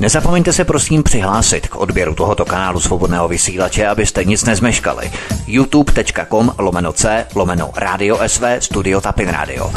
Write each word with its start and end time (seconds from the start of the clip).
Nezapomeňte 0.00 0.52
se 0.52 0.64
prosím 0.64 1.02
přihlásit 1.02 1.68
k 1.68 1.76
odběru 1.76 2.14
tohoto 2.14 2.44
kanálu 2.44 2.80
svobodného 2.80 3.28
vysílače, 3.28 3.86
abyste 3.86 4.24
nic 4.24 4.44
nezmeškali. 4.44 5.10
youtube.com 5.46 6.52
lomeno 6.58 6.92
c 6.92 7.26
lomeno 7.34 7.70
radio 7.76 8.18
sv 8.26 8.44
studio 8.58 9.00
tapin 9.00 9.28
radio. 9.28 9.72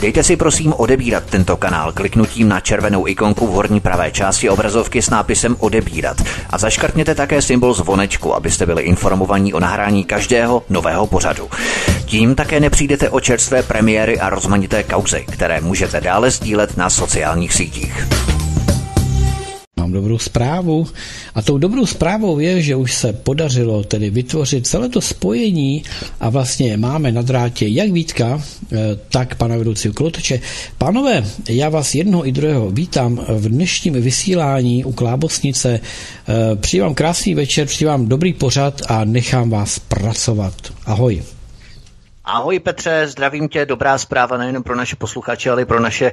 Dejte 0.00 0.22
si 0.22 0.36
prosím 0.36 0.72
odebírat 0.72 1.24
tento 1.24 1.56
kanál 1.56 1.92
kliknutím 1.92 2.48
na 2.48 2.60
červenou 2.60 3.08
ikonku 3.08 3.46
v 3.46 3.50
horní 3.50 3.80
pravé 3.80 4.10
části 4.10 4.48
obrazovky 4.48 5.02
s 5.02 5.10
nápisem 5.10 5.56
odebírat 5.58 6.16
a 6.50 6.58
zaškrtněte 6.58 7.14
také 7.14 7.42
symbol 7.42 7.74
zvonečku, 7.74 8.34
abyste 8.34 8.66
byli 8.66 8.82
informovaní 8.82 9.54
o 9.54 9.60
nahrání 9.60 10.04
každého 10.04 10.62
nového 10.68 11.06
pořadu. 11.06 11.50
Tím 12.04 12.34
také 12.34 12.60
nepřijdete 12.60 13.10
o 13.10 13.20
čerstvé 13.20 13.62
premiéry 13.62 14.20
a 14.20 14.30
rozmanité 14.30 14.82
kauzy, 14.82 15.24
které 15.32 15.60
můžete 15.60 16.00
dále 16.00 16.30
sdílet 16.30 16.76
na 16.76 16.90
sociálních 16.90 17.52
sítích. 17.52 18.06
Dobrou 19.92 20.18
zprávu. 20.18 20.86
A 21.34 21.42
tou 21.42 21.58
dobrou 21.58 21.86
zprávou 21.86 22.38
je, 22.38 22.62
že 22.62 22.76
už 22.76 22.94
se 22.94 23.12
podařilo 23.12 23.84
tedy 23.84 24.10
vytvořit 24.10 24.66
celé 24.66 24.88
to 24.88 25.00
spojení 25.00 25.82
a 26.20 26.30
vlastně 26.30 26.76
máme 26.76 27.12
na 27.12 27.22
drátě 27.22 27.66
jak 27.66 27.90
Vítka, 27.90 28.42
eh, 28.72 28.76
tak 29.08 29.34
pana 29.34 29.56
vedoucího 29.56 29.94
Klotoče. 29.94 30.40
Pánové, 30.78 31.24
já 31.48 31.68
vás 31.68 31.94
jednoho 31.94 32.28
i 32.28 32.32
druhého 32.32 32.70
vítám 32.70 33.24
v 33.28 33.48
dnešním 33.48 33.94
vysílání 33.94 34.84
u 34.84 34.92
Klábosnice. 34.92 35.80
Eh, 35.80 36.56
přeji 36.56 36.80
vám 36.80 36.94
krásný 36.94 37.34
večer, 37.34 37.66
přeji 37.66 37.86
vám 37.86 38.08
dobrý 38.08 38.32
pořad 38.32 38.82
a 38.88 39.04
nechám 39.04 39.50
vás 39.50 39.78
pracovat. 39.78 40.54
Ahoj. 40.86 41.22
Ahoj 42.24 42.58
Petře, 42.58 43.06
zdravím 43.06 43.48
tě, 43.48 43.66
dobrá 43.66 43.98
zpráva 43.98 44.36
nejen 44.36 44.62
pro 44.62 44.76
naše 44.76 44.96
posluchače, 44.96 45.50
ale 45.50 45.62
i 45.62 45.64
pro 45.64 45.80
naše 45.80 46.12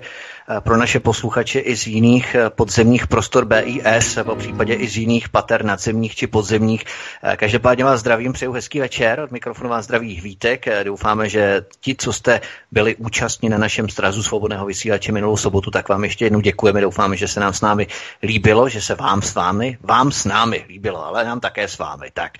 pro 0.59 0.77
naše 0.77 0.99
posluchače 0.99 1.59
i 1.59 1.75
z 1.75 1.87
jiných 1.87 2.35
eh, 2.35 2.49
podzemních 2.49 3.07
prostor 3.07 3.45
BIS, 3.45 4.17
po 4.23 4.35
případě 4.35 4.73
i 4.73 4.87
z 4.87 4.97
jiných 4.97 5.29
pater 5.29 5.65
nadzemních 5.65 6.15
či 6.15 6.27
podzemních. 6.27 6.85
Eh, 7.23 7.37
každopádně 7.37 7.83
vás 7.83 7.99
zdravím, 7.99 8.33
přeju 8.33 8.51
hezký 8.51 8.79
večer, 8.79 9.19
od 9.19 9.31
mikrofonu 9.31 9.69
vás 9.69 9.85
zdraví 9.85 10.21
Vítek. 10.21 10.67
Eh, 10.67 10.83
doufáme, 10.83 11.29
že 11.29 11.61
ti, 11.79 11.95
co 11.95 12.13
jste 12.13 12.41
byli 12.71 12.95
účastní 12.95 13.49
na 13.49 13.57
našem 13.57 13.89
strazu 13.89 14.23
svobodného 14.23 14.65
vysílače 14.65 15.11
minulou 15.11 15.37
sobotu, 15.37 15.71
tak 15.71 15.89
vám 15.89 16.03
ještě 16.03 16.25
jednou 16.25 16.39
děkujeme. 16.39 16.81
Doufáme, 16.81 17.17
že 17.17 17.27
se 17.27 17.39
nám 17.39 17.53
s 17.53 17.61
námi 17.61 17.87
líbilo, 18.23 18.69
že 18.69 18.81
se 18.81 18.95
vám 18.95 19.21
s 19.21 19.35
vámi, 19.35 19.77
vám 19.81 20.11
s 20.11 20.25
námi 20.25 20.65
líbilo, 20.67 21.05
ale 21.05 21.25
nám 21.25 21.39
také 21.39 21.67
s 21.67 21.77
vámi. 21.77 22.11
Tak 22.13 22.31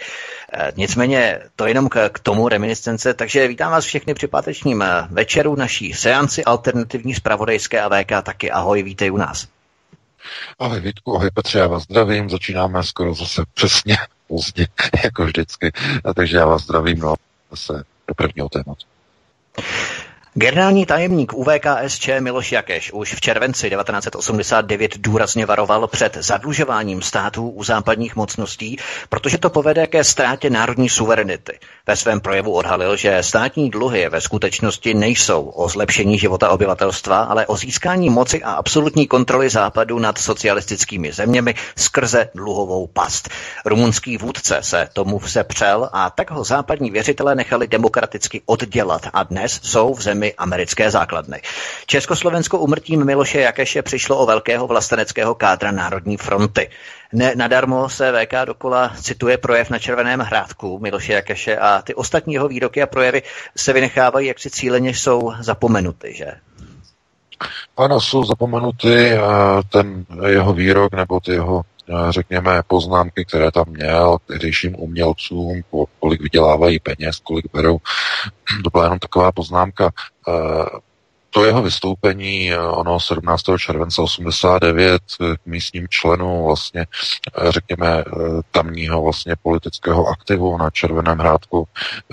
nicméně 0.76 1.40
to 1.56 1.68
jenom 1.68 1.90
k 1.90 2.20
tomu 2.20 2.50
reminiscence, 2.50 3.14
takže 3.14 3.48
vítám 3.60 3.72
vás 3.72 3.86
všechny 3.86 4.14
při 4.14 4.28
pátečním 4.28 4.84
večeru 5.10 5.56
naší 5.56 5.94
seanci 5.94 6.44
alternativní 6.44 7.14
spravodajské 7.14 7.82
a 7.82 7.90
VK 7.90 8.24
taky 8.24 8.52
ahoj, 8.52 8.84
vítej 8.84 9.12
u 9.12 9.18
nás. 9.18 9.48
Ahoj 10.60 10.80
Vítku, 10.80 11.16
ahoj 11.16 11.30
Petře, 11.34 11.60
já 11.60 11.68
vás 11.68 11.84
zdravím, 11.84 12.30
začínáme 12.30 12.84
skoro 12.84 13.14
zase 13.14 13.44
přesně 13.54 13.98
pozdě, 14.28 14.68
jako 15.04 15.26
vždycky, 15.26 15.72
a 16.06 16.14
takže 16.14 16.38
já 16.38 16.46
vás 16.46 16.64
zdravím, 16.64 17.00
no 17.00 17.16
zase 17.52 17.84
do 18.08 18.16
prvního 18.16 18.50
tématu. 18.50 18.86
Generální 20.34 20.86
tajemník 20.86 21.34
UVKSČ 21.34 22.10
Miloš 22.20 22.52
Jakeš 22.52 22.92
už 22.92 23.14
v 23.14 23.22
červenci 23.22 23.70
1989 23.70 24.98
důrazně 24.98 25.46
varoval 25.46 25.88
před 25.88 26.18
zadlužováním 26.20 27.02
států 27.02 27.50
u 27.50 27.64
západních 27.64 28.16
mocností, 28.16 28.78
protože 29.10 29.38
to 29.38 29.50
povede 29.50 29.88
ke 29.88 30.04
ztrátě 30.04 30.50
národní 30.50 30.90
suverenity. 30.90 31.60
Ve 31.90 31.96
svém 31.96 32.20
projevu 32.20 32.54
odhalil, 32.54 32.96
že 32.96 33.24
státní 33.24 33.70
dluhy 33.70 34.10
ve 34.10 34.22
skutečnosti 34.22 34.94
nejsou 34.94 35.46
o 35.46 35.70
zlepšení 35.70 36.20
života 36.20 36.50
obyvatelstva, 36.50 37.24
ale 37.24 37.48
o 37.48 37.58
získání 37.58 38.10
moci 38.10 38.44
a 38.44 38.52
absolutní 38.52 39.08
kontroly 39.08 39.50
západu 39.50 40.00
nad 40.00 40.18
socialistickými 40.18 41.12
zeměmi 41.12 41.56
skrze 41.76 42.30
dluhovou 42.36 42.88
past. 42.88 43.30
Rumunský 43.66 44.18
vůdce 44.18 44.58
se 44.62 44.90
tomu 44.94 45.20
vse 45.20 45.44
přel 45.44 45.90
a 45.94 46.10
tak 46.10 46.32
ho 46.32 46.44
západní 46.44 46.92
věřitelé 46.92 47.36
nechali 47.36 47.68
demokraticky 47.68 48.42
oddělat 48.46 49.08
a 49.14 49.24
dnes 49.24 49.60
jsou 49.64 49.94
v 49.94 50.02
zemi 50.02 50.34
americké 50.38 50.92
základny. 50.92 51.42
Československo 51.86 52.60
umrtím 52.60 53.06
Miloše 53.06 53.42
Jakeše 53.42 53.82
přišlo 53.82 54.18
o 54.18 54.26
velkého 54.26 54.68
vlasteneckého 54.68 55.36
kádra 55.36 55.72
Národní 55.72 56.18
fronty. 56.18 56.70
Ne, 57.14 57.36
nadarmo 57.36 57.90
se 57.90 58.12
VK 58.12 58.34
dokola 58.46 58.94
cituje 59.02 59.38
projev 59.38 59.70
na 59.70 59.80
Červeném 59.80 60.20
hrádku 60.20 60.80
Miloše 60.80 61.14
Jakeše 61.14 61.58
a 61.58 61.82
ty 61.82 61.96
ostatní 61.96 62.34
jeho 62.34 62.48
výroky 62.48 62.82
a 62.82 62.88
projevy 62.88 63.22
se 63.58 63.74
vynechávají, 63.74 64.28
jak 64.28 64.40
si 64.40 64.50
cíleně 64.50 64.90
jsou 64.90 65.34
zapomenuty, 65.40 66.14
že? 66.14 66.32
Ano, 67.78 68.02
jsou 68.02 68.24
zapomenuty 68.24 69.18
ten 69.70 70.06
jeho 70.28 70.54
výrok 70.54 70.94
nebo 70.94 71.20
ty 71.20 71.32
jeho 71.32 71.62
řekněme, 72.10 72.62
poznámky, 72.68 73.26
které 73.26 73.52
tam 73.52 73.66
měl 73.68 74.18
tehdejším 74.26 74.76
umělcům, 74.80 75.62
kolik 76.00 76.22
vydělávají 76.22 76.80
peněz, 76.80 77.20
kolik 77.20 77.46
berou. 77.54 77.78
To 78.64 78.70
byla 78.70 78.84
jenom 78.84 79.00
taková 79.00 79.32
poznámka. 79.32 79.92
To 81.30 81.46
jeho 81.46 81.62
vystoupení, 81.62 82.56
ono 82.56 83.00
17. 83.00 83.44
července 83.60 84.02
89 84.02 85.02
k 85.44 85.46
místním 85.46 85.88
členům 85.90 86.46
vlastně, 86.46 86.86
řekněme, 87.50 88.04
tamního 88.52 89.04
vlastně 89.04 89.36
politického 89.44 90.08
aktivu 90.08 90.58
na 90.58 90.70
Červeném 90.70 91.18
hrádku, 91.18 91.68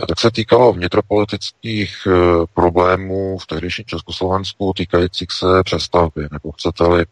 tak 0.09 0.21
se 0.21 0.31
týkalo 0.31 0.73
vnitropolitických 0.73 2.09
problémů 2.55 3.39
v 3.39 3.47
tehdejším 3.47 3.85
Československu 3.85 4.73
týkajících 4.77 5.29
se 5.33 5.47
přestavby, 5.65 6.29
nebo 6.31 6.53
chcete-li 6.53 7.05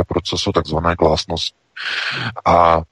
a 0.00 0.04
procesu 0.04 0.52
takzvané 0.52 0.94
glásnosti. 0.94 1.56
A 2.44 2.82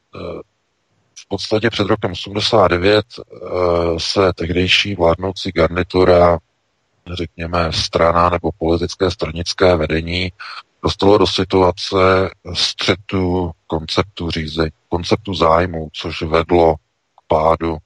v 1.19 1.29
podstatě 1.29 1.71
před 1.71 1.87
rokem 1.87 2.13
89 2.13 3.07
e, 3.19 3.25
se 3.99 4.33
tehdejší 4.33 4.95
vládnoucí 4.95 5.51
garnitura, 5.53 6.39
řekněme 7.13 7.73
strana 7.73 8.31
nebo 8.31 8.51
politické 8.59 9.11
stranické 9.11 9.77
vedení, 9.77 10.33
dostalo 10.83 11.19
do 11.19 11.27
situace 11.27 12.31
střetu 12.55 13.51
konceptu 13.67 14.31
řízení, 14.31 14.71
konceptu 14.89 15.35
zájmu, 15.35 15.89
což 15.93 16.23
vedlo 16.23 16.75
k 16.77 16.79
pádu 17.27 17.79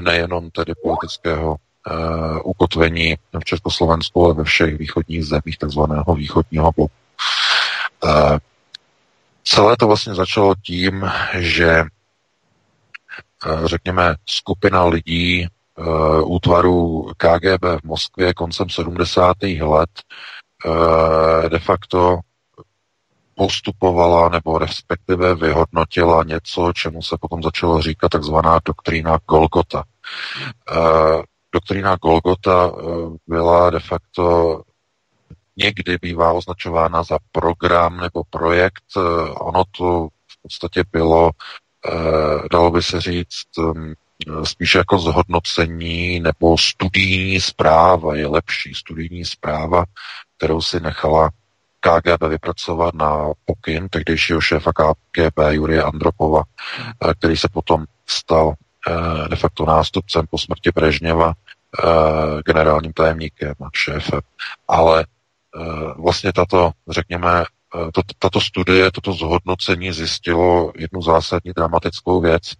nejenom 0.00 0.50
tedy 0.50 0.72
politického 0.82 1.50
uh, 1.50 2.38
ukotvení 2.44 3.16
v 3.40 3.44
Československu, 3.44 4.24
ale 4.24 4.34
ve 4.34 4.44
všech 4.44 4.78
východních 4.78 5.24
zemích 5.24 5.58
takzvaného 5.58 6.14
východního 6.14 6.72
bloku. 6.76 6.92
Uh, 8.04 8.38
Celé 9.44 9.76
to 9.76 9.86
vlastně 9.86 10.14
začalo 10.14 10.54
tím, 10.62 11.10
že 11.38 11.68
eh, 11.70 11.86
řekněme 13.64 14.14
skupina 14.26 14.84
lidí 14.84 15.48
eh, 15.78 16.22
útvaru 16.22 17.06
KGB 17.16 17.64
v 17.64 17.84
Moskvě 17.84 18.34
koncem 18.34 18.68
70. 18.70 19.36
let 19.60 19.90
eh, 20.66 21.48
de 21.48 21.58
facto 21.58 22.18
postupovala 23.34 24.28
nebo 24.28 24.58
respektive 24.58 25.34
vyhodnotila 25.34 26.24
něco, 26.24 26.72
čemu 26.74 27.02
se 27.02 27.16
potom 27.20 27.42
začalo 27.42 27.82
říkat 27.82 28.08
takzvaná 28.08 28.58
doktrína 28.64 29.18
Golgota. 29.28 29.84
Doktrína 31.54 31.96
Golgota 31.96 32.72
byla 33.26 33.70
de 33.70 33.80
facto 33.80 34.62
někdy 35.56 35.98
bývá 36.02 36.32
označována 36.32 37.02
za 37.02 37.18
program 37.32 37.96
nebo 37.96 38.24
projekt. 38.30 38.84
Eh, 38.96 39.30
ono 39.30 39.64
to 39.78 40.08
v 40.08 40.42
podstatě 40.42 40.84
bylo, 40.92 41.30
eh, 41.88 42.48
dalo 42.52 42.70
by 42.70 42.82
se 42.82 43.00
říct, 43.00 43.48
spíše 44.44 44.78
jako 44.78 44.98
zhodnocení 44.98 46.20
nebo 46.20 46.58
studijní 46.58 47.40
zpráva, 47.40 48.16
je 48.16 48.26
lepší 48.26 48.74
studijní 48.74 49.24
zpráva, 49.24 49.84
kterou 50.36 50.60
si 50.60 50.80
nechala 50.80 51.30
KGB 51.80 52.22
vypracovat 52.28 52.94
na 52.94 53.32
pokyn 53.44 53.88
tehdejšího 53.88 54.40
šéfa 54.40 54.72
KGB 54.72 55.38
Jurie 55.50 55.82
Andropova, 55.82 56.42
eh, 57.10 57.14
který 57.14 57.36
se 57.36 57.48
potom 57.52 57.84
stal 58.06 58.54
de 59.30 59.36
facto 59.36 59.64
nástupcem 59.64 60.26
po 60.30 60.38
smrti 60.38 60.70
Brežněva, 60.74 61.32
generálním 62.46 62.92
tajemníkem 62.92 63.54
a 63.60 63.68
šéfem. 63.72 64.20
Ale 64.68 65.06
Eh, 65.56 65.94
vlastně 66.02 66.32
tato, 66.32 66.70
řekněme, 66.88 67.44
eh, 67.76 68.02
tato 68.18 68.40
studie, 68.40 68.90
toto 68.90 69.12
zhodnocení 69.12 69.92
zjistilo 69.92 70.72
jednu 70.76 71.02
zásadní 71.02 71.52
dramatickou 71.52 72.20
věc, 72.20 72.42
eh, 72.52 72.54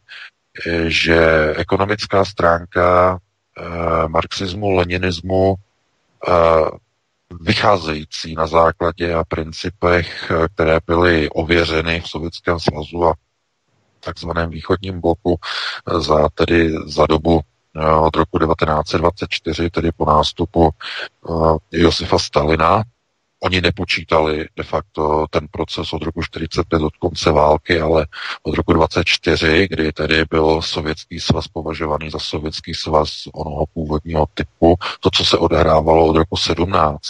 že 0.86 1.50
ekonomická 1.56 2.24
stránka 2.24 3.18
marxismu, 4.08 4.70
leninismu 4.70 5.54
vycházející 7.40 8.34
na 8.34 8.46
základě 8.46 9.14
a 9.14 9.24
principech, 9.24 10.32
které 10.54 10.78
byly 10.86 11.30
ověřeny 11.30 12.00
v 12.00 12.08
Sovětském 12.08 12.60
svazu 12.60 13.04
a 13.04 13.14
takzvaném 14.00 14.50
východním 14.50 15.00
bloku 15.00 15.38
za 15.98 16.28
tedy 16.34 16.72
za 16.86 17.06
dobu 17.06 17.40
Eh, 17.76 17.92
od 17.94 18.16
roku 18.16 18.38
1924, 18.38 19.70
tedy 19.70 19.92
po 19.92 20.04
nástupu 20.04 20.70
eh, 20.70 21.32
Josifa 21.72 22.18
Stalina, 22.18 22.82
Oni 23.42 23.60
nepočítali 23.60 24.46
de 24.56 24.62
facto 24.62 25.26
ten 25.30 25.48
proces 25.50 25.92
od 25.92 26.02
roku 26.02 26.22
45 26.22 26.82
od 26.82 26.96
konce 26.96 27.32
války, 27.32 27.80
ale 27.80 28.06
od 28.42 28.54
roku 28.54 28.72
24, 28.72 29.68
kdy 29.70 29.92
tedy 29.92 30.24
byl 30.30 30.62
sovětský 30.62 31.20
svaz 31.20 31.48
považovaný 31.48 32.10
za 32.10 32.18
sovětský 32.18 32.74
svaz 32.74 33.28
onoho 33.34 33.66
původního 33.74 34.26
typu, 34.34 34.74
to, 35.00 35.10
co 35.10 35.24
se 35.24 35.38
odehrávalo 35.38 36.06
od 36.06 36.16
roku 36.16 36.36
17 36.36 37.00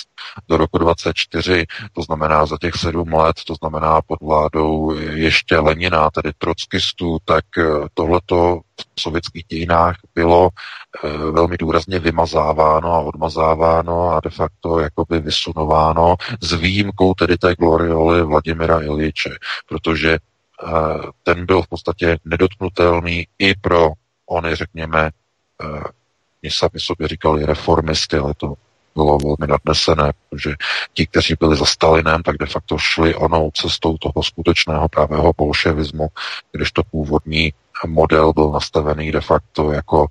do 0.48 0.56
roku 0.56 0.78
24, 0.78 1.66
to 1.92 2.02
znamená 2.02 2.46
za 2.46 2.56
těch 2.60 2.74
sedm 2.74 3.12
let, 3.12 3.36
to 3.46 3.54
znamená 3.54 4.02
pod 4.02 4.18
vládou 4.20 4.94
ještě 5.00 5.58
Lenina, 5.58 6.10
tedy 6.10 6.32
trockistů, 6.38 7.18
tak 7.24 7.44
eh, 7.58 7.64
tohleto 7.94 8.60
v 8.96 9.00
sovětských 9.00 9.44
dějinách 9.44 9.96
bylo 10.14 10.48
e, 11.04 11.08
velmi 11.30 11.58
důrazně 11.58 11.98
vymazáváno 11.98 12.92
a 12.92 12.98
odmazáváno 12.98 14.10
a 14.10 14.20
de 14.20 14.30
facto 14.30 14.80
jakoby 14.80 15.20
vysunováno 15.20 16.16
s 16.40 16.52
výjimkou 16.52 17.14
tedy 17.14 17.38
té 17.38 17.54
glorioly 17.54 18.22
Vladimira 18.22 18.82
Iliče, 18.82 19.30
protože 19.68 20.12
e, 20.12 20.18
ten 21.22 21.46
byl 21.46 21.62
v 21.62 21.68
podstatě 21.68 22.18
nedotknutelný 22.24 23.26
i 23.38 23.54
pro 23.54 23.90
ony, 24.26 24.54
řekněme, 24.54 25.10
mě 26.42 26.50
sami 26.54 26.80
sobě 26.80 27.08
říkali 27.08 27.46
reformisty, 27.46 28.16
ale 28.16 28.34
to 28.36 28.54
bylo 28.94 29.18
velmi 29.18 29.46
nadnesené, 29.48 30.12
protože 30.30 30.54
ti, 30.94 31.06
kteří 31.06 31.34
byli 31.40 31.56
za 31.56 31.64
Stalinem, 31.64 32.22
tak 32.22 32.36
de 32.36 32.46
facto 32.46 32.78
šli 32.78 33.14
onou 33.14 33.50
cestou 33.54 33.96
toho 33.98 34.22
skutečného 34.22 34.88
pravého 34.88 35.32
bolševismu, 35.36 36.08
když 36.52 36.72
to 36.72 36.82
původní 36.90 37.52
model 37.86 38.32
byl 38.32 38.50
nastavený 38.50 39.12
de 39.12 39.20
facto 39.20 39.72
jako, 39.72 40.06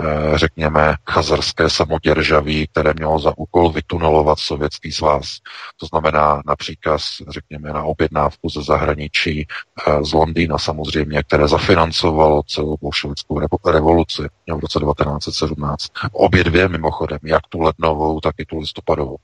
eh, 0.00 0.38
řekněme, 0.38 0.94
chazarské 1.10 1.70
samoděržaví, 1.70 2.66
které 2.66 2.92
mělo 2.94 3.18
za 3.18 3.32
úkol 3.36 3.72
vytunelovat 3.72 4.38
sovětský 4.38 4.92
svaz. 4.92 5.38
To 5.76 5.86
znamená 5.86 6.42
například, 6.46 7.00
řekněme, 7.28 7.72
na 7.72 7.82
objednávku 7.82 8.48
ze 8.48 8.62
zahraničí 8.62 9.46
eh, 9.46 10.04
z 10.04 10.12
Londýna 10.12 10.58
samozřejmě, 10.58 11.22
které 11.22 11.48
zafinancovalo 11.48 12.42
celou 12.42 12.76
bolševickou 12.80 13.40
revoluci 13.66 14.22
v 14.54 14.60
roce 14.60 14.78
1917. 14.80 15.86
Obě 16.12 16.44
dvě 16.44 16.68
mimochodem, 16.68 17.18
jak 17.24 17.46
tu 17.48 17.60
lednovou, 17.60 18.20
tak 18.20 18.34
i 18.38 18.44
tu 18.44 18.58
listopadovou. 18.58 19.16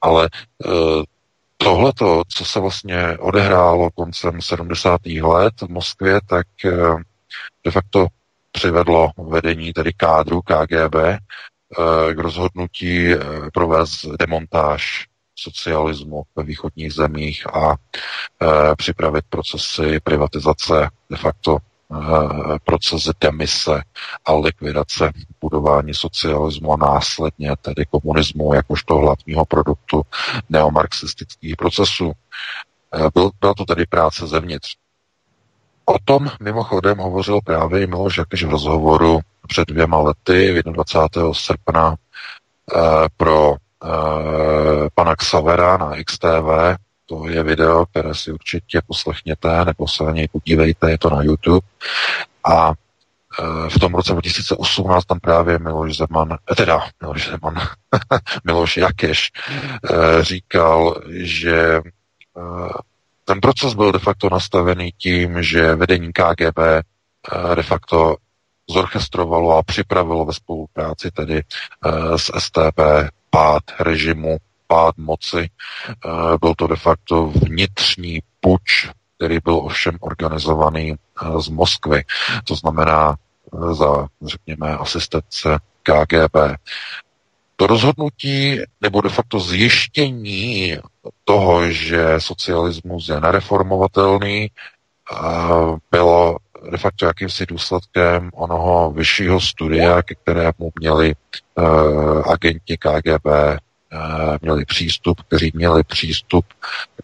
Ale 0.00 0.28
eh, 0.66 0.68
tohleto, 1.56 2.22
co 2.28 2.44
se 2.44 2.60
vlastně 2.60 3.18
odehrálo 3.18 3.90
koncem 3.90 4.42
70. 4.42 5.00
let 5.06 5.54
v 5.60 5.68
Moskvě, 5.68 6.20
tak 6.26 6.46
de 7.68 7.72
facto 7.72 8.06
přivedlo 8.52 9.10
vedení, 9.18 9.72
tedy 9.72 9.92
kádru 9.92 10.40
KGB, 10.42 10.94
eh, 10.96 12.14
k 12.14 12.18
rozhodnutí 12.18 13.12
eh, 13.12 13.18
provést 13.54 14.06
demontáž 14.18 15.06
socialismu 15.34 16.22
ve 16.36 16.42
východních 16.42 16.92
zemích 16.92 17.46
a 17.54 17.74
eh, 17.74 18.46
připravit 18.76 19.24
procesy 19.28 20.00
privatizace, 20.00 20.88
de 21.10 21.16
facto 21.16 21.58
proces 22.64 23.08
demise 23.20 23.82
a 24.24 24.32
likvidace 24.34 25.12
budování 25.40 25.94
socialismu 25.94 26.72
a 26.72 26.76
následně 26.76 27.50
tedy 27.62 27.84
komunismu 27.90 28.54
jakožto 28.54 28.94
hlavního 28.96 29.44
produktu 29.44 30.02
neomarxistických 30.48 31.56
procesů. 31.56 32.12
Byl, 33.14 33.30
byla 33.40 33.54
to 33.54 33.64
tedy 33.64 33.86
práce 33.86 34.26
zevnitř. 34.26 34.76
O 35.88 35.98
tom 36.04 36.30
mimochodem 36.40 36.98
hovořil 36.98 37.40
právě 37.44 37.86
Miloš 37.86 38.18
Jakeš 38.18 38.44
v 38.44 38.50
rozhovoru 38.50 39.20
před 39.48 39.68
dvěma 39.68 39.98
lety, 39.98 40.62
21. 40.64 41.34
srpna, 41.34 41.94
eh, 42.76 42.80
pro 43.16 43.54
eh, 43.84 44.88
pana 44.94 45.16
Xavera 45.16 45.76
na 45.76 45.92
XTV. 46.04 46.76
To 47.06 47.28
je 47.28 47.42
video, 47.42 47.86
které 47.86 48.14
si 48.14 48.32
určitě 48.32 48.80
poslechněte, 48.86 49.64
nebo 49.64 49.88
se 49.88 50.04
na 50.04 50.10
něj 50.10 50.28
podívejte, 50.28 50.90
je 50.90 50.98
to 50.98 51.10
na 51.10 51.22
YouTube. 51.22 51.66
A 52.44 52.72
eh, 52.72 53.70
v 53.70 53.78
tom 53.78 53.94
roce 53.94 54.12
2018 54.12 55.04
tam 55.04 55.20
právě 55.20 55.58
Miloš 55.58 55.96
Zeman, 55.96 56.36
teda 56.56 56.82
Miloš 57.02 57.30
Zeman, 57.30 57.68
Miloš 58.44 58.76
Jakeš 58.76 59.30
říkal, 60.20 61.02
že 61.08 61.80
ten 63.28 63.40
proces 63.40 63.74
byl 63.74 63.92
de 63.92 63.98
facto 63.98 64.28
nastavený 64.30 64.92
tím, 64.98 65.42
že 65.42 65.74
vedení 65.74 66.12
KGB 66.12 66.58
eh, 66.58 66.82
de 67.56 67.62
facto 67.62 68.16
zorchestrovalo 68.70 69.56
a 69.56 69.62
připravilo 69.62 70.24
ve 70.24 70.32
spolupráci 70.32 71.10
tedy 71.10 71.42
eh, 71.42 72.18
s 72.18 72.32
STP 72.38 72.80
pád 73.30 73.62
režimu, 73.80 74.36
pád 74.66 74.96
moci. 74.96 75.50
Eh, 75.88 76.38
byl 76.40 76.54
to 76.54 76.66
de 76.66 76.76
facto 76.76 77.26
vnitřní 77.26 78.18
puč, 78.40 78.90
který 79.16 79.38
byl 79.44 79.54
ovšem 79.54 79.96
organizovaný 80.00 80.94
z 81.38 81.48
Moskvy. 81.48 82.02
To 82.44 82.54
znamená 82.54 83.16
za, 83.72 84.06
řekněme, 84.22 84.76
asistence 84.76 85.58
KGB. 85.82 86.36
To 87.60 87.66
rozhodnutí 87.66 88.60
nebo 88.80 89.00
de 89.00 89.08
facto 89.08 89.40
zjištění 89.40 90.76
toho, 91.24 91.70
že 91.70 92.14
socialismus 92.18 93.08
je 93.08 93.20
nereformovatelný, 93.20 94.50
bylo 95.90 96.36
de 96.70 96.78
facto 96.78 97.06
jakýmsi 97.06 97.46
důsledkem 97.46 98.30
onoho 98.34 98.90
vyššího 98.90 99.40
studia, 99.40 100.02
ke 100.02 100.14
kterému 100.14 100.70
měli 100.80 101.14
uh, 101.54 102.32
agenti 102.32 102.76
KGB 102.76 103.26
Eh, 103.26 103.67
měli 104.42 104.64
přístup, 104.64 105.20
kteří 105.20 105.52
měli 105.54 105.84
přístup 105.84 106.46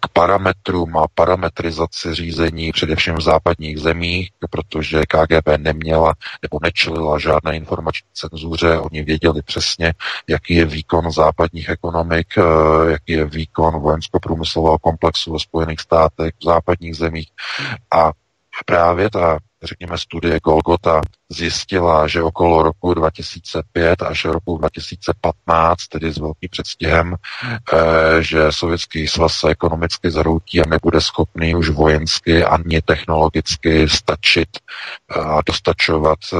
k 0.00 0.08
parametrům 0.08 0.96
a 0.96 1.06
parametrizaci 1.14 2.14
řízení 2.14 2.72
především 2.72 3.14
v 3.14 3.20
západních 3.20 3.78
zemích, 3.78 4.30
protože 4.50 5.00
KGB 5.00 5.48
neměla 5.56 6.14
nebo 6.42 6.58
nečelila 6.62 7.18
žádné 7.18 7.56
informační 7.56 8.06
cenzuře. 8.12 8.78
Oni 8.78 9.02
věděli 9.02 9.42
přesně, 9.42 9.94
jaký 10.28 10.54
je 10.54 10.64
výkon 10.64 11.12
západních 11.12 11.68
ekonomik, 11.68 12.26
eh, 12.38 12.90
jaký 12.90 13.12
je 13.12 13.24
výkon 13.24 13.80
vojensko-průmyslového 13.80 14.78
komplexu 14.78 15.32
ve 15.32 15.38
Spojených 15.38 15.80
státech, 15.80 16.34
v 16.40 16.44
západních 16.44 16.96
zemích. 16.96 17.28
A 17.90 18.12
právě 18.66 19.10
ta 19.10 19.38
řekněme, 19.64 19.98
studie 19.98 20.40
Golgota 20.40 21.00
zjistila, 21.28 22.06
že 22.08 22.22
okolo 22.22 22.62
roku 22.62 22.94
2005 22.94 24.02
až 24.02 24.24
roku 24.24 24.58
2015, 24.58 25.86
tedy 25.88 26.12
s 26.12 26.18
velkým 26.18 26.48
předstihem, 26.50 27.14
eh, 27.14 28.22
že 28.22 28.52
Sovětský 28.52 29.08
svaz 29.08 29.32
se 29.32 29.48
ekonomicky 29.48 30.10
zhroutí 30.10 30.60
a 30.60 30.68
nebude 30.68 31.00
schopný 31.00 31.54
už 31.54 31.68
vojensky 31.68 32.44
ani 32.44 32.82
technologicky 32.82 33.88
stačit 33.88 34.48
a 35.08 35.40
dostačovat 35.46 36.18
eh, 36.32 36.36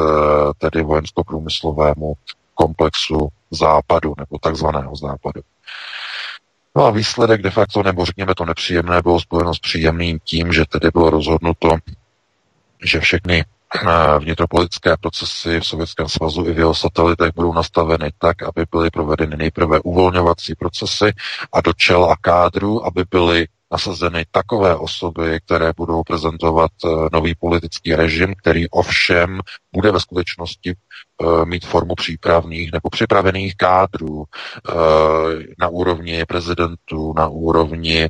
tedy 0.58 0.82
vojensko-průmyslovému 0.82 2.14
komplexu 2.54 3.28
západu 3.50 4.14
nebo 4.18 4.38
takzvaného 4.38 4.96
západu. 4.96 5.40
No 6.76 6.84
a 6.84 6.90
výsledek 6.90 7.42
de 7.42 7.50
facto, 7.50 7.82
nebo 7.82 8.04
řekněme 8.04 8.34
to 8.34 8.44
nepříjemné, 8.44 9.02
bylo 9.02 9.20
spojeno 9.20 9.54
s 9.54 9.58
příjemným 9.58 10.18
tím, 10.24 10.52
že 10.52 10.64
tedy 10.64 10.90
bylo 10.92 11.10
rozhodnuto 11.10 11.68
že 12.84 13.00
všechny 13.00 13.44
eh, 13.44 14.18
vnitropolitické 14.18 14.96
procesy 15.00 15.60
v 15.60 15.66
Sovětském 15.66 16.08
svazu 16.08 16.46
i 16.46 16.52
v 16.52 16.58
jeho 16.58 16.74
satelitech 16.74 17.34
budou 17.34 17.52
nastaveny 17.52 18.10
tak, 18.18 18.42
aby 18.42 18.64
byly 18.70 18.90
provedeny 18.90 19.36
nejprve 19.36 19.80
uvolňovací 19.80 20.54
procesy 20.54 21.12
a 21.52 21.60
do 21.60 21.72
čela 21.72 22.16
kádru, 22.20 22.86
aby 22.86 23.04
byly 23.10 23.46
nasazeny 23.72 24.24
takové 24.30 24.76
osoby, 24.76 25.40
které 25.46 25.72
budou 25.76 26.02
prezentovat 26.02 26.70
eh, 26.84 26.88
nový 27.12 27.34
politický 27.34 27.94
režim, 27.94 28.34
který 28.34 28.68
ovšem 28.68 29.40
bude 29.72 29.92
ve 29.92 30.00
skutečnosti 30.00 30.74
eh, 30.74 31.44
mít 31.44 31.66
formu 31.66 31.94
přípravných 31.94 32.72
nebo 32.72 32.90
připravených 32.90 33.56
kádrů 33.56 34.24
na 35.58 35.68
úrovni 35.68 36.24
prezidentů, 36.24 37.14
na 37.16 37.28
úrovni 37.28 38.08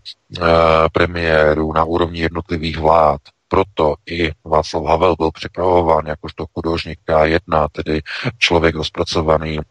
premiérů, 0.93 1.73
na 1.73 1.85
úrovni 1.85 2.21
jednotlivých 2.21 2.79
vlád 2.79 3.21
proto 3.55 3.95
i 4.07 4.33
Václav 4.45 4.85
Havel 4.85 5.17
byl 5.17 5.31
připravován 5.31 6.07
jakožto 6.07 6.47
chudожník 6.55 6.99
K1, 7.09 7.69
tedy 7.73 8.03
člověk 8.39 8.75
rozpracovaný 8.75 9.59
uh, 9.59 9.63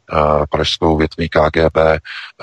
pražskou 0.50 0.98
větví 0.98 1.30
KGB, 1.30 1.78
uh, 1.78 1.92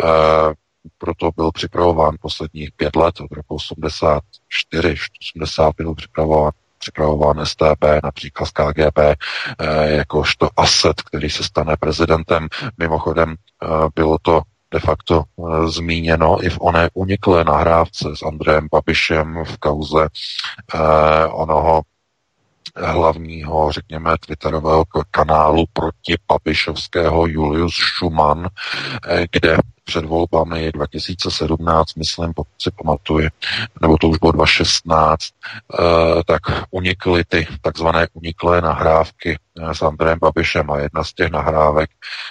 eh, 0.04 0.54
proto 0.98 1.30
byl 1.36 1.52
připravován 1.52 2.16
posledních 2.20 2.72
pět 2.76 2.96
let, 2.96 3.20
od 3.20 3.32
roku 3.32 3.54
84, 3.54 4.94
85 5.34 5.84
byl 5.84 5.94
připravován 5.94 6.52
připravován 6.78 7.46
STB, 7.46 7.84
například 8.02 8.46
z 8.46 8.50
KGB, 8.50 8.98
eh, 8.98 9.16
jakožto 9.90 10.48
aset, 10.56 11.02
který 11.02 11.30
se 11.30 11.44
stane 11.44 11.76
prezidentem. 11.76 12.48
Mimochodem 12.78 13.34
bylo 13.94 14.16
to 14.22 14.42
de 14.74 14.80
facto 14.80 15.22
e, 15.22 15.68
zmíněno 15.68 16.44
i 16.44 16.50
v 16.50 16.58
oné 16.60 16.88
uniklé 16.94 17.44
nahrávce 17.44 18.16
s 18.16 18.22
Andrejem 18.22 18.68
Babišem 18.70 19.44
v 19.44 19.58
kauze 19.58 20.08
e, 20.74 20.78
onoho 21.26 21.82
hlavního, 22.76 23.72
řekněme, 23.72 24.14
twitterového 24.20 24.84
kanálu 25.10 25.64
proti 25.72 26.14
Papišovského 26.26 27.26
Julius 27.26 27.74
Schumann, 27.74 28.46
e, 28.46 29.26
kde 29.32 29.56
před 29.90 30.04
volbami 30.04 30.72
2017, 30.72 31.94
myslím, 31.94 32.32
pokud 32.34 32.62
si 32.62 32.70
pamatuju, 32.70 33.28
nebo 33.82 33.98
to 33.98 34.08
už 34.08 34.18
bylo 34.18 34.32
2016, 34.32 35.18
eh, 35.24 36.22
tak 36.26 36.40
unikly 36.70 37.24
ty 37.24 37.46
takzvané 37.62 38.08
uniklé 38.12 38.60
nahrávky 38.60 39.38
eh, 39.38 39.74
s 39.74 39.82
Andrejem 39.82 40.18
Babišem 40.18 40.70
a 40.70 40.78
jedna 40.78 41.04
z 41.04 41.12
těch 41.12 41.30
nahrávek 41.30 41.90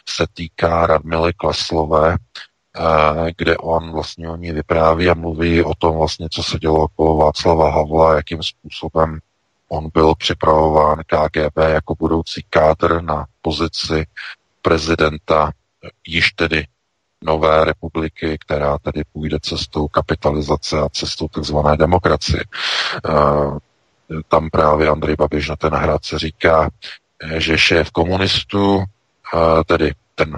se 0.09 0.25
týká 0.33 0.87
Radmily 0.87 1.33
Klaslové, 1.33 2.15
eh, 2.15 3.31
kde 3.37 3.57
on 3.57 3.91
vlastně 3.91 4.29
o 4.29 4.35
ní 4.35 4.51
vypráví 4.51 5.09
a 5.09 5.13
mluví 5.13 5.63
o 5.63 5.75
tom 5.75 5.97
vlastně, 5.97 6.27
co 6.31 6.43
se 6.43 6.59
dělo 6.59 6.83
okolo 6.83 7.17
Václava 7.17 7.71
Havla, 7.71 8.15
jakým 8.15 8.43
způsobem 8.43 9.19
on 9.69 9.89
byl 9.93 10.15
připravován 10.15 10.97
KGB 11.07 11.57
jako 11.57 11.95
budoucí 11.95 12.45
kádr 12.49 13.01
na 13.01 13.25
pozici 13.41 14.05
prezidenta 14.61 15.51
již 16.07 16.31
tedy 16.31 16.65
nové 17.23 17.65
republiky, 17.65 18.37
která 18.39 18.77
tedy 18.77 19.03
půjde 19.13 19.37
cestou 19.41 19.87
kapitalizace 19.87 20.79
a 20.79 20.89
cestou 20.89 21.27
tzv. 21.27 21.55
demokracie. 21.75 22.43
Eh, 23.05 24.21
tam 24.27 24.49
právě 24.49 24.89
Andrej 24.89 25.15
Babiš 25.15 25.49
na 25.49 25.55
té 25.55 25.69
nahrádce 25.69 26.19
říká, 26.19 26.69
eh, 27.23 27.41
že 27.41 27.57
šéf 27.57 27.91
komunistů, 27.91 28.83
eh, 28.83 29.63
tedy 29.63 29.93
ten, 30.15 30.37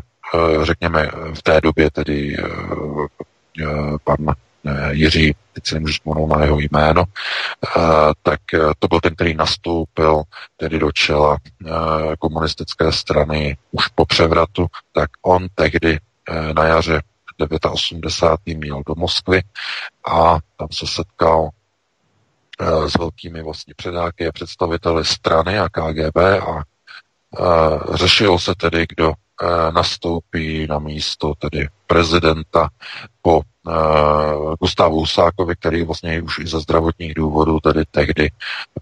řekněme, 0.61 1.11
v 1.33 1.43
té 1.43 1.61
době 1.61 1.91
tedy 1.91 2.37
pan 4.03 4.17
Jiří, 4.89 5.35
teď 5.53 5.67
si 5.67 5.75
nemůžu 5.75 5.93
vzpomenout 5.93 6.27
na 6.27 6.43
jeho 6.43 6.59
jméno, 6.59 7.03
tak 8.23 8.39
to 8.79 8.87
byl 8.87 8.99
ten, 8.99 9.15
který 9.15 9.33
nastoupil 9.33 10.23
tedy 10.57 10.79
do 10.79 10.91
čela 10.91 11.37
komunistické 12.19 12.91
strany 12.91 13.57
už 13.71 13.87
po 13.87 14.05
převratu, 14.05 14.67
tak 14.93 15.09
on 15.21 15.47
tehdy 15.55 15.99
Eh, 15.99 16.10
na 16.53 16.63
jaře 16.63 17.01
89. 17.71 18.57
měl 18.57 18.81
do 18.87 18.95
Moskvy 18.95 19.41
a 20.07 20.37
tam 20.57 20.67
se 20.71 20.87
setkal 20.87 21.49
eh, 22.59 22.89
s 22.89 22.97
velkými 22.97 23.43
vlastně 23.43 23.73
předáky 23.77 24.27
a 24.27 24.31
představiteli 24.31 25.05
strany 25.05 25.59
a 25.59 25.69
KGB 25.69 26.17
a 26.17 26.63
eh, 27.39 27.97
řešilo 27.97 28.39
se 28.39 28.55
tedy, 28.55 28.85
kdo 28.89 29.13
nastoupí 29.73 30.67
na 30.67 30.79
místo 30.79 31.33
tedy 31.39 31.69
prezidenta 31.87 32.69
po 33.21 33.41
uh, 33.67 34.55
Gustavu 34.59 34.99
Husákovi, 34.99 35.55
který 35.55 35.83
vlastně 35.83 36.21
už 36.21 36.39
i 36.39 36.47
ze 36.47 36.59
zdravotních 36.59 37.13
důvodů 37.13 37.59
tedy 37.59 37.83
tehdy 37.91 38.29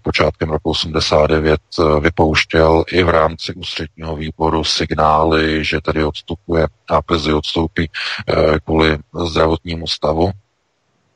počátkem 0.02 0.50
roku 0.50 0.70
89 0.70 1.60
uh, 1.78 2.00
vypouštěl 2.00 2.84
i 2.92 3.02
v 3.02 3.08
rámci 3.08 3.54
ústředního 3.54 4.16
výboru 4.16 4.64
signály, 4.64 5.64
že 5.64 5.80
tedy 5.80 6.04
odstupuje 6.04 6.66
a 6.90 7.00
brzy 7.08 7.32
odstoupí 7.32 7.88
uh, 7.88 8.56
kvůli 8.64 8.98
zdravotnímu 9.26 9.86
stavu. 9.86 10.30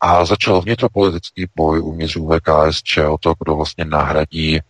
A 0.00 0.24
začal 0.24 0.60
vnitropolitický 0.60 1.46
boj 1.56 1.80
uvnitř 1.80 2.16
UVKSČ 2.16 2.98
o 2.98 3.18
to, 3.20 3.34
kdo 3.38 3.56
vlastně 3.56 3.84
nahradí 3.84 4.60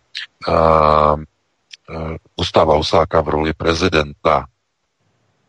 Gustava 2.35 2.75
Husáka 2.75 3.21
v 3.21 3.29
roli 3.29 3.53
prezidenta 3.53 4.45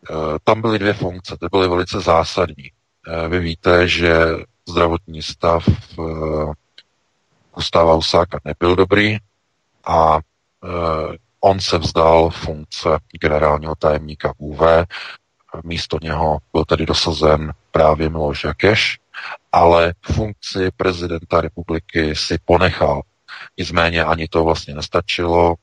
Eh, 0.09 0.39
tam 0.43 0.61
byly 0.61 0.79
dvě 0.79 0.93
funkce, 0.93 1.37
ty 1.39 1.45
byly 1.51 1.67
velice 1.67 2.01
zásadní. 2.01 2.71
Eh, 3.07 3.27
vy 3.29 3.39
víte, 3.39 3.87
že 3.87 4.15
zdravotní 4.69 5.21
stav 5.21 5.63
eh, 5.67 6.03
Gustava 7.55 7.95
Usáka 7.95 8.39
nebyl 8.45 8.75
dobrý 8.75 9.17
a 9.87 10.19
on 11.39 11.59
se 11.59 11.77
vzdal 11.77 12.29
funkce 12.29 12.89
generálního 13.21 13.75
tajemníka 13.75 14.33
UV, 14.37 14.61
místo 15.63 15.97
něho 16.01 16.37
byl 16.53 16.65
tedy 16.65 16.85
dosazen 16.85 17.53
právě 17.71 18.09
Miloš 18.09 18.43
Jakeš, 18.43 18.99
ale 19.51 19.93
funkci 20.01 20.69
prezidenta 20.77 21.41
republiky 21.41 22.15
si 22.15 22.37
ponechal. 22.45 23.01
Nicméně 23.57 24.03
ani 24.03 24.27
to 24.27 24.43
vlastně 24.43 24.73
nestačilo 24.73 25.55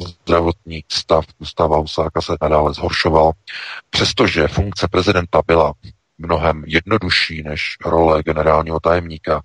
zdravotní 0.00 0.84
stav 0.88 1.24
Gustava 1.38 1.76
Husáka 1.76 2.22
se 2.22 2.32
nadále 2.42 2.74
zhoršoval, 2.74 3.32
přestože 3.90 4.48
funkce 4.48 4.88
prezidenta 4.88 5.42
byla 5.46 5.72
mnohem 6.18 6.64
jednodušší 6.66 7.42
než 7.42 7.62
role 7.84 8.22
generálního 8.22 8.80
tajemníka, 8.80 9.42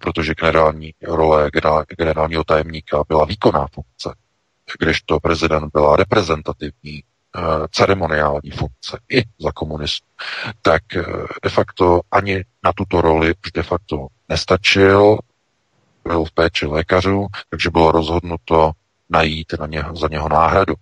protože 0.00 0.34
generální 0.34 0.94
role 1.02 1.50
generálního 1.98 2.44
tajemníka 2.44 3.02
byla 3.08 3.24
výkonná 3.24 3.66
funkce, 3.72 4.14
kdežto 4.78 5.20
prezident 5.20 5.70
byla 5.72 5.96
reprezentativní 5.96 7.02
eh, 7.02 7.40
ceremoniální 7.70 8.50
funkce 8.50 8.98
i 9.12 9.22
za 9.38 9.52
komunistů, 9.52 10.06
tak 10.62 10.82
eh, 10.96 11.04
de 11.42 11.50
facto 11.50 12.00
ani 12.10 12.44
na 12.64 12.72
tuto 12.72 13.00
roli 13.00 13.34
už 13.44 13.52
de 13.52 13.62
facto 13.62 14.06
nestačil, 14.28 15.18
byl 16.04 16.24
v 16.24 16.32
péči 16.32 16.66
lékařů, 16.66 17.26
takže 17.50 17.70
bylo 17.70 17.92
rozhodnuto 17.92 18.72
najít 19.10 19.52
na 19.60 19.66
ně, 19.66 19.84
za 19.92 20.08
něho 20.08 20.28
náhradu. 20.28 20.74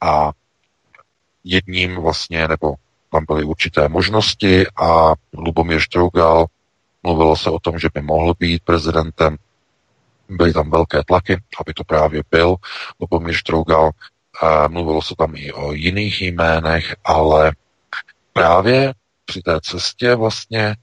A 0.00 0.30
jedním 1.44 1.94
vlastně, 1.94 2.48
nebo 2.48 2.74
tam 3.10 3.24
byly 3.26 3.44
určité 3.44 3.88
možnosti 3.88 4.66
a 4.76 5.12
Lubomír 5.32 5.80
Štrougal, 5.80 6.46
mluvilo 7.02 7.36
se 7.36 7.50
o 7.50 7.58
tom, 7.58 7.78
že 7.78 7.88
by 7.94 8.02
mohl 8.02 8.34
být 8.38 8.62
prezidentem, 8.64 9.36
byly 10.28 10.52
tam 10.52 10.70
velké 10.70 11.04
tlaky, 11.04 11.36
aby 11.60 11.74
to 11.74 11.84
právě 11.84 12.22
byl 12.30 12.56
Lubomír 13.00 13.34
Štrougal, 13.34 13.90
mluvilo 14.68 15.02
se 15.02 15.14
tam 15.18 15.32
i 15.36 15.52
o 15.52 15.72
jiných 15.72 16.22
jménech, 16.22 16.96
ale 17.04 17.52
právě 18.32 18.94
při 19.24 19.42
té 19.42 19.60
cestě 19.60 20.14
vlastně 20.14 20.76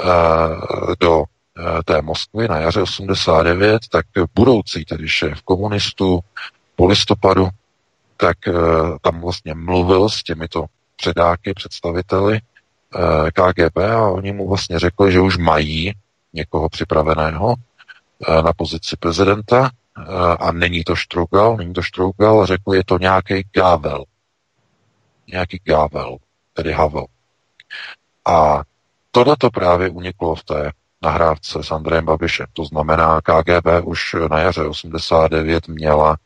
uh, 0.00 0.94
do 1.00 1.24
Eh, 1.24 1.35
té 1.84 2.02
Moskvy 2.02 2.48
na 2.48 2.58
jaře 2.58 2.82
89, 2.82 3.82
tak 3.90 4.06
budoucí 4.34 4.84
tedy 4.84 5.08
šéf 5.08 5.42
komunistů 5.42 6.20
po 6.76 6.86
listopadu, 6.86 7.48
tak 8.16 8.48
eh, 8.48 8.52
tam 9.02 9.20
vlastně 9.20 9.54
mluvil 9.54 10.08
s 10.08 10.22
těmito 10.22 10.64
předáky, 10.96 11.54
představiteli 11.54 12.40
eh, 12.40 13.30
KGB 13.30 13.76
a 13.78 14.10
oni 14.10 14.32
mu 14.32 14.48
vlastně 14.48 14.78
řekli, 14.78 15.12
že 15.12 15.20
už 15.20 15.36
mají 15.36 15.92
někoho 16.32 16.68
připraveného 16.68 17.54
na 18.44 18.52
pozici 18.52 18.96
prezidenta 18.96 19.70
a 20.40 20.52
není 20.52 20.84
to 20.84 20.96
Štrougal, 20.96 21.56
není 21.56 21.72
to 21.72 21.82
Štrougal, 21.82 22.46
řekl, 22.46 22.74
je 22.74 22.84
to 22.84 22.98
nějaký 22.98 23.48
Gável. 23.52 24.04
Nějaký 25.26 25.60
Gável, 25.64 26.16
tedy 26.52 26.72
Havel. 26.72 27.06
A 28.26 28.62
tohle 29.10 29.36
to 29.38 29.50
právě 29.50 29.88
uniklo 29.90 30.34
v 30.34 30.44
té 30.44 30.72
nahrávce 31.06 31.62
s 31.62 31.70
Andrejem 31.70 32.04
Babišem. 32.04 32.46
To 32.52 32.64
znamená, 32.64 33.20
KGB 33.20 33.66
už 33.84 34.16
na 34.30 34.38
jaře 34.38 34.62
89 34.62 35.68
měla 35.68 36.16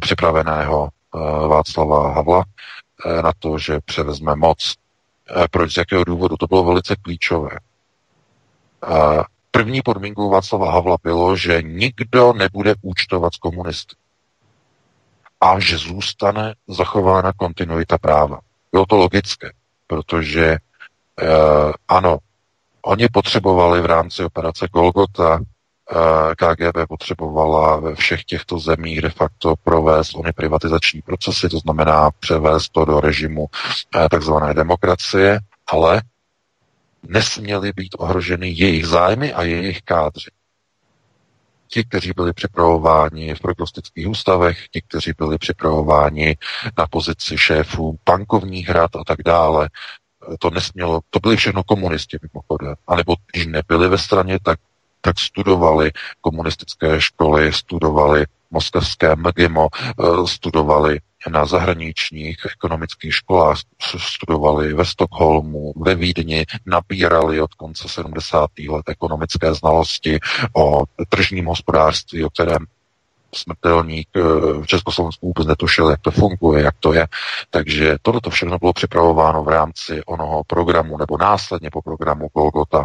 připraveného 0.00 0.88
eh, 0.88 1.18
Václava 1.48 2.14
Havla 2.14 2.44
eh, 2.44 3.22
na 3.22 3.32
to, 3.38 3.58
že 3.58 3.80
převezme 3.84 4.36
moc. 4.36 4.74
Eh, 5.30 5.48
proč, 5.50 5.74
z 5.74 5.76
jakého 5.76 6.04
důvodu? 6.04 6.36
To 6.36 6.46
bylo 6.46 6.64
velice 6.64 6.96
klíčové. 6.96 7.50
První 9.50 9.82
podmínkou 9.82 10.30
Václava 10.30 10.72
Havla 10.72 10.96
bylo, 11.02 11.36
že 11.36 11.62
nikdo 11.62 12.32
nebude 12.32 12.74
účtovat 12.82 13.34
s 13.34 13.36
komunisty 13.36 13.96
a 15.40 15.60
že 15.60 15.78
zůstane 15.78 16.54
zachována 16.68 17.32
kontinuita 17.32 17.98
práva. 17.98 18.38
Bylo 18.72 18.86
to 18.86 18.96
logické, 18.96 19.52
protože 19.86 20.56
ano, 21.88 22.18
Oni 22.82 23.08
potřebovali 23.08 23.80
v 23.80 23.86
rámci 23.86 24.24
operace 24.24 24.68
Golgota, 24.72 25.40
eh, 25.40 26.34
KGB 26.34 26.86
potřebovala 26.88 27.76
ve 27.76 27.94
všech 27.94 28.24
těchto 28.24 28.58
zemích 28.58 29.02
de 29.02 29.10
facto 29.10 29.54
provést 29.64 30.14
ony 30.14 30.32
privatizační 30.32 31.02
procesy, 31.02 31.48
to 31.48 31.58
znamená 31.58 32.10
převést 32.20 32.68
to 32.68 32.84
do 32.84 33.00
režimu 33.00 33.46
eh, 33.96 34.08
takzvané 34.08 34.54
demokracie, 34.54 35.40
ale 35.72 36.02
nesměly 37.02 37.72
být 37.76 37.96
ohroženy 37.98 38.48
jejich 38.48 38.86
zájmy 38.86 39.32
a 39.32 39.42
jejich 39.42 39.82
kádři. 39.82 40.30
Ti, 41.72 41.84
kteří 41.84 42.12
byli 42.16 42.32
připravováni 42.32 43.34
v 43.34 43.40
prognostických 43.40 44.08
ústavech, 44.08 44.68
ti, 44.68 44.82
kteří 44.82 45.12
byli 45.18 45.38
připravováni 45.38 46.36
na 46.78 46.86
pozici 46.86 47.38
šéfů 47.38 47.98
bankovních 48.06 48.68
hrad 48.68 48.96
a 48.96 49.04
tak 49.06 49.18
dále, 49.24 49.68
to 50.38 50.50
nesmělo, 50.50 51.00
to 51.10 51.20
byli 51.20 51.36
všechno 51.36 51.62
komunisti 51.62 52.18
mimochodem, 52.22 52.74
anebo 52.86 53.14
když 53.32 53.46
nebyli 53.46 53.88
ve 53.88 53.98
straně, 53.98 54.38
tak, 54.42 54.58
tak 55.00 55.18
studovali 55.18 55.90
komunistické 56.20 57.00
školy, 57.00 57.52
studovali 57.52 58.24
moskevské 58.50 59.16
MGIMO, 59.16 59.68
eh, 59.74 60.26
studovali 60.26 61.00
na 61.28 61.46
zahraničních 61.46 62.46
ekonomických 62.52 63.14
školách, 63.14 63.58
studovali 63.98 64.74
ve 64.74 64.84
Stockholmu, 64.84 65.72
ve 65.76 65.94
Vídni, 65.94 66.46
nabírali 66.66 67.40
od 67.40 67.54
konce 67.54 67.88
70. 67.88 68.68
let 68.68 68.88
ekonomické 68.88 69.54
znalosti 69.54 70.18
o 70.56 70.84
tržním 71.08 71.46
hospodářství, 71.46 72.24
o 72.24 72.30
kterém 72.30 72.66
smrtelník 73.34 74.08
v 74.62 74.66
Československu 74.66 75.26
vůbec 75.26 75.46
netušil, 75.46 75.90
jak 75.90 76.00
to 76.00 76.10
funguje, 76.10 76.62
jak 76.62 76.74
to 76.80 76.92
je. 76.92 77.06
Takže 77.50 77.96
tohle 78.02 78.20
to 78.20 78.30
všechno 78.30 78.58
bylo 78.58 78.72
připravováno 78.72 79.44
v 79.44 79.48
rámci 79.48 80.02
onoho 80.06 80.44
programu, 80.44 80.98
nebo 80.98 81.18
následně 81.18 81.70
po 81.70 81.82
programu 81.82 82.28
Golgota 82.34 82.84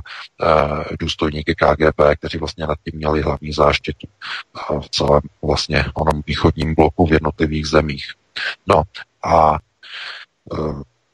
důstojníky 1.00 1.56
KGB, 1.56 2.02
kteří 2.20 2.38
vlastně 2.38 2.68
nad 2.68 2.78
tím 2.84 2.98
měli 2.98 3.22
hlavní 3.22 3.54
záštitu 3.54 4.08
v 4.82 4.90
celém 4.90 5.22
vlastně 5.42 5.86
onom 5.94 6.22
východním 6.28 6.76
bloku 6.76 7.06
v 7.06 7.14
jednotlivých 7.14 7.68
zemích. 7.68 8.06
No 8.68 8.84
a 9.24 9.58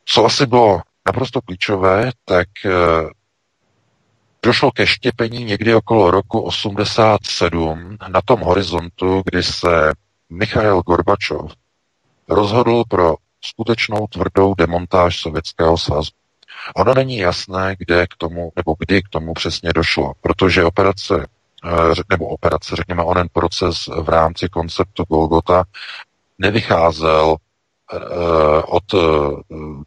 co 0.06 0.26
asi 0.26 0.46
bylo 0.46 0.82
naprosto 1.06 1.42
klíčové, 1.42 2.12
tak 2.26 2.48
došlo 4.46 4.72
ke 4.72 4.88
štěpení 4.88 5.44
někdy 5.44 5.76
okolo 5.76 6.12
roku 6.12 6.42
87 6.42 7.98
na 8.08 8.22
tom 8.26 8.40
horizontu, 8.40 9.22
kdy 9.26 9.44
se 9.44 9.92
Michail 10.30 10.82
Gorbačov 10.82 11.52
rozhodl 12.30 12.84
pro 12.88 13.16
skutečnou 13.42 14.08
tvrdou 14.08 14.54
demontáž 14.56 15.22
Sovětského 15.22 15.78
svazu. 15.78 16.12
Ono 16.76 16.94
není 16.94 17.18
jasné, 17.18 17.76
kde 17.80 18.08
k 18.08 18.16
tomu, 18.18 18.52
nebo 18.56 18.76
kdy 18.80 19.02
k 19.02 19.10
tomu 19.10 19.34
přesně 19.34 19.74
došlo, 19.74 20.14
protože 20.22 20.64
operace, 20.64 21.28
eh, 21.66 21.94
nebo 22.10 22.28
operace, 22.28 22.76
řekněme, 22.76 23.04
onen 23.04 23.28
proces 23.34 23.90
v 24.02 24.10
rámci 24.10 24.50
konceptu 24.50 25.04
Golgota 25.04 25.64
nevycházel 26.40 27.36
eh, 27.94 27.98
od 28.66 28.94
eh, 28.94 28.98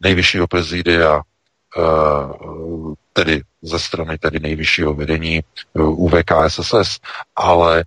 nejvyššího 0.01 0.47
prezidia 0.47 1.21
tedy 3.15 3.41
ze 3.61 3.79
strany 3.79 4.17
tedy 4.17 4.39
nejvyššího 4.39 4.93
vedení 4.93 5.39
eh, 5.39 5.81
UVKSSS, 5.81 6.99
ale 7.35 7.85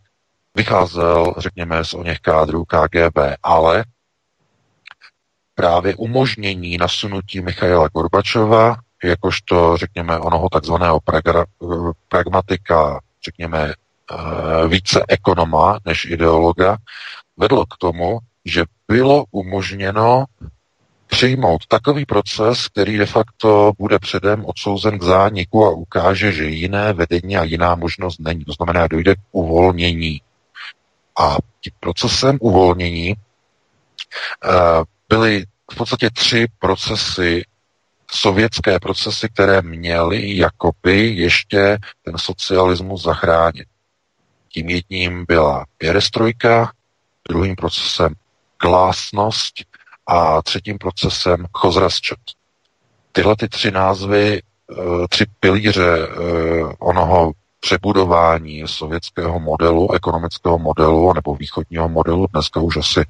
vycházel, 0.55 1.35
řekněme, 1.39 1.85
z 1.85 1.95
o 1.95 2.03
něch 2.03 2.19
kádrů 2.19 2.65
KGB, 2.65 3.19
ale 3.43 3.85
právě 5.55 5.97
umožnění 5.97 6.79
nasunutí 6.79 7.41
Michaila 7.41 7.89
Gorbačova, 7.89 8.77
jakožto, 9.05 9.77
řekněme, 9.77 10.19
onoho 10.19 10.49
takzvaného 10.49 10.99
pragra- 10.99 11.47
pragmatika, 12.09 13.01
řekněme, 13.25 13.73
eh, 13.73 14.69
více 14.69 15.05
ekonoma 15.09 15.79
než 15.85 16.05
ideologa, 16.05 16.77
vedlo 17.37 17.67
k 17.67 17.77
tomu, 17.79 18.19
že 18.45 18.65
bylo 18.89 19.25
umožněno 19.31 20.25
přijmout 21.09 21.67
takový 21.67 22.05
proces, 22.07 22.69
který 22.69 22.97
de 22.99 23.07
facto 23.07 23.73
bude 23.79 23.99
předem 23.99 24.45
odsouzen 24.45 24.99
k 24.99 25.03
zániku 25.03 25.65
a 25.65 25.71
ukáže, 25.71 26.33
že 26.33 26.45
jiné 26.45 26.93
vedení 26.93 27.37
a 27.37 27.45
jiná 27.45 27.75
možnost 27.75 28.21
není. 28.21 28.45
To 28.45 28.53
znamená, 28.53 28.87
dojde 28.87 29.15
k 29.15 29.19
uvolnění. 29.33 30.21
A 31.19 31.37
tím 31.61 31.73
procesem 31.81 32.39
uvolnění 32.41 33.15
uh, 33.15 34.85
byly 35.09 35.45
v 35.73 35.77
podstatě 35.77 36.11
tři 36.11 36.47
procesy, 36.59 37.45
sovětské 38.11 38.81
procesy, 38.81 39.29
které 39.29 39.63
měly 39.63 40.37
jakoby 40.37 41.09
ještě 41.09 41.79
ten 42.03 42.19
socialismus 42.19 43.03
zachránit. 43.03 43.69
Tím 44.49 44.69
jedním 44.69 45.25
byla 45.29 45.65
perestrojka, 45.79 46.73
druhým 47.29 47.57
procesem 47.57 48.15
glásnost 48.63 49.55
a 50.09 50.43
třetím 50.43 50.79
procesem 50.79 51.47
Chozrasčot. 51.53 52.19
Tyhle 53.13 53.37
ty 53.37 53.49
tři 53.49 53.71
názvy, 53.71 54.43
eh, 54.43 54.75
tři 55.09 55.27
pilíře 55.41 55.99
eh, 55.99 56.09
onoho 56.79 57.33
přebudování 57.61 58.63
sovětského 58.67 59.41
modelu, 59.41 59.93
ekonomického 59.93 60.59
modelu 60.59 61.13
nebo 61.13 61.35
východního 61.35 61.89
modelu, 61.89 62.27
dneska 62.33 62.61
už 62.61 62.77
asi 62.77 63.05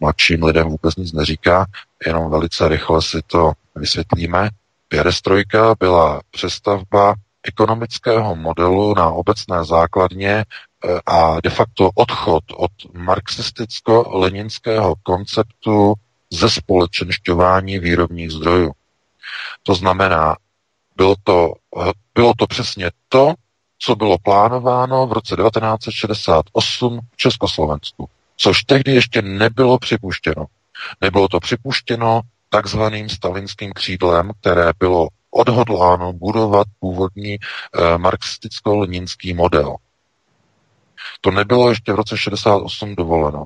mladším 0.00 0.44
lidem 0.44 0.68
vůbec 0.68 0.96
nic 0.96 1.12
neříká, 1.12 1.66
jenom 2.06 2.30
velice 2.30 2.68
rychle 2.68 3.02
si 3.02 3.20
to 3.26 3.52
vysvětlíme. 3.74 4.48
Pěrestrojka 4.88 5.74
byla 5.80 6.20
přestavba 6.30 7.14
ekonomického 7.42 8.36
modelu 8.36 8.94
na 8.94 9.10
obecné 9.10 9.64
základně 9.64 10.30
eh, 10.30 10.44
a 11.06 11.40
de 11.40 11.50
facto 11.50 11.90
odchod 11.94 12.44
od 12.56 12.70
marxisticko-leninského 12.94 14.94
konceptu 15.02 15.94
ze 16.32 16.50
společenšťování 16.50 17.78
výrobních 17.78 18.30
zdrojů. 18.30 18.72
To 19.62 19.74
znamená, 19.74 20.36
bylo 20.96 21.14
to, 21.24 21.52
bylo 22.14 22.32
to 22.38 22.46
přesně 22.46 22.90
to, 23.08 23.34
co 23.78 23.96
bylo 23.96 24.18
plánováno 24.18 25.06
v 25.06 25.12
roce 25.12 25.36
1968 25.36 27.00
v 27.12 27.16
Československu, 27.16 28.08
což 28.36 28.62
tehdy 28.62 28.92
ještě 28.92 29.22
nebylo 29.22 29.78
připuštěno. 29.78 30.46
Nebylo 31.00 31.28
to 31.28 31.40
připuštěno 31.40 32.20
takzvaným 32.48 33.08
stalinským 33.08 33.72
křídlem, 33.72 34.30
které 34.40 34.70
bylo 34.78 35.08
odhodláno 35.30 36.12
budovat 36.12 36.66
původní 36.80 37.34
eh, 37.34 37.98
marxisticko-leninský 37.98 39.34
model. 39.34 39.76
To 41.20 41.30
nebylo 41.30 41.68
ještě 41.68 41.92
v 41.92 41.94
roce 41.94 42.18
68 42.18 42.94
dovoleno. 42.94 43.44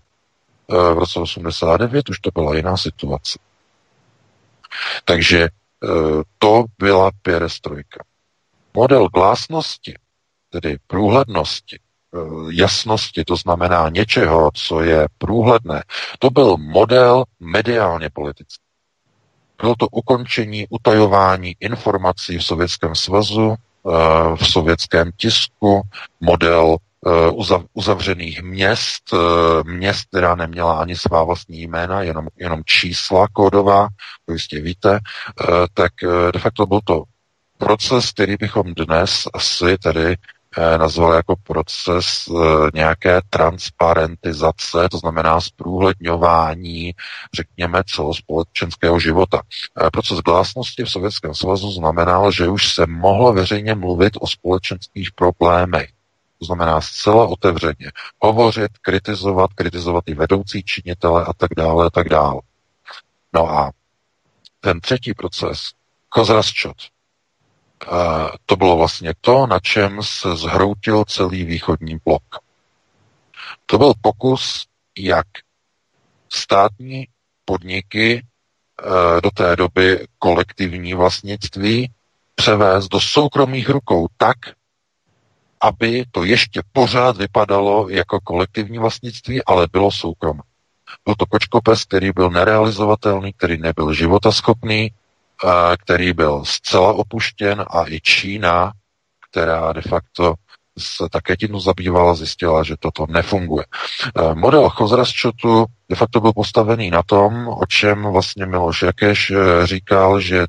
Eh, 0.70 0.94
v 0.94 0.98
roce 0.98 1.20
89 1.20 2.08
už 2.08 2.20
to 2.20 2.30
byla 2.34 2.56
jiná 2.56 2.76
situace. 2.76 3.38
Takže 5.04 5.42
eh, 5.42 5.88
to 6.38 6.64
byla 6.78 7.10
perestrojka. 7.22 8.04
Model 8.74 9.08
glásnosti, 9.08 9.94
tedy 10.50 10.76
průhlednosti, 10.86 11.78
eh, 11.78 12.18
jasnosti, 12.50 13.24
to 13.24 13.36
znamená 13.36 13.88
něčeho, 13.88 14.50
co 14.54 14.80
je 14.80 15.08
průhledné, 15.18 15.82
to 16.18 16.30
byl 16.30 16.56
model 16.56 17.24
mediálně 17.40 18.10
politický. 18.10 18.64
Bylo 19.62 19.74
to 19.78 19.88
ukončení 19.88 20.66
utajování 20.70 21.56
informací 21.60 22.38
v 22.38 22.44
Sovětském 22.44 22.94
svazu, 22.94 23.54
v 24.36 24.46
sovětském 24.46 25.10
tisku, 25.16 25.82
model 26.20 26.76
uzavřených 27.72 28.42
měst, 28.42 29.02
eh, 29.12 29.16
měst, 29.70 30.04
která 30.08 30.34
neměla 30.34 30.80
ani 30.80 30.96
svá 30.96 31.24
vlastní 31.24 31.62
jména, 31.62 32.02
jenom, 32.02 32.28
jenom 32.36 32.62
čísla 32.64 33.28
kódová, 33.32 33.88
to 34.26 34.32
jistě 34.32 34.60
víte, 34.60 34.98
eh, 34.98 35.44
tak 35.74 35.92
de 36.32 36.38
facto 36.38 36.66
byl 36.66 36.80
to 36.84 37.02
proces, 37.58 38.10
který 38.10 38.36
bychom 38.36 38.74
dnes 38.74 39.24
asi 39.34 39.78
tedy 39.78 40.16
nazvali 40.76 41.16
jako 41.16 41.34
proces 41.36 42.28
nějaké 42.74 43.20
transparentizace, 43.30 44.88
to 44.90 44.98
znamená 44.98 45.40
zprůhledňování, 45.40 46.94
řekněme, 47.34 47.82
celospolečenského 47.86 49.00
života. 49.00 49.42
Proces 49.92 50.18
glásnosti 50.18 50.84
v 50.84 50.90
Sovětském 50.90 51.34
svazu 51.34 51.70
znamenal, 51.70 52.32
že 52.32 52.48
už 52.48 52.74
se 52.74 52.86
mohlo 52.86 53.32
veřejně 53.32 53.74
mluvit 53.74 54.12
o 54.20 54.26
společenských 54.26 55.12
problémech. 55.12 55.90
To 56.38 56.44
znamená 56.44 56.80
zcela 56.80 57.26
otevřeně 57.26 57.92
hovořit, 58.18 58.78
kritizovat, 58.82 59.52
kritizovat 59.54 60.04
i 60.06 60.14
vedoucí 60.14 60.62
činitele 60.62 61.24
a 61.24 61.32
tak 61.32 61.50
dále 61.56 61.86
a 61.86 61.90
tak 61.90 62.08
dále. 62.08 62.40
No 63.32 63.50
a 63.50 63.70
ten 64.60 64.80
třetí 64.80 65.14
proces, 65.14 65.58
Kozrasčot, 66.08 66.76
to 68.46 68.56
bylo 68.56 68.76
vlastně 68.76 69.14
to, 69.20 69.46
na 69.46 69.60
čem 69.60 69.98
se 70.02 70.36
zhroutil 70.36 71.04
celý 71.04 71.44
východní 71.44 71.98
blok. 72.04 72.22
To 73.66 73.78
byl 73.78 73.92
pokus, 74.00 74.66
jak 74.98 75.26
státní 76.28 77.08
podniky 77.44 78.12
e, 78.16 79.20
do 79.20 79.30
té 79.30 79.56
doby 79.56 80.06
kolektivní 80.18 80.94
vlastnictví 80.94 81.92
převést 82.34 82.88
do 82.88 83.00
soukromých 83.00 83.68
rukou 83.68 84.06
tak, 84.16 84.36
aby 85.64 86.04
to 86.10 86.24
ještě 86.24 86.62
pořád 86.72 87.16
vypadalo 87.16 87.88
jako 87.88 88.20
kolektivní 88.20 88.78
vlastnictví, 88.78 89.44
ale 89.44 89.66
bylo 89.72 89.90
soukromé. 89.90 90.42
Byl 91.04 91.14
to 91.14 91.26
kočkopes, 91.26 91.84
který 91.84 92.12
byl 92.12 92.30
nerealizovatelný, 92.30 93.32
který 93.32 93.58
nebyl 93.58 93.92
životaschopný, 93.92 94.90
který 95.78 96.12
byl 96.12 96.42
zcela 96.44 96.92
opuštěn 96.92 97.64
a 97.70 97.84
i 97.88 98.00
Čína, 98.00 98.72
která 99.30 99.72
de 99.72 99.82
facto 99.82 100.34
se 100.78 101.08
také 101.12 101.36
tím 101.36 101.60
zabývala, 101.60 102.14
zjistila, 102.14 102.62
že 102.62 102.76
toto 102.76 103.06
nefunguje. 103.06 103.64
Model 104.34 104.68
Chozrasčotu 104.68 105.66
de 105.88 105.96
facto 105.96 106.20
byl 106.20 106.32
postavený 106.32 106.90
na 106.90 107.02
tom, 107.02 107.48
o 107.48 107.66
čem 107.66 108.02
vlastně 108.02 108.46
Miloš 108.46 108.82
Jakeš 108.82 109.30
e, 109.30 109.66
říkal, 109.66 110.20
že 110.20 110.46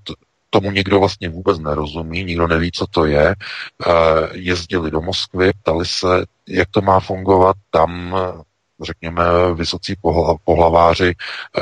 tomu 0.56 0.72
nikdo 0.72 1.00
vlastně 1.00 1.30
vůbec 1.30 1.60
nerozumí, 1.60 2.24
nikdo 2.24 2.48
neví, 2.48 2.72
co 2.72 2.88
to 2.88 3.06
je. 3.06 3.36
Eh, 3.36 3.92
jezdili 4.32 4.92
do 4.92 5.02
Moskvy, 5.02 5.52
ptali 5.62 5.86
se, 5.86 6.26
jak 6.48 6.68
to 6.72 6.82
má 6.82 7.00
fungovat. 7.00 7.56
Tam, 7.70 8.16
řekněme, 8.82 9.24
vysocí 9.54 9.96
pohlaváři 10.44 11.14
eh, 11.58 11.62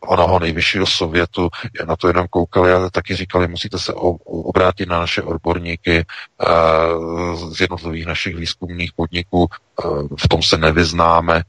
onoho 0.00 0.38
nejvyššího 0.38 0.86
sovětu 0.86 1.48
na 1.86 1.96
to 1.96 2.08
jenom 2.08 2.26
koukali 2.30 2.72
a 2.72 2.90
taky 2.90 3.16
říkali, 3.16 3.48
musíte 3.48 3.78
se 3.78 3.92
obrátit 4.24 4.88
na 4.88 4.98
naše 4.98 5.22
odborníky 5.22 6.04
uh, 6.04 7.54
z 7.54 7.60
jednotlivých 7.60 8.06
našich 8.06 8.36
výzkumných 8.36 8.92
podniků, 8.92 9.48
v 10.18 10.28
tom 10.28 10.42
se 10.42 10.58
nevyznáme. 10.58 11.42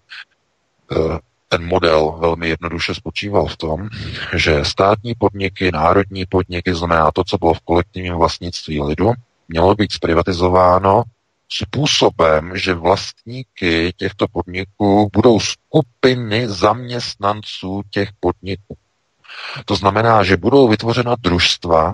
Ten 1.49 1.65
model 1.65 2.17
velmi 2.19 2.49
jednoduše 2.49 2.95
spočíval 2.95 3.47
v 3.47 3.57
tom, 3.57 3.89
že 4.35 4.65
státní 4.65 5.15
podniky, 5.15 5.71
národní 5.71 6.25
podniky, 6.25 6.75
znamená 6.75 7.11
to, 7.11 7.23
co 7.23 7.37
bylo 7.37 7.53
v 7.53 7.61
kolektivním 7.61 8.13
vlastnictví 8.13 8.81
lidu, 8.81 9.11
mělo 9.47 9.75
být 9.75 9.91
zprivatizováno 9.91 11.03
způsobem, 11.49 12.57
že 12.57 12.73
vlastníky 12.73 13.93
těchto 13.97 14.27
podniků 14.27 15.09
budou 15.13 15.39
skupiny 15.39 16.47
zaměstnanců 16.47 17.81
těch 17.89 18.09
podniků. 18.19 18.77
To 19.65 19.75
znamená, 19.75 20.23
že 20.23 20.37
budou 20.37 20.67
vytvořena 20.67 21.15
družstva, 21.19 21.93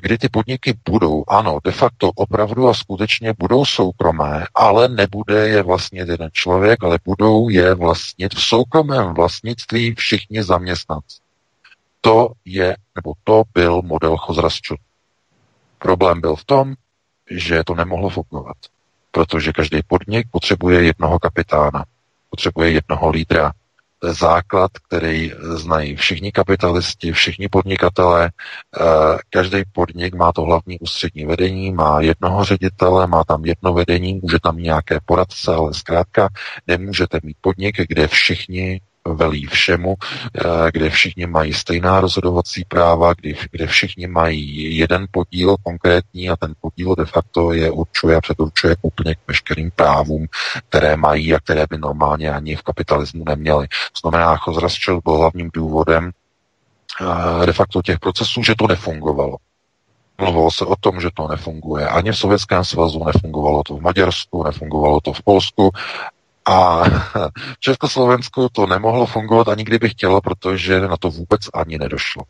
kdy 0.00 0.18
ty 0.18 0.28
podniky 0.28 0.74
budou, 0.88 1.24
ano, 1.28 1.58
de 1.64 1.72
facto 1.72 2.10
opravdu 2.14 2.68
a 2.68 2.74
skutečně 2.74 3.34
budou 3.38 3.64
soukromé, 3.64 4.46
ale 4.54 4.88
nebude 4.88 5.48
je 5.48 5.62
vlastnit 5.62 6.08
jeden 6.08 6.30
člověk, 6.32 6.84
ale 6.84 6.98
budou 7.04 7.48
je 7.48 7.74
vlastnit 7.74 8.34
v 8.34 8.42
soukromém 8.42 9.14
vlastnictví 9.14 9.94
všichni 9.94 10.42
zaměstnanci. 10.42 11.16
To 12.00 12.28
je, 12.44 12.76
nebo 12.94 13.12
to 13.24 13.42
byl 13.54 13.82
model 13.82 14.16
Chozrasču. 14.16 14.74
Problém 15.78 16.20
byl 16.20 16.36
v 16.36 16.44
tom, 16.44 16.74
že 17.30 17.64
to 17.64 17.74
nemohlo 17.74 18.08
fungovat, 18.08 18.56
protože 19.10 19.52
každý 19.52 19.80
podnik 19.86 20.26
potřebuje 20.30 20.82
jednoho 20.82 21.18
kapitána, 21.18 21.84
potřebuje 22.30 22.70
jednoho 22.70 23.10
lídra. 23.10 23.52
Základ, 24.04 24.70
který 24.88 25.32
znají 25.40 25.96
všichni 25.96 26.32
kapitalisti, 26.32 27.12
všichni 27.12 27.48
podnikatelé. 27.48 28.30
Eh, 28.30 28.82
každý 29.30 29.62
podnik 29.72 30.14
má 30.14 30.32
to 30.32 30.42
hlavní 30.42 30.78
ústřední 30.78 31.24
vedení, 31.24 31.72
má 31.72 32.00
jednoho 32.00 32.44
ředitele, 32.44 33.06
má 33.06 33.24
tam 33.24 33.44
jedno 33.44 33.72
vedení, 33.72 34.20
může 34.22 34.38
tam 34.42 34.56
nějaké 34.56 34.98
poradce, 35.04 35.54
ale 35.54 35.74
zkrátka 35.74 36.28
nemůžete 36.66 37.20
mít 37.22 37.36
podnik, 37.40 37.76
kde 37.88 38.08
všichni 38.08 38.80
velí 39.08 39.46
všemu, 39.46 39.94
eh, 39.94 40.70
kde 40.72 40.90
všichni 40.90 41.26
mají 41.26 41.54
stejná 41.54 42.00
rozhodovací 42.00 42.64
práva, 42.68 43.14
kde, 43.50 43.66
všichni 43.66 44.06
mají 44.06 44.76
jeden 44.76 45.06
podíl 45.10 45.56
konkrétní 45.62 46.30
a 46.30 46.36
ten 46.36 46.54
podíl 46.60 46.94
de 46.94 47.04
facto 47.04 47.52
je 47.52 47.70
určuje 47.70 48.16
a 48.16 48.20
předurčuje 48.20 48.76
úplně 48.82 49.14
k 49.14 49.18
veškerým 49.28 49.70
právům, 49.76 50.26
které 50.68 50.96
mají 50.96 51.34
a 51.34 51.38
které 51.38 51.66
by 51.70 51.78
normálně 51.78 52.30
ani 52.30 52.56
v 52.56 52.62
kapitalismu 52.62 53.24
neměli. 53.24 53.68
To 53.68 54.08
znamená, 54.08 54.36
Chozrasčel 54.36 55.00
byl 55.04 55.16
hlavním 55.16 55.50
důvodem 55.54 56.10
eh, 57.00 57.46
de 57.46 57.52
facto 57.52 57.82
těch 57.82 57.98
procesů, 57.98 58.42
že 58.42 58.54
to 58.58 58.66
nefungovalo. 58.66 59.36
Mluvilo 60.18 60.50
se 60.50 60.64
o 60.64 60.76
tom, 60.76 61.00
že 61.00 61.08
to 61.14 61.28
nefunguje. 61.28 61.88
Ani 61.88 62.12
v 62.12 62.18
Sovětském 62.18 62.64
svazu 62.64 63.04
nefungovalo 63.04 63.62
to 63.62 63.76
v 63.76 63.80
Maďarsku, 63.80 64.44
nefungovalo 64.44 65.00
to 65.00 65.12
v 65.12 65.22
Polsku 65.22 65.70
a 66.50 66.82
v 67.54 67.60
Československu 67.60 68.48
to 68.52 68.66
nemohlo 68.66 69.06
fungovat 69.06 69.48
ani 69.48 69.64
kdyby 69.64 69.88
chtělo, 69.88 70.20
protože 70.20 70.80
na 70.80 70.96
to 70.96 71.10
vůbec 71.10 71.40
ani 71.54 71.78
nedošlo. 71.78 72.22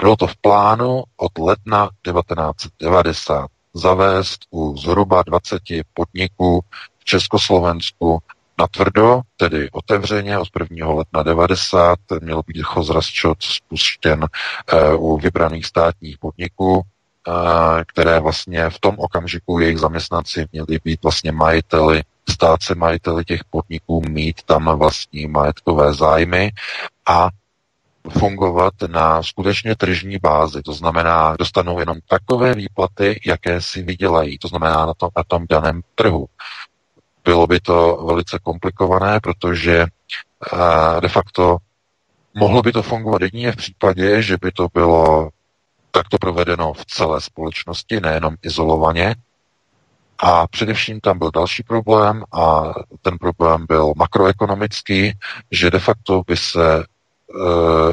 Bylo 0.00 0.16
to 0.16 0.26
v 0.26 0.36
plánu 0.36 1.02
od 1.16 1.38
ledna 1.38 1.88
1990 2.02 3.46
zavést 3.74 4.40
u 4.50 4.76
zhruba 4.76 5.22
20 5.26 5.62
podniků 5.94 6.60
v 6.98 7.04
Československu 7.04 8.18
na 8.58 8.66
tvrdo, 8.66 9.20
tedy 9.36 9.70
otevřeně 9.70 10.38
od 10.38 10.48
1. 10.60 10.88
ledna 10.88 11.22
90 11.22 11.98
měl 12.22 12.42
být 12.46 12.62
chozrasčot 12.62 13.42
spuštěn 13.42 14.26
uh, 14.72 15.04
u 15.04 15.18
vybraných 15.18 15.66
státních 15.66 16.18
podniků, 16.18 16.74
uh, 16.74 16.82
které 17.86 18.20
vlastně 18.20 18.70
v 18.70 18.78
tom 18.78 18.94
okamžiku 18.98 19.58
jejich 19.58 19.78
zaměstnanci 19.78 20.46
měli 20.52 20.78
být 20.84 21.02
vlastně 21.02 21.32
majiteli 21.32 22.02
stát 22.30 22.62
se 22.62 22.74
majiteli 22.74 23.24
těch 23.24 23.44
podniků, 23.44 24.02
mít 24.08 24.42
tam 24.42 24.78
vlastní 24.78 25.26
majetkové 25.26 25.94
zájmy 25.94 26.50
a 27.08 27.28
fungovat 28.08 28.74
na 28.86 29.22
skutečně 29.22 29.76
tržní 29.76 30.18
bázi. 30.22 30.62
To 30.62 30.72
znamená, 30.72 31.36
dostanou 31.38 31.78
jenom 31.78 31.98
takové 32.08 32.54
výplaty, 32.54 33.20
jaké 33.26 33.62
si 33.62 33.82
vydělají. 33.82 34.38
To 34.38 34.48
znamená 34.48 34.86
na 34.86 34.94
tom, 34.94 35.10
na 35.16 35.22
tom 35.24 35.46
daném 35.50 35.80
trhu. 35.94 36.26
Bylo 37.24 37.46
by 37.46 37.60
to 37.60 38.04
velice 38.06 38.38
komplikované, 38.42 39.20
protože 39.20 39.86
uh, 40.52 41.00
de 41.00 41.08
facto 41.08 41.56
mohlo 42.34 42.62
by 42.62 42.72
to 42.72 42.82
fungovat 42.82 43.22
jedině 43.22 43.52
v 43.52 43.56
případě, 43.56 44.22
že 44.22 44.36
by 44.40 44.52
to 44.52 44.68
bylo 44.74 45.30
takto 45.90 46.18
provedeno 46.18 46.72
v 46.72 46.86
celé 46.86 47.20
společnosti, 47.20 48.00
nejenom 48.00 48.34
izolovaně, 48.42 49.14
a 50.18 50.46
především 50.46 51.00
tam 51.00 51.18
byl 51.18 51.30
další 51.30 51.62
problém 51.62 52.24
a 52.32 52.74
ten 53.02 53.18
problém 53.18 53.66
byl 53.68 53.92
makroekonomický, 53.96 55.12
že 55.50 55.70
de 55.70 55.78
facto 55.78 56.22
by 56.26 56.36
se 56.36 56.78
e, 56.78 56.84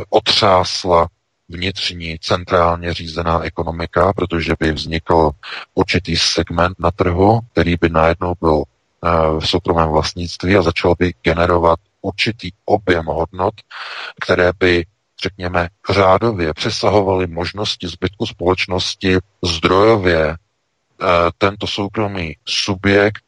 otřásla 0.09 1.07
vnitřní 1.49 2.19
centrálně 2.19 2.93
řízená 2.93 3.43
ekonomika, 3.43 4.13
protože 4.13 4.53
by 4.59 4.71
vznikl 4.71 5.31
určitý 5.73 6.17
segment 6.17 6.79
na 6.79 6.91
trhu, 6.91 7.39
který 7.51 7.75
by 7.81 7.89
najednou 7.89 8.33
byl 8.41 8.63
e, 8.63 9.39
v 9.39 9.49
soukromém 9.49 9.89
vlastnictví 9.89 10.55
a 10.55 10.61
začal 10.61 10.95
by 10.99 11.13
generovat 11.21 11.79
určitý 12.01 12.51
objem 12.65 13.05
hodnot, 13.05 13.53
které 14.21 14.51
by 14.59 14.85
řekněme, 15.23 15.69
řádově 15.89 16.53
přesahovaly 16.53 17.27
možnosti 17.27 17.87
zbytku 17.87 18.25
společnosti 18.25 19.17
zdrojově 19.43 20.35
tento 21.37 21.67
soukromý 21.67 22.37
subjekt, 22.45 23.23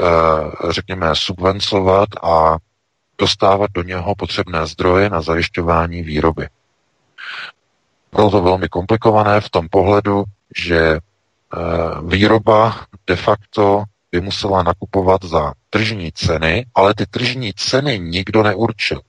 eh, 0.00 0.72
řekněme, 0.72 1.16
subvencovat 1.16 2.08
a 2.22 2.56
dostávat 3.18 3.70
do 3.74 3.82
něho 3.82 4.14
potřebné 4.14 4.66
zdroje 4.66 5.10
na 5.10 5.22
zajišťování 5.22 6.02
výroby. 6.02 6.48
Bylo 8.12 8.30
to 8.30 8.42
velmi 8.42 8.68
komplikované 8.68 9.40
v 9.40 9.50
tom 9.50 9.68
pohledu, 9.68 10.24
že 10.56 10.78
eh, 10.78 10.98
výroba 12.06 12.86
de 13.06 13.16
facto 13.16 13.84
by 14.12 14.20
musela 14.20 14.62
nakupovat 14.62 15.24
za 15.24 15.52
tržní 15.70 16.12
ceny, 16.12 16.66
ale 16.74 16.94
ty 16.94 17.06
tržní 17.06 17.52
ceny 17.52 17.98
nikdo 17.98 18.42
neurčil 18.42 19.00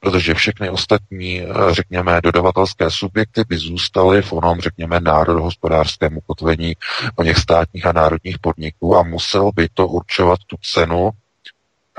protože 0.00 0.34
všechny 0.34 0.70
ostatní, 0.70 1.40
eh, 1.40 1.46
řekněme, 1.70 2.20
dodavatelské 2.22 2.90
subjekty 2.90 3.42
by 3.48 3.58
zůstaly 3.58 4.22
v 4.22 4.32
onom, 4.32 4.60
řekněme, 4.60 5.00
národohospodářském 5.00 6.16
ukotvení 6.16 6.76
o 7.16 7.22
něch 7.22 7.38
státních 7.38 7.86
a 7.86 7.92
národních 7.92 8.38
podniků 8.38 8.96
a 8.96 9.02
musel 9.02 9.50
by 9.54 9.68
to 9.74 9.88
určovat 9.88 10.38
tu 10.46 10.56
cenu, 10.62 11.10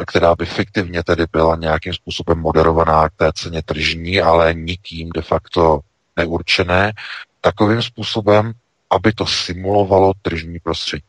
která 0.07 0.35
by 0.35 0.45
fiktivně 0.45 1.03
tedy 1.03 1.25
byla 1.31 1.55
nějakým 1.55 1.93
způsobem 1.93 2.39
moderovaná 2.39 3.09
k 3.09 3.13
té 3.15 3.31
ceně 3.33 3.61
tržní, 3.61 4.21
ale 4.21 4.53
nikým 4.53 5.09
de 5.09 5.21
facto 5.21 5.79
neurčené, 6.17 6.93
takovým 7.41 7.81
způsobem, 7.81 8.53
aby 8.89 9.13
to 9.13 9.25
simulovalo 9.25 10.11
tržní 10.21 10.59
prostředí. 10.59 11.03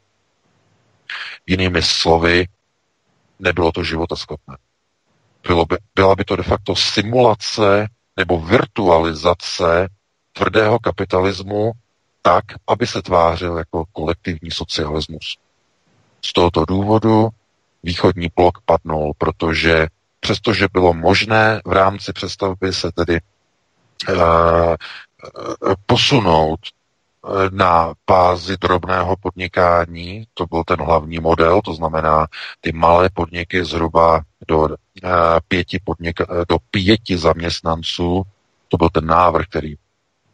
Jinými 1.47 1.83
slovy, 1.83 2.49
nebylo 3.39 3.73
to 3.73 3.85
životaschopné. 3.85 4.57
Bylo 5.49 5.67
by, 5.67 5.77
byla 5.95 6.15
by 6.15 6.25
to 6.25 6.37
de 6.37 6.43
facto 6.43 6.77
simulace 6.77 7.89
nebo 8.17 8.41
virtualizace 8.41 9.89
tvrdého 10.33 10.79
kapitalismu 10.79 11.73
tak, 12.23 12.45
aby 12.67 12.87
se 12.87 13.03
tvářil 13.03 13.59
jako 13.59 13.85
kolektivní 13.93 14.51
socialismus. 14.51 15.37
Z 16.25 16.33
tohoto 16.33 16.65
důvodu 16.65 17.29
východní 17.83 18.29
blok 18.37 18.59
padnul, 18.65 19.13
protože 19.19 19.87
přestože 20.21 20.67
bylo 20.73 20.95
možné 20.95 21.61
v 21.65 21.73
rámci 21.73 22.13
přestavby 22.13 22.73
se 22.73 22.93
tedy 22.93 23.21
uh, 24.09 24.75
posunout 25.87 26.61
na 27.51 27.95
bázi 28.11 28.57
drobného 28.57 29.17
podnikání, 29.17 30.25
to 30.35 30.47
byl 30.47 30.65
ten 30.65 30.81
hlavní 30.83 31.19
model, 31.19 31.61
to 31.65 31.75
znamená 31.75 32.27
ty 32.61 32.73
malé 32.73 33.11
podniky 33.15 33.65
zhruba 33.65 34.21
do 34.49 34.69
eh, 34.69 35.09
pěti, 35.49 35.79
podnik, 35.85 36.21
eh, 36.21 36.25
do 36.49 36.57
pěti 36.71 37.19
zaměstnanců, 37.19 38.23
to 38.69 38.77
byl 38.77 38.89
ten 38.89 39.07
návrh, 39.07 39.47
který 39.47 39.75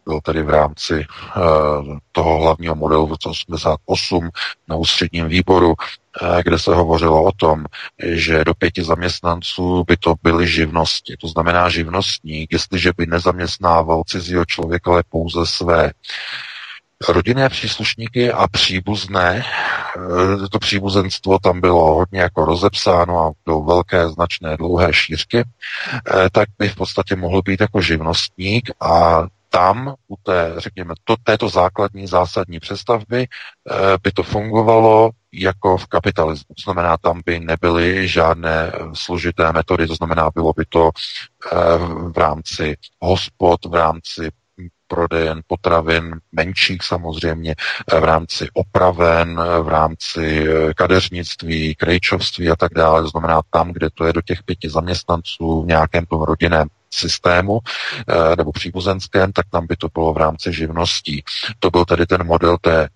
byl 0.09 0.21
tedy 0.21 0.43
v 0.43 0.49
rámci 0.51 1.07
uh, 1.37 1.99
toho 2.13 2.41
hlavního 2.41 2.75
modelu 2.75 3.07
v 3.07 3.11
roce 3.11 3.29
88 3.29 4.31
na 4.69 4.77
ústředním 4.77 5.29
výboru, 5.29 5.75
kde 6.43 6.59
se 6.59 6.75
hovořilo 6.75 7.25
o 7.25 7.33
tom, 7.33 7.65
že 8.03 8.45
do 8.45 8.55
pěti 8.55 8.83
zaměstnanců 8.85 9.85
by 9.85 9.97
to 9.97 10.15
byly 10.23 10.49
živnosti. 10.49 11.17
To 11.21 11.29
znamená 11.29 11.69
živnostník, 11.69 12.53
jestliže 12.53 12.93
by 12.97 13.07
nezaměstnával 13.07 14.03
cizího 14.07 14.45
člověka, 14.45 14.91
ale 14.91 15.03
pouze 15.09 15.47
své 15.47 15.93
rodinné 17.09 17.49
příslušníky 17.49 18.33
a 18.33 18.49
příbuzné, 18.49 19.45
to 20.51 20.59
příbuzenstvo 20.59 21.39
tam 21.39 21.61
bylo 21.61 21.95
hodně 21.95 22.21
jako 22.21 22.45
rozepsáno 22.45 23.27
a 23.27 23.31
bylo 23.45 23.63
velké, 23.63 24.09
značné, 24.09 24.57
dlouhé 24.57 24.93
šířky, 24.93 25.45
tak 26.33 26.49
by 26.59 26.69
v 26.69 26.77
podstatě 26.77 27.17
mohl 27.17 27.43
být 27.43 27.61
jako 27.61 27.81
živnostník 27.81 28.71
a 28.81 29.23
tam 29.51 29.95
u 30.09 30.17
té, 30.23 30.55
řekněme, 30.57 30.95
to, 31.05 31.17
této 31.23 31.49
základní 31.49 32.07
zásadní 32.07 32.61
přestavby 32.61 33.27
by 34.03 34.11
to 34.13 34.23
fungovalo 34.23 35.11
jako 35.33 35.77
v 35.77 35.87
kapitalismu. 35.87 36.55
To 36.55 36.63
znamená, 36.63 36.97
tam 36.97 37.21
by 37.27 37.41
nebyly 37.41 38.09
žádné 38.09 38.73
složité 38.95 39.53
metody, 39.53 39.87
to 39.87 39.95
znamená, 39.95 40.31
bylo 40.35 40.53
by 40.57 40.65
to 40.69 40.91
v 42.13 42.19
rámci 42.19 42.77
hospod, 43.01 43.65
v 43.65 43.75
rámci 43.75 44.31
prodejen 44.89 45.41
potravin 45.47 46.21
menších 46.33 46.83
samozřejmě, 46.83 47.55
v 48.01 48.05
rámci 48.05 48.49
opraven, 48.53 49.41
v 49.63 49.69
rámci 49.69 50.49
eh, 50.49 50.75
kadeřnictví, 50.75 51.75
krejčovství 51.75 52.51
a 52.51 52.57
tak 52.57 52.75
dále. 52.75 53.03
To 53.03 53.09
znamená 53.09 53.41
tam, 53.51 53.73
kde 53.73 53.89
to 53.95 54.05
je 54.05 54.13
do 54.13 54.23
těch 54.23 54.43
pěti 54.43 54.69
zaměstnanců 54.69 55.63
v 55.63 55.67
nějakém 55.67 56.07
tom 56.07 56.23
rodinném 56.23 56.69
systému 56.91 57.59
eh, 58.09 58.37
nebo 58.37 58.53
příbuzenském, 58.53 59.33
tak 59.33 59.47
tam 59.51 59.67
by 59.67 59.77
to 59.77 59.89
bylo 59.95 60.13
v 60.13 60.17
rámci 60.17 60.53
živností. 60.53 61.25
To 61.59 61.71
byl 61.71 61.85
tedy 61.85 62.07
ten 62.07 62.27
model 62.27 62.57
té 62.61 62.89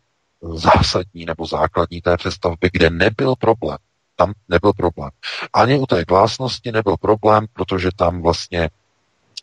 zásadní 0.55 1.25
nebo 1.25 1.47
základní 1.47 2.01
té 2.01 2.17
přestavby, 2.17 2.71
kde 2.73 2.91
nebyl 2.91 3.35
problém. 3.37 3.79
Tam 4.17 4.33
nebyl 4.49 4.73
problém. 4.73 5.11
Ani 5.53 5.79
u 5.79 5.87
té 5.87 6.05
glásnosti 6.05 6.73
nebyl 6.73 6.97
problém, 6.97 7.47
protože 7.53 7.91
tam 7.97 8.23
vlastně 8.23 8.71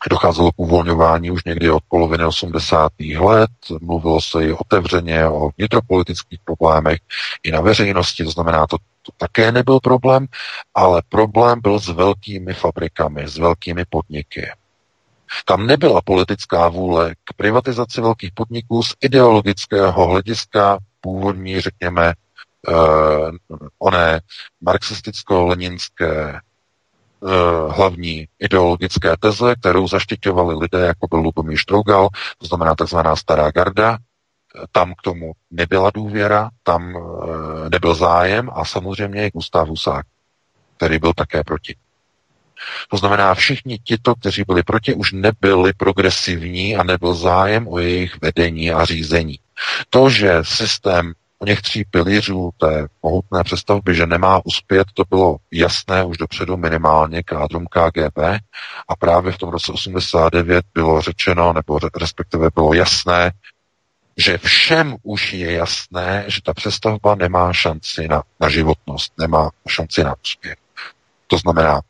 Docházelo 0.08 0.52
k 0.52 0.58
uvolňování 0.58 1.30
už 1.30 1.44
někdy 1.44 1.70
od 1.70 1.82
poloviny 1.88 2.24
80. 2.24 2.92
let, 3.18 3.50
mluvilo 3.80 4.20
se 4.20 4.44
i 4.44 4.52
otevřeně 4.52 5.28
o 5.28 5.50
vnitropolitických 5.58 6.40
problémech 6.44 6.98
i 7.42 7.50
na 7.50 7.60
veřejnosti, 7.60 8.24
to 8.24 8.30
znamená, 8.30 8.66
to, 8.66 8.76
to 8.78 9.12
také 9.16 9.52
nebyl 9.52 9.80
problém, 9.80 10.26
ale 10.74 11.02
problém 11.08 11.60
byl 11.60 11.78
s 11.78 11.88
velkými 11.88 12.54
fabrikami, 12.54 13.28
s 13.28 13.38
velkými 13.38 13.84
podniky. 13.90 14.50
Tam 15.44 15.66
nebyla 15.66 16.00
politická 16.04 16.68
vůle 16.68 17.14
k 17.24 17.32
privatizaci 17.36 18.00
velkých 18.00 18.32
podniků 18.34 18.82
z 18.82 18.94
ideologického 19.00 20.06
hlediska 20.06 20.78
původní, 21.00 21.60
řekněme, 21.60 22.12
uh, 22.68 23.30
oné 23.78 24.20
marxisticko-leninské 24.60 26.40
hlavní 27.68 28.28
ideologické 28.38 29.16
teze, 29.20 29.54
kterou 29.54 29.88
zaštiťovali 29.88 30.54
lidé, 30.54 30.80
jako 30.80 31.06
byl 31.08 31.18
Lubomír 31.18 31.58
Štrougal, 31.58 32.08
to 32.38 32.46
znamená 32.46 32.74
takzvaná 32.74 33.16
stará 33.16 33.50
garda. 33.50 33.98
Tam 34.72 34.94
k 34.94 35.02
tomu 35.02 35.32
nebyla 35.50 35.90
důvěra, 35.94 36.50
tam 36.62 36.96
eh, 36.96 37.70
nebyl 37.70 37.94
zájem 37.94 38.50
a 38.54 38.64
samozřejmě 38.64 39.26
i 39.26 39.30
Gustav 39.30 39.68
Husák, 39.68 40.06
který 40.76 40.98
byl 40.98 41.12
také 41.12 41.44
proti. 41.44 41.76
To 42.88 42.96
znamená, 42.96 43.34
všichni 43.34 43.78
tito, 43.78 44.14
kteří 44.14 44.44
byli 44.46 44.62
proti, 44.62 44.94
už 44.94 45.12
nebyli 45.12 45.72
progresivní 45.72 46.76
a 46.76 46.82
nebyl 46.82 47.14
zájem 47.14 47.68
o 47.68 47.78
jejich 47.78 48.20
vedení 48.20 48.72
a 48.72 48.84
řízení. 48.84 49.38
To, 49.90 50.10
že 50.10 50.38
systém 50.42 51.12
o 51.42 51.46
něch 51.46 51.62
tří 51.62 51.84
pilířů 51.84 52.50
té 52.56 52.86
mohutné 53.02 53.44
přestavby, 53.44 53.94
že 53.94 54.06
nemá 54.06 54.40
uspět, 54.44 54.86
to 54.94 55.04
bylo 55.10 55.36
jasné 55.52 56.04
už 56.04 56.18
dopředu 56.18 56.56
minimálně 56.56 57.22
kádrum 57.22 57.66
KGB 57.66 58.18
a 58.88 58.96
právě 58.98 59.32
v 59.32 59.38
tom 59.38 59.48
roce 59.48 59.72
89 59.72 60.64
bylo 60.74 61.00
řečeno, 61.00 61.52
nebo 61.52 61.78
respektive 62.00 62.48
bylo 62.54 62.74
jasné, 62.74 63.32
že 64.16 64.38
všem 64.38 64.96
už 65.02 65.32
je 65.32 65.52
jasné, 65.52 66.24
že 66.28 66.42
ta 66.42 66.54
přestavba 66.54 67.14
nemá 67.14 67.52
šanci 67.52 68.08
na, 68.08 68.22
na 68.40 68.48
životnost, 68.48 69.12
nemá 69.18 69.50
šanci 69.68 70.04
na 70.04 70.14
úspěch. 70.24 70.56
To 71.26 71.38
znamená, 71.38 71.80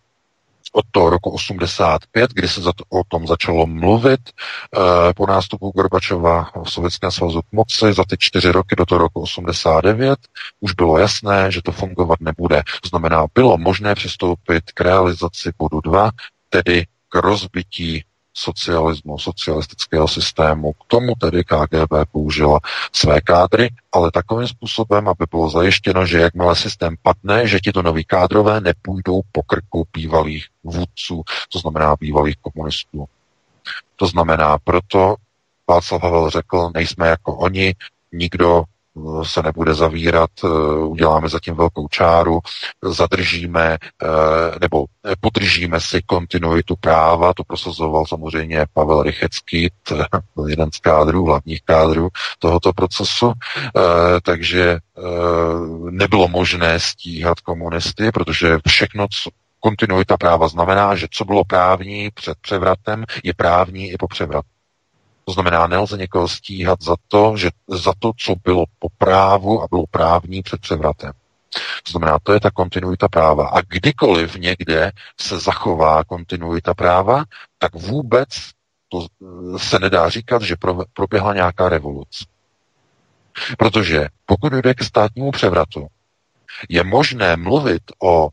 od 0.72 0.84
toho 0.90 1.10
roku 1.10 1.30
85, 1.30 2.30
kdy 2.30 2.48
se 2.48 2.60
o 2.88 3.02
tom 3.08 3.26
začalo 3.26 3.66
mluvit 3.66 4.20
eh, 4.30 5.12
po 5.16 5.26
nástupu 5.26 5.70
Gorbačova 5.70 6.50
v 6.64 6.70
Sovětském 6.70 7.10
svazu 7.10 7.42
k 7.42 7.52
moci 7.52 7.92
za 7.92 8.04
ty 8.08 8.16
čtyři 8.18 8.52
roky 8.52 8.76
do 8.76 8.86
toho 8.86 8.98
roku 8.98 9.20
89, 9.20 10.18
už 10.60 10.72
bylo 10.72 10.98
jasné, 10.98 11.52
že 11.52 11.62
to 11.62 11.72
fungovat 11.72 12.20
nebude. 12.20 12.62
To 12.82 12.88
znamená, 12.88 13.26
bylo 13.34 13.58
možné 13.58 13.94
přistoupit 13.94 14.72
k 14.74 14.80
realizaci 14.80 15.52
bodu 15.58 15.80
2, 15.80 16.10
tedy 16.48 16.86
k 17.08 17.14
rozbití 17.14 18.04
socialismu, 18.34 19.18
socialistického 19.18 20.08
systému. 20.08 20.72
K 20.72 20.84
tomu 20.86 21.14
tedy 21.14 21.44
KGB 21.44 21.92
použila 22.12 22.60
své 22.92 23.20
kádry, 23.20 23.68
ale 23.92 24.10
takovým 24.10 24.48
způsobem, 24.48 25.08
aby 25.08 25.24
bylo 25.30 25.50
zajištěno, 25.50 26.06
že 26.06 26.20
jakmile 26.20 26.56
systém 26.56 26.94
padne, 27.02 27.46
že 27.46 27.60
ti 27.60 27.72
to 27.72 27.82
noví 27.82 28.04
kádrové 28.04 28.60
nepůjdou 28.60 29.20
po 29.32 29.42
krku 29.42 29.86
bývalých 29.92 30.46
vůdců, 30.64 31.22
to 31.52 31.58
znamená 31.58 31.96
bývalých 32.00 32.36
komunistů. 32.36 33.04
To 33.96 34.06
znamená, 34.06 34.58
proto 34.64 35.14
Václav 35.68 36.02
Havel 36.02 36.30
řekl, 36.30 36.70
nejsme 36.74 37.08
jako 37.08 37.36
oni, 37.36 37.74
nikdo 38.12 38.64
se 39.22 39.42
nebude 39.42 39.74
zavírat, 39.74 40.30
eh, 40.44 40.48
uděláme 40.78 41.28
zatím 41.28 41.54
velkou 41.54 41.88
čáru, 41.88 42.40
zadržíme 42.82 43.78
eh, 44.02 44.06
nebo 44.60 44.84
podržíme 45.20 45.80
si 45.80 46.02
kontinuitu 46.02 46.76
práva, 46.80 47.34
to 47.34 47.44
prosazoval 47.44 48.06
samozřejmě 48.06 48.66
Pavel 48.72 49.02
Rychecký, 49.02 49.68
byl 50.34 50.48
jeden 50.48 50.72
z 50.72 50.78
kádrů, 50.78 51.24
hlavních 51.24 51.62
kádrů 51.62 52.08
tohoto 52.38 52.72
procesu, 52.72 53.32
eh, 53.32 54.20
takže 54.22 54.78
nebylo 55.90 56.28
možné 56.28 56.80
stíhat 56.80 57.40
komunisty, 57.40 58.12
protože 58.12 58.58
všechno, 58.68 59.06
co 59.22 59.30
kontinuita 59.60 60.16
práva 60.16 60.48
znamená, 60.48 60.96
že 60.96 61.06
co 61.10 61.24
bylo 61.24 61.44
právní 61.44 62.10
před 62.14 62.38
převratem, 62.40 63.04
je 63.24 63.34
právní 63.34 63.90
i 63.90 63.96
po 63.96 64.08
převratu. 64.08 64.59
To 65.30 65.34
znamená, 65.34 65.66
nelze 65.66 65.96
někoho 65.96 66.28
stíhat 66.28 66.82
za 66.82 66.96
to, 67.08 67.36
že 67.36 67.50
za 67.68 67.92
to, 67.98 68.12
co 68.16 68.34
bylo 68.44 68.64
po 68.78 68.88
právu 68.98 69.62
a 69.62 69.66
bylo 69.70 69.84
právní 69.90 70.42
před 70.42 70.60
převratem. 70.60 71.12
To 71.82 71.90
znamená, 71.90 72.18
to 72.22 72.32
je 72.32 72.40
ta 72.40 72.50
kontinuita 72.50 73.08
práva. 73.08 73.48
A 73.48 73.60
kdykoliv 73.60 74.36
někde 74.36 74.92
se 75.20 75.38
zachová 75.38 76.04
kontinuita 76.04 76.74
práva, 76.74 77.24
tak 77.58 77.74
vůbec 77.74 78.28
to 78.88 79.06
se 79.56 79.78
nedá 79.78 80.08
říkat, 80.08 80.42
že 80.42 80.56
proběhla 80.92 81.34
nějaká 81.34 81.68
revoluce. 81.68 82.24
Protože 83.58 84.08
pokud 84.26 84.52
jde 84.52 84.74
k 84.74 84.84
státnímu 84.84 85.30
převratu, 85.30 85.86
je 86.68 86.84
možné 86.84 87.36
mluvit 87.36 87.82
o 88.02 88.28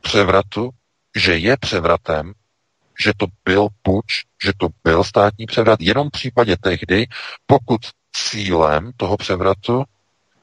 převratu, 0.00 0.70
že 1.16 1.38
je 1.38 1.56
převratem, 1.56 2.32
že 3.00 3.12
to 3.16 3.26
byl 3.44 3.68
puč, 3.82 4.04
že 4.44 4.52
to 4.56 4.68
byl 4.84 5.04
státní 5.04 5.46
převrat, 5.46 5.80
jenom 5.80 6.08
v 6.08 6.12
případě 6.12 6.56
tehdy, 6.60 7.06
pokud 7.46 7.80
cílem 8.12 8.92
toho 8.96 9.16
převratu 9.16 9.84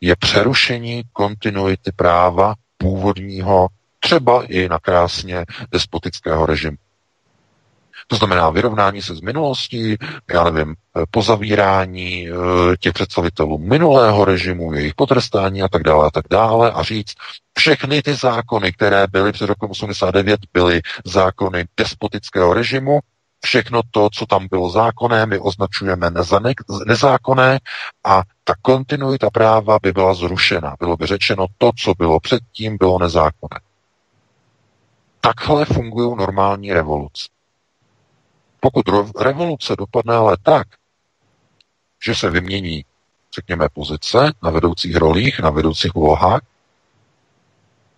je 0.02 0.16
přerušení 0.16 1.04
kontinuity 1.14 1.92
práva 1.96 2.54
původního, 2.78 3.68
třeba 4.00 4.46
i 4.46 4.70
na 4.70 4.80
krásně 4.80 5.46
despotického 5.72 6.46
režimu. 6.46 6.78
To 8.12 8.18
znamená 8.18 8.50
vyrovnání 8.50 9.02
se 9.02 9.16
s 9.16 9.22
minulostí, 9.22 9.98
já 10.34 10.44
nevím, 10.44 10.76
pozavírání 11.12 12.30
eh, 12.30 12.34
těch 12.80 12.94
představitelů 12.94 13.58
minulého 13.58 14.26
režimu, 14.26 14.74
jejich 14.74 14.96
potrestání 14.96 15.62
a 15.62 15.68
tak 15.68 15.84
dále 15.84 16.08
a 16.08 16.12
tak 16.12 16.26
dále 16.30 16.72
a 16.72 16.84
říct, 16.84 17.14
všechny 17.58 18.02
ty 18.02 18.14
zákony, 18.14 18.72
které 18.74 19.08
byly 19.08 19.32
před 19.32 19.46
rokem 19.46 19.70
89, 19.70 20.40
byly 20.54 20.82
zákony 21.06 21.66
despotického 21.78 22.54
režimu, 22.54 23.00
všechno 23.46 23.82
to, 23.92 24.10
co 24.14 24.26
tam 24.26 24.48
bylo 24.52 24.70
zákonné, 24.70 25.26
my 25.26 25.40
označujeme 25.40 26.12
nezákonné 26.86 27.60
a 28.04 28.24
ta 28.44 28.54
kontinuita 28.62 29.30
práva 29.30 29.80
by 29.82 29.92
byla 29.92 30.14
zrušena. 30.14 30.76
Bylo 30.80 30.98
by 30.98 31.06
řečeno, 31.08 31.46
to, 31.58 31.72
co 31.78 31.94
bylo 31.98 32.20
předtím, 32.20 32.78
bylo 32.78 33.00
nezákonné. 33.00 33.60
Takhle 35.22 35.66
fungují 35.66 36.18
normální 36.18 36.74
revoluce. 36.74 37.41
Pokud 38.64 38.86
revoluce 39.20 39.76
dopadne 39.76 40.16
ale 40.16 40.38
tak, 40.44 40.68
že 42.06 42.16
se 42.16 42.30
vymění, 42.30 42.86
řekněme, 43.36 43.70
pozice 43.74 44.32
na 44.44 44.50
vedoucích 44.50 44.96
rolích, 44.96 45.40
na 45.40 45.50
vedoucích 45.50 45.96
úlohách 45.96 46.42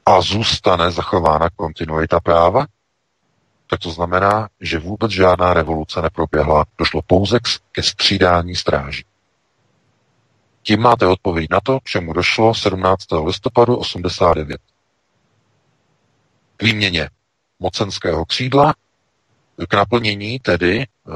a 0.05 0.21
zůstane 0.21 0.91
zachována 0.91 1.49
kontinuita 1.55 2.19
práva, 2.19 2.65
tak 3.67 3.79
to 3.79 3.91
znamená, 3.91 4.49
že 4.61 4.79
vůbec 4.79 5.11
žádná 5.11 5.53
revoluce 5.53 6.01
neproběhla. 6.01 6.65
Došlo 6.77 7.01
pouze 7.07 7.39
ke 7.71 7.83
střídání 7.83 8.55
stráží. 8.55 9.05
Tím 10.63 10.81
máte 10.81 11.07
odpověď 11.07 11.47
na 11.51 11.59
to, 11.63 11.79
k 11.79 11.83
čemu 11.83 12.13
došlo 12.13 12.53
17. 12.53 13.05
listopadu 13.25 13.77
89. 13.77 14.61
K 16.57 16.63
výměně 16.63 17.09
mocenského 17.59 18.25
křídla, 18.25 18.73
k 19.69 19.73
naplnění 19.73 20.39
tedy 20.39 20.85
uh, 21.07 21.15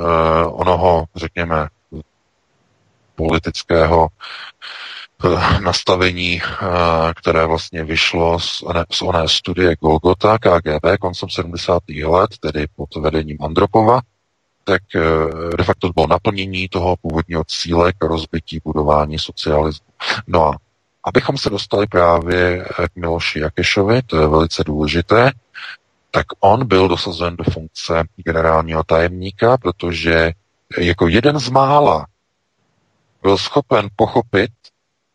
onoho, 0.61 1.05
řekněme, 1.15 1.67
politického 3.15 4.07
nastavení, 5.63 6.41
které 7.15 7.45
vlastně 7.45 7.83
vyšlo 7.83 8.39
z, 8.39 8.63
ne, 8.73 8.85
z 8.91 9.01
oné 9.01 9.27
studie 9.27 9.75
Golgota 9.75 10.37
KGB 10.37 10.85
koncem 10.99 11.29
70. 11.29 11.83
let, 12.05 12.29
tedy 12.39 12.65
pod 12.75 12.95
vedením 12.95 13.37
Andropova, 13.41 14.01
tak 14.63 14.81
de 15.57 15.63
facto 15.63 15.87
to 15.87 15.93
bylo 15.93 16.07
naplnění 16.07 16.69
toho 16.69 16.95
původního 17.01 17.43
cíle 17.47 17.93
k 17.93 18.03
rozbití 18.03 18.61
budování 18.63 19.19
socialismu. 19.19 19.87
No 20.27 20.47
a 20.47 20.57
abychom 21.03 21.37
se 21.37 21.49
dostali 21.49 21.87
právě 21.87 22.65
k 22.93 22.95
Miloši 22.95 23.39
Jakešovi, 23.39 24.01
to 24.01 24.21
je 24.21 24.27
velice 24.27 24.63
důležité, 24.63 25.31
tak 26.17 26.25
on 26.39 26.67
byl 26.67 26.87
dosazen 26.87 27.35
do 27.35 27.43
funkce 27.43 28.03
generálního 28.15 28.83
tajemníka, 28.83 29.57
protože 29.57 30.31
jako 30.77 31.07
jeden 31.07 31.39
z 31.39 31.49
mála 31.49 32.07
byl 33.21 33.37
schopen 33.37 33.87
pochopit, 33.95 34.51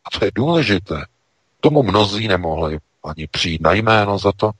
a 0.05 0.19
to 0.19 0.25
je 0.25 0.31
důležité, 0.35 1.05
tomu 1.59 1.83
mnozí 1.83 2.27
nemohli 2.27 2.79
ani 3.03 3.27
přijít 3.27 3.61
na 3.61 3.73
jméno 3.73 4.17
za 4.17 4.31
to, 4.31 4.51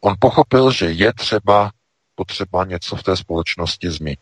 on 0.00 0.14
pochopil, 0.18 0.70
že 0.72 0.90
je 0.90 1.12
třeba 1.12 1.70
potřeba 2.14 2.64
něco 2.64 2.96
v 2.96 3.02
té 3.02 3.16
společnosti 3.16 3.90
změnit 3.90 4.20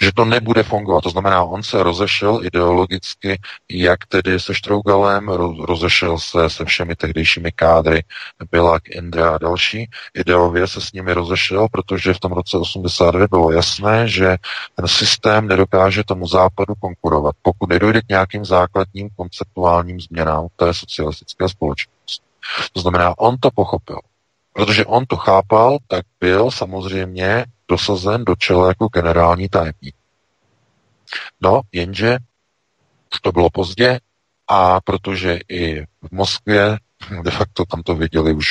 že 0.00 0.12
to 0.12 0.24
nebude 0.24 0.62
fungovat. 0.62 1.00
To 1.00 1.10
znamená, 1.10 1.42
on 1.42 1.62
se 1.62 1.82
rozešel 1.82 2.40
ideologicky, 2.44 3.40
jak 3.70 4.06
tedy 4.06 4.40
se 4.40 4.54
Štrougalem, 4.54 5.28
rozešel 5.58 6.18
se 6.18 6.50
se 6.50 6.64
všemi 6.64 6.96
tehdejšími 6.96 7.52
kádry, 7.52 8.04
Bilak, 8.50 8.88
Indra 8.88 9.34
a 9.34 9.38
další. 9.38 9.90
Ideově 10.14 10.66
se 10.66 10.80
s 10.80 10.92
nimi 10.92 11.12
rozešel, 11.12 11.68
protože 11.72 12.14
v 12.14 12.20
tom 12.20 12.32
roce 12.32 12.56
89 12.56 13.30
bylo 13.30 13.50
jasné, 13.50 14.08
že 14.08 14.36
ten 14.74 14.88
systém 14.88 15.48
nedokáže 15.48 16.04
tomu 16.04 16.26
západu 16.26 16.74
konkurovat, 16.74 17.34
pokud 17.42 17.68
nedojde 17.68 18.00
k 18.02 18.08
nějakým 18.08 18.44
základním 18.44 19.08
konceptuálním 19.16 20.00
změnám 20.00 20.46
té 20.56 20.74
socialistické 20.74 21.48
společnosti. 21.48 22.24
To 22.72 22.80
znamená, 22.80 23.18
on 23.18 23.36
to 23.40 23.50
pochopil. 23.50 23.98
Protože 24.58 24.86
on 24.86 25.06
to 25.06 25.16
chápal, 25.16 25.78
tak 25.86 26.04
byl 26.20 26.50
samozřejmě 26.50 27.44
dosazen 27.68 28.24
do 28.24 28.34
čela 28.34 28.68
jako 28.68 28.88
generální 28.88 29.48
tajemník. 29.48 29.94
No, 31.40 31.60
jenže 31.72 32.18
už 33.12 33.20
to 33.20 33.32
bylo 33.32 33.50
pozdě 33.50 34.00
a 34.48 34.80
protože 34.80 35.38
i 35.48 35.82
v 35.82 36.12
Moskvě, 36.12 36.78
de 37.22 37.30
facto 37.30 37.64
tam 37.64 37.82
to 37.82 37.94
viděli 37.94 38.32
už 38.32 38.46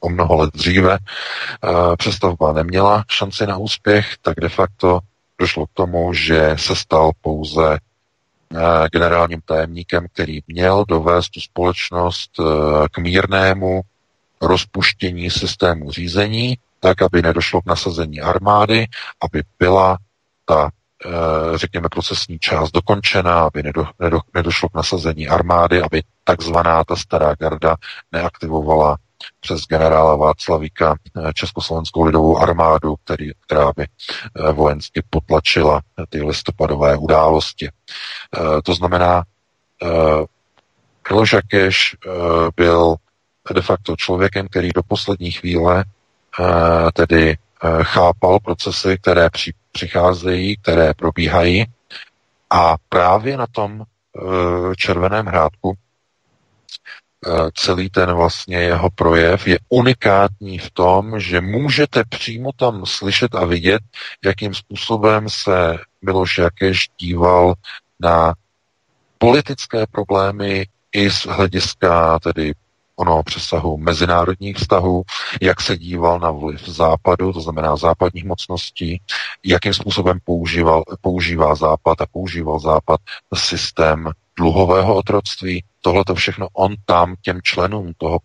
o 0.00 0.08
mnoho 0.08 0.36
let 0.36 0.50
dříve, 0.54 0.98
eh, 0.98 1.96
přestavba 1.96 2.52
neměla 2.52 3.04
šanci 3.10 3.46
na 3.46 3.56
úspěch, 3.56 4.16
tak 4.22 4.40
de 4.40 4.48
facto 4.48 5.00
došlo 5.38 5.66
k 5.66 5.72
tomu, 5.74 6.12
že 6.12 6.56
se 6.58 6.76
stal 6.76 7.10
pouze 7.20 7.78
eh, 7.78 8.88
generálním 8.92 9.40
tajemníkem, 9.44 10.06
který 10.12 10.40
měl 10.46 10.84
dovést 10.88 11.30
tu 11.30 11.40
společnost 11.40 12.30
eh, 12.40 12.44
k 12.90 12.98
mírnému 12.98 13.82
rozpuštění 14.40 15.30
systému 15.30 15.90
řízení, 15.90 16.58
tak, 16.80 17.02
aby 17.02 17.22
nedošlo 17.22 17.60
k 17.60 17.66
nasazení 17.66 18.20
armády, 18.20 18.86
aby 19.22 19.42
byla 19.58 19.98
ta 20.44 20.70
eh, 21.06 21.10
řekněme, 21.58 21.88
procesní 21.88 22.38
část 22.38 22.70
dokončena, 22.70 23.40
aby 23.40 23.62
nedo, 23.62 23.86
nedo, 23.98 24.20
nedošlo 24.34 24.68
k 24.68 24.74
nasazení 24.74 25.28
armády, 25.28 25.82
aby 25.82 26.02
takzvaná 26.24 26.84
ta 26.84 26.96
stará 26.96 27.34
garda 27.34 27.76
neaktivovala 28.12 28.96
přes 29.40 29.60
generála 29.60 30.16
Václavíka 30.16 30.94
eh, 31.16 31.32
Československou 31.32 32.04
lidovou 32.04 32.38
armádu, 32.38 32.96
který, 33.04 33.30
která 33.46 33.72
by 33.76 33.84
eh, 33.84 34.52
vojensky 34.52 35.02
potlačila 35.10 35.80
ty 36.08 36.22
listopadové 36.22 36.96
události. 36.96 37.68
To 38.64 38.74
znamená, 38.74 39.24
Jakeš 41.32 41.96
byl 42.56 42.96
de 43.54 43.62
facto 43.62 43.96
člověkem, 43.96 44.48
který 44.48 44.68
do 44.74 44.82
poslední 44.82 45.30
chvíle 45.30 45.84
Eh, 46.40 46.92
tedy 46.92 47.30
eh, 47.30 47.84
chápal 47.84 48.38
procesy, 48.40 48.98
které 48.98 49.30
při, 49.30 49.52
přicházejí, 49.72 50.56
které 50.56 50.94
probíhají. 50.94 51.66
A 52.50 52.76
právě 52.88 53.36
na 53.36 53.46
tom 53.52 53.82
eh, 53.82 54.74
červeném 54.76 55.26
hrádku 55.26 55.74
celý 57.54 57.90
ten 57.90 58.12
vlastně 58.12 58.56
jeho 58.56 58.90
projev 58.90 59.46
je 59.46 59.58
unikátní 59.68 60.58
v 60.58 60.70
tom, 60.70 61.20
že 61.20 61.40
můžete 61.40 62.02
přímo 62.08 62.50
tam 62.56 62.86
slyšet 62.86 63.34
a 63.34 63.44
vidět, 63.44 63.82
jakým 64.24 64.54
způsobem 64.54 65.26
se 65.28 65.78
Miloš 66.02 66.38
Jakeš 66.38 66.78
díval 67.00 67.54
na 68.00 68.34
politické 69.18 69.86
problémy 69.86 70.66
i 70.92 71.10
z 71.10 71.26
hlediska 71.26 72.18
tedy 72.18 72.52
onoho 72.98 73.22
přesahu 73.22 73.76
mezinárodních 73.76 74.56
vztahů, 74.56 75.02
jak 75.42 75.60
se 75.60 75.76
díval 75.76 76.20
na 76.20 76.30
vliv 76.30 76.68
západu, 76.68 77.32
to 77.32 77.40
znamená 77.40 77.76
západních 77.76 78.24
mocností, 78.24 79.00
jakým 79.44 79.74
způsobem 79.74 80.18
používal, 80.24 80.82
používá 81.00 81.54
západ 81.54 82.00
a 82.00 82.06
používal 82.06 82.58
západ 82.58 83.00
systém 83.34 84.10
dluhového 84.38 84.94
otroctví. 84.94 85.64
Tohle 85.80 86.04
to 86.04 86.14
všechno 86.14 86.48
on 86.52 86.74
tam 86.84 87.14
těm 87.22 87.40
členům 87.42 87.92
toho 87.96 88.18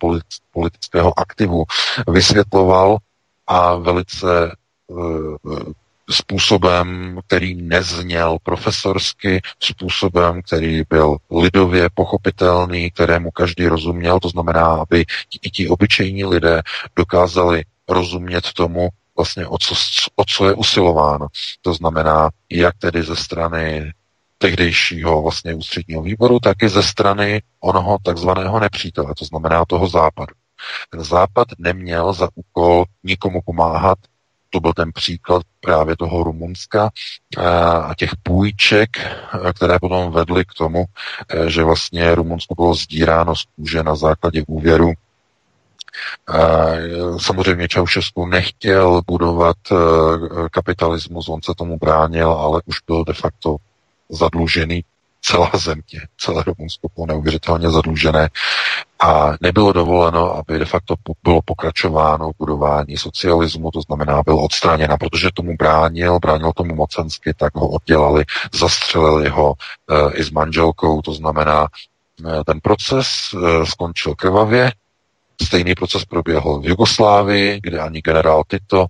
politického 0.52 1.20
aktivu 1.20 1.64
vysvětloval 2.08 2.98
a 3.48 3.76
velice 3.76 4.56
eh, 4.92 5.74
způsobem, 6.10 7.20
který 7.28 7.56
nezněl 7.56 8.38
profesorsky, 8.44 9.42
způsobem, 9.60 10.42
který 10.42 10.82
byl 10.90 11.18
lidově 11.32 11.90
pochopitelný, 11.94 12.92
kterému 12.92 13.32
každý 13.32 13.68
rozuměl, 13.68 14.20
to 14.20 14.30
znamená, 14.30 14.66
aby 14.66 15.06
i 15.42 15.50
ti 15.50 15.70
obyčejní 15.70 16.26
lidé 16.26 16.62
dokázali 16.96 17.64
rozumět 17.90 18.54
tomu, 18.54 18.90
vlastně 19.18 19.48
o 19.48 19.58
co, 19.58 19.76
o 20.16 20.26
co 20.26 20.48
je 20.48 20.54
usilováno. 20.54 21.28
To 21.62 21.74
znamená, 21.74 22.30
jak 22.50 22.78
tedy 22.78 23.04
ze 23.04 23.16
strany 23.16 23.92
tehdejšího 24.38 25.22
vlastně 25.22 25.54
ústředního 25.54 26.02
výboru, 26.02 26.40
tak 26.40 26.64
i 26.64 26.70
ze 26.70 26.84
strany 26.84 27.42
onoho 27.60 27.98
takzvaného 28.04 28.60
nepřítele, 28.60 29.14
to 29.18 29.26
znamená 29.26 29.66
toho 29.66 29.88
západu. 29.88 30.34
Ten 30.90 31.04
západ 31.04 31.48
neměl 31.58 32.14
za 32.14 32.30
úkol 32.36 32.86
nikomu 33.04 33.42
pomáhat, 33.46 33.98
to 34.54 34.60
byl 34.60 34.74
ten 34.74 34.92
příklad 34.94 35.44
právě 35.62 35.98
toho 35.98 36.24
Rumunska 36.24 36.90
a 37.88 37.94
těch 37.98 38.10
půjček, 38.24 38.90
které 39.54 39.80
potom 39.80 40.12
vedly 40.12 40.46
k 40.46 40.54
tomu, 40.58 40.86
eh, 41.30 41.50
že 41.50 41.64
vlastně 41.64 42.16
Rumunsko 42.16 42.56
bylo 42.56 42.74
zdíráno 42.74 43.36
z 43.36 43.44
kůže 43.56 43.84
na 43.84 43.96
základě 43.96 44.44
úvěru. 44.48 44.94
Samozřejmě 47.18 47.68
Čaušesku 47.68 48.26
nechtěl 48.26 49.02
budovat 49.08 49.58
kapitalismus, 50.52 51.30
on 51.30 51.42
se 51.42 51.54
tomu 51.58 51.78
bránil, 51.78 52.32
ale 52.32 52.62
už 52.66 52.76
byl 52.88 53.04
de 53.04 53.14
facto 53.14 53.56
zadlužený 54.10 54.84
celá 55.26 55.52
země, 55.56 56.08
celé 56.18 56.44
Rumunsko 56.44 56.88
bylo 56.96 57.08
neuvěřitelně 57.08 57.70
zadlužené 57.70 58.30
a 59.00 59.32
nebylo 59.42 59.74
dovoleno, 59.74 60.36
aby 60.36 60.60
de 60.60 60.66
facto 60.66 60.96
bylo 61.24 61.42
pokračováno 61.46 62.32
budování 62.38 62.98
socialismu, 62.98 63.72
to 63.72 63.82
znamená, 63.82 64.24
byl 64.24 64.40
odstraněna, 64.40 64.98
protože 64.98 65.30
tomu 65.34 65.56
bránil, 65.58 66.20
bránil 66.20 66.52
tomu 66.56 66.76
mocensky, 66.76 67.34
tak 67.34 67.56
ho 67.56 67.70
oddělali, 67.70 68.26
zastřelili 68.54 69.30
ho 69.30 69.54
e, 69.90 70.14
i 70.14 70.24
s 70.24 70.32
manželkou, 70.32 71.02
to 71.02 71.14
znamená, 71.14 71.68
e, 72.26 72.44
ten 72.44 72.60
proces 72.60 73.08
e, 73.34 73.66
skončil 73.66 74.16
krvavě, 74.16 74.72
Stejný 75.42 75.76
proces 75.76 76.06
proběhl 76.06 76.60
v 76.60 76.66
Jugoslávii, 76.66 77.60
kde 77.64 77.80
ani 77.80 78.02
generál 78.02 78.44
Tito 78.48 78.86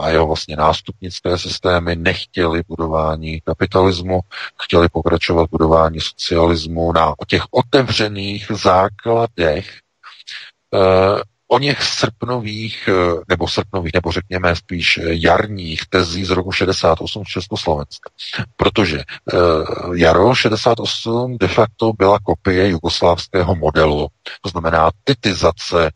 a 0.00 0.08
jeho 0.08 0.26
vlastně 0.26 0.56
nástupnické 0.56 1.38
systémy 1.38 1.96
nechtěli 1.96 2.62
budování 2.68 3.40
kapitalismu, 3.40 4.20
chtěli 4.62 4.88
pokračovat 4.88 5.50
budování 5.50 6.00
socialismu 6.00 6.92
na 6.92 7.14
těch 7.26 7.42
otevřených 7.50 8.46
základech 8.50 9.78
eh, 10.74 11.22
o 11.48 11.58
něch 11.58 11.82
srpnových, 11.82 12.88
eh, 12.88 13.20
nebo 13.28 13.48
srpnových, 13.48 13.92
nebo 13.94 14.12
řekněme 14.12 14.56
spíš 14.56 15.00
jarních 15.02 15.86
tezí 15.86 16.24
z 16.24 16.30
roku 16.30 16.52
68 16.52 17.24
v 17.24 17.28
Československa. 17.28 18.10
Protože 18.56 19.02
jaro 19.94 20.34
68 20.34 21.38
de 21.38 21.48
facto 21.48 21.92
byla 21.92 22.18
kopie 22.18 22.68
jugoslávského 22.68 23.54
modelu, 23.54 24.08
to 24.42 24.48
znamená 24.48 24.90
titizace 25.04 25.90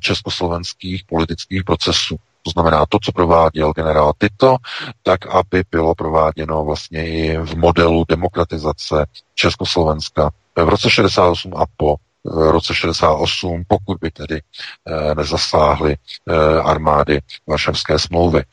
československých 0.00 1.04
politických 1.04 1.64
procesů. 1.64 2.16
To 2.44 2.50
znamená 2.50 2.86
to, 2.86 2.98
co 3.02 3.12
prováděl 3.12 3.72
generál 3.72 4.12
Tito, 4.20 4.56
tak 5.02 5.26
aby 5.26 5.64
bylo 5.70 5.94
prováděno 5.94 6.64
vlastně 6.64 7.08
i 7.08 7.38
v 7.38 7.56
modelu 7.56 8.04
demokratizace 8.08 9.06
Československa 9.34 10.30
v 10.56 10.68
roce 10.68 10.90
68 10.90 11.52
a 11.56 11.64
po 11.76 11.94
eh, 11.94 12.52
roce 12.52 12.74
68, 12.74 13.62
pokud 13.68 13.98
by 14.00 14.10
tedy 14.10 14.40
e, 14.86 15.14
nezasáhly 15.14 15.92
e, 15.92 15.96
armády 16.60 17.20
Varšavské 17.46 17.98
smlouvy. 17.98 18.38
E, 18.40 18.44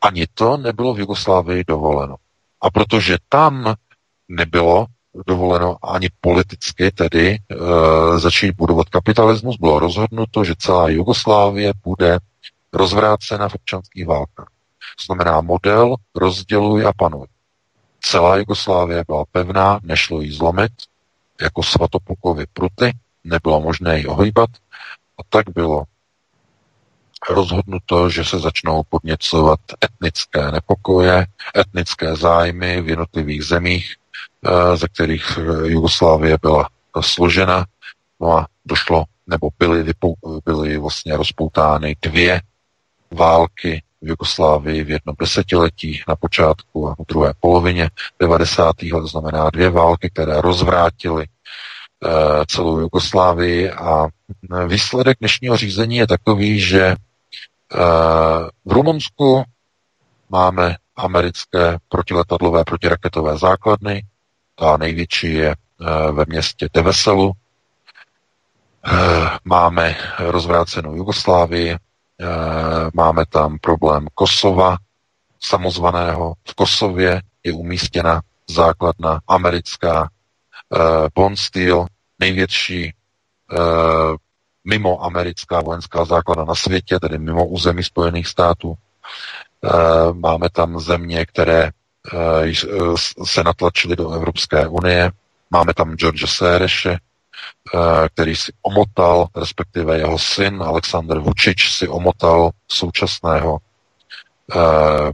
ani 0.00 0.26
to 0.34 0.56
nebylo 0.56 0.94
v 0.94 0.98
Jugoslávii 1.00 1.64
dovoleno. 1.64 2.16
A 2.60 2.70
protože 2.70 3.16
tam 3.28 3.74
nebylo 4.28 4.86
dovoleno 5.26 5.76
ani 5.82 6.08
politicky 6.20 6.90
tedy 6.90 7.28
e, 7.30 7.38
začít 8.18 8.52
budovat 8.56 8.88
kapitalismus. 8.88 9.56
Bylo 9.56 9.78
rozhodnuto, 9.78 10.44
že 10.44 10.54
celá 10.58 10.88
Jugoslávie 10.88 11.72
bude 11.84 12.18
rozvrácena 12.72 13.48
v 13.48 13.54
občanských 13.54 14.06
válkách. 14.06 14.48
To 14.98 15.04
znamená 15.04 15.40
model 15.40 15.94
rozděluj 16.14 16.86
a 16.86 16.92
panuj. 16.96 17.26
Celá 18.00 18.36
Jugoslávie 18.36 19.04
byla 19.06 19.24
pevná, 19.32 19.80
nešlo 19.82 20.20
jí 20.20 20.32
zlomit, 20.32 20.72
jako 21.40 21.62
svatopukovy 21.62 22.44
pruty, 22.52 22.92
nebylo 23.24 23.60
možné 23.60 23.98
ji 23.98 24.06
ohýbat 24.06 24.50
a 25.18 25.22
tak 25.28 25.50
bylo 25.50 25.84
rozhodnuto, 27.30 28.10
že 28.10 28.24
se 28.24 28.38
začnou 28.38 28.82
podněcovat 28.88 29.60
etnické 29.84 30.52
nepokoje, 30.52 31.26
etnické 31.58 32.16
zájmy 32.16 32.82
v 32.82 32.88
jednotlivých 32.88 33.44
zemích, 33.44 33.94
eh, 34.46 34.76
ze 34.76 34.88
kterých 34.88 35.38
eh, 35.38 35.68
Jugoslávie 35.68 36.38
byla 36.42 36.68
složena. 37.00 37.66
No 38.20 38.38
a 38.38 38.46
došlo, 38.64 39.04
nebo 39.26 39.48
byly, 39.58 39.94
byly 40.44 40.78
vlastně 40.78 41.16
rozpoutány 41.16 41.96
dvě 42.02 42.40
války 43.14 43.82
v 44.02 44.08
Jugoslávii 44.08 44.84
v 44.84 44.90
jednom 44.90 45.16
desetiletí 45.20 46.02
na 46.08 46.16
počátku 46.16 46.88
a 46.88 46.94
v 46.94 47.06
druhé 47.08 47.32
polovině 47.40 47.90
90. 48.20 48.82
let, 48.82 49.06
znamená 49.06 49.50
dvě 49.50 49.70
války, 49.70 50.10
které 50.10 50.40
rozvrátily 50.40 51.26
eh, 51.26 52.08
celou 52.46 52.78
Jugoslávii 52.78 53.70
a 53.70 54.08
výsledek 54.66 55.18
dnešního 55.20 55.56
řízení 55.56 55.96
je 55.96 56.06
takový, 56.06 56.60
že 56.60 56.96
v 58.64 58.72
Rumunsku 58.72 59.44
máme 60.30 60.76
americké 60.96 61.78
protiletadlové 61.88 62.64
protiraketové 62.64 63.38
základny. 63.38 64.02
Ta 64.54 64.76
největší 64.76 65.34
je 65.34 65.50
eh, 65.50 66.12
ve 66.12 66.24
městě 66.28 66.68
Deveselu. 66.74 67.32
Eh, 68.86 68.90
máme 69.44 69.96
rozvrácenou 70.18 70.94
Jugoslávii, 70.94 71.70
eh, 71.70 71.78
máme 72.94 73.26
tam 73.26 73.58
problém 73.58 74.06
Kosova, 74.14 74.76
samozvaného. 75.40 76.34
V 76.48 76.54
Kosově 76.54 77.22
je 77.44 77.52
umístěna 77.52 78.20
základna 78.50 79.20
americká 79.28 80.08
Bond 81.14 81.38
největší 82.18 82.92
mimo 84.64 85.04
americká 85.04 85.60
vojenská 85.60 86.04
základna 86.04 86.44
na 86.44 86.54
světě, 86.54 86.98
tedy 87.00 87.18
mimo 87.18 87.46
území 87.46 87.82
Spojených 87.84 88.26
států. 88.26 88.74
Eh, 89.64 89.68
máme 90.12 90.50
tam 90.50 90.80
země, 90.80 91.26
které 91.26 91.70
eh, 92.14 92.52
se 93.24 93.44
natlačily 93.44 93.96
do 93.96 94.10
Evropské 94.10 94.68
unie. 94.68 95.10
Máme 95.50 95.74
tam 95.74 95.94
George 95.96 96.26
Sereše, 96.26 96.92
eh, 96.92 96.98
který 98.14 98.36
si 98.36 98.52
omotal, 98.62 99.26
respektive 99.36 99.98
jeho 99.98 100.18
syn 100.18 100.62
Aleksandr 100.62 101.18
Vučič 101.18 101.70
si 101.70 101.88
omotal 101.88 102.50
současného 102.68 103.58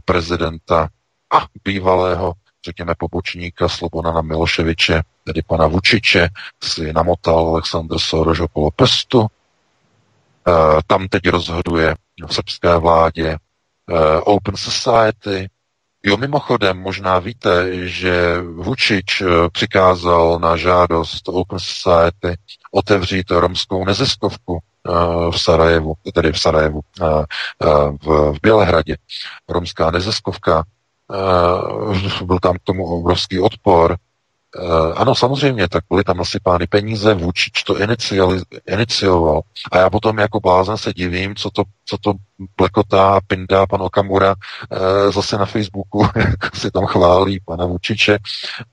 prezidenta 0.05 0.89
a 1.33 1.45
bývalého, 1.63 2.33
řekněme, 2.65 2.93
pobočníka 2.97 3.69
Slobodana 3.69 4.21
Miloševiče, 4.21 5.01
tedy 5.23 5.41
pana 5.47 5.67
Vučiče, 5.67 6.29
si 6.63 6.93
namotal 6.93 7.47
Aleksandr 7.47 7.99
Soros 7.99 8.39
okolo 8.39 8.71
prstu 8.71 9.27
Eh, 10.49 10.79
tam 10.87 11.07
teď 11.07 11.27
rozhoduje 11.29 11.95
v 12.27 12.33
srbské 12.33 12.77
vládě 12.77 13.37
eh, 13.37 14.21
Open 14.21 14.55
Society. 14.57 15.49
Jo, 16.03 16.17
mimochodem, 16.17 16.77
možná 16.77 17.19
víte, 17.19 17.67
že 17.87 18.41
Vučič 18.41 19.21
eh, 19.21 19.25
přikázal 19.51 20.39
na 20.39 20.57
žádost 20.57 21.27
Open 21.27 21.59
Society 21.59 22.37
otevřít 22.71 23.31
romskou 23.31 23.85
neziskovku 23.85 24.59
v 25.31 25.37
Sarajevu, 25.37 25.93
tedy 26.13 26.31
v 26.31 26.39
Sarajevu, 26.39 26.81
v, 28.01 28.33
v 28.33 28.39
Bělehradě. 28.41 28.95
Romská 29.49 29.91
neziskovka, 29.91 30.63
byl 32.23 32.39
tam 32.39 32.55
k 32.55 32.63
tomu 32.63 32.85
obrovský 32.85 33.39
odpor, 33.39 33.97
ano, 34.95 35.15
samozřejmě, 35.15 35.67
tak 35.67 35.83
byly 35.89 36.03
tam 36.03 36.17
nasypány 36.17 36.67
peníze, 36.67 37.13
Vůčič 37.13 37.63
to 37.63 37.75
inicioval. 38.67 39.41
A 39.71 39.77
já 39.77 39.89
potom 39.89 40.17
jako 40.17 40.39
blázen 40.39 40.77
se 40.77 40.93
divím, 40.93 41.35
co 41.35 41.49
to, 41.49 41.63
co 41.85 41.97
to 41.97 42.13
plekotá, 42.55 43.19
pindá 43.27 43.67
pan 43.67 43.81
Okamura 43.81 44.35
uh, 44.35 45.11
zase 45.11 45.37
na 45.37 45.45
Facebooku, 45.45 46.07
jak 46.15 46.55
si 46.55 46.71
tam 46.71 46.85
chválí 46.85 47.39
pana 47.45 47.65
Vůčiče. 47.65 48.17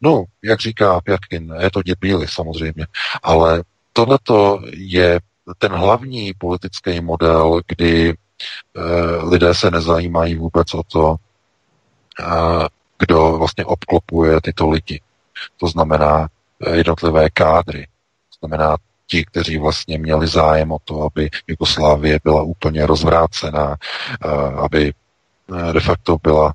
No, 0.00 0.24
jak 0.44 0.60
říká 0.60 1.00
Pětkin, 1.00 1.54
je 1.60 1.70
to 1.70 1.82
děbíli 1.82 2.26
samozřejmě, 2.28 2.86
ale 3.22 3.62
tohleto 3.92 4.60
je 4.72 5.20
ten 5.58 5.72
hlavní 5.72 6.32
politický 6.38 7.00
model, 7.00 7.60
kdy 7.66 8.14
uh, 8.14 9.30
lidé 9.32 9.54
se 9.54 9.70
nezajímají 9.70 10.34
vůbec 10.34 10.74
o 10.74 10.82
to, 10.82 11.08
uh, 11.08 12.66
kdo 12.98 13.38
vlastně 13.38 13.64
obklopuje 13.64 14.40
tyto 14.40 14.70
lidi. 14.70 15.00
To 15.56 15.66
znamená 15.66 16.28
eh, 16.66 16.76
jednotlivé 16.76 17.30
kádry. 17.30 17.86
To 18.30 18.46
znamená 18.46 18.76
ti, 19.06 19.24
kteří 19.24 19.58
vlastně 19.58 19.98
měli 19.98 20.26
zájem 20.26 20.72
o 20.72 20.78
to, 20.84 21.02
aby 21.02 21.30
Jugoslávie 21.46 22.18
byla 22.24 22.42
úplně 22.42 22.86
rozvrácená, 22.86 23.76
eh, 24.24 24.28
aby 24.56 24.92
eh, 24.92 25.72
de 25.72 25.80
facto 25.80 26.16
byla 26.22 26.52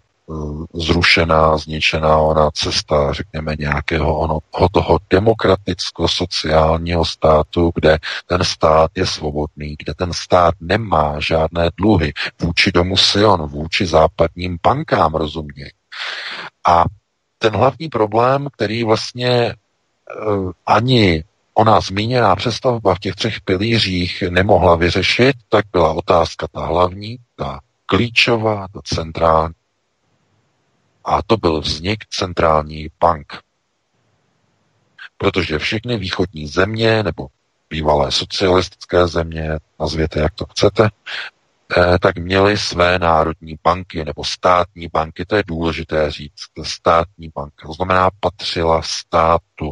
zrušená, 0.74 1.58
zničená 1.58 2.18
ona 2.18 2.52
cesta, 2.52 3.14
řekněme, 3.14 3.56
nějakého 3.60 4.20
ono, 4.20 4.40
toho 4.72 5.00
demokraticko-sociálního 5.10 7.06
státu, 7.06 7.72
kde 7.76 7.98
ten 8.28 8.44
stát 8.44 8.92
je 8.96 9.06
svobodný, 9.06 9.76
kde 9.80 9.94
ten 9.94 10.14
stát 10.14 10.56
nemá 10.60 11.20
žádné 11.20 11.70
dluhy 11.78 12.14
vůči 12.42 12.72
domu 12.72 12.98
Sion, 12.98 13.48
vůči 13.48 13.86
západním 13.86 14.58
bankám, 14.64 15.16
rozumě. 15.16 15.72
A 16.68 16.86
ten 17.42 17.56
hlavní 17.56 17.90
problém, 17.90 18.48
který 18.54 18.84
vlastně 18.84 19.56
uh, 20.28 20.52
ani 20.66 21.24
ona 21.54 21.82
zmíněná 21.82 22.36
přestavba 22.36 22.96
v 22.96 23.00
těch 23.00 23.16
třech 23.16 23.42
pilířích 23.42 24.24
nemohla 24.30 24.76
vyřešit, 24.76 25.36
tak 25.50 25.66
byla 25.72 25.94
otázka 25.94 26.48
ta 26.52 26.66
hlavní, 26.66 27.18
ta 27.36 27.60
klíčová, 27.86 28.68
ta 28.74 28.80
centrální. 28.84 29.54
A 31.06 31.22
to 31.22 31.38
byl 31.38 31.62
vznik 31.62 32.06
centrální 32.06 32.88
bank. 33.00 33.40
Protože 35.18 35.60
všechny 35.60 35.98
východní 35.98 36.48
země, 36.48 37.04
nebo 37.04 37.28
bývalé 37.70 38.12
socialistické 38.12 39.08
země, 39.08 39.50
nazvěte 39.80 40.20
jak 40.20 40.34
to 40.34 40.46
chcete, 40.46 40.90
Eh, 40.90 41.41
tak 42.02 42.18
měly 42.18 42.58
své 42.58 43.00
národní 43.00 43.56
banky 43.64 44.06
nebo 44.06 44.24
státní 44.24 44.88
banky, 44.94 45.26
to 45.26 45.36
je 45.36 45.44
důležité 45.48 46.12
říct, 46.12 46.34
státní 46.64 47.30
banka, 47.36 47.68
to 47.68 47.74
znamená 47.74 48.10
patřila 48.20 48.82
státu. 48.82 49.72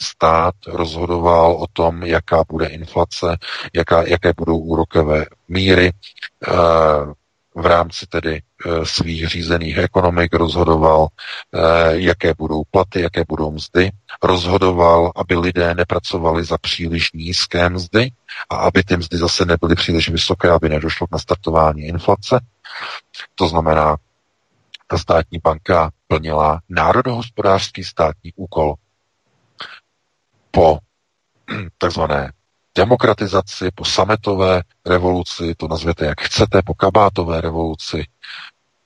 Stát 0.00 0.54
rozhodoval 0.66 1.52
o 1.52 1.66
tom, 1.72 2.02
jaká 2.02 2.44
bude 2.48 2.66
inflace, 2.66 3.36
jaká, 3.74 4.02
jaké 4.02 4.32
budou 4.36 4.58
úrokové 4.58 5.26
míry, 5.48 5.92
eh, 6.48 6.52
v 7.56 7.66
rámci 7.66 8.06
tedy 8.06 8.42
eh, 8.66 8.86
svých 8.86 9.28
řízených 9.28 9.78
ekonomik 9.78 10.34
rozhodoval, 10.34 11.08
jaké 11.88 12.34
budou 12.34 12.62
platy, 12.70 13.00
jaké 13.00 13.24
budou 13.28 13.50
mzdy, 13.52 13.90
rozhodoval, 14.22 15.12
aby 15.16 15.36
lidé 15.36 15.74
nepracovali 15.74 16.44
za 16.44 16.58
příliš 16.58 17.12
nízké 17.12 17.68
mzdy 17.68 18.10
a 18.50 18.56
aby 18.56 18.82
ty 18.82 18.96
mzdy 18.96 19.16
zase 19.18 19.44
nebyly 19.44 19.74
příliš 19.74 20.08
vysoké, 20.08 20.50
aby 20.50 20.68
nedošlo 20.68 21.06
k 21.06 21.10
nastartování 21.10 21.82
inflace. 21.82 22.40
To 23.34 23.48
znamená, 23.48 23.96
ta 24.86 24.98
státní 24.98 25.38
banka 25.38 25.90
plnila 26.08 26.60
národohospodářský 26.68 27.84
státní 27.84 28.32
úkol 28.36 28.74
po 30.50 30.78
takzvané 31.78 32.32
demokratizaci, 32.76 33.70
po 33.74 33.84
sametové 33.84 34.62
revoluci, 34.86 35.54
to 35.54 35.68
nazvěte 35.68 36.06
jak 36.06 36.20
chcete, 36.20 36.62
po 36.62 36.74
kabátové 36.74 37.40
revoluci, 37.40 38.04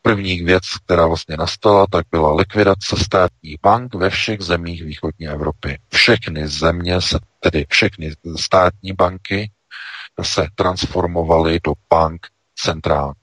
První 0.02 0.42
věc, 0.42 0.62
která 0.84 1.06
vlastně 1.06 1.36
nastala, 1.36 1.86
tak 1.90 2.06
byla 2.10 2.34
likvidace 2.34 2.96
státních 2.96 3.60
bank 3.62 3.94
ve 3.94 4.10
všech 4.10 4.40
zemích 4.40 4.84
východní 4.84 5.28
Evropy. 5.28 5.78
Všechny 5.88 6.48
země, 6.48 7.00
se, 7.00 7.18
tedy 7.40 7.66
všechny 7.68 8.12
státní 8.36 8.92
banky 8.92 9.50
se 10.22 10.46
transformovaly 10.54 11.60
do 11.64 11.72
bank 11.90 12.26
centrální. 12.54 13.19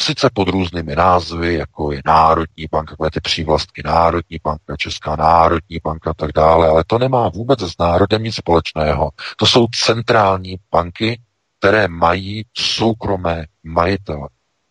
Sice 0.00 0.30
pod 0.34 0.48
různými 0.48 0.96
názvy, 0.96 1.54
jako 1.54 1.92
je 1.92 2.02
Národní 2.04 2.66
banka, 2.70 2.90
takové 2.90 3.10
ty 3.10 3.20
přívlastky 3.20 3.82
Národní 3.84 4.38
banka, 4.44 4.76
Česká 4.76 5.16
národní 5.16 5.78
banka 5.84 6.10
a 6.10 6.14
tak 6.14 6.32
dále, 6.32 6.68
ale 6.68 6.84
to 6.86 6.98
nemá 6.98 7.28
vůbec 7.28 7.60
s 7.60 7.78
národem 7.78 8.22
nic 8.22 8.34
společného. 8.34 9.10
To 9.36 9.46
jsou 9.46 9.66
centrální 9.66 10.56
banky, 10.72 11.20
které 11.58 11.88
mají 11.88 12.44
soukromé 12.54 13.46
majitele 13.64 14.28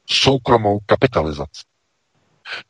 soukromou 0.10 0.80
kapitalizaci. 0.86 1.62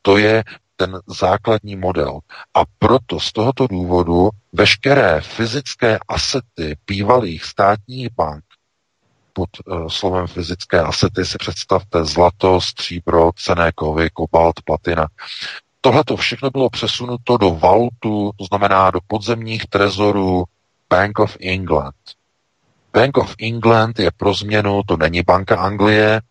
To 0.02 0.18
je 0.18 0.44
ten 0.76 1.00
základní 1.08 1.76
model. 1.76 2.20
A 2.54 2.62
proto 2.80 3.20
z 3.20 3.32
tohoto 3.32 3.68
důvodu 3.68 4.30
veškeré 4.54 5.22
fyzické 5.22 6.00
asety 6.08 6.78
bývalých 6.88 7.44
státních 7.44 8.10
bank 8.16 8.44
pod 9.34 9.50
uh, 9.66 9.88
slovem 9.88 10.28
fyzické 10.28 10.80
asety 10.82 11.26
si 11.26 11.38
představte 11.38 12.06
zlato, 12.06 12.62
stříbro, 12.62 13.32
cené 13.36 13.72
kovy, 13.72 14.10
kobalt, 14.10 14.56
platina. 14.66 15.08
Tohle 15.82 16.04
to 16.04 16.16
všechno 16.16 16.50
bylo 16.50 16.70
přesunuto 16.70 17.38
do 17.38 17.52
vaultu, 17.52 18.32
to 18.38 18.46
znamená 18.46 18.92
do 18.92 19.00
podzemních 19.08 19.66
trezorů 19.66 20.44
Bank 20.90 21.20
of 21.20 21.38
England. 21.42 21.96
Bank 22.94 23.18
of 23.18 23.36
England 23.40 24.00
je 24.00 24.12
pro 24.18 24.34
změnu, 24.34 24.82
to 24.86 24.98
není 24.98 25.22
banka 25.22 25.56
Anglie, 25.56 26.22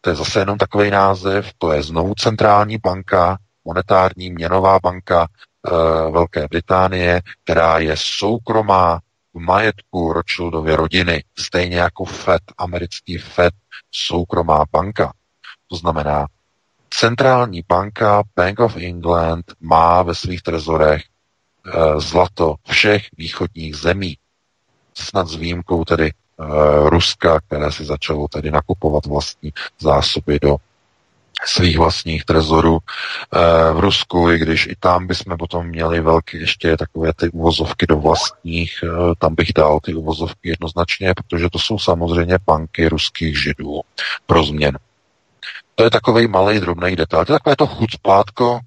to 0.00 0.10
je 0.10 0.16
zase 0.16 0.38
jenom 0.38 0.58
takový 0.58 0.90
název, 0.90 1.50
to 1.58 1.72
je 1.72 1.82
znovu 1.82 2.14
centrální 2.14 2.78
banka, 2.78 3.38
monetární 3.64 4.30
měnová 4.30 4.78
banka 4.78 5.26
e, 5.26 5.70
Velké 6.10 6.48
Británie, 6.48 7.22
která 7.44 7.78
je 7.78 7.94
soukromá 7.96 9.00
majetku 9.44 10.12
Rothschildovy 10.12 10.76
rodiny, 10.76 11.24
stejně 11.38 11.76
jako 11.76 12.04
FED, 12.04 12.42
americký 12.58 13.18
FED, 13.18 13.54
soukromá 13.92 14.64
banka. 14.72 15.12
To 15.68 15.76
znamená, 15.76 16.26
centrální 16.90 17.62
banka 17.68 18.22
Bank 18.36 18.60
of 18.60 18.76
England 18.76 19.52
má 19.60 20.02
ve 20.02 20.14
svých 20.14 20.42
trezorech 20.42 21.02
e, 21.02 22.00
zlato 22.00 22.54
všech 22.68 23.06
východních 23.16 23.76
zemí. 23.76 24.16
Snad 24.94 25.28
s 25.28 25.34
výjimkou 25.34 25.84
tedy 25.84 26.10
Eh, 26.40 26.90
Ruska, 26.90 27.40
které 27.40 27.72
si 27.72 27.84
začalo 27.84 28.28
tedy 28.28 28.50
nakupovat 28.50 29.06
vlastní 29.06 29.52
zásoby 29.78 30.38
do 30.42 30.56
svých 31.44 31.78
vlastních 31.78 32.24
trezorů 32.24 32.78
eh, 32.78 33.72
v 33.72 33.80
Rusku, 33.80 34.30
i 34.30 34.38
když 34.38 34.66
i 34.66 34.76
tam 34.80 35.06
bychom 35.06 35.36
potom 35.38 35.66
měli 35.66 36.00
velké 36.00 36.38
ještě 36.38 36.76
takové 36.76 37.12
ty 37.12 37.28
uvozovky 37.30 37.86
do 37.86 37.96
vlastních, 37.96 38.84
eh, 38.84 38.88
tam 39.18 39.34
bych 39.34 39.52
dal 39.52 39.80
ty 39.80 39.94
uvozovky 39.94 40.48
jednoznačně, 40.48 41.14
protože 41.14 41.50
to 41.50 41.58
jsou 41.58 41.78
samozřejmě 41.78 42.38
banky 42.46 42.88
ruských 42.88 43.42
židů 43.42 43.80
pro 44.26 44.44
změnu. 44.44 44.78
To 45.74 45.84
je 45.84 45.90
takový 45.90 46.28
malý 46.28 46.60
drobný 46.60 46.96
detail. 46.96 47.24
To 47.24 47.32
je 47.32 47.38
takové 47.38 47.56
to 47.56 47.66
chucpátko, 47.66 48.60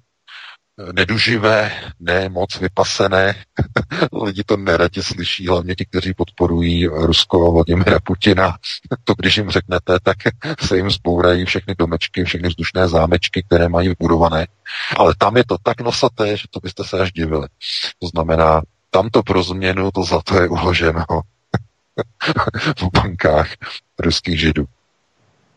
neduživé, 0.92 1.72
ne 2.00 2.28
moc 2.28 2.60
vypasené. 2.60 3.34
Lidi 4.24 4.44
to 4.44 4.56
neradě 4.56 5.02
slyší, 5.02 5.48
hlavně 5.48 5.74
ti, 5.74 5.84
kteří 5.84 6.14
podporují 6.14 6.86
Rusko 6.86 7.46
a 7.46 7.50
Vladimira 7.50 7.98
Putina. 8.00 8.56
To, 9.04 9.14
když 9.18 9.36
jim 9.36 9.50
řeknete, 9.50 9.98
tak 10.02 10.16
se 10.60 10.76
jim 10.76 10.90
zbourají 10.90 11.44
všechny 11.44 11.74
domečky, 11.78 12.24
všechny 12.24 12.48
vzdušné 12.48 12.88
zámečky, 12.88 13.42
které 13.42 13.68
mají 13.68 13.88
vybudované. 13.88 14.46
Ale 14.96 15.14
tam 15.18 15.36
je 15.36 15.44
to 15.44 15.56
tak 15.62 15.80
nosaté, 15.80 16.36
že 16.36 16.44
to 16.50 16.60
byste 16.60 16.84
se 16.84 17.00
až 17.00 17.12
divili. 17.12 17.48
To 17.98 18.06
znamená, 18.06 18.62
tam 18.90 19.08
to 19.10 19.22
pro 19.22 19.42
změnu, 19.42 19.90
to 19.90 20.04
za 20.04 20.22
to 20.22 20.42
je 20.42 20.48
uloženo 20.48 21.04
v 22.78 22.90
bankách 22.92 23.48
ruských 23.98 24.40
židů. 24.40 24.64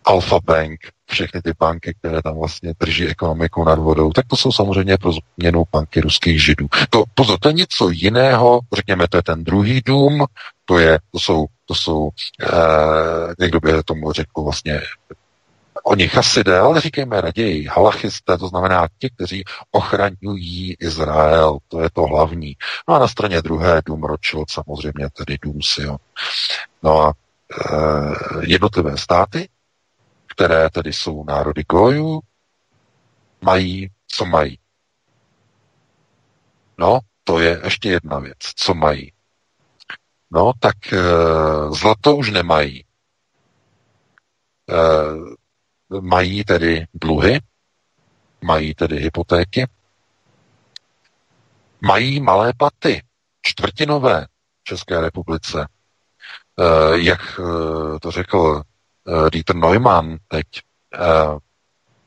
Alfa 0.07 0.39
Bank, 0.43 0.79
všechny 1.05 1.41
ty 1.41 1.51
banky, 1.59 1.95
které 1.99 2.21
tam 2.21 2.37
vlastně 2.37 2.73
drží 2.79 3.07
ekonomiku 3.07 3.63
nad 3.63 3.79
vodou, 3.79 4.11
tak 4.11 4.25
to 4.27 4.35
jsou 4.35 4.51
samozřejmě 4.51 4.97
pro 4.97 5.11
změnu 5.11 5.63
banky 5.71 6.01
ruských 6.01 6.43
židů. 6.43 6.67
To, 6.89 7.03
pozor, 7.13 7.39
to 7.39 7.49
je 7.49 7.53
něco 7.53 7.89
jiného, 7.89 8.59
řekněme, 8.75 9.07
to 9.07 9.17
je 9.17 9.23
ten 9.23 9.43
druhý 9.43 9.81
dům, 9.85 10.25
to, 10.65 10.79
je, 10.79 10.99
to 11.11 11.19
jsou, 11.19 11.45
to 11.65 11.75
jsou 11.75 12.09
eh, 12.43 13.33
někdo 13.39 13.59
by 13.59 13.83
tomu 13.83 14.11
řekl 14.11 14.41
vlastně 14.43 14.81
oni 15.83 16.07
chasidé, 16.07 16.59
ale 16.59 16.81
říkejme 16.81 17.21
raději 17.21 17.67
halachisté, 17.67 18.37
to 18.37 18.47
znamená 18.47 18.87
ti, 18.99 19.09
kteří 19.09 19.43
ochraňují 19.71 20.75
Izrael, 20.79 21.57
to 21.67 21.81
je 21.81 21.89
to 21.89 22.01
hlavní. 22.01 22.55
No 22.87 22.95
a 22.95 22.99
na 22.99 23.07
straně 23.07 23.41
druhé 23.41 23.81
dům 23.85 24.03
Rothschild, 24.03 24.51
samozřejmě 24.51 25.09
tedy 25.17 25.37
dům 25.41 25.59
Sion. 25.61 25.97
No 26.83 27.01
a 27.01 27.13
e, 27.13 27.75
jednotlivé 28.41 28.97
státy, 28.97 29.49
které 30.37 30.69
tedy 30.69 30.93
jsou 30.93 31.23
národy 31.23 31.63
Gojů, 31.63 32.19
mají, 33.41 33.89
co 34.07 34.25
mají. 34.25 34.59
No, 36.77 36.99
to 37.23 37.39
je 37.39 37.61
ještě 37.63 37.89
jedna 37.89 38.19
věc. 38.19 38.37
Co 38.55 38.73
mají? 38.73 39.13
No, 40.31 40.51
tak 40.59 40.93
e, 40.93 40.99
zlato 41.71 42.15
už 42.15 42.31
nemají. 42.31 42.85
E, 42.85 42.85
mají 46.01 46.43
tedy 46.43 46.85
dluhy, 46.93 47.39
mají 48.41 48.73
tedy 48.75 48.97
hypotéky, 48.97 49.67
mají 51.81 52.19
malé 52.19 52.53
platy, 52.53 53.03
čtvrtinové 53.41 54.25
v 54.61 54.63
České 54.63 55.01
republice. 55.01 55.67
E, 56.59 56.99
jak 56.99 57.39
e, 57.39 57.99
to 57.99 58.11
řekl 58.11 58.63
Dieter 59.31 59.55
Neumann 59.55 60.17
teď 60.27 60.45
uh, 60.99 61.37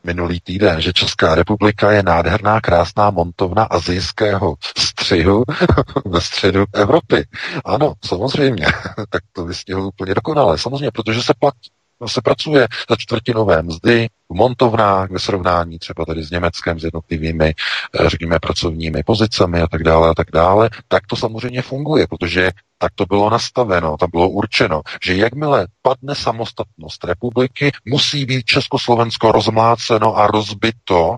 minulý 0.05 0.40
týden, 0.40 0.80
že 0.80 0.92
Česká 0.92 1.34
republika 1.34 1.92
je 1.92 2.03
nádherná, 2.03 2.61
krásná 2.61 3.11
montovna 3.11 3.64
azijského 3.64 4.55
střihu 4.78 5.44
ve 6.05 6.20
středu 6.20 6.64
Evropy. 6.72 7.26
Ano, 7.64 7.94
samozřejmě, 8.05 8.66
tak 9.11 9.22
to 9.32 9.44
vystihl 9.44 9.82
úplně 9.82 10.14
dokonale. 10.14 10.59
Samozřejmě, 10.59 10.90
protože 10.90 11.22
se 11.22 11.32
platí 11.38 11.70
se 12.09 12.20
pracuje 12.20 12.68
za 12.90 12.96
čtvrtinové 12.96 13.62
mzdy 13.62 14.09
v 14.28 14.34
montovnách 14.34 15.11
ve 15.11 15.18
srovnání 15.18 15.78
třeba 15.78 16.05
tady 16.05 16.22
s 16.22 16.30
Německem, 16.30 16.80
s 16.80 16.84
jednotlivými, 16.84 17.55
eh, 18.01 18.09
řekněme, 18.11 18.38
pracovními 18.38 19.03
pozicemi 19.03 19.61
a 19.61 19.66
tak 19.66 19.82
dále 19.82 20.11
a 20.11 20.14
tak 20.14 20.30
dále, 20.32 20.70
tak 20.88 21.07
to 21.07 21.16
samozřejmě 21.16 21.62
funguje, 21.62 22.07
protože 22.07 22.51
tak 22.78 22.92
to 22.94 23.07
bylo 23.07 23.30
nastaveno, 23.30 23.96
tam 23.96 24.11
bylo 24.11 24.28
určeno, 24.28 24.82
že 25.03 25.16
jakmile 25.16 25.66
padne 25.82 26.14
samostatnost 26.14 27.05
republiky, 27.05 27.72
musí 27.84 28.24
být 28.24 28.44
Československo 28.44 29.32
rozmláceno 29.32 30.16
a 30.16 30.26
rozbito, 30.26 31.16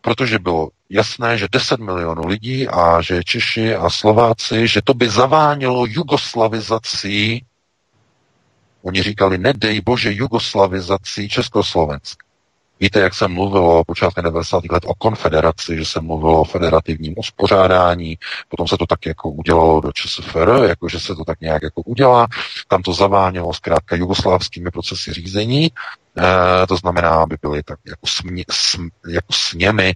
protože 0.00 0.38
bylo 0.38 0.68
jasné, 0.90 1.38
že 1.38 1.46
10 1.52 1.80
milionů 1.80 2.26
lidí 2.26 2.68
a 2.68 3.02
že 3.02 3.24
Češi 3.24 3.74
a 3.74 3.90
Slováci, 3.90 4.68
že 4.68 4.82
to 4.84 4.94
by 4.94 5.08
zavánilo 5.08 5.86
jugoslavizací 5.86 7.44
Oni 8.82 9.02
říkali, 9.02 9.38
nedej 9.38 9.80
bože 9.80 10.12
jugoslavizací 10.12 11.28
Československa. 11.28 12.26
Víte, 12.82 13.00
jak 13.00 13.14
jsem 13.14 13.32
mluvil 13.32 13.64
o 13.64 13.84
počátku 13.84 14.20
90. 14.20 14.64
let 14.70 14.82
o 14.86 14.94
konfederaci, 14.94 15.76
že 15.76 15.84
jsem 15.84 16.06
mluvil 16.06 16.30
o 16.30 16.44
federativním 16.44 17.14
uspořádání, 17.16 18.18
potom 18.48 18.68
se 18.68 18.76
to 18.78 18.86
tak 18.86 19.06
jako 19.06 19.30
udělalo 19.30 19.80
do 19.80 19.92
ČSFR, 19.92 20.50
jako 20.68 20.88
že 20.88 21.00
se 21.00 21.14
to 21.14 21.24
tak 21.24 21.40
nějak 21.40 21.62
jako 21.62 21.82
udělá, 21.82 22.26
tam 22.68 22.82
to 22.82 22.92
zavánělo 22.92 23.54
zkrátka 23.54 23.96
jugoslávskými 23.96 24.70
procesy 24.70 25.12
řízení, 25.12 25.64
e, 25.64 26.66
to 26.66 26.76
znamená, 26.76 27.10
aby 27.10 27.36
byly 27.42 27.62
tak 27.62 27.78
jako, 27.86 28.06
smě, 28.06 28.44
sm, 28.50 28.88
jako 29.08 29.32
sněmy 29.32 29.94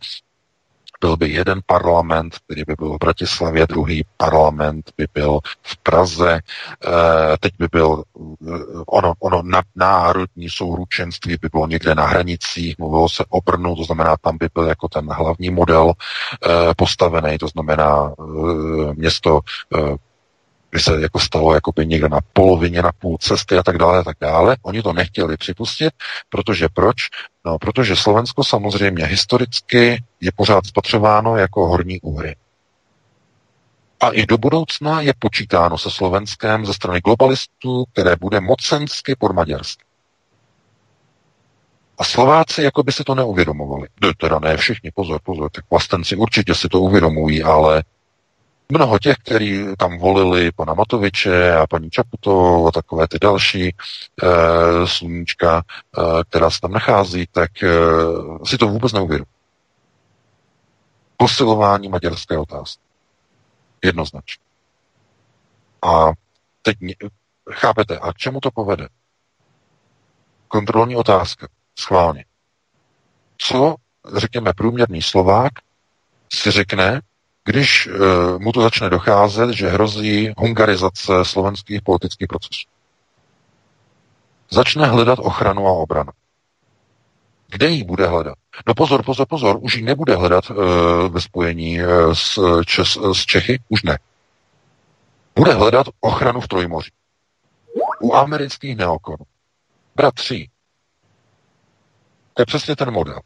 byl 1.00 1.16
by 1.16 1.28
jeden 1.28 1.60
parlament, 1.66 2.38
který 2.44 2.62
by 2.66 2.74
byl 2.78 2.94
v 2.94 2.98
Bratislavě, 2.98 3.66
druhý 3.66 4.04
parlament 4.16 4.90
by 4.96 5.06
byl 5.14 5.38
v 5.62 5.76
Praze, 5.76 6.40
eh, 6.40 7.36
teď 7.40 7.52
by 7.58 7.68
byl 7.72 8.02
eh, 8.20 8.50
ono, 8.86 9.14
ono 9.18 9.42
národní 9.76 10.50
souručenství 10.50 11.36
by 11.42 11.48
bylo 11.52 11.66
někde 11.66 11.94
na 11.94 12.06
hranicích, 12.06 12.78
mluvilo 12.78 13.08
se 13.08 13.24
o 13.28 13.40
Brnu, 13.40 13.76
to 13.76 13.84
znamená, 13.84 14.16
tam 14.16 14.38
by 14.38 14.48
byl 14.54 14.64
jako 14.64 14.88
ten 14.88 15.08
hlavní 15.12 15.50
model 15.50 15.92
eh, 15.92 16.74
postavený, 16.76 17.38
to 17.38 17.48
znamená 17.48 18.14
město 18.94 19.40
by 20.72 20.80
se 20.80 21.00
jako 21.00 21.18
stalo 21.20 21.54
jako 21.54 21.72
by 21.72 21.86
někde 21.86 22.08
na 22.08 22.20
polovině, 22.32 22.82
na 22.82 22.92
půl 22.92 23.18
cesty 23.18 23.58
a 23.58 23.62
tak 23.62 23.78
dále 23.78 23.98
a 23.98 24.02
tak 24.02 24.16
dále. 24.20 24.56
Oni 24.62 24.82
to 24.82 24.92
nechtěli 24.92 25.36
připustit, 25.36 25.94
protože 26.28 26.68
proč? 26.74 26.96
No, 27.44 27.58
protože 27.58 27.96
Slovensko 27.96 28.44
samozřejmě 28.44 29.06
historicky 29.06 30.04
je 30.20 30.30
pořád 30.36 30.66
spatřováno 30.66 31.36
jako 31.36 31.68
horní 31.68 32.00
úhry. 32.00 32.36
A 34.00 34.10
i 34.10 34.26
do 34.26 34.38
budoucna 34.38 35.00
je 35.00 35.14
počítáno 35.18 35.78
se 35.78 35.90
Slovenskem 35.90 36.66
ze 36.66 36.74
strany 36.74 37.00
globalistů, 37.00 37.84
které 37.92 38.16
bude 38.16 38.40
mocensky 38.40 39.16
pod 39.18 39.32
Maďarskem. 39.32 39.86
A 41.98 42.04
Slováci 42.04 42.62
jako 42.62 42.82
by 42.82 42.92
si 42.92 43.04
to 43.04 43.14
neuvědomovali. 43.14 43.88
Teda 44.16 44.38
ne 44.38 44.56
všichni, 44.56 44.90
pozor, 44.94 45.20
pozor, 45.24 45.50
tak 45.50 45.64
vlastenci 45.70 46.16
určitě 46.16 46.54
si 46.54 46.68
to 46.68 46.80
uvědomují, 46.80 47.42
ale 47.42 47.82
mnoho 48.68 48.98
těch, 48.98 49.16
kteří 49.16 49.64
tam 49.78 49.98
volili 49.98 50.52
pana 50.52 50.74
Matoviče 50.74 51.56
a 51.56 51.66
paní 51.66 51.90
Čaputovou 51.90 52.68
a 52.68 52.72
takové 52.72 53.08
ty 53.08 53.18
další 53.18 53.68
e, 53.68 53.74
sluníčka, 54.86 55.62
e, 55.62 56.24
která 56.24 56.50
se 56.50 56.60
tam 56.60 56.72
nachází, 56.72 57.26
tak 57.32 57.62
e, 57.62 57.68
si 58.44 58.58
to 58.58 58.68
vůbec 58.68 58.92
neuvědomí. 58.92 59.30
Posilování 61.16 61.88
maďarské 61.88 62.38
otázky. 62.38 62.82
Jednoznačně. 63.84 64.44
A 65.82 66.12
teď 66.62 66.76
chápete, 67.52 67.98
a 67.98 68.12
k 68.12 68.16
čemu 68.16 68.40
to 68.40 68.50
povede? 68.50 68.88
Kontrolní 70.48 70.96
otázka. 70.96 71.48
Schválně. 71.78 72.24
Co 73.38 73.74
řekněme, 74.16 74.52
průměrný 74.56 75.02
Slovák 75.02 75.52
si 76.32 76.50
řekne, 76.50 77.00
když 77.46 77.86
uh, 77.86 78.38
mu 78.38 78.52
to 78.52 78.62
začne 78.62 78.90
docházet, 78.90 79.50
že 79.50 79.68
hrozí 79.68 80.32
hungarizace 80.36 81.24
slovenských 81.24 81.82
politických 81.82 82.28
procesů. 82.28 82.66
Začne 84.50 84.86
hledat 84.86 85.18
ochranu 85.18 85.66
a 85.66 85.72
obranu. 85.72 86.12
Kde 87.48 87.68
ji 87.68 87.84
bude 87.84 88.06
hledat? 88.06 88.34
No 88.66 88.74
pozor, 88.74 89.02
pozor, 89.04 89.26
pozor, 89.26 89.58
už 89.60 89.74
ji 89.74 89.82
nebude 89.82 90.16
hledat 90.16 90.50
uh, 90.50 90.56
ve 91.08 91.20
spojení 91.20 91.82
uh, 91.82 92.12
s, 92.12 92.38
Čes, 92.66 92.98
s 93.12 93.26
Čechy, 93.26 93.62
už 93.68 93.82
ne. 93.82 93.98
Bude 95.36 95.52
hledat 95.52 95.86
ochranu 96.00 96.40
v 96.40 96.48
Trojmoří. 96.48 96.90
U 98.00 98.14
amerických 98.14 98.76
neokonů. 98.76 99.24
Bratři. 99.94 100.48
To 102.34 102.42
je 102.42 102.46
přesně 102.46 102.76
ten 102.76 102.90
model. 102.90 103.20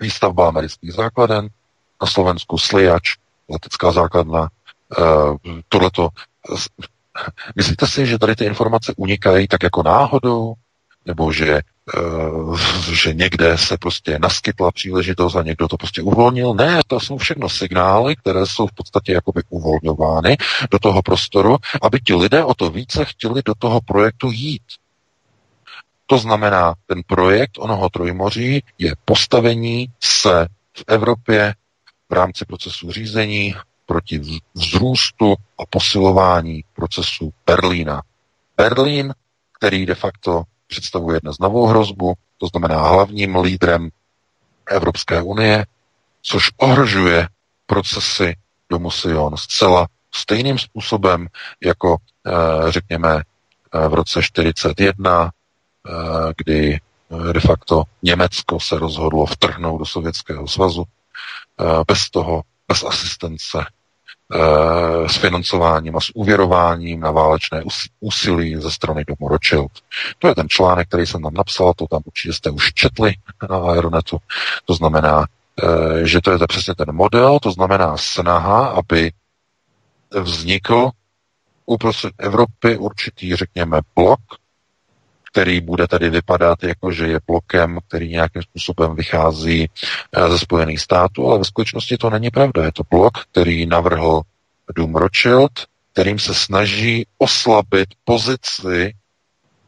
Výstavba 0.00 0.48
amerických 0.48 0.92
základen, 0.92 1.48
na 2.02 2.08
Slovensku 2.08 2.58
Sliač, 2.58 3.16
letecká 3.48 3.92
základna, 3.92 4.48
uh, 4.98 5.36
tohleto. 5.68 6.08
Myslíte 7.56 7.86
si, 7.86 8.06
že 8.06 8.18
tady 8.18 8.36
ty 8.36 8.44
informace 8.44 8.94
unikají 8.96 9.48
tak 9.48 9.62
jako 9.62 9.82
náhodou? 9.82 10.54
Nebo 11.06 11.32
že, 11.32 11.60
uh, 11.98 12.58
že 12.92 13.14
někde 13.14 13.58
se 13.58 13.78
prostě 13.78 14.18
naskytla 14.18 14.70
příležitost 14.70 15.36
a 15.36 15.42
někdo 15.42 15.68
to 15.68 15.76
prostě 15.76 16.02
uvolnil? 16.02 16.54
Ne, 16.54 16.80
to 16.86 17.00
jsou 17.00 17.18
všechno 17.18 17.48
signály, 17.48 18.16
které 18.16 18.46
jsou 18.46 18.66
v 18.66 18.72
podstatě 18.72 19.12
jakoby 19.12 19.42
uvolňovány 19.48 20.36
do 20.70 20.78
toho 20.78 21.02
prostoru, 21.02 21.56
aby 21.82 22.00
ti 22.00 22.14
lidé 22.14 22.44
o 22.44 22.54
to 22.54 22.70
více 22.70 23.04
chtěli 23.04 23.42
do 23.44 23.54
toho 23.58 23.80
projektu 23.80 24.30
jít. 24.30 24.62
To 26.06 26.18
znamená, 26.18 26.74
ten 26.86 27.02
projekt 27.06 27.58
onoho 27.58 27.88
Trojmoří 27.88 28.62
je 28.78 28.94
postavení 29.04 29.88
se 30.00 30.46
v 30.76 30.84
Evropě 30.86 31.54
v 32.12 32.14
rámci 32.14 32.44
procesu 32.44 32.92
řízení 32.92 33.54
proti 33.86 34.20
vzrůstu 34.54 35.34
a 35.58 35.66
posilování 35.70 36.64
procesu 36.74 37.32
Berlína. 37.46 38.02
Berlín, 38.56 39.14
který 39.58 39.86
de 39.86 39.94
facto 39.94 40.42
představuje 40.66 41.20
dnes 41.20 41.38
novou 41.38 41.66
hrozbu, 41.66 42.14
to 42.38 42.46
znamená 42.46 42.88
hlavním 42.88 43.36
lídrem 43.36 43.88
Evropské 44.70 45.22
unie, 45.22 45.66
což 46.22 46.50
ohrožuje 46.56 47.28
procesy 47.66 48.36
domu 48.70 48.90
Sion 48.90 49.36
zcela 49.36 49.86
stejným 50.14 50.58
způsobem, 50.58 51.26
jako 51.64 51.96
eh, 52.26 52.32
řekněme 52.72 53.20
eh, 53.20 53.88
v 53.88 53.94
roce 53.94 54.22
41, 54.22 55.30
eh, 55.30 55.92
kdy 56.36 56.80
de 57.32 57.40
facto 57.40 57.82
Německo 58.02 58.60
se 58.60 58.78
rozhodlo 58.78 59.26
vtrhnout 59.26 59.78
do 59.78 59.86
Sovětského 59.86 60.48
svazu 60.48 60.84
bez 61.86 62.10
toho, 62.10 62.42
bez 62.68 62.84
asistence, 62.84 63.58
eh, 64.34 65.08
s 65.08 65.16
financováním 65.16 65.96
a 65.96 66.00
s 66.00 66.10
uvěrováním 66.14 67.00
na 67.00 67.10
válečné 67.10 67.62
úsilí 68.00 68.56
ze 68.56 68.70
strany 68.70 69.04
domu 69.04 69.28
Rothschild. 69.28 69.72
To 70.18 70.28
je 70.28 70.34
ten 70.34 70.48
článek, 70.48 70.88
který 70.88 71.06
jsem 71.06 71.22
tam 71.22 71.34
napsal, 71.34 71.72
to 71.76 71.86
tam 71.86 72.02
určitě 72.04 72.32
jste 72.32 72.50
už 72.50 72.72
četli 72.72 73.14
na 73.50 73.56
Aeronetu. 73.58 74.18
To 74.64 74.74
znamená, 74.74 75.26
eh, 75.62 76.06
že 76.06 76.20
to 76.20 76.30
je 76.30 76.38
přesně 76.48 76.74
ten 76.74 76.92
model, 76.94 77.38
to 77.38 77.52
znamená 77.52 77.96
snaha, 77.96 78.66
aby 78.66 79.12
vznikl 80.20 80.90
uprostřed 81.66 82.12
Evropy 82.18 82.76
určitý, 82.76 83.36
řekněme, 83.36 83.80
blok 83.94 84.20
který 85.32 85.60
bude 85.60 85.88
tady 85.88 86.10
vypadat 86.10 86.62
jako, 86.62 86.92
že 86.92 87.06
je 87.06 87.20
blokem, 87.26 87.78
který 87.88 88.08
nějakým 88.08 88.42
způsobem 88.42 88.94
vychází 88.94 89.68
eh, 90.12 90.28
ze 90.28 90.38
Spojených 90.38 90.80
států, 90.80 91.28
ale 91.28 91.38
ve 91.38 91.44
skutečnosti 91.44 91.96
to 91.96 92.10
není 92.10 92.30
pravda. 92.30 92.64
Je 92.64 92.72
to 92.72 92.82
blok, 92.90 93.12
který 93.30 93.66
navrhl 93.66 94.22
Dům 94.74 94.96
Rothschild, 94.96 95.52
kterým 95.92 96.18
se 96.18 96.34
snaží 96.34 97.06
oslabit 97.18 97.88
pozici 98.04 98.94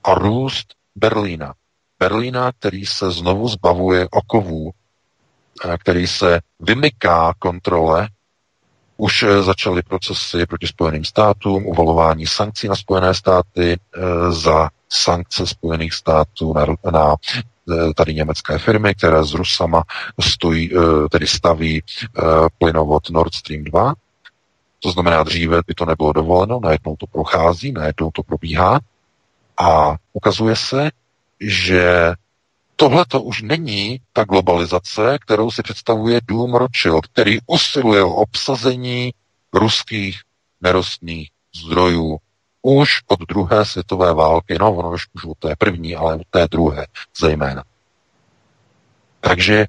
a 0.04 0.14
růst 0.14 0.66
Berlína. 0.96 1.54
Berlína, 1.98 2.52
který 2.52 2.86
se 2.86 3.10
znovu 3.10 3.48
zbavuje 3.48 4.08
okovů, 4.10 4.70
eh, 5.64 5.78
který 5.78 6.06
se 6.06 6.40
vymyká 6.60 7.34
kontrole 7.38 8.08
už 8.96 9.22
eh, 9.22 9.42
začaly 9.42 9.82
procesy 9.82 10.46
proti 10.46 10.66
Spojeným 10.66 11.04
státům, 11.04 11.66
uvalování 11.66 12.26
sankcí 12.26 12.68
na 12.68 12.76
Spojené 12.76 13.14
státy 13.14 13.76
za 14.30 14.70
sankce 14.94 15.46
Spojených 15.46 15.94
států 15.94 16.52
na, 16.52 16.66
na 16.92 17.14
eh, 17.14 17.94
tady 17.94 18.14
německé 18.14 18.58
firmy, 18.58 18.94
které 18.94 19.24
s 19.24 19.34
Rusama 19.34 19.82
stojí, 20.20 20.70
eh, 20.76 21.08
tedy 21.10 21.26
staví 21.26 21.82
eh, 21.82 22.22
plynovod 22.58 23.10
Nord 23.10 23.34
Stream 23.34 23.64
2. 23.64 23.94
To 24.80 24.90
znamená, 24.90 25.22
dříve 25.22 25.60
by 25.66 25.74
to 25.74 25.84
nebylo 25.84 26.12
dovoleno, 26.12 26.60
najednou 26.62 26.96
to 26.96 27.06
prochází, 27.06 27.72
najednou 27.72 28.10
to 28.10 28.22
probíhá 28.22 28.80
a 29.58 29.96
ukazuje 30.12 30.56
se, 30.56 30.90
že 31.40 32.12
tohle 32.76 33.04
to 33.08 33.22
už 33.22 33.42
není 33.42 34.00
ta 34.12 34.24
globalizace, 34.24 35.18
kterou 35.20 35.50
si 35.50 35.62
představuje 35.62 36.20
Dům 36.24 36.54
Rothschild, 36.54 37.06
který 37.06 37.38
usiluje 37.46 38.02
o 38.04 38.14
obsazení 38.14 39.12
ruských 39.52 40.20
nerostných 40.60 41.28
zdrojů 41.64 42.18
už 42.64 42.90
od 43.06 43.20
druhé 43.20 43.64
světové 43.64 44.14
války, 44.14 44.56
no 44.60 44.74
ono 44.74 44.90
už, 44.90 45.06
už 45.12 45.24
od 45.24 45.38
té 45.38 45.56
první, 45.56 45.96
ale 45.96 46.14
od 46.14 46.26
té 46.30 46.48
druhé 46.50 46.86
zejména. 47.20 47.64
Takže 49.20 49.66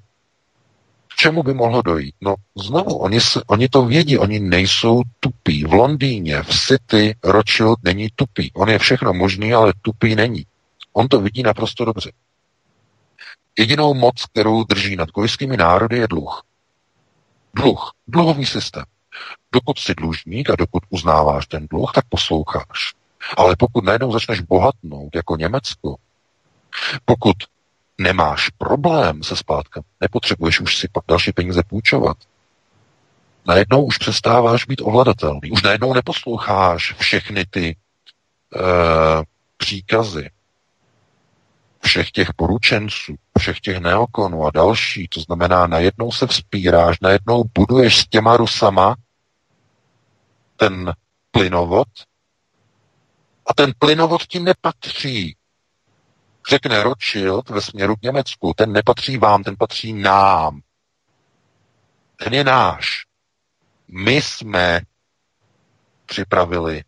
k 1.07 1.15
čemu 1.15 1.43
by 1.43 1.53
mohlo 1.53 1.81
dojít? 1.81 2.15
No 2.21 2.35
znovu, 2.55 2.97
oni, 2.97 3.21
se, 3.21 3.41
oni 3.47 3.69
to 3.69 3.85
vědí, 3.85 4.17
oni 4.17 4.39
nejsou 4.39 5.01
tupí. 5.19 5.63
V 5.63 5.73
Londýně, 5.73 6.43
v 6.43 6.49
City, 6.49 7.15
Rothschild 7.23 7.79
není 7.83 8.07
tupý. 8.15 8.51
On 8.53 8.69
je 8.69 8.79
všechno 8.79 9.13
možný, 9.13 9.53
ale 9.53 9.73
tupý 9.81 10.15
není. 10.15 10.45
On 10.93 11.07
to 11.07 11.21
vidí 11.21 11.43
naprosto 11.43 11.85
dobře. 11.85 12.11
Jedinou 13.57 13.93
moc, 13.93 14.25
kterou 14.25 14.63
drží 14.63 14.95
nad 14.95 15.11
kojskými 15.11 15.57
národy, 15.57 15.97
je 15.97 16.07
dluh. 16.07 16.43
Dluh. 17.55 17.91
Dluhový 18.07 18.45
systém. 18.45 18.83
Dokud 19.51 19.79
jsi 19.79 19.95
dlužník 19.95 20.49
a 20.49 20.55
dokud 20.55 20.83
uznáváš 20.89 21.47
ten 21.47 21.67
dluh, 21.67 21.91
tak 21.95 22.05
posloucháš. 22.09 22.93
Ale 23.37 23.55
pokud 23.55 23.83
najednou 23.83 24.11
začneš 24.11 24.41
bohatnout 24.41 25.15
jako 25.15 25.35
Německo, 25.35 25.95
pokud 27.05 27.35
nemáš 27.97 28.49
problém 28.49 29.23
se 29.23 29.35
splátkem, 29.35 29.83
nepotřebuješ 30.01 30.59
už 30.59 30.77
si 30.77 30.87
další 31.07 31.31
peníze 31.31 31.63
půjčovat, 31.63 32.17
najednou 33.45 33.85
už 33.85 33.97
přestáváš 33.97 34.65
být 34.65 34.81
ovladatelný. 34.81 35.51
Už 35.51 35.63
najednou 35.63 35.93
neposloucháš 35.93 36.93
všechny 36.97 37.45
ty 37.45 37.75
e, 37.75 37.75
příkazy 39.57 40.29
všech 41.85 42.11
těch 42.11 42.33
poručenců, 42.33 43.15
všech 43.39 43.59
těch 43.59 43.77
neokonů 43.77 44.45
a 44.45 44.51
další. 44.51 45.07
To 45.07 45.21
znamená, 45.21 45.67
najednou 45.67 46.11
se 46.11 46.27
vzpíráš, 46.27 46.99
najednou 46.99 47.43
buduješ 47.53 47.97
s 47.97 48.07
těma 48.07 48.37
Rusama 48.37 48.95
ten 50.57 50.93
plynovod 51.31 51.87
a 53.45 53.53
ten 53.53 53.73
plynovod 53.79 54.27
ti 54.27 54.39
nepatří. 54.39 55.35
Řekne 56.49 56.83
Rothschild 56.83 57.49
ve 57.49 57.61
směru 57.61 57.95
k 57.95 58.01
Německu, 58.01 58.53
ten 58.57 58.71
nepatří 58.71 59.17
vám, 59.17 59.43
ten 59.43 59.55
patří 59.59 59.93
nám. 59.93 60.61
Ten 62.23 62.33
je 62.33 62.43
náš. 62.43 63.05
My 63.87 64.21
jsme 64.21 64.81
připravili 66.05 66.83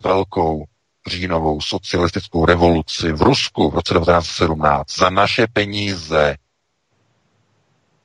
velkou 0.00 0.64
říjnovou 1.06 1.60
socialistickou 1.60 2.44
revoluci 2.44 3.12
v 3.12 3.22
Rusku 3.22 3.70
v 3.70 3.74
roce 3.74 3.94
1917 3.94 4.98
za 4.98 5.10
naše 5.10 5.46
peníze. 5.46 6.36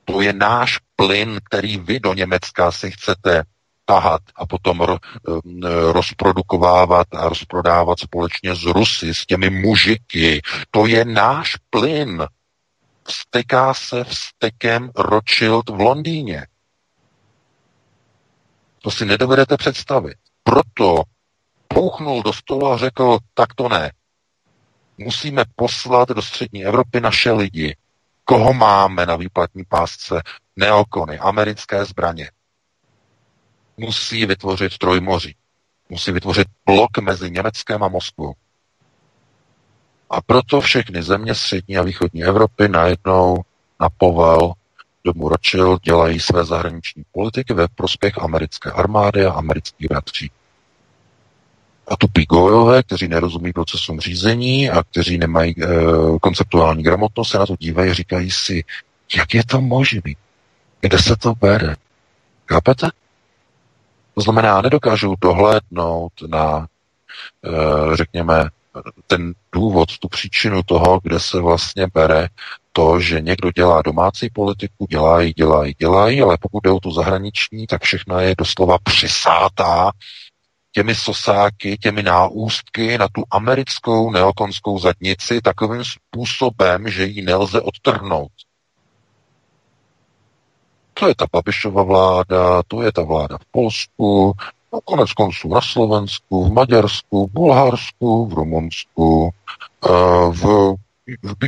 To 0.04 0.20
je 0.20 0.32
náš 0.32 0.78
plyn, 0.96 1.40
který 1.44 1.78
vy 1.78 2.00
do 2.00 2.14
Německa 2.14 2.72
si 2.72 2.90
chcete 2.90 3.42
tahat 3.84 4.20
a 4.36 4.46
potom 4.46 4.80
ro, 4.80 4.96
eh, 4.96 5.92
rozprodukovávat 5.92 7.06
a 7.14 7.28
rozprodávat 7.28 7.98
společně 8.00 8.54
s 8.54 8.64
Rusy, 8.64 9.14
s 9.14 9.26
těmi 9.26 9.50
mužiky. 9.50 10.42
To 10.70 10.86
je 10.86 11.04
náš 11.04 11.56
plyn. 11.70 12.26
Vsteká 13.04 13.74
se 13.74 14.04
vstekem 14.04 14.90
Rothschild 14.96 15.68
v 15.68 15.80
Londýně. 15.80 16.46
To 18.82 18.90
si 18.90 19.04
nedovedete 19.04 19.56
představit. 19.56 20.16
Proto 20.42 21.02
pouchnul 21.68 22.22
do 22.22 22.32
stolu 22.32 22.66
a 22.66 22.78
řekl, 22.78 23.18
tak 23.34 23.54
to 23.54 23.68
ne. 23.68 23.92
Musíme 24.98 25.44
poslat 25.56 26.08
do 26.08 26.22
střední 26.22 26.64
Evropy 26.64 27.00
naše 27.00 27.32
lidi. 27.32 27.76
Koho 28.24 28.52
máme 28.52 29.06
na 29.06 29.16
výplatní 29.16 29.64
pásce? 29.68 30.22
Neokony, 30.56 31.18
americké 31.18 31.84
zbraně 31.84 32.30
musí 33.82 34.26
vytvořit 34.26 34.78
trojmoří. 34.78 35.34
Musí 35.88 36.12
vytvořit 36.12 36.48
blok 36.66 36.98
mezi 36.98 37.30
Německem 37.30 37.82
a 37.82 37.88
Moskvou. 37.88 38.32
A 40.10 40.20
proto 40.20 40.60
všechny 40.60 41.02
země 41.02 41.34
střední 41.34 41.78
a 41.78 41.82
východní 41.82 42.24
Evropy 42.24 42.68
najednou 42.68 43.36
na 43.80 43.88
povel 43.88 44.52
domu 45.04 45.28
Rothschild 45.28 45.82
dělají 45.82 46.20
své 46.20 46.44
zahraniční 46.44 47.02
politiky 47.12 47.54
ve 47.54 47.68
prospěch 47.68 48.18
americké 48.18 48.70
armády 48.70 49.26
a 49.26 49.32
amerických 49.32 49.88
bratří. 49.88 50.30
A 51.88 51.96
tu 51.96 52.08
pigojové, 52.08 52.82
kteří 52.82 53.08
nerozumí 53.08 53.52
procesům 53.52 54.00
řízení 54.00 54.70
a 54.70 54.82
kteří 54.82 55.18
nemají 55.18 55.54
e, 55.58 55.66
konceptuální 56.20 56.82
gramotnost, 56.82 57.30
se 57.30 57.38
na 57.38 57.46
to 57.46 57.56
dívají 57.58 57.90
a 57.90 57.94
říkají 57.94 58.30
si, 58.30 58.64
jak 59.16 59.34
je 59.34 59.44
to 59.44 59.60
možné? 59.60 60.00
Kde 60.80 60.98
se 60.98 61.16
to 61.16 61.34
bere? 61.34 61.76
Chápete? 62.48 62.88
To 64.14 64.20
znamená, 64.20 64.62
nedokážou 64.62 65.14
dohlédnout 65.20 66.12
na, 66.26 66.66
e, 67.44 67.96
řekněme, 67.96 68.50
ten 69.06 69.34
důvod, 69.54 69.98
tu 69.98 70.08
příčinu 70.08 70.62
toho, 70.62 71.00
kde 71.02 71.20
se 71.20 71.40
vlastně 71.40 71.86
bere 71.94 72.28
to, 72.72 73.00
že 73.00 73.20
někdo 73.20 73.50
dělá 73.50 73.82
domácí 73.82 74.30
politiku, 74.30 74.86
dělají, 74.90 75.32
dělají, 75.32 75.74
dělají, 75.78 76.22
ale 76.22 76.38
pokud 76.40 76.62
jde 76.64 76.70
o 76.70 76.80
tu 76.80 76.90
zahraniční, 76.90 77.66
tak 77.66 77.82
všechna 77.82 78.20
je 78.20 78.34
doslova 78.38 78.78
přisátá 78.82 79.90
těmi 80.72 80.94
sosáky, 80.94 81.78
těmi 81.78 82.02
náústky 82.02 82.98
na 82.98 83.08
tu 83.08 83.22
americkou 83.30 84.10
neokonskou 84.10 84.78
zadnici 84.78 85.40
takovým 85.40 85.82
způsobem, 85.84 86.88
že 86.88 87.04
ji 87.04 87.22
nelze 87.22 87.60
odtrhnout. 87.60 88.32
To 90.94 91.08
je 91.08 91.14
ta 91.14 91.26
Babišova 91.32 91.82
vláda, 91.82 92.62
to 92.68 92.82
je 92.82 92.92
ta 92.92 93.02
vláda 93.02 93.38
v 93.38 93.46
Polsku, 93.50 94.32
no 94.72 94.80
konec 94.84 95.12
konců 95.12 95.48
na 95.48 95.60
Slovensku, 95.60 96.44
v 96.44 96.52
Maďarsku, 96.52 97.26
v 97.26 97.32
Bulharsku, 97.32 98.26
v 98.26 98.32
Rumunsku, 98.32 99.30
eh, 99.30 99.88
v 100.30 100.74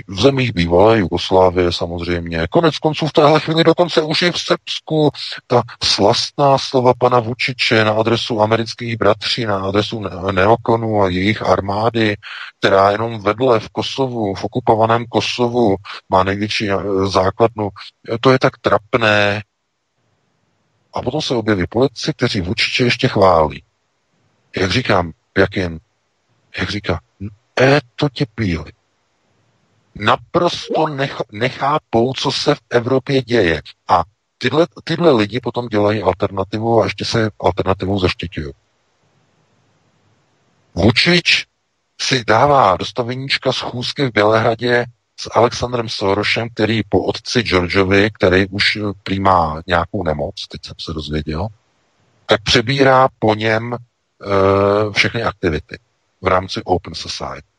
v 0.08 0.20
zemích 0.20 0.52
bývalé 0.54 0.98
Jugoslávie 0.98 1.72
samozřejmě. 1.72 2.46
Konec 2.50 2.78
konců 2.78 3.06
v 3.06 3.12
téhle 3.12 3.40
chvíli 3.40 3.64
dokonce 3.64 4.02
už 4.02 4.22
je 4.22 4.32
v 4.32 4.38
Srbsku 4.38 5.10
ta 5.46 5.62
slastná 5.82 6.58
slova 6.58 6.92
pana 6.98 7.20
Vučiče 7.20 7.84
na 7.84 7.92
adresu 7.92 8.40
amerických 8.40 8.96
bratří, 8.96 9.44
na 9.44 9.58
adresu 9.58 10.02
neokonů 10.32 11.02
a 11.02 11.08
jejich 11.08 11.42
armády, 11.42 12.16
která 12.58 12.90
jenom 12.90 13.22
vedle 13.22 13.60
v 13.60 13.68
Kosovu, 13.68 14.34
v 14.34 14.44
okupovaném 14.44 15.04
Kosovu 15.06 15.76
má 16.08 16.24
největší 16.24 16.70
eh, 16.70 16.76
základnu. 17.06 17.68
To 18.20 18.32
je 18.32 18.38
tak 18.38 18.58
trapné. 18.58 19.42
A 20.94 21.02
potom 21.02 21.22
se 21.22 21.34
objeví 21.34 21.64
politici, 21.66 22.12
kteří 22.12 22.40
Vučiče 22.40 22.84
ještě 22.84 23.08
chválí. 23.08 23.62
Jak 24.56 24.70
říkám, 24.70 25.12
jak 25.38 25.56
jen, 25.56 25.78
jak 26.58 26.70
říká, 26.70 27.00
e 27.60 27.80
to 27.96 28.08
tě 28.08 28.26
píli 28.34 28.72
naprosto 29.94 30.86
nech, 30.86 31.16
nechápou, 31.32 32.12
co 32.12 32.32
se 32.32 32.54
v 32.54 32.60
Evropě 32.70 33.22
děje. 33.22 33.62
A 33.88 34.02
tyhle, 34.38 34.66
tyhle 34.84 35.12
lidi 35.12 35.40
potom 35.40 35.68
dělají 35.68 36.02
alternativu 36.02 36.80
a 36.80 36.84
ještě 36.84 37.04
se 37.04 37.30
alternativou 37.40 37.98
zaštiťují. 37.98 38.52
Vučič 40.74 41.46
si 42.00 42.24
dává 42.24 42.76
dostaveníčka 42.76 43.52
schůzky 43.52 44.06
v 44.06 44.12
Bělehradě 44.12 44.86
s 45.20 45.30
Alexandrem 45.34 45.88
Sorošem, 45.88 46.48
který 46.54 46.82
po 46.88 47.04
otci 47.04 47.42
Georgeovi, 47.42 48.10
který 48.10 48.46
už 48.46 48.78
přijímá 49.02 49.62
nějakou 49.66 50.02
nemoc, 50.02 50.46
teď 50.48 50.64
jsem 50.64 50.74
se 50.80 50.92
dozvěděl, 50.92 51.48
tak 52.26 52.42
přebírá 52.42 53.08
po 53.18 53.34
něm 53.34 53.74
e, 53.74 53.78
všechny 54.92 55.22
aktivity 55.22 55.78
v 56.20 56.26
rámci 56.26 56.62
Open 56.64 56.94
Society. 56.94 57.53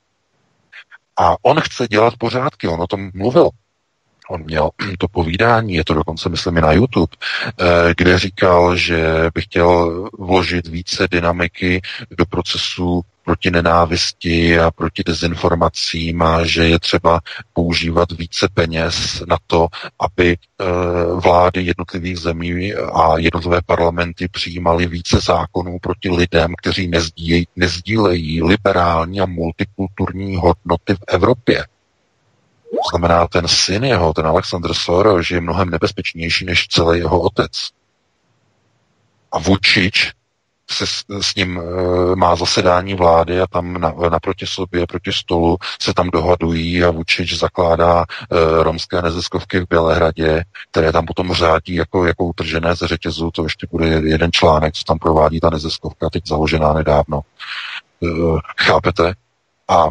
A 1.18 1.36
on 1.41 1.61
chce 1.61 1.88
dělat 1.88 2.13
pořádky, 2.18 2.68
on 2.68 2.82
o 2.82 2.88
tom 2.88 3.11
mluvil. 3.13 3.49
On 4.30 4.43
měl 4.43 4.70
to 4.99 5.07
povídání, 5.07 5.74
je 5.74 5.86
to 5.86 5.93
dokonce, 5.93 6.30
myslím, 6.30 6.57
i 6.57 6.61
na 6.61 6.72
YouTube, 6.72 7.16
eh, 7.59 7.93
kde 7.97 8.20
říkal, 8.20 8.76
že 8.78 9.30
by 9.34 9.41
chtěl 9.41 10.09
vložit 10.20 10.68
více 10.68 11.07
dynamiky 11.11 11.82
do 12.18 12.26
procesu 12.26 13.01
proti 13.26 13.51
nenávisti 13.51 14.59
a 14.59 14.71
proti 14.71 15.03
dezinformacím 15.05 16.21
a 16.21 16.45
že 16.45 16.67
je 16.67 16.80
třeba 16.80 17.19
používat 17.53 18.11
více 18.11 18.47
peněz 18.53 19.23
na 19.28 19.38
to, 19.47 19.67
aby 19.99 20.38
eh, 20.38 20.65
vlády 21.15 21.61
jednotlivých 21.61 22.17
zemí 22.17 22.73
a 22.73 23.17
jednotlivé 23.17 23.61
parlamenty 23.65 24.28
přijímaly 24.28 24.88
více 24.88 25.19
zákonů 25.19 25.80
proti 25.82 26.09
lidem, 26.09 26.53
kteří 26.57 26.88
nezdílejí, 26.88 27.47
nezdílejí 27.55 28.43
liberální 28.43 29.21
a 29.21 29.26
multikulturní 29.26 30.36
hodnoty 30.36 30.93
v 30.93 31.03
Evropě. 31.07 31.65
To 32.71 32.89
znamená, 32.89 33.28
ten 33.28 33.47
syn 33.47 33.84
jeho, 33.84 34.13
ten 34.13 34.28
Alexander 34.28 34.73
Soros, 34.73 35.32
je 35.32 35.41
mnohem 35.41 35.69
nebezpečnější 35.69 36.45
než 36.45 36.67
celý 36.67 36.99
jeho 36.99 37.21
otec. 37.21 37.51
A 39.32 39.39
Vučič 39.39 40.11
se 40.72 40.88
s, 40.88 41.03
s 41.22 41.36
ním 41.36 41.59
e, 41.59 42.16
má 42.16 42.36
zasedání 42.36 42.93
vlády 42.93 43.41
a 43.41 43.47
tam 43.47 43.74
na, 43.74 43.93
naproti 44.09 44.45
sobě, 44.47 44.88
proti 44.88 45.13
stolu 45.13 45.57
se 45.82 45.93
tam 45.93 46.09
dohadují 46.09 46.84
a 46.84 46.91
Vučič 46.91 47.39
zakládá 47.39 48.01
e, 48.01 48.05
romské 48.63 49.01
neziskovky 49.01 49.59
v 49.59 49.68
Bělehradě, 49.70 50.43
které 50.72 50.91
tam 50.91 51.05
potom 51.05 51.34
řádí 51.34 51.76
jako, 51.76 52.05
jako 52.05 52.26
utržené 52.26 52.76
ze 52.76 52.88
řetězu. 52.88 53.32
To 53.32 53.43
ještě 53.43 53.68
bude 53.72 53.88
jeden 53.88 54.32
článek, 54.32 54.74
co 54.74 54.84
tam 54.84 54.99
provádí 54.99 55.39
ta 55.39 55.49
neziskovka, 55.49 56.09
teď 56.09 56.28
založená 56.28 56.74
nedávno. 56.74 57.22
E, 58.03 58.07
chápete? 58.57 59.13
A 59.68 59.88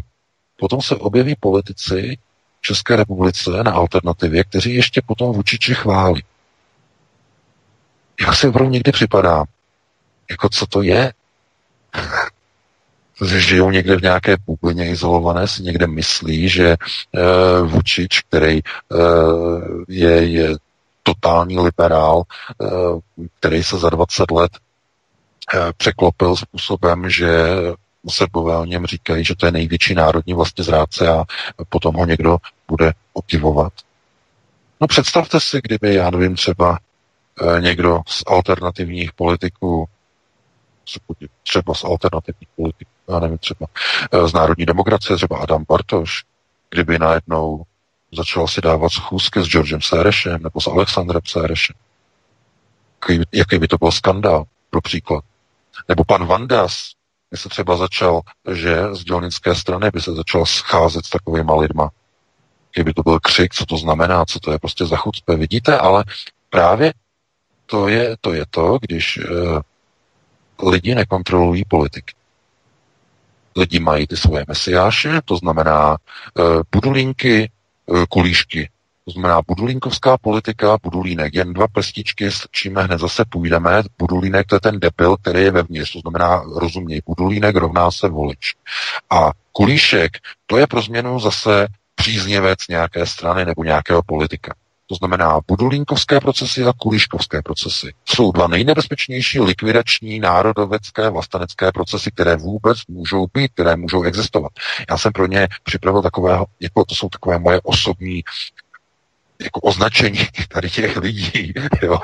potom 0.59 0.83
se 0.83 0.97
objeví 0.97 1.37
politici 1.41 2.19
České 2.61 2.97
republice 2.97 3.51
na 3.63 3.73
alternativě, 3.73 4.45
kteří 4.45 4.75
ještě 4.75 5.03
potom 5.07 5.33
Vučiče 5.33 5.75
chválí. 5.75 6.23
Jak 8.21 8.35
si 8.35 8.49
opravdu 8.49 8.71
někdy 8.71 8.93
připadá, 8.93 9.45
jako 10.31 10.49
co 10.49 10.67
to 10.67 10.83
je? 10.83 11.13
žijou 13.23 13.71
někde 13.71 13.97
v 13.97 14.03
nějaké 14.03 14.37
bublině 14.47 14.91
izolované, 14.91 15.49
si 15.49 15.63
někde 15.63 15.87
myslí, 15.87 16.49
že 16.49 16.77
uh, 17.13 17.71
Vučič, 17.71 18.21
který 18.21 18.61
uh, 18.89 19.63
je, 19.89 20.27
je 20.29 20.57
totální 21.03 21.59
liberál, 21.59 22.23
uh, 22.59 23.01
který 23.39 23.65
se 23.65 23.79
za 23.79 23.91
20 23.91 24.31
let 24.31 24.53
uh, 25.55 25.61
překlopil 25.77 26.37
způsobem, 26.37 27.11
že 27.11 27.49
Srbové 28.09 28.57
o 28.57 28.65
něm 28.65 28.87
říkají, 28.87 29.25
že 29.25 29.35
to 29.35 29.47
je 29.47 29.53
největší 29.53 29.95
národní 29.95 30.35
vlastně 30.35 30.65
zrádce 30.65 31.09
a 31.09 31.25
potom 31.69 31.95
ho 31.95 32.07
někdo 32.07 32.37
bude 32.69 32.93
obdivovat. 33.13 33.73
No 34.81 34.87
představte 34.87 35.41
si, 35.41 35.61
kdyby, 35.63 35.95
já 35.95 36.11
nevím, 36.11 36.35
třeba 36.35 36.79
někdo 37.61 38.01
z 38.07 38.23
alternativních 38.27 39.13
politiků 39.13 39.87
třeba 41.43 41.75
z 41.75 41.85
alternativních 41.85 42.49
politik, 42.57 42.89
já 43.09 43.19
nevím, 43.19 43.39
třeba 43.39 43.67
eh, 44.13 44.29
z 44.29 44.33
národní 44.33 44.67
demokracie, 44.67 45.17
třeba 45.17 45.39
Adam 45.39 45.65
Bartoš, 45.69 46.25
kdyby 46.71 46.99
najednou 46.99 47.63
začal 48.13 48.49
si 48.49 48.61
dávat 48.61 48.89
schůzky 48.89 49.41
s 49.41 49.47
Georgem 49.47 49.81
Sérešem 49.81 50.43
nebo 50.43 50.61
s 50.61 50.67
Alexandrem 50.67 51.21
Sérešem. 51.27 51.77
Jaký, 53.33 53.59
by 53.59 53.69
to 53.69 53.77
byl 53.79 53.93
skandál, 53.93 54.45
pro 54.71 54.81
příklad. 54.81 55.25
Nebo 55.89 56.05
pan 56.05 56.27
Vandas 56.27 56.91
by 57.31 57.37
se 57.37 57.49
třeba 57.49 57.77
začal, 57.77 58.21
že 58.53 58.95
z 58.95 59.05
dělnické 59.05 59.55
strany 59.55 59.91
by 59.91 60.01
se 60.01 60.13
začal 60.13 60.47
scházet 60.47 61.05
s 61.05 61.11
takovými 61.11 61.53
lidma. 61.59 61.91
Kdyby 62.75 62.93
to 62.95 63.03
byl 63.03 63.21
křik, 63.21 63.55
co 63.55 63.67
to 63.67 63.77
znamená, 63.77 64.25
co 64.25 64.41
to 64.41 64.53
je 64.53 64.59
prostě 64.59 64.87
za 64.87 64.97
chucpe. 64.97 65.37
Vidíte, 65.37 65.79
ale 65.79 66.05
právě 66.51 66.93
to 67.67 67.89
je 67.89 68.17
to, 68.21 68.33
je 68.33 68.45
to 68.51 68.79
když 68.81 69.19
uh, 69.19 69.61
lidi 70.63 70.95
nekontrolují 70.95 71.65
politiky. 71.69 72.15
Lidi 73.57 73.81
mají 73.81 74.07
ty 74.07 74.17
svoje 74.17 74.45
mesiáše, 74.49 75.21
to 75.25 75.37
znamená 75.37 75.91
uh, 75.91 76.63
budulínky, 76.73 77.51
uh, 77.87 78.05
kulíšky. 78.09 78.71
To 79.05 79.11
znamená 79.11 79.43
budulínkovská 79.47 80.19
politika, 80.19 80.79
budulínek, 80.83 81.35
jen 81.35 81.53
dva 81.53 81.69
prstičky 81.69 82.31
strčíme, 82.31 82.83
hned 82.83 83.01
zase 83.01 83.25
půjdeme. 83.29 83.83
Budulínek 83.99 84.47
to 84.47 84.57
je 84.57 84.61
ten 84.61 84.81
debil, 84.81 85.17
který 85.17 85.43
je 85.43 85.51
vevnitř, 85.51 85.93
to 85.93 86.01
znamená, 86.01 86.45
rozuměj, 86.57 87.01
budulínek 87.07 87.57
rovná 87.57 87.91
se 87.91 88.09
volič. 88.09 88.55
A 89.11 89.31
kulíšek, 89.53 90.13
to 90.47 90.57
je 90.57 90.67
pro 90.67 90.83
změnu 90.83 91.21
zase 91.21 91.69
příznivec 91.95 92.59
nějaké 92.69 93.07
strany 93.07 93.45
nebo 93.45 93.65
nějakého 93.65 94.03
politika. 94.03 94.55
To 94.87 94.95
znamená, 94.95 95.41
budulínkovské 95.47 96.21
procesy 96.21 96.65
a 96.65 96.73
kuliškovské 96.73 97.43
procesy 97.43 97.95
jsou 98.05 98.33
dva 98.33 98.47
nejnebezpečnější 98.47 99.41
likvidační 99.41 100.21
národovecké 100.21 101.11
vlastenecké 101.11 101.73
procesy, 101.73 102.11
které 102.11 102.37
vůbec 102.37 102.79
můžou 102.89 103.27
být, 103.35 103.53
které 103.53 103.77
můžou 103.77 104.03
existovat. 104.03 104.53
Já 104.91 104.99
jsem 104.99 105.13
pro 105.13 105.27
ně 105.27 105.49
připravil 105.63 106.03
takového, 106.03 106.47
jako 106.61 106.85
to 106.85 106.95
jsou 106.95 107.09
takové 107.09 107.39
moje 107.39 107.61
osobní 107.63 108.23
jako 109.43 109.61
označení 109.61 110.19
tady 110.49 110.71
těch 110.71 110.97
lidí, 110.97 111.53
jo. 111.83 111.99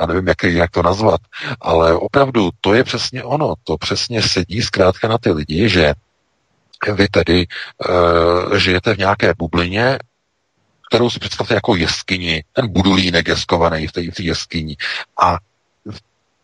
Já 0.00 0.06
nevím, 0.06 0.28
jak, 0.28 0.42
jak 0.42 0.70
to 0.70 0.82
nazvat, 0.82 1.20
ale 1.60 1.94
opravdu 1.94 2.50
to 2.60 2.74
je 2.74 2.84
přesně 2.84 3.24
ono, 3.24 3.54
to 3.64 3.76
přesně 3.76 4.22
sedí 4.22 4.62
zkrátka 4.62 5.08
na 5.08 5.18
ty 5.18 5.30
lidi, 5.30 5.68
že 5.68 5.94
vy 6.92 7.08
tedy 7.08 7.46
uh, 7.88 8.56
žijete 8.56 8.94
v 8.94 8.98
nějaké 8.98 9.34
bublině, 9.38 9.98
kterou 10.88 11.10
si 11.10 11.18
představte 11.18 11.54
jako 11.54 11.76
jeskyni, 11.76 12.44
ten 12.52 12.72
budulínek 12.72 13.28
je 13.28 13.36
skovaný 13.36 13.86
v 13.86 13.92
té, 13.92 14.00
jeskyni. 14.18 14.76
A 15.22 15.38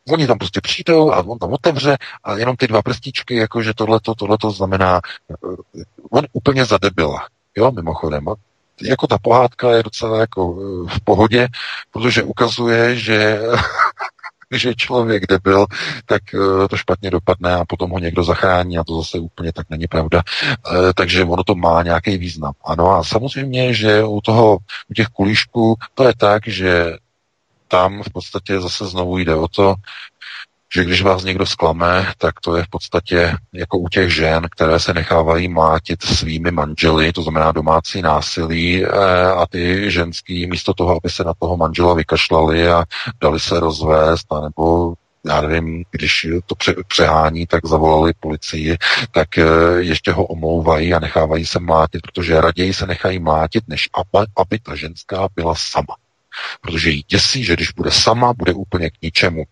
oni 0.09 0.26
tam 0.26 0.38
prostě 0.38 0.61
přijdou 0.61 1.12
a 1.12 1.18
on 1.26 1.38
tam 1.38 1.53
otevře 1.53 1.97
a 2.24 2.36
jenom 2.36 2.57
ty 2.57 2.66
dva 2.66 2.82
prstíčky, 2.82 3.36
jakože 3.36 3.74
tohleto, 3.74 4.14
tohleto 4.14 4.51
znamená, 4.51 5.01
uh, 5.43 5.57
on 6.11 6.24
úplně 6.32 6.64
zadebila, 6.64 7.26
jo, 7.57 7.70
mimochodem. 7.70 8.28
A 8.28 8.34
jako 8.82 9.07
ta 9.07 9.18
pohádka 9.18 9.70
je 9.70 9.82
docela 9.82 10.20
jako 10.20 10.55
v 10.86 11.01
pohodě, 11.05 11.49
protože 11.91 12.22
ukazuje, 12.22 12.97
že 12.97 13.41
že 14.51 14.74
člověk 14.74 15.26
debil, 15.26 15.66
tak 16.07 16.22
eh, 16.34 16.68
to 16.68 16.76
špatně 16.76 17.11
dopadne 17.11 17.55
a 17.55 17.64
potom 17.64 17.90
ho 17.90 17.98
někdo 17.98 18.22
zachrání 18.22 18.78
a 18.78 18.84
to 18.84 18.96
zase 18.96 19.18
úplně 19.18 19.53
tak 19.53 19.70
není 19.70 19.86
pravda. 19.86 20.22
Eh, 20.46 20.92
takže 20.94 21.24
ono 21.24 21.44
to 21.44 21.55
má 21.55 21.82
nějaký 21.82 22.18
význam. 22.18 22.53
Ano 22.64 22.90
a 22.90 23.05
samozřejmě, 23.05 23.74
že 23.74 24.05
u 24.05 24.20
toho, 24.20 24.59
u 24.90 24.94
těch 24.94 25.07
kulíšků, 25.07 25.76
to 25.94 26.05
je 26.05 26.12
tak, 26.16 26.48
že 26.48 26.96
tam 27.68 28.03
v 28.03 28.12
podstatě 28.12 28.61
zase 28.61 28.86
znovu 28.86 29.18
jde 29.18 29.34
o 29.34 29.48
to, 29.48 29.74
že 30.74 30.84
když 30.84 31.02
vás 31.02 31.24
někdo 31.24 31.46
zklame, 31.46 32.12
tak 32.18 32.40
to 32.40 32.56
je 32.56 32.64
v 32.64 32.68
podstatě 32.68 33.36
jako 33.52 33.78
u 33.78 33.88
těch 33.88 34.14
žen, 34.14 34.48
které 34.50 34.80
se 34.80 34.94
nechávají 34.94 35.48
mlátit 35.48 36.02
svými 36.02 36.50
manželi, 36.50 37.12
to 37.12 37.22
znamená 37.22 37.52
domácí 37.52 38.02
násilí 38.02 38.84
eh, 38.84 38.88
a 39.24 39.46
ty 39.46 39.90
ženský 39.90 40.46
místo 40.46 40.74
toho, 40.74 40.96
aby 40.96 41.10
se 41.10 41.24
na 41.24 41.32
toho 41.38 41.56
manžela 41.56 41.94
vykašlali 41.94 42.68
a 42.68 42.84
dali 43.20 43.40
se 43.40 43.60
rozvést, 43.60 44.26
nebo 44.42 44.94
já 45.26 45.40
nevím, 45.40 45.84
když 45.90 46.26
to 46.46 46.54
přehání, 46.88 47.46
tak 47.46 47.66
zavolali 47.66 48.12
policii, 48.20 48.76
tak 49.10 49.38
eh, 49.38 49.44
ještě 49.78 50.12
ho 50.12 50.26
omlouvají 50.26 50.94
a 50.94 50.98
nechávají 50.98 51.46
se 51.46 51.60
mlátit, 51.60 52.02
protože 52.02 52.40
raději 52.40 52.74
se 52.74 52.86
nechají 52.86 53.18
mlátit, 53.18 53.64
než 53.68 53.88
aby, 53.94 54.26
aby 54.36 54.58
ta 54.58 54.76
ženská 54.76 55.28
byla 55.34 55.54
sama. 55.56 55.94
Protože 56.60 56.90
jí 56.90 57.04
děsí, 57.08 57.44
že 57.44 57.54
když 57.54 57.72
bude 57.72 57.90
sama, 57.90 58.32
bude 58.32 58.52
úplně 58.52 58.90
k 58.90 59.02
ničemu. 59.02 59.44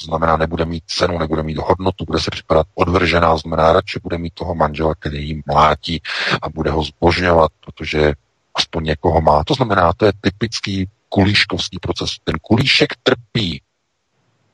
To 0.00 0.04
znamená, 0.04 0.36
nebude 0.36 0.64
mít 0.64 0.84
cenu, 0.86 1.18
nebude 1.18 1.42
mít 1.42 1.58
hodnotu, 1.58 2.04
bude 2.04 2.20
se 2.20 2.30
připadat 2.30 2.66
odvržená, 2.74 3.36
znamená, 3.36 3.72
radši 3.72 4.00
bude 4.02 4.18
mít 4.18 4.34
toho 4.34 4.54
manžela, 4.54 4.94
který 4.94 5.28
jí 5.28 5.42
mlátí 5.46 6.02
a 6.42 6.48
bude 6.48 6.70
ho 6.70 6.82
zbožňovat, 6.82 7.50
protože 7.64 8.12
aspoň 8.54 8.84
někoho 8.84 9.20
má. 9.20 9.44
To 9.44 9.54
znamená, 9.54 9.92
to 9.96 10.06
je 10.06 10.12
typický 10.20 10.88
kulíškovský 11.08 11.78
proces. 11.78 12.10
Ten 12.24 12.34
kulíšek 12.42 12.88
trpí. 13.02 13.62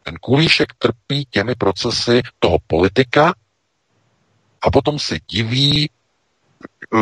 Ten 0.02 0.14
kulíšek 0.20 0.68
trpí 0.78 1.26
těmi 1.30 1.54
procesy 1.54 2.22
toho 2.38 2.58
politika 2.66 3.34
a 4.62 4.70
potom 4.70 4.98
se 4.98 5.18
diví, 5.30 5.90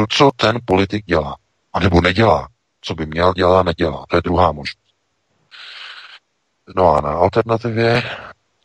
co 0.09 0.31
ten 0.37 0.59
politik 0.65 1.05
dělá. 1.05 1.37
A 1.73 1.81
nebo 1.81 2.01
nedělá. 2.01 2.49
Co 2.81 2.95
by 2.95 3.07
měl 3.07 3.33
dělat, 3.33 3.63
nedělá. 3.63 4.05
To 4.09 4.17
je 4.17 4.23
druhá 4.23 4.53
možnost. 4.53 4.90
No 6.77 6.95
a 6.95 7.01
na 7.01 7.11
alternativě 7.11 8.03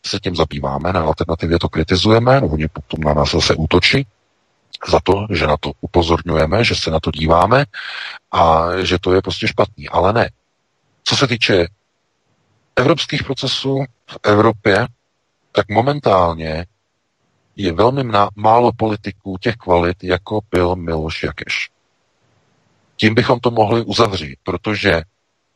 se 0.05 0.19
tím 0.19 0.35
zabýváme, 0.35 0.93
na 0.93 1.01
alternativě 1.01 1.59
to 1.59 1.69
kritizujeme, 1.69 2.41
no 2.41 2.47
oni 2.47 2.67
potom 2.67 2.99
na 2.99 3.13
nás 3.13 3.31
zase 3.31 3.55
útočí 3.55 4.07
za 4.87 4.99
to, 5.03 5.27
že 5.31 5.47
na 5.47 5.57
to 5.57 5.71
upozorňujeme, 5.81 6.63
že 6.63 6.75
se 6.75 6.91
na 6.91 6.99
to 6.99 7.11
díváme 7.11 7.65
a 8.31 8.65
že 8.81 8.99
to 8.99 9.13
je 9.13 9.21
prostě 9.21 9.47
špatný. 9.47 9.89
Ale 9.89 10.13
ne. 10.13 10.29
Co 11.03 11.15
se 11.15 11.27
týče 11.27 11.67
evropských 12.75 13.23
procesů 13.23 13.85
v 14.07 14.17
Evropě, 14.23 14.87
tak 15.51 15.69
momentálně 15.69 16.65
je 17.55 17.71
velmi 17.73 18.03
málo 18.35 18.71
politiků 18.75 19.37
těch 19.37 19.55
kvalit, 19.55 20.03
jako 20.03 20.39
byl 20.51 20.75
Miloš 20.75 21.23
Jakeš. 21.23 21.69
Tím 22.95 23.15
bychom 23.15 23.39
to 23.39 23.51
mohli 23.51 23.81
uzavřít, 23.81 24.39
protože 24.43 25.01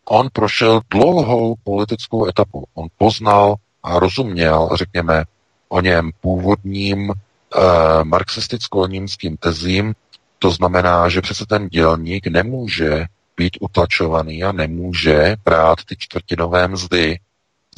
on 0.09 0.29
prošel 0.33 0.81
dlouhou 0.89 1.55
politickou 1.63 2.27
etapu. 2.27 2.65
On 2.73 2.87
poznal 2.97 3.55
a 3.83 3.99
rozuměl, 3.99 4.69
řekněme, 4.73 5.23
o 5.69 5.81
něm 5.81 6.11
původním 6.21 7.11
eh, 7.11 7.59
marxisticko-nímským 8.03 9.37
tezím, 9.39 9.93
to 10.39 10.51
znamená, 10.51 11.09
že 11.09 11.21
přece 11.21 11.45
ten 11.45 11.67
dělník 11.67 12.27
nemůže 12.27 13.05
být 13.37 13.57
utlačovaný 13.61 14.43
a 14.43 14.51
nemůže 14.51 15.35
brát 15.45 15.83
ty 15.85 15.95
čtvrtinové 15.97 16.67
mzdy 16.67 17.19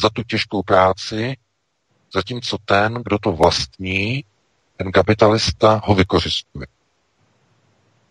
za 0.01 0.09
tu 0.09 0.23
těžkou 0.23 0.63
práci, 0.63 1.38
zatímco 2.13 2.57
ten, 2.65 2.93
kdo 3.05 3.19
to 3.19 3.32
vlastní, 3.32 4.23
ten 4.77 4.91
kapitalista 4.91 5.82
ho 5.84 5.95
vykořistuje. 5.95 6.67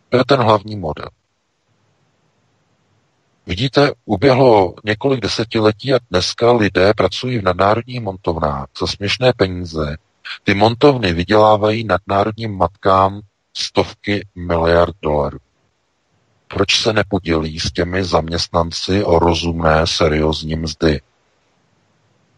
To 0.08 0.16
je 0.16 0.24
ten 0.24 0.40
hlavní 0.40 0.76
model. 0.76 1.08
Vidíte, 3.51 3.92
uběhlo 4.05 4.74
několik 4.84 5.20
desetiletí 5.20 5.94
a 5.94 5.98
dneska 6.11 6.53
lidé 6.53 6.94
pracují 6.96 7.38
v 7.38 7.42
nadnárodních 7.42 8.01
montovnách 8.01 8.66
za 8.80 8.86
směšné 8.86 9.32
peníze. 9.36 9.96
Ty 10.44 10.55
montovny 10.55 11.12
vydělávají 11.12 11.84
nadnárodním 11.84 12.57
matkám 12.57 13.20
stovky 13.57 14.26
miliard 14.34 14.94
dolarů. 15.03 15.38
Proč 16.48 16.82
se 16.82 16.92
nepodělí 16.92 17.61
s 17.61 17.72
těmi 17.72 18.05
zaměstnanci 18.05 19.05
o 19.05 19.18
rozumné, 19.18 19.86
seriózní 19.86 20.57
mzdy? 20.57 21.01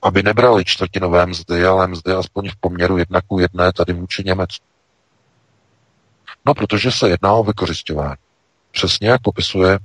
Aby 0.03 0.23
nebrali 0.23 0.65
čtvrtinové 0.65 1.27
mzdy, 1.27 1.65
ale 1.65 1.87
mzdy 1.87 2.13
aspoň 2.13 2.51
v 2.51 2.57
poměru 2.57 2.99
jedna 2.99 3.21
ku 3.27 3.39
jedné 3.39 3.73
tady 3.73 3.93
vůči 3.93 4.23
Německu. 4.27 4.65
No, 6.47 6.55
protože 6.55 6.93
se 6.93 7.09
jedná 7.09 7.33
o 7.33 7.45
vykořišťování. 7.45 8.17
Přesně 8.71 9.09
jak 9.09 9.23
popisuje 9.23 9.79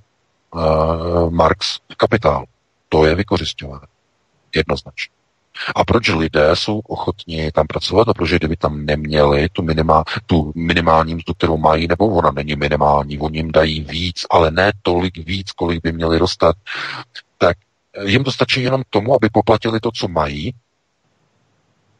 uh, 0.54 1.30
Marx 1.30 1.80
v 1.92 1.96
kapitálu. 1.96 2.46
To 2.90 3.06
je 3.06 3.16
vykořišťování. 3.16 3.88
Jednoznačně. 4.56 5.18
A 5.76 5.84
proč 5.84 6.10
lidé 6.10 6.50
jsou 6.54 6.80
ochotní 6.80 7.52
tam 7.52 7.68
pracovat? 7.68 8.10
A 8.10 8.14
proč 8.14 8.34
kdyby 8.34 8.58
tam 8.58 8.86
neměli 8.86 9.50
tu, 9.50 9.62
minima, 9.62 10.04
tu 10.26 10.52
minimální 10.56 11.16
mzdu, 11.16 11.34
kterou 11.34 11.58
mají, 11.58 11.88
nebo 11.88 12.08
ona 12.08 12.32
není 12.32 12.56
minimální, 12.56 13.20
oni 13.20 13.40
jim 13.40 13.52
dají 13.52 13.82
víc, 13.82 14.26
ale 14.30 14.52
ne 14.52 14.72
tolik 14.82 15.18
víc, 15.18 15.52
kolik 15.52 15.84
by 15.84 15.92
měli 15.92 16.20
dostat, 16.20 16.56
tak 17.38 17.58
jim 18.06 18.24
to 18.24 18.32
stačí 18.32 18.64
jenom 18.64 18.84
tomu, 18.90 19.16
aby 19.16 19.30
poplatili 19.30 19.80
to, 19.80 19.92
co 19.92 20.08
mají, 20.08 20.54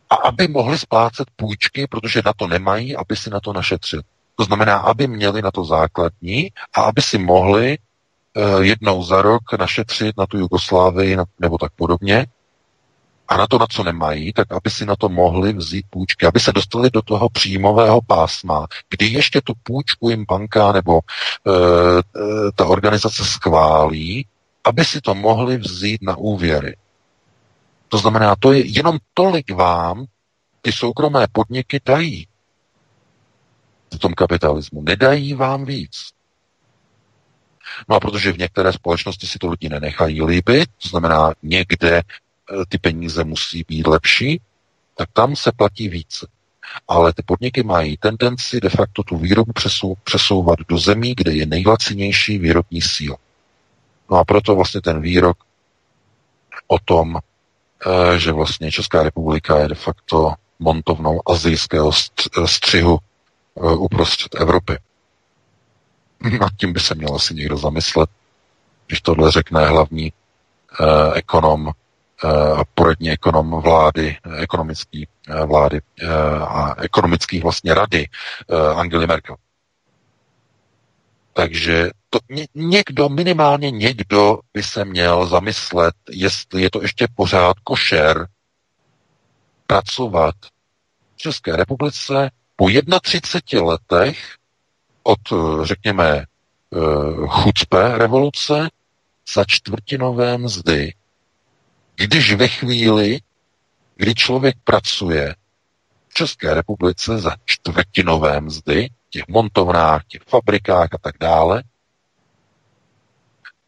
a 0.10 0.16
aby 0.16 0.48
mohli 0.48 0.78
splácet 0.78 1.28
půjčky, 1.36 1.88
protože 1.88 2.22
na 2.26 2.34
to 2.34 2.48
nemají, 2.48 2.96
aby 2.96 3.16
si 3.16 3.30
na 3.30 3.40
to 3.40 3.54
našetřili. 3.54 4.04
To 4.36 4.44
znamená, 4.44 4.78
aby 4.78 5.08
měli 5.08 5.42
na 5.42 5.52
to 5.52 5.66
základní 5.66 6.52
a 6.74 6.82
aby 6.82 7.02
si 7.02 7.18
mohli 7.18 7.78
Eh, 7.78 7.87
jednou 8.62 9.04
za 9.04 9.22
rok 9.22 9.42
našetřit 9.60 10.18
na 10.18 10.26
tu 10.26 10.38
Jugoslávii 10.38 11.18
nebo 11.40 11.58
tak 11.58 11.72
podobně 11.76 12.28
a 13.28 13.38
na 13.38 13.48
to, 13.48 13.60
na 13.60 13.68
co 13.68 13.84
nemají, 13.84 14.34
tak 14.34 14.52
aby 14.52 14.70
si 14.70 14.86
na 14.86 14.96
to 14.96 15.10
mohli 15.10 15.54
vzít 15.54 15.86
půjčky, 15.90 16.26
aby 16.26 16.40
se 16.40 16.52
dostali 16.52 16.90
do 16.90 17.02
toho 17.02 17.30
příjmového 17.30 18.02
pásma, 18.02 18.68
kdy 18.90 19.06
ještě 19.06 19.42
tu 19.42 19.54
půjčku 19.64 20.10
jim 20.10 20.26
banka 20.26 20.72
nebo 20.72 21.00
e, 21.00 21.02
ta 22.56 22.66
organizace 22.66 23.26
schválí, 23.26 24.28
aby 24.64 24.86
si 24.86 25.02
to 25.02 25.16
mohli 25.16 25.58
vzít 25.58 26.02
na 26.02 26.18
úvěry. 26.18 26.76
To 27.90 27.98
znamená, 27.98 28.36
to 28.40 28.52
je 28.52 28.66
jenom 28.66 28.98
tolik 29.14 29.52
vám 29.52 30.06
ty 30.62 30.72
soukromé 30.72 31.28
podniky 31.32 31.82
dají 31.86 32.28
v 33.96 34.00
tom 34.00 34.14
kapitalismu. 34.14 34.82
Nedají 34.82 35.34
vám 35.34 35.66
víc. 35.66 36.17
No 37.90 37.96
a 37.96 38.00
protože 38.00 38.32
v 38.32 38.38
některé 38.38 38.74
společnosti 38.74 39.28
si 39.28 39.40
to 39.40 39.48
lidi 39.48 39.70
nenechají 39.70 40.24
líbit, 40.24 40.70
to 40.84 40.90
znamená 40.90 41.34
někde 41.44 41.98
eh, 41.98 42.04
ty 42.70 42.78
peníze 42.78 43.24
musí 43.24 43.66
být 43.68 43.88
lepší, 43.88 44.42
tak 44.96 45.10
tam 45.14 45.36
se 45.36 45.52
platí 45.52 45.90
více. 45.90 46.28
Ale 46.88 47.14
ty 47.14 47.24
podniky 47.26 47.64
mají 47.64 47.98
tendenci 47.98 48.62
de 48.62 48.70
facto 48.70 49.04
tu 49.04 49.18
výrobu 49.18 49.54
přesou, 49.54 49.96
přesouvat 50.04 50.60
do 50.70 50.78
zemí, 50.78 51.14
kde 51.18 51.34
je 51.34 51.46
nejlacinější 51.46 52.38
výrobní 52.38 52.82
síla. 52.82 53.18
No 54.12 54.18
a 54.18 54.26
proto 54.26 54.56
vlastně 54.56 54.82
ten 54.82 55.02
výrok 55.02 55.38
o 56.68 56.80
tom, 56.80 57.18
eh, 57.18 58.20
že 58.20 58.32
vlastně 58.32 58.72
Česká 58.72 59.04
republika 59.04 59.60
je 59.60 59.68
de 59.68 59.76
facto 59.76 60.34
montovnou 60.60 61.22
azijského 61.30 61.92
střihu 62.46 62.98
eh, 63.58 63.76
uprostřed 63.76 64.36
Evropy. 64.36 64.78
Nad 66.40 66.50
tím 66.58 66.74
by 66.74 66.80
se 66.80 66.96
měl 66.96 67.16
asi 67.16 67.34
někdo 67.36 67.58
zamyslet, 67.58 68.10
když 68.88 69.02
tohle 69.02 69.32
řekne 69.32 69.68
hlavní 69.68 70.14
eh, 70.82 71.14
ekonom 71.14 71.70
eh, 72.24 72.28
a 72.52 72.64
poradní 72.76 73.12
ekonom 73.12 73.62
vlády, 73.62 74.18
ekonomický 74.38 75.08
eh, 75.28 75.46
vlády 75.46 75.82
eh, 76.02 76.08
a 76.40 76.82
ekonomických 76.82 77.44
vlastně 77.44 77.74
rady 77.74 78.08
eh, 78.50 78.74
Angely 78.76 79.08
Merkel. 79.08 79.36
Takže 81.34 81.90
to 82.10 82.20
ně, 82.30 82.48
někdo, 82.56 83.10
minimálně 83.10 83.72
někdo 83.72 84.40
by 84.54 84.64
se 84.64 84.86
měl 84.86 85.26
zamyslet, 85.28 85.96
jestli 86.10 86.62
je 86.62 86.70
to 86.70 86.82
ještě 86.82 87.08
pořád 87.16 87.60
košer 87.60 88.28
pracovat 89.68 90.36
v 91.16 91.18
České 91.18 91.56
republice 91.56 92.32
po 92.56 92.68
31 93.02 93.68
letech 93.68 94.37
od, 95.08 95.20
řekněme, 95.64 96.26
chucpe 97.28 97.98
revoluce 97.98 98.70
za 99.36 99.44
čtvrtinové 99.48 100.38
mzdy, 100.38 100.94
když 101.96 102.34
ve 102.34 102.48
chvíli, 102.48 103.20
kdy 103.96 104.16
člověk 104.16 104.56
pracuje 104.64 105.36
v 106.08 106.14
České 106.14 106.54
republice 106.54 107.18
za 107.18 107.36
čtvrtinové 107.46 108.42
mzdy, 108.42 108.90
těch 109.10 109.28
montovnách, 109.28 110.06
těch 110.08 110.22
fabrikách 110.22 110.90
a 110.94 110.98
tak 110.98 111.16
dále, 111.20 111.64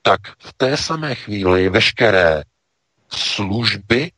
tak 0.02 0.22
v 0.40 0.54
té 0.54 0.78
samé 0.78 1.16
chvíli 1.16 1.70
veškeré 1.70 2.44
služby, 3.10 4.12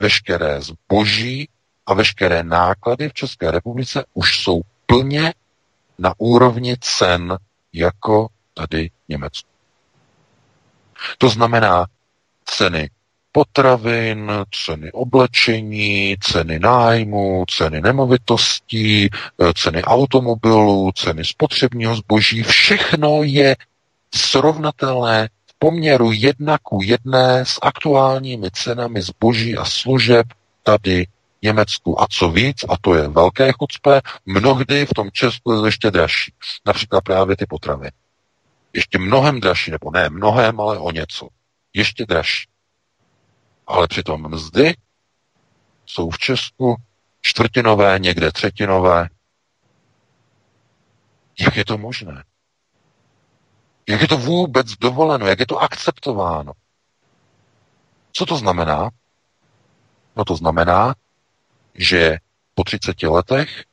veškeré 0.00 0.60
zboží 0.60 1.48
a 1.86 1.94
veškeré 1.94 2.42
náklady 2.42 3.08
v 3.08 3.14
České 3.14 3.50
republice 3.50 4.04
už 4.14 4.40
jsou 4.40 4.60
plně 4.86 5.34
na 5.98 6.14
úrovni 6.18 6.76
cen 6.80 7.38
jako 7.72 8.28
tady 8.54 8.88
v 8.88 9.08
Německu. 9.08 9.48
To 11.18 11.28
znamená 11.28 11.86
ceny 12.44 12.90
potravin, 13.32 14.32
ceny 14.64 14.92
oblečení, 14.92 16.16
ceny 16.20 16.58
nájmu, 16.58 17.44
ceny 17.48 17.80
nemovitostí, 17.80 19.08
ceny 19.54 19.82
automobilů, 19.82 20.92
ceny 20.94 21.24
spotřebního 21.24 21.96
zboží, 21.96 22.42
všechno 22.42 23.22
je 23.22 23.56
srovnatelné 24.14 25.28
v 25.46 25.58
poměru 25.58 26.12
jedna 26.12 26.58
ku 26.62 26.80
jedné 26.82 27.44
s 27.46 27.58
aktuálními 27.62 28.50
cenami 28.50 29.02
zboží 29.02 29.56
a 29.56 29.64
služeb 29.64 30.26
tady 30.62 31.06
Německu. 31.42 32.00
A 32.00 32.06
co 32.10 32.30
víc, 32.30 32.64
a 32.68 32.76
to 32.80 32.94
je 32.94 33.08
velké 33.08 33.52
chucpe, 33.52 34.00
mnohdy 34.26 34.86
v 34.86 34.94
tom 34.94 35.10
Česku 35.12 35.52
je 35.52 35.68
ještě 35.68 35.90
dražší. 35.90 36.34
Například 36.66 37.04
právě 37.04 37.36
ty 37.36 37.46
potraviny. 37.46 37.92
Ještě 38.72 38.98
mnohem 38.98 39.40
dražší, 39.40 39.70
nebo 39.70 39.90
ne 39.90 40.10
mnohem, 40.10 40.60
ale 40.60 40.78
o 40.78 40.90
něco. 40.90 41.28
Ještě 41.74 42.06
dražší. 42.06 42.48
Ale 43.66 43.88
přitom 43.88 44.30
mzdy 44.30 44.74
jsou 45.86 46.10
v 46.10 46.18
Česku 46.18 46.76
čtvrtinové, 47.20 47.98
někde 47.98 48.32
třetinové. 48.32 49.08
Jak 51.40 51.56
je 51.56 51.64
to 51.64 51.78
možné? 51.78 52.24
Jak 53.88 54.00
je 54.00 54.08
to 54.08 54.16
vůbec 54.16 54.66
dovoleno? 54.66 55.26
Jak 55.26 55.40
je 55.40 55.46
to 55.46 55.58
akceptováno? 55.58 56.52
Co 58.12 58.26
to 58.26 58.36
znamená? 58.36 58.90
No 60.16 60.24
to 60.24 60.36
znamená, 60.36 60.94
že 61.78 62.18
po 62.54 62.64
30 62.64 63.02
letech 63.02 63.64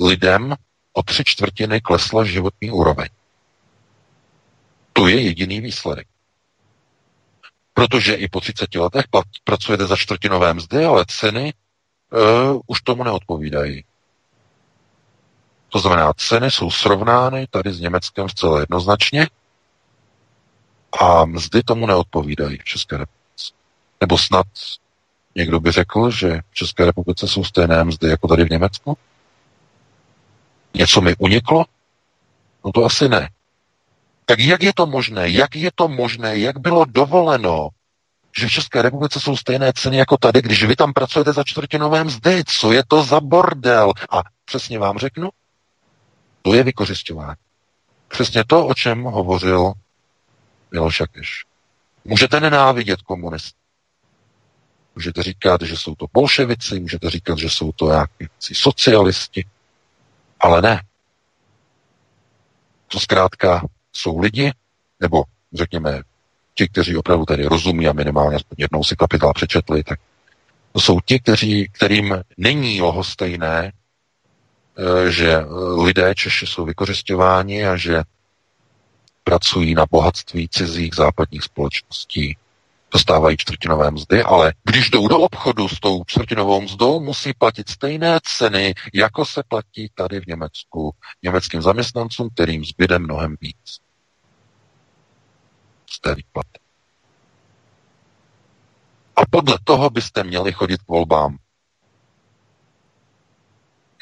lidem 0.00 0.54
o 0.92 1.02
tři 1.02 1.24
čtvrtiny 1.24 1.80
klesla 1.80 2.24
životní 2.24 2.70
úroveň. 2.70 3.08
To 4.92 5.08
je 5.08 5.20
jediný 5.20 5.60
výsledek. 5.60 6.08
Protože 7.74 8.14
i 8.14 8.28
po 8.28 8.40
30 8.40 8.74
letech 8.74 9.04
pracujete 9.44 9.86
za 9.86 9.96
čtvrtinové 9.96 10.54
mzdy, 10.54 10.84
ale 10.84 11.04
ceny 11.08 11.52
uh, 11.52 12.60
už 12.66 12.80
tomu 12.80 13.04
neodpovídají. 13.04 13.84
To 15.68 15.78
znamená, 15.78 16.12
ceny 16.12 16.50
jsou 16.50 16.70
srovnány 16.70 17.46
tady 17.50 17.72
s 17.72 17.80
Německem 17.80 18.28
zcela 18.28 18.60
jednoznačně 18.60 19.28
a 21.00 21.24
mzdy 21.24 21.62
tomu 21.62 21.86
neodpovídají 21.86 22.58
v 22.58 22.64
České 22.64 22.96
republice. 22.96 23.52
Nebo 24.00 24.18
snad 24.18 24.46
někdo 25.36 25.60
by 25.60 25.72
řekl, 25.72 26.10
že 26.10 26.40
v 26.50 26.54
České 26.54 26.86
republice 26.86 27.28
jsou 27.28 27.44
stejné 27.44 27.84
mzdy 27.84 28.08
jako 28.08 28.28
tady 28.28 28.44
v 28.44 28.50
Německu? 28.50 28.98
Něco 30.74 31.00
mi 31.00 31.16
uniklo? 31.18 31.64
No 32.64 32.72
to 32.72 32.84
asi 32.84 33.08
ne. 33.08 33.30
Tak 34.24 34.38
jak 34.38 34.62
je 34.62 34.72
to 34.74 34.86
možné? 34.86 35.28
Jak 35.30 35.56
je 35.56 35.70
to 35.74 35.88
možné? 35.88 36.38
Jak 36.38 36.58
bylo 36.58 36.84
dovoleno, 36.84 37.68
že 38.38 38.46
v 38.46 38.50
České 38.50 38.82
republice 38.82 39.20
jsou 39.20 39.36
stejné 39.36 39.72
ceny 39.72 39.96
jako 39.96 40.16
tady, 40.16 40.42
když 40.42 40.64
vy 40.64 40.76
tam 40.76 40.92
pracujete 40.92 41.32
za 41.32 41.44
čtvrtinové 41.44 42.04
mzdy? 42.04 42.42
Co 42.46 42.72
je 42.72 42.82
to 42.88 43.02
za 43.02 43.20
bordel? 43.20 43.92
A 44.10 44.22
přesně 44.44 44.78
vám 44.78 44.98
řeknu, 44.98 45.28
to 46.42 46.54
je 46.54 46.62
vykořišťování. 46.62 47.36
Přesně 48.08 48.44
to, 48.44 48.66
o 48.66 48.74
čem 48.74 49.02
hovořil 49.02 49.72
Miloš 50.72 51.00
Jakeš. 51.00 51.44
Můžete 52.04 52.40
nenávidět 52.40 53.02
komunisty. 53.02 53.65
Můžete 54.96 55.22
říkat, 55.22 55.62
že 55.62 55.76
jsou 55.76 55.94
to 55.94 56.06
bolševici, 56.12 56.80
můžete 56.80 57.10
říkat, 57.10 57.38
že 57.38 57.50
jsou 57.50 57.72
to 57.72 57.86
nějaký 57.86 58.26
socialisti, 58.52 59.44
ale 60.40 60.62
ne. 60.62 60.82
To 62.88 63.00
zkrátka 63.00 63.66
jsou 63.92 64.18
lidi, 64.18 64.52
nebo 65.00 65.24
řekněme 65.52 66.02
ti, 66.54 66.68
kteří 66.68 66.96
opravdu 66.96 67.24
tady 67.24 67.44
rozumí 67.44 67.88
a 67.88 67.92
minimálně 67.92 68.38
jednou 68.56 68.84
si 68.84 68.96
kapitál 68.96 69.32
přečetli, 69.32 69.84
tak 69.84 70.00
to 70.72 70.80
jsou 70.80 71.00
ti, 71.00 71.20
kteří, 71.20 71.68
kterým 71.72 72.22
není 72.38 72.80
lohostejné, 72.80 73.72
eh, 73.72 75.10
že 75.10 75.38
lidé 75.82 76.14
Češi 76.14 76.46
jsou 76.46 76.64
vykořišťováni 76.64 77.66
a 77.66 77.76
že 77.76 78.02
pracují 79.24 79.74
na 79.74 79.86
bohatství 79.90 80.48
cizích 80.48 80.94
západních 80.94 81.42
společností, 81.42 82.36
dostávají 82.92 83.36
čtvrtinové 83.36 83.90
mzdy, 83.90 84.22
ale 84.22 84.52
když 84.64 84.90
jdou 84.90 85.08
do 85.08 85.18
obchodu 85.18 85.68
s 85.68 85.80
tou 85.80 86.04
čtvrtinovou 86.04 86.60
mzdou, 86.60 87.00
musí 87.00 87.32
platit 87.32 87.68
stejné 87.68 88.18
ceny, 88.22 88.74
jako 88.94 89.24
se 89.24 89.42
platí 89.48 89.90
tady 89.94 90.20
v 90.20 90.26
Německu 90.26 90.94
německým 91.22 91.62
zaměstnancům, 91.62 92.28
kterým 92.34 92.64
zbyde 92.64 92.98
mnohem 92.98 93.36
víc 93.40 93.80
z 95.90 96.00
té 96.00 96.14
výplaty. 96.14 96.60
A 99.16 99.20
podle 99.30 99.58
toho 99.64 99.90
byste 99.90 100.24
měli 100.24 100.52
chodit 100.52 100.82
k 100.82 100.88
volbám. 100.88 101.38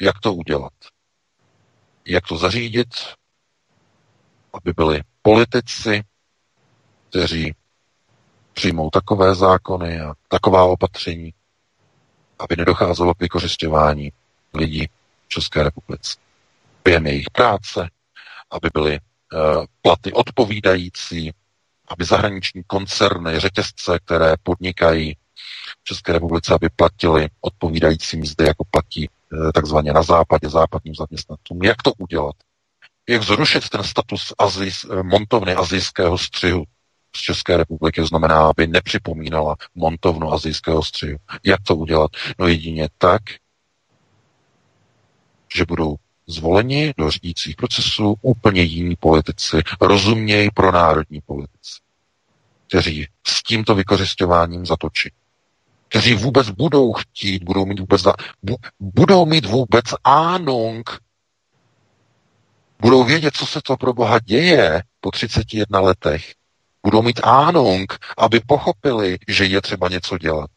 Jak 0.01 0.19
to 0.19 0.33
udělat? 0.33 0.73
Jak 2.05 2.27
to 2.27 2.37
zařídit, 2.37 2.87
aby 4.53 4.73
byli 4.73 5.01
politici, 5.21 6.03
kteří 7.09 7.55
přijmou 8.55 8.89
takové 8.89 9.35
zákony 9.35 10.01
a 10.01 10.13
taková 10.27 10.63
opatření, 10.63 11.33
aby 12.39 12.55
nedocházelo 12.55 13.13
k 13.13 13.19
vykořišťování 13.19 14.11
lidí 14.53 14.87
v 15.25 15.29
České 15.29 15.63
republice. 15.63 16.17
Během 16.83 17.07
jejich 17.07 17.29
práce, 17.29 17.89
aby 18.51 18.69
byly 18.73 18.99
uh, 18.99 19.65
platy 19.81 20.13
odpovídající 20.13 21.31
aby 21.87 22.05
zahraniční 22.05 22.63
koncerny, 22.67 23.39
řetězce, 23.39 23.99
které 24.05 24.33
podnikají 24.43 25.15
v 25.81 25.83
České 25.83 26.13
republice, 26.13 26.53
aby 26.53 26.69
platili 26.75 27.27
odpovídající 27.41 28.17
mzdy, 28.17 28.45
jako 28.45 28.63
platí 28.71 29.09
eh, 29.09 29.51
takzvaně 29.51 29.93
na 29.93 30.03
západě 30.03 30.49
západním 30.49 30.95
zaměstnancům. 30.95 31.63
Jak 31.63 31.81
to 31.81 31.93
udělat? 31.97 32.35
Jak 33.09 33.23
zrušit 33.23 33.69
ten 33.69 33.83
status 33.83 34.33
azijs, 34.37 34.85
eh, 34.85 35.03
montovny 35.03 35.55
azijského 35.55 36.17
střihu 36.17 36.63
z 37.15 37.19
České 37.19 37.57
republiky, 37.57 38.05
znamená, 38.05 38.47
aby 38.47 38.67
nepřipomínala 38.67 39.55
montovnu 39.75 40.33
azijského 40.33 40.83
střihu. 40.83 41.17
Jak 41.43 41.61
to 41.63 41.75
udělat? 41.75 42.11
No 42.39 42.47
jedině 42.47 42.89
tak, 42.97 43.21
že 45.55 45.65
budou 45.67 45.95
zvoleni 46.27 46.93
do 46.97 47.11
řídících 47.11 47.55
procesů 47.55 48.15
úplně 48.21 48.61
jiní 48.61 48.95
politici, 48.95 49.57
rozumějí 49.81 50.49
pro 50.53 50.71
národní 50.71 51.21
politici, 51.21 51.79
kteří 52.67 53.07
s 53.27 53.43
tímto 53.43 53.75
vykořišťováním 53.75 54.65
zatočí. 54.65 55.11
Kteří 55.89 56.13
vůbec 56.13 56.49
budou 56.49 56.93
chtít, 56.93 57.43
budou 57.43 57.65
mít 57.65 57.79
vůbec, 57.79 58.01
bu, 58.43 58.55
budou 58.79 59.25
mít 59.25 59.45
vůbec 59.45 59.85
ánung, 60.03 60.89
budou 62.79 63.03
vědět, 63.03 63.35
co 63.37 63.45
se 63.45 63.61
to 63.61 63.77
pro 63.77 63.93
Boha 63.93 64.19
děje 64.19 64.83
po 64.99 65.11
31 65.11 65.79
letech. 65.79 66.33
Budou 66.85 67.01
mít 67.01 67.19
ánung, 67.23 67.93
aby 68.17 68.39
pochopili, 68.39 69.17
že 69.27 69.45
je 69.45 69.61
třeba 69.61 69.89
něco 69.89 70.17
dělat. 70.17 70.49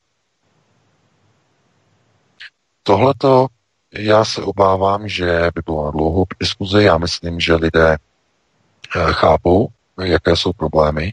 Tohleto 2.82 3.46
já 3.92 4.24
se 4.24 4.42
obávám, 4.42 5.08
že 5.08 5.50
by 5.54 5.60
bylo 5.64 5.84
na 5.84 5.90
dlouhou 5.90 6.24
diskuzi. 6.40 6.82
Já 6.82 6.98
myslím, 6.98 7.40
že 7.40 7.54
lidé 7.54 7.96
eh, 7.96 9.12
chápou, 9.12 9.68
jaké 10.02 10.36
jsou 10.36 10.52
problémy. 10.52 11.12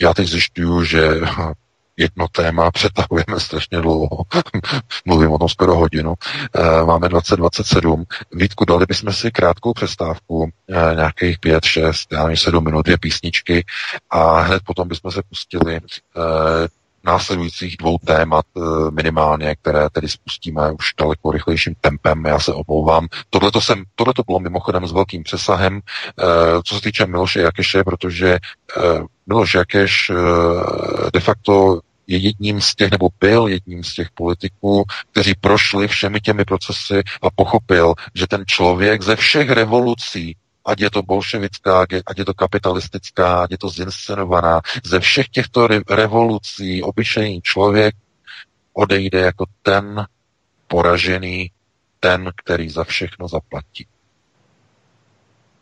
Já 0.00 0.14
teď 0.14 0.28
zjišťuju, 0.28 0.84
že 0.84 1.20
jedno 1.96 2.28
téma 2.28 2.70
přetahujeme 2.70 3.40
strašně 3.40 3.80
dlouho. 3.80 4.22
Mluvím 5.04 5.32
o 5.32 5.38
tom 5.38 5.48
skoro 5.48 5.74
hodinu. 5.74 6.14
Eh, 6.54 6.84
máme 6.84 7.08
2027. 7.08 8.04
Vítku, 8.32 8.64
dali 8.64 8.86
bychom 8.88 9.12
si 9.12 9.30
krátkou 9.30 9.72
přestávku, 9.72 10.50
eh, 10.68 10.94
nějakých 10.94 11.38
5, 11.38 11.64
6, 11.64 12.12
já 12.12 12.22
nevím, 12.22 12.36
7 12.36 12.64
minut, 12.64 12.82
dvě 12.82 12.98
písničky 12.98 13.64
a 14.10 14.40
hned 14.40 14.62
potom 14.66 14.88
bychom 14.88 15.10
se 15.10 15.22
pustili 15.28 15.80
následujících 17.04 17.76
dvou 17.76 17.98
témat 17.98 18.44
minimálně, 18.90 19.56
které 19.56 19.90
tedy 19.90 20.08
spustíme 20.08 20.72
už 20.72 20.94
daleko 21.00 21.30
rychlejším 21.30 21.74
tempem. 21.80 22.24
Já 22.24 22.38
se 22.38 22.52
omlouvám. 22.52 23.06
Tohle 23.30 23.50
to 24.14 24.22
bylo 24.26 24.40
mimochodem 24.40 24.86
s 24.86 24.92
velkým 24.92 25.22
přesahem, 25.22 25.80
co 26.64 26.74
se 26.74 26.80
týče 26.80 27.06
Miloše 27.06 27.40
Jakeše, 27.40 27.84
protože 27.84 28.38
Miloš 29.26 29.54
Jakeš 29.54 30.10
de 31.12 31.20
facto 31.20 31.80
je 32.06 32.18
jedním 32.18 32.60
z 32.60 32.74
těch, 32.74 32.90
nebo 32.90 33.08
byl 33.20 33.46
jedním 33.46 33.84
z 33.84 33.94
těch 33.94 34.10
politiků, 34.10 34.84
kteří 35.12 35.34
prošli 35.34 35.88
všemi 35.88 36.20
těmi 36.20 36.44
procesy 36.44 37.02
a 37.22 37.30
pochopil, 37.30 37.94
že 38.14 38.26
ten 38.26 38.44
člověk 38.46 39.02
ze 39.02 39.16
všech 39.16 39.50
revolucí, 39.50 40.36
ať 40.64 40.80
je 40.80 40.90
to 40.90 41.02
bolševická, 41.02 41.86
ať 42.06 42.18
je 42.18 42.24
to 42.24 42.34
kapitalistická, 42.34 43.42
ať 43.42 43.50
je 43.50 43.58
to 43.58 43.68
zinscenovaná, 43.68 44.60
ze 44.84 45.00
všech 45.00 45.28
těchto 45.28 45.68
revolucí 45.90 46.82
obyčejný 46.82 47.42
člověk 47.42 47.94
odejde 48.72 49.20
jako 49.20 49.44
ten 49.62 50.06
poražený, 50.68 51.50
ten, 52.00 52.30
který 52.36 52.68
za 52.68 52.84
všechno 52.84 53.28
zaplatí. 53.28 53.86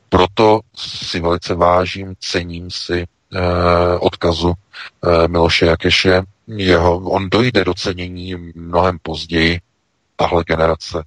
Proto 0.08 0.60
si 0.76 1.20
velice 1.20 1.54
vážím, 1.54 2.14
cením 2.20 2.70
si 2.70 3.02
eh, 3.02 3.13
odkazu 4.01 4.53
eh, 4.55 5.28
Miloše 5.28 5.66
Jakeše, 5.66 6.22
jeho, 6.47 6.99
on 6.99 7.30
dojde 7.30 7.64
do 7.64 7.74
cenění 7.74 8.35
mnohem 8.55 8.99
později, 9.03 9.61
tahle 10.16 10.45
generace 10.45 11.05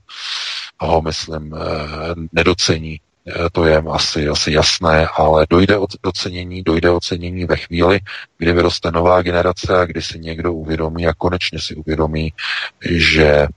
ho, 0.80 1.02
myslím, 1.02 1.56
eh, 1.56 2.16
nedocení. 2.34 3.00
Eh, 3.28 3.50
to 3.52 3.66
je 3.66 3.78
asi, 3.78 4.28
asi 4.28 4.52
jasné, 4.52 5.08
ale 5.18 5.48
dojde 5.50 5.78
o 5.78 5.88
docenění, 6.04 6.64
dojde 6.64 6.90
ocenění 6.90 7.46
ve 7.46 7.56
chvíli, 7.56 8.00
kdy 8.38 8.54
vyroste 8.54 8.92
nová 8.92 9.22
generace 9.22 9.80
a 9.80 9.86
kdy 9.86 10.02
si 10.02 10.20
někdo 10.20 10.54
uvědomí 10.54 11.08
a 11.08 11.14
konečně 11.14 11.60
si 11.62 11.76
uvědomí, 11.76 12.34
že 12.82 13.48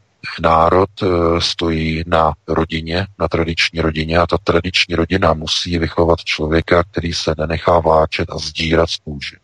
národ 0.41 0.91
eh, 1.03 1.07
stojí 1.39 2.03
na 2.07 2.33
rodině, 2.49 3.07
na 3.19 3.29
tradiční 3.29 3.81
rodině 3.81 4.19
a 4.19 4.27
ta 4.27 4.39
tradiční 4.39 4.95
rodina 4.95 5.35
musí 5.35 5.79
vychovat 5.79 6.19
člověka, 6.25 6.85
který 6.85 7.13
se 7.13 7.35
nenechá 7.39 7.79
vláčet 7.79 8.31
a 8.31 8.39
zdírat 8.39 8.91
z 8.91 8.97
kůži. 8.97 9.37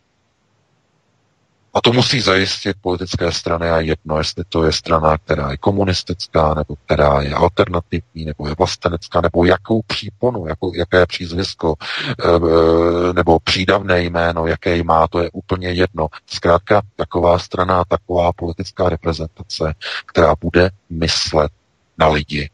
A 1.77 1.81
to 1.81 1.93
musí 1.93 2.20
zajistit 2.20 2.77
politické 2.81 3.33
strany 3.33 3.70
a 3.70 3.81
jedno, 3.81 4.18
jestli 4.18 4.45
to 4.49 4.64
je 4.64 4.72
strana, 4.72 5.18
která 5.18 5.51
je 5.51 5.57
komunistická, 5.57 6.55
nebo 6.55 6.77
která 6.77 7.22
je 7.22 7.35
alternativní, 7.35 8.24
nebo 8.24 8.49
je 8.49 8.55
vlastenecká, 8.59 9.20
nebo 9.20 9.45
jakou 9.45 9.83
příponu, 9.83 10.47
jako, 10.47 10.72
jaké 10.74 11.07
přízvisko, 11.07 11.74
eh, 11.81 12.12
eh, 12.24 13.12
nebo 13.12 13.39
přídavné 13.39 14.03
jméno, 14.03 14.47
jaké 14.47 14.83
má, 14.83 15.09
to 15.09 15.18
je 15.18 15.31
úplně 15.31 15.68
jedno. 15.68 16.09
Zkrátka 16.27 16.83
taková 16.97 17.39
strana, 17.39 17.85
taková 17.85 18.33
politická 18.33 18.89
reprezentace, 18.89 19.74
která 20.07 20.35
bude 20.41 20.70
myslet 20.91 21.53
na 21.99 22.09
lidi, 22.09 22.51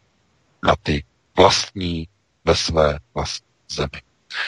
na 0.63 0.75
ty 0.83 1.05
vlastní 1.37 2.09
ve 2.45 2.57
své 2.57 2.99
vlastní 3.15 3.47
zemi. 3.71 4.03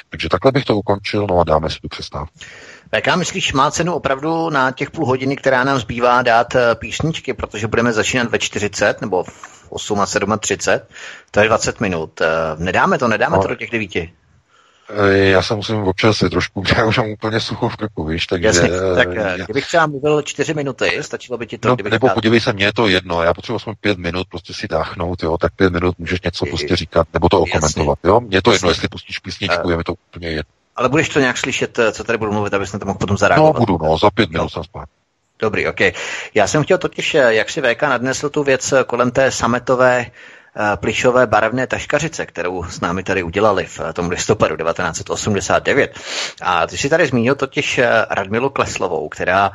Takže 0.09 0.29
takhle 0.29 0.53
bych 0.53 0.65
to 0.65 0.77
ukončil, 0.77 1.27
no 1.27 1.41
a 1.41 1.45
dáme 1.45 1.71
si 1.71 1.81
tu 1.81 1.89
přestávku. 1.89 2.39
VK, 2.93 3.17
myslíš, 3.17 3.53
má 3.53 3.71
cenu 3.71 3.95
opravdu 3.95 4.51
na 4.51 4.71
těch 4.71 4.91
půl 4.91 5.07
hodiny, 5.07 5.37
která 5.37 5.65
nám 5.65 5.79
zbývá, 5.79 6.23
dát 6.23 6.55
eh, 6.55 6.75
písničky, 6.75 7.35
protože 7.35 7.67
budeme 7.67 7.93
začínat 7.93 8.31
ve 8.31 8.39
40 8.39 9.01
nebo 9.01 9.25
v 9.25 9.67
8 9.69 10.01
a 10.01 10.07
30, 10.39 10.89
to 11.31 11.41
je 11.41 11.49
20 11.49 11.81
minut. 11.81 12.21
Eh, 12.21 12.27
nedáme 12.59 12.99
to, 12.99 13.09
nedáme 13.09 13.37
no. 13.37 13.43
to 13.43 13.49
do 13.49 13.55
těch 13.55 13.71
devíti. 13.71 14.13
Eh, 14.91 15.17
já 15.17 15.43
se 15.43 15.55
musím 15.55 15.77
občas 15.77 16.19
trošku, 16.19 16.63
já 16.77 16.85
už 16.85 16.99
mám 16.99 17.09
úplně 17.09 17.41
sucho 17.41 17.69
v 17.69 17.77
krku, 17.77 18.05
víš, 18.05 18.27
takže... 18.27 18.47
Jasně, 18.47 18.69
tak 18.95 19.09
já... 19.15 19.37
kdybych 19.37 19.67
třeba 19.67 19.87
mluvil 19.87 20.23
čtyři 20.23 20.55
minuty, 20.55 20.99
stačilo 21.01 21.39
by 21.39 21.47
ti 21.47 21.59
to, 21.59 21.69
no, 21.69 21.77
Nebo 21.91 22.07
dál... 22.07 22.15
podívej 22.15 22.41
se, 22.41 22.53
mně 22.53 22.65
je 22.65 22.73
to 22.73 22.89
jedno, 22.89 23.23
já 23.23 23.35
potřebuji 23.35 23.57
aspoň 23.57 23.75
pět 23.81 23.99
minut 23.99 24.27
prostě 24.31 24.55
si 24.55 24.69
dáchnout, 24.69 25.23
jo, 25.23 25.39
tak 25.39 25.53
pět 25.57 25.73
minut 25.73 25.99
můžeš 25.99 26.21
něco 26.23 26.47
prostě 26.47 26.77
říkat, 26.77 27.09
nebo 27.13 27.29
to 27.29 27.41
okomentovat, 27.41 27.99
jo, 28.05 28.21
mně 28.21 28.37
je 28.37 28.43
to 28.43 28.53
jedno, 28.53 28.69
jestli 28.69 28.89
pustíš 28.89 29.19
písničku, 29.19 29.71
je 29.71 29.77
mi 29.77 29.85
to 29.85 29.95
úplně 30.09 30.29
jedno. 30.29 30.64
Ale 30.77 30.89
budeš 30.89 31.09
to 31.09 31.21
nějak 31.21 31.39
slyšet, 31.39 31.79
eh, 31.79 31.93
co 31.93 32.05
tady 32.05 32.19
budu 32.19 32.33
mluvit, 32.33 32.55
abys 32.55 32.73
na 32.73 32.79
to 32.79 32.87
mohl 32.87 32.99
potom 32.99 33.17
zareagovat? 33.17 33.55
No, 33.55 33.61
budu, 33.61 33.79
no, 33.85 33.99
za 33.99 34.11
pět 34.11 34.31
minut 34.31 34.49
jsem 34.49 34.65
spát. 34.65 34.89
Dobrý, 35.39 35.67
ok. 35.67 35.81
Já 36.35 36.47
jsem 36.47 36.65
chtěl 36.65 36.79
totiž, 36.79 37.15
eh, 37.15 37.35
jak 37.35 37.51
si 37.51 37.63
VK 37.63 37.83
nadnesl 37.83 38.31
tu 38.31 38.43
věc 38.43 38.73
eh, 38.73 38.85
kolem 38.85 39.11
té 39.11 39.31
sametové 39.31 40.07
plišové 40.77 41.27
barevné 41.27 41.67
taškařice, 41.67 42.27
kterou 42.27 42.65
s 42.65 42.81
námi 42.81 43.03
tady 43.03 43.23
udělali 43.23 43.67
v 43.67 43.81
tom 43.93 44.09
listopadu 44.09 44.57
1989. 44.57 45.99
A 46.43 46.67
ty 46.67 46.79
si 46.79 46.89
tady 46.89 47.07
zmínil 47.07 47.35
totiž 47.35 47.81
Radmilu 48.11 48.51
Kleslovou, 48.51 49.09
která 49.09 49.53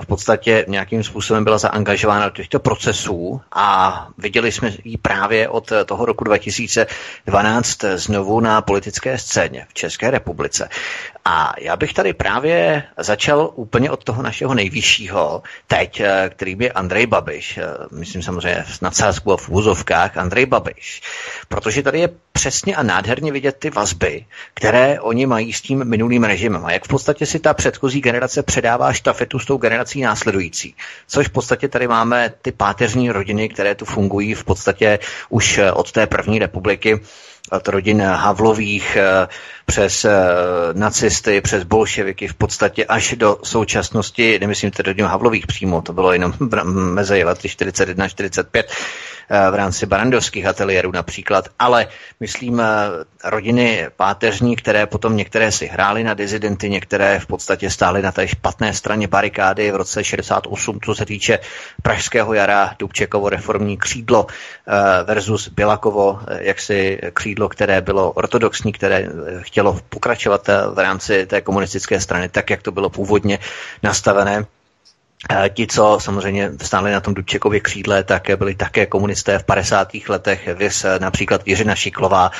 v 0.00 0.06
podstatě 0.06 0.64
nějakým 0.68 1.04
způsobem 1.04 1.44
byla 1.44 1.58
zaangažována 1.58 2.28
do 2.28 2.34
těchto 2.34 2.60
procesů 2.60 3.40
a 3.52 4.08
viděli 4.18 4.52
jsme 4.52 4.72
ji 4.84 4.98
právě 4.98 5.48
od 5.48 5.72
toho 5.86 6.04
roku 6.04 6.24
2012 6.24 7.84
znovu 7.94 8.40
na 8.40 8.62
politické 8.62 9.18
scéně 9.18 9.66
v 9.68 9.74
České 9.74 10.10
republice. 10.10 10.68
A 11.24 11.52
já 11.60 11.76
bych 11.76 11.94
tady 11.94 12.12
právě 12.12 12.82
začal 12.98 13.50
úplně 13.54 13.90
od 13.90 14.04
toho 14.04 14.22
našeho 14.22 14.54
nejvyššího, 14.54 15.42
teď, 15.66 16.02
kterým 16.28 16.62
je 16.62 16.72
Andrej 16.72 17.06
Babiš. 17.06 17.58
Myslím 17.92 18.22
samozřejmě 18.22 18.64
v 18.66 18.82
nadsázku 18.82 19.32
a 19.32 19.36
v 19.36 19.48
úzovkách 19.48 20.16
Andrej 20.16 20.46
Babiš. 20.46 21.02
Protože 21.48 21.82
tady 21.82 22.00
je 22.00 22.08
přesně 22.32 22.76
a 22.76 22.82
nádherně 22.82 23.32
vidět 23.32 23.56
ty 23.58 23.70
vazby, 23.70 24.26
které 24.54 25.00
oni 25.00 25.26
mají 25.26 25.52
s 25.52 25.60
tím 25.60 25.84
minulým 25.84 26.24
režimem. 26.24 26.66
A 26.66 26.72
jak 26.72 26.84
v 26.84 26.88
podstatě 26.88 27.26
si 27.26 27.38
ta 27.38 27.54
předchozí 27.54 28.00
generace 28.00 28.42
předává 28.42 28.92
štafetu 28.92 29.38
s 29.38 29.46
tou 29.46 29.56
generací 29.56 29.71
následující. 30.02 30.74
Což 31.08 31.28
v 31.28 31.30
podstatě 31.30 31.68
tady 31.68 31.88
máme 31.88 32.32
ty 32.42 32.52
páteřní 32.52 33.10
rodiny, 33.10 33.48
které 33.48 33.74
tu 33.74 33.84
fungují 33.84 34.34
v 34.34 34.44
podstatě 34.44 34.98
už 35.28 35.60
od 35.74 35.92
té 35.92 36.06
první 36.06 36.38
republiky 36.38 37.00
od 37.50 37.68
rodin 37.68 38.02
Havlových 38.02 38.96
eh, 38.96 39.28
přes 39.66 40.04
eh, 40.04 40.10
nacisty, 40.72 41.40
přes 41.40 41.62
bolševiky 41.64 42.28
v 42.28 42.34
podstatě 42.34 42.84
až 42.84 43.14
do 43.18 43.38
současnosti, 43.42 44.38
nemyslím 44.38 44.70
tedy 44.70 44.90
rodinu 44.90 45.08
Havlových 45.08 45.46
přímo, 45.46 45.82
to 45.82 45.92
bylo 45.92 46.12
jenom 46.12 46.32
mezi 46.94 47.24
lety 47.24 47.48
41-45, 47.48 48.62
Eh, 49.21 49.21
v 49.50 49.54
rámci 49.54 49.86
barandovských 49.86 50.46
ateliérů 50.46 50.92
například, 50.92 51.48
ale 51.58 51.86
myslím 52.20 52.60
eh, 52.60 52.64
rodiny 53.24 53.86
páteřní, 53.96 54.56
které 54.56 54.86
potom 54.86 55.16
některé 55.16 55.52
si 55.52 55.66
hrály 55.66 56.04
na 56.04 56.14
dizidenty, 56.14 56.70
některé 56.70 57.18
v 57.18 57.26
podstatě 57.26 57.70
stály 57.70 58.02
na 58.02 58.12
té 58.12 58.28
špatné 58.28 58.74
straně 58.74 59.08
barikády 59.08 59.70
v 59.70 59.76
roce 59.76 60.04
68, 60.04 60.80
co 60.84 60.94
se 60.94 61.06
týče 61.06 61.38
Pražského 61.82 62.34
jara, 62.34 62.74
Dubčekovo 62.78 63.28
reformní 63.28 63.76
křídlo 63.76 64.26
eh, 64.28 65.04
versus 65.04 65.48
Bilakovo, 65.48 66.20
jaksi 66.38 66.98
křídlo, 67.12 67.48
které 67.48 67.80
bylo 67.80 68.12
ortodoxní, 68.12 68.72
které 68.72 69.08
chtělo 69.40 69.80
pokračovat 69.88 70.48
v 70.74 70.78
rámci 70.78 71.26
té 71.26 71.40
komunistické 71.40 72.00
strany, 72.00 72.28
tak 72.28 72.50
jak 72.50 72.62
to 72.62 72.72
bylo 72.72 72.90
původně 72.90 73.38
nastavené. 73.82 74.46
Ti, 75.54 75.66
co 75.66 75.98
samozřejmě 76.00 76.50
stáli 76.62 76.92
na 76.92 77.00
tom 77.00 77.14
Dubčekově 77.14 77.60
křídle, 77.60 78.04
tak 78.04 78.30
byli 78.36 78.54
také 78.54 78.86
komunisté 78.86 79.38
v 79.38 79.44
50. 79.44 79.88
letech, 80.08 80.48
vys 80.54 80.86
například 80.98 81.48
Jiřina 81.48 81.74
Šiklová 81.74 82.30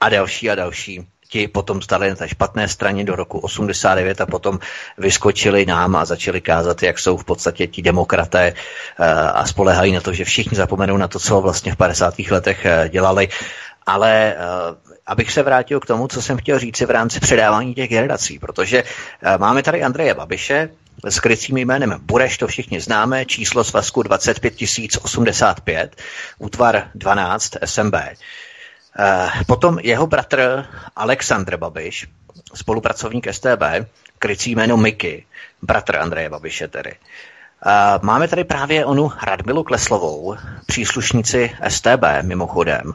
a 0.00 0.08
další 0.08 0.50
a 0.50 0.54
další. 0.54 1.06
Ti 1.28 1.48
potom 1.48 1.82
stali 1.82 2.10
na 2.10 2.16
té 2.16 2.28
špatné 2.28 2.68
straně 2.68 3.04
do 3.04 3.16
roku 3.16 3.38
89 3.38 4.20
a 4.20 4.26
potom 4.26 4.58
vyskočili 4.98 5.66
nám 5.66 5.96
a 5.96 6.04
začali 6.04 6.40
kázat, 6.40 6.82
jak 6.82 6.98
jsou 6.98 7.16
v 7.16 7.24
podstatě 7.24 7.66
ti 7.66 7.82
demokraté 7.82 8.52
eh, 8.52 9.04
a 9.14 9.46
spolehají 9.46 9.92
na 9.92 10.00
to, 10.00 10.12
že 10.12 10.24
všichni 10.24 10.56
zapomenou 10.56 10.96
na 10.96 11.08
to, 11.08 11.18
co 11.18 11.40
vlastně 11.40 11.72
v 11.72 11.76
50. 11.76 12.14
letech 12.30 12.64
eh, 12.64 12.88
dělali. 12.88 13.28
Ale 13.86 14.34
eh, 14.34 14.38
abych 15.06 15.32
se 15.32 15.42
vrátil 15.42 15.80
k 15.80 15.86
tomu, 15.86 16.08
co 16.08 16.22
jsem 16.22 16.36
chtěl 16.38 16.58
říci 16.58 16.86
v 16.86 16.90
rámci 16.90 17.20
předávání 17.20 17.74
těch 17.74 17.90
generací, 17.90 18.38
protože 18.38 18.84
máme 19.38 19.62
tady 19.62 19.82
Andreje 19.82 20.14
Babiše, 20.14 20.68
s 21.04 21.20
krycím 21.20 21.56
jménem 21.56 21.98
Bureš, 22.02 22.38
to 22.38 22.46
všichni 22.46 22.80
známe, 22.80 23.26
číslo 23.26 23.64
svazku 23.64 24.02
25085, 24.02 25.96
útvar 26.38 26.90
12 26.94 27.56
SMB. 27.64 27.94
Eh, 27.94 28.16
potom 29.46 29.78
jeho 29.82 30.06
bratr 30.06 30.64
Aleksandr 30.96 31.56
Babiš, 31.56 32.06
spolupracovník 32.54 33.26
STB, 33.32 33.62
krycí 34.18 34.54
jméno 34.54 34.76
Miky, 34.76 35.26
bratr 35.62 35.96
Andreje 35.96 36.30
Babiše 36.30 36.68
tedy. 36.68 36.94
Máme 38.02 38.28
tady 38.28 38.44
právě 38.44 38.84
onu 38.84 39.12
Radmilu 39.22 39.62
Kleslovou, 39.62 40.36
příslušnici 40.66 41.50
STB 41.68 42.22
mimochodem, 42.22 42.94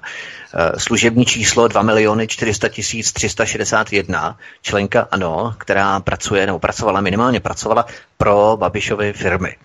e, 0.54 0.80
služební 0.80 1.26
číslo 1.26 1.68
2 1.68 1.82
miliony 1.82 2.28
400 2.28 2.68
361, 3.14 4.38
členka 4.62 5.08
ANO, 5.12 5.56
která 5.58 6.00
pracuje, 6.00 6.46
nebo 6.46 6.60
pracovala, 6.60 7.02
minimálně 7.02 7.40
pracovala 7.40 7.86
pro 8.18 8.58
Babišovy 8.60 9.14
firmy. 9.14 9.56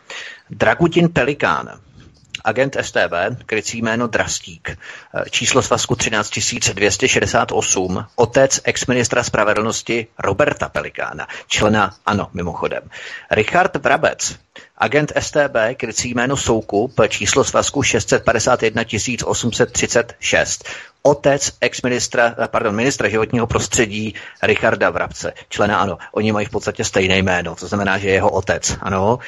Dragutin 0.51 1.09
Pelikán, 1.09 1.69
agent 2.45 2.77
STB, 2.81 3.13
krycí 3.47 3.83
jméno 3.83 4.07
Drastík, 4.07 4.71
e, 4.71 4.77
číslo 5.31 5.63
svazku 5.63 5.97
13268, 5.97 8.07
otec 8.17 8.61
ex-ministra 8.65 9.23
spravedlnosti 9.23 10.07
Roberta 10.19 10.69
Pelikána, 10.69 11.27
člena 11.47 11.95
ANO 12.07 12.29
mimochodem. 12.33 12.83
Richard 13.31 13.77
Brabec, 13.77 14.39
Agent 14.83 15.13
STB, 15.21 15.57
krycí 15.77 16.15
jméno 16.15 16.37
Soukup, 16.37 17.01
číslo 17.09 17.45
svazku 17.45 17.83
651 17.83 18.83
836. 19.25 20.65
Otec 21.03 21.53
ex-ministra, 21.61 22.35
pardon, 22.47 22.75
ministra 22.75 23.09
životního 23.09 23.47
prostředí 23.47 24.15
Richarda 24.43 24.91
Vrabce, 24.91 25.33
člena 25.49 25.79
ANO. 25.79 25.99
Oni 26.13 26.33
mají 26.33 26.47
v 26.47 26.51
podstatě 26.51 26.85
stejné 26.85 27.19
jméno, 27.19 27.55
to 27.55 27.67
znamená, 27.69 27.99
že 27.99 28.09
je 28.09 28.15
jeho 28.15 28.31
otec, 28.31 28.77
ano. 28.81 29.19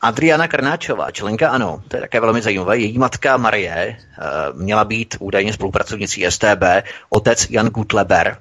Adriana 0.00 0.48
Krnáčová, 0.48 1.10
členka 1.10 1.50
ANO, 1.50 1.82
to 1.88 1.96
je 1.96 2.00
také 2.00 2.20
velmi 2.20 2.42
zajímavé. 2.42 2.78
Její 2.78 2.98
matka 2.98 3.36
Marie 3.36 3.96
uh, 3.96 4.60
měla 4.60 4.84
být 4.84 5.16
údajně 5.20 5.52
spolupracovnicí 5.52 6.26
STB, 6.28 6.64
otec 7.10 7.46
Jan 7.50 7.66
Gutleber, 7.66 8.38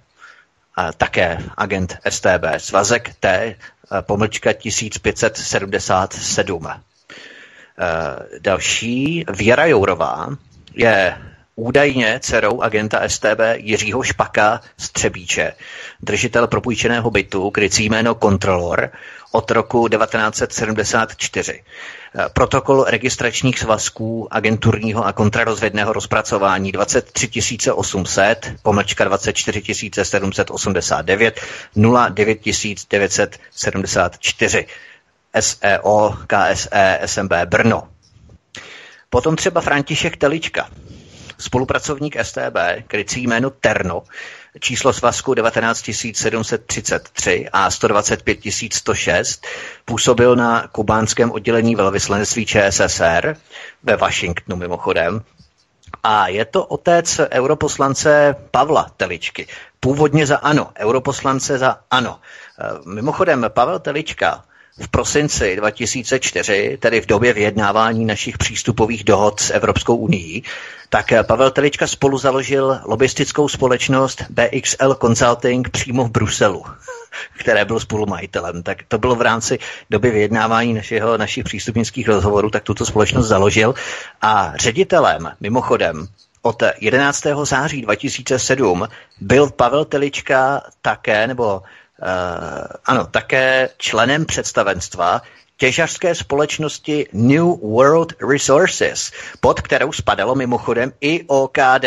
také 0.98 1.38
agent 1.58 1.98
STB, 2.10 2.46
svazek 2.58 3.14
T, 3.20 3.56
pomlčka 4.02 4.54
1577. 4.54 6.66
Uh, 6.66 6.72
další, 8.40 9.26
Věra 9.34 9.66
Jourová, 9.66 10.28
je 10.76 11.18
údajně 11.56 12.20
dcerou 12.20 12.62
agenta 12.62 13.10
STB 13.10 13.40
Jiřího 13.56 14.04
Špaka 14.04 14.62
z 14.78 14.92
Třebíče, 14.92 15.54
držitel 16.02 16.48
propůjčeného 16.48 17.12
bytu, 17.12 17.50
krycí 17.50 17.86
jméno 17.86 18.16
Kontrolor, 18.16 18.92
od 19.32 19.52
roku 19.52 19.88
1974. 19.88 21.64
Protokol 22.34 22.84
registračních 22.84 23.60
svazků 23.60 24.28
agenturního 24.32 25.06
a 25.06 25.14
kontrarozvědného 25.14 25.94
rozpracování 25.94 26.72
23 26.72 27.30
800, 27.72 28.52
pomlčka 28.62 29.04
24 29.04 29.62
789, 30.04 31.42
09 31.76 32.40
974, 32.90 34.66
SEO, 35.40 36.18
KSE, 36.28 37.00
SMB 37.06 37.34
Brno. 37.46 37.88
Potom 39.10 39.36
třeba 39.36 39.62
František 39.62 40.18
Telička, 40.18 40.70
spolupracovník 41.40 42.18
STB, 42.24 42.58
krycí 42.88 43.24
jméno 43.24 43.50
Terno, 43.50 44.04
číslo 44.60 44.94
svazku 44.94 45.34
19733 45.34 47.50
a 47.54 47.70
125106, 47.70 49.46
působil 49.86 50.36
na 50.36 50.68
kubánském 50.68 51.32
oddělení 51.32 51.76
velvyslanectví 51.76 52.46
ČSSR 52.46 53.36
ve 53.84 53.96
Washingtonu 53.96 54.58
mimochodem. 54.58 55.22
A 56.04 56.28
je 56.28 56.46
to 56.46 56.66
otec 56.66 57.20
europoslance 57.32 58.36
Pavla 58.52 58.92
Teličky. 58.98 59.48
Původně 59.80 60.26
za 60.26 60.38
ANO, 60.38 60.72
europoslance 60.78 61.58
za 61.58 61.80
ANO. 61.92 62.20
Mimochodem, 62.86 63.46
Pavel 63.50 63.80
Telička 63.80 64.44
v 64.80 64.88
prosinci 64.88 65.56
2004, 65.56 66.78
tedy 66.82 67.02
v 67.02 67.06
době 67.06 67.34
vyjednávání 67.34 68.06
našich 68.06 68.38
přístupových 68.38 69.04
dohod 69.04 69.40
s 69.40 69.52
Evropskou 69.52 69.96
unii, 69.96 70.42
tak 70.90 71.06
Pavel 71.28 71.52
Telička 71.52 71.88
spolu 71.88 72.18
založil 72.18 72.80
lobistickou 72.86 73.48
společnost 73.48 74.22
BXL 74.30 74.96
Consulting 75.02 75.70
přímo 75.70 76.04
v 76.04 76.12
Bruselu, 76.12 76.64
které 77.40 77.66
byl 77.66 77.80
spolumajitelem. 77.80 78.64
Tak 78.64 78.78
to 78.88 78.98
bylo 78.98 79.16
v 79.16 79.22
rámci 79.22 79.60
doby 79.90 80.12
vyjednávání 80.12 80.74
našeho, 80.74 81.18
našich 81.18 81.44
přístupnických 81.44 82.08
rozhovorů, 82.08 82.50
tak 82.50 82.64
tuto 82.64 82.86
společnost 82.86 83.28
založil 83.28 83.76
a 84.22 84.54
ředitelem, 84.58 85.32
mimochodem, 85.40 86.08
od 86.42 86.64
11. 86.80 87.24
září 87.44 87.82
2007 87.82 88.88
byl 89.22 89.50
Pavel 89.50 89.86
Telička 89.86 90.62
také, 90.82 91.28
nebo 91.28 91.62
ano, 92.86 93.08
také 93.08 93.70
členem 93.78 94.26
představenstva 94.26 95.22
těžařské 95.58 96.16
společnosti 96.16 97.08
New 97.14 97.46
World 97.46 98.14
Resources, 98.32 99.12
pod 99.40 99.62
kterou 99.62 99.92
spadalo 99.92 100.36
mimochodem 100.36 100.94
i 101.02 101.24
OKD. 101.28 101.86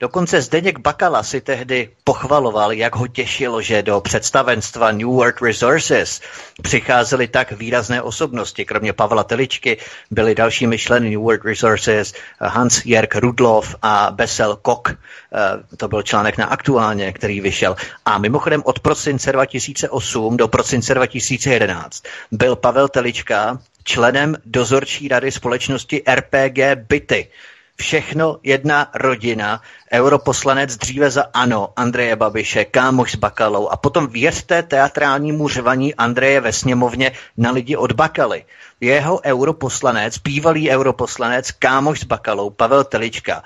Dokonce 0.00 0.42
Zdeněk 0.42 0.78
Bakala 0.78 1.22
si 1.22 1.40
tehdy 1.40 1.88
pochvaloval, 2.04 2.72
jak 2.72 2.96
ho 2.96 3.06
těšilo, 3.06 3.62
že 3.62 3.82
do 3.82 4.00
představenstva 4.00 4.92
New 4.92 5.08
World 5.08 5.42
Resources 5.42 6.20
přicházely 6.62 7.28
tak 7.28 7.52
výrazné 7.52 8.02
osobnosti. 8.02 8.64
Kromě 8.64 8.92
Pavla 8.92 9.24
Teličky 9.24 9.76
byli 10.10 10.34
dalšími 10.34 10.78
členy 10.78 11.10
New 11.10 11.20
World 11.20 11.44
Resources 11.44 12.14
Hans 12.40 12.84
Jörg 12.84 13.20
Rudloff 13.20 13.76
a 13.82 14.10
Bessel 14.10 14.56
Koch. 14.62 14.82
Eh, 14.90 15.76
to 15.76 15.88
byl 15.88 16.02
článek 16.02 16.38
na 16.38 16.46
aktuálně, 16.46 17.12
který 17.12 17.40
vyšel. 17.40 17.76
A 18.04 18.18
mimochodem 18.18 18.62
od 18.64 18.80
prosince 18.80 19.32
2008 19.32 20.36
do 20.36 20.48
prosince 20.48 20.94
2011 20.94 22.02
byl 22.30 22.56
Pavel 22.56 22.88
Telička 22.88 23.03
Telička 23.04 23.58
členem 23.84 24.36
dozorčí 24.44 25.08
rady 25.08 25.32
společnosti 25.32 26.02
RPG 26.14 26.58
Byty. 26.88 27.28
Všechno 27.76 28.38
jedna 28.42 28.90
rodina, 28.94 29.60
europoslanec 29.92 30.76
dříve 30.76 31.10
za 31.10 31.24
ANO, 31.34 31.68
Andreje 31.76 32.16
Babiše, 32.16 32.64
kámoš 32.64 33.12
s 33.12 33.16
Bakalou 33.16 33.68
a 33.68 33.76
potom 33.76 34.06
věřte 34.06 34.62
teatrálnímu 34.62 35.48
řevaní 35.48 35.94
Andreje 35.94 36.40
ve 36.40 36.52
sněmovně 36.52 37.12
na 37.36 37.50
lidi 37.50 37.76
od 37.76 37.92
Bakaly. 37.92 38.44
Jeho 38.80 39.20
europoslanec, 39.24 40.18
bývalý 40.18 40.70
europoslanec, 40.70 41.50
kámoš 41.50 42.00
s 42.00 42.04
Bakalou, 42.04 42.50
Pavel 42.50 42.84
Telička. 42.84 43.42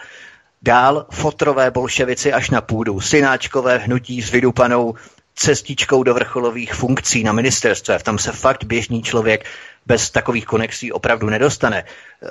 Dál 0.62 1.06
fotrové 1.10 1.70
bolševici 1.70 2.32
až 2.32 2.50
na 2.50 2.60
půdu, 2.60 3.00
synáčkové 3.00 3.78
hnutí 3.78 4.22
s 4.22 4.30
vydupanou 4.30 4.94
cestičkou 5.38 6.02
do 6.02 6.14
vrcholových 6.14 6.74
funkcí 6.74 7.24
na 7.24 7.32
ministerstve. 7.32 7.98
Tam 7.98 8.18
se 8.18 8.32
fakt 8.32 8.64
běžný 8.64 9.02
člověk 9.02 9.44
bez 9.86 10.10
takových 10.10 10.46
konexí 10.46 10.92
opravdu 10.92 11.30
nedostane. 11.30 11.84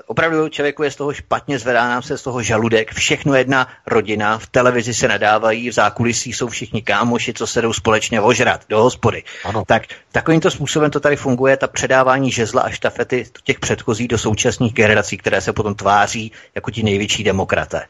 Opravdu 0.05 0.49
člověku 0.49 0.83
je 0.83 0.91
z 0.91 0.95
toho 0.95 1.13
špatně, 1.13 1.59
zvedá 1.59 1.87
nám 1.87 2.01
se 2.01 2.17
z 2.17 2.21
toho 2.21 2.43
žaludek, 2.43 2.93
všechno 2.93 3.35
jedna 3.35 3.67
rodina, 3.85 4.37
v 4.37 4.47
televizi 4.47 4.93
se 4.93 5.07
nadávají, 5.07 5.69
v 5.69 5.73
zákulisí 5.73 6.33
jsou 6.33 6.47
všichni 6.47 6.81
kámoši, 6.81 7.33
co 7.33 7.47
se 7.47 7.61
jdou 7.61 7.73
společně 7.73 8.21
ožrat 8.21 8.61
do 8.69 8.83
hospody. 8.83 9.23
Ano. 9.43 9.63
Tak 9.67 9.83
takovýmto 10.11 10.51
způsobem 10.51 10.91
to 10.91 10.99
tady 10.99 11.15
funguje, 11.15 11.57
ta 11.57 11.67
předávání 11.67 12.31
žezla 12.31 12.61
a 12.61 12.69
štafety 12.69 13.25
těch 13.43 13.59
předchozích 13.59 14.07
do 14.07 14.17
současných 14.17 14.73
generací, 14.73 15.17
které 15.17 15.41
se 15.41 15.53
potom 15.53 15.75
tváří 15.75 16.31
jako 16.55 16.71
ti 16.71 16.83
největší 16.83 17.23
demokraté. 17.23 17.85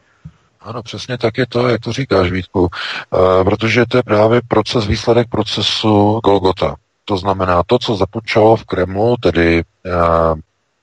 Ano, 0.68 0.82
přesně 0.82 1.18
tak 1.18 1.38
je 1.38 1.46
to, 1.46 1.68
jak 1.68 1.80
to 1.80 1.92
říkáš, 1.92 2.30
Vítku, 2.30 2.60
uh, 2.60 2.68
protože 3.44 3.86
to 3.86 3.96
je 3.96 4.02
právě 4.02 4.40
proces, 4.48 4.86
výsledek 4.86 5.28
procesu 5.28 6.20
Golgota. 6.24 6.74
To 7.04 7.16
znamená 7.16 7.62
to, 7.66 7.78
co 7.78 7.96
započalo 7.96 8.56
v 8.56 8.64
Kremlu, 8.64 9.16
tedy 9.16 9.62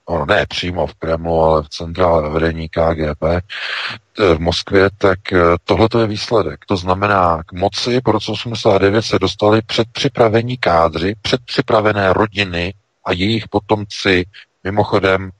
uh, 0.10 0.26
ne 0.26 0.46
přímo 0.50 0.88
v 0.88 0.94
Kremlu, 0.94 1.42
ale 1.42 1.64
v 1.64 1.70
centrále 1.70 2.30
vedení 2.30 2.70
KGB 2.70 3.24
eh, 3.24 3.42
v 4.36 4.40
Moskvě, 4.40 4.90
tak 4.98 5.20
tohle 5.64 5.88
je 6.00 6.08
výsledek. 6.08 6.66
To 6.66 6.78
znamená, 6.78 7.44
k 7.46 7.54
moci 7.54 8.02
po 8.02 8.12
roce 8.12 8.32
89 8.32 9.02
se 9.02 9.20
dostali 9.20 9.62
předpřipravení 9.62 10.58
kádři, 10.58 11.16
předpřipravené 11.22 12.14
rodiny 12.14 12.74
a 13.06 13.12
jejich 13.12 13.48
potomci 13.48 14.26
mimochodem 14.64 15.32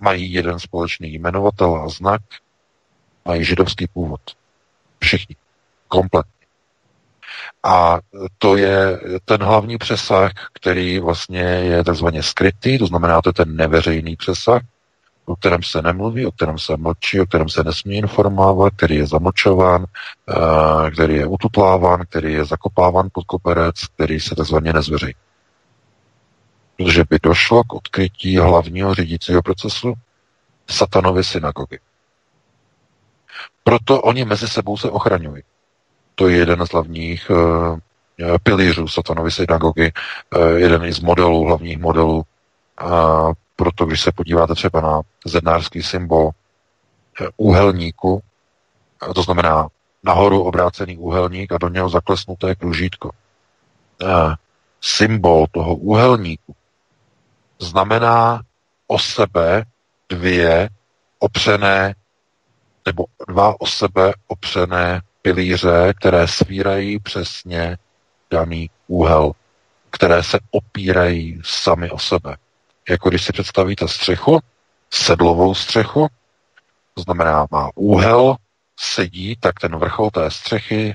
mají 0.00 0.32
jeden 0.32 0.58
společný 0.58 1.14
jmenovatel 1.14 1.76
a 1.76 1.88
znak, 1.88 2.20
mají 3.24 3.44
židovský 3.44 3.86
původ. 3.86 4.20
Všichni. 5.00 5.36
Kompletně. 5.88 6.32
A 7.62 7.98
to 8.38 8.56
je 8.56 9.00
ten 9.24 9.42
hlavní 9.42 9.78
přesah, 9.78 10.32
který 10.52 10.98
vlastně 10.98 11.40
je 11.40 11.84
takzvaně 11.84 12.22
skrytý, 12.22 12.78
to 12.78 12.86
znamená, 12.86 13.22
to 13.22 13.28
je 13.28 13.32
ten 13.32 13.56
neveřejný 13.56 14.16
přesah, 14.16 14.62
o 15.26 15.36
kterém 15.36 15.62
se 15.62 15.82
nemluví, 15.82 16.26
o 16.26 16.32
kterém 16.32 16.58
se 16.58 16.76
mlčí, 16.76 17.20
o 17.20 17.26
kterém 17.26 17.48
se 17.48 17.64
nesmí 17.64 17.96
informovat, 17.96 18.72
který 18.76 18.96
je 18.96 19.06
zamlčován, 19.06 19.84
eh, 20.28 20.90
který 20.90 21.14
je 21.14 21.26
ututláván, 21.26 22.00
který 22.08 22.32
je 22.32 22.44
zakopáván 22.44 23.08
pod 23.12 23.24
koperec, 23.24 23.86
který 23.94 24.20
se 24.20 24.34
takzvaně 24.34 24.72
nezveřejní. 24.72 25.14
Protože 26.76 27.04
by 27.10 27.18
došlo 27.22 27.64
k 27.64 27.72
odkrytí 27.72 28.36
hlavního 28.38 28.94
řídícího 28.94 29.42
procesu 29.42 29.94
satanovy 30.70 31.24
synagogy. 31.24 31.78
Proto 33.64 34.02
oni 34.02 34.24
mezi 34.24 34.48
sebou 34.48 34.76
se 34.76 34.90
ochraňují. 34.90 35.42
To 36.14 36.28
je 36.28 36.36
jeden 36.36 36.66
z 36.66 36.70
hlavních 36.70 37.30
uh, 37.30 37.78
pilířů 38.42 38.88
satanovy 38.88 39.30
synagogy, 39.30 39.92
uh, 40.36 40.42
jeden 40.56 40.92
z 40.92 41.00
modelů, 41.00 41.44
hlavních 41.44 41.78
modelů. 41.78 42.22
A 42.78 43.22
proto, 43.56 43.86
když 43.86 44.00
se 44.00 44.12
podíváte 44.12 44.54
třeba 44.54 44.80
na 44.80 45.00
zednářský 45.26 45.82
symbol 45.82 46.30
úhelníku, 47.36 48.22
to 49.14 49.22
znamená 49.22 49.68
nahoru 50.04 50.42
obrácený 50.42 50.98
úhelník 50.98 51.52
a 51.52 51.58
do 51.58 51.68
něho 51.68 51.88
zaklesnuté 51.88 52.54
kružítko. 52.54 53.10
Symbol 54.80 55.46
toho 55.50 55.74
úhelníku 55.74 56.54
znamená 57.58 58.42
o 58.86 58.98
sebe 58.98 59.64
dvě 60.08 60.68
opřené 61.18 61.94
nebo 62.86 63.04
dva 63.28 63.60
o 63.60 63.66
sebe 63.66 64.12
opřené 64.26 65.00
pilíře, 65.22 65.92
které 65.96 66.28
svírají 66.28 66.98
přesně 66.98 67.76
daný 68.30 68.70
úhel, 68.86 69.32
které 69.90 70.22
se 70.22 70.38
opírají 70.50 71.40
sami 71.44 71.90
o 71.90 71.98
sebe. 71.98 72.36
jako 72.88 73.08
když 73.08 73.24
si 73.24 73.32
představíte 73.32 73.88
střechu, 73.88 74.40
sedlovou 74.90 75.54
střechu, 75.54 76.08
to 76.94 77.02
znamená 77.02 77.46
má 77.50 77.70
úhel, 77.74 78.36
sedí, 78.80 79.36
tak 79.40 79.60
ten 79.60 79.76
vrchol 79.76 80.10
té 80.10 80.30
střechy 80.30 80.94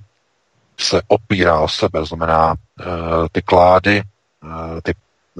se 0.80 1.02
opírá 1.08 1.60
o 1.60 1.68
sebe, 1.68 2.06
znamená 2.06 2.52
uh, 2.52 3.28
ty 3.32 3.42
klády, 3.42 4.02
uh, 4.44 4.80
ty 4.84 4.94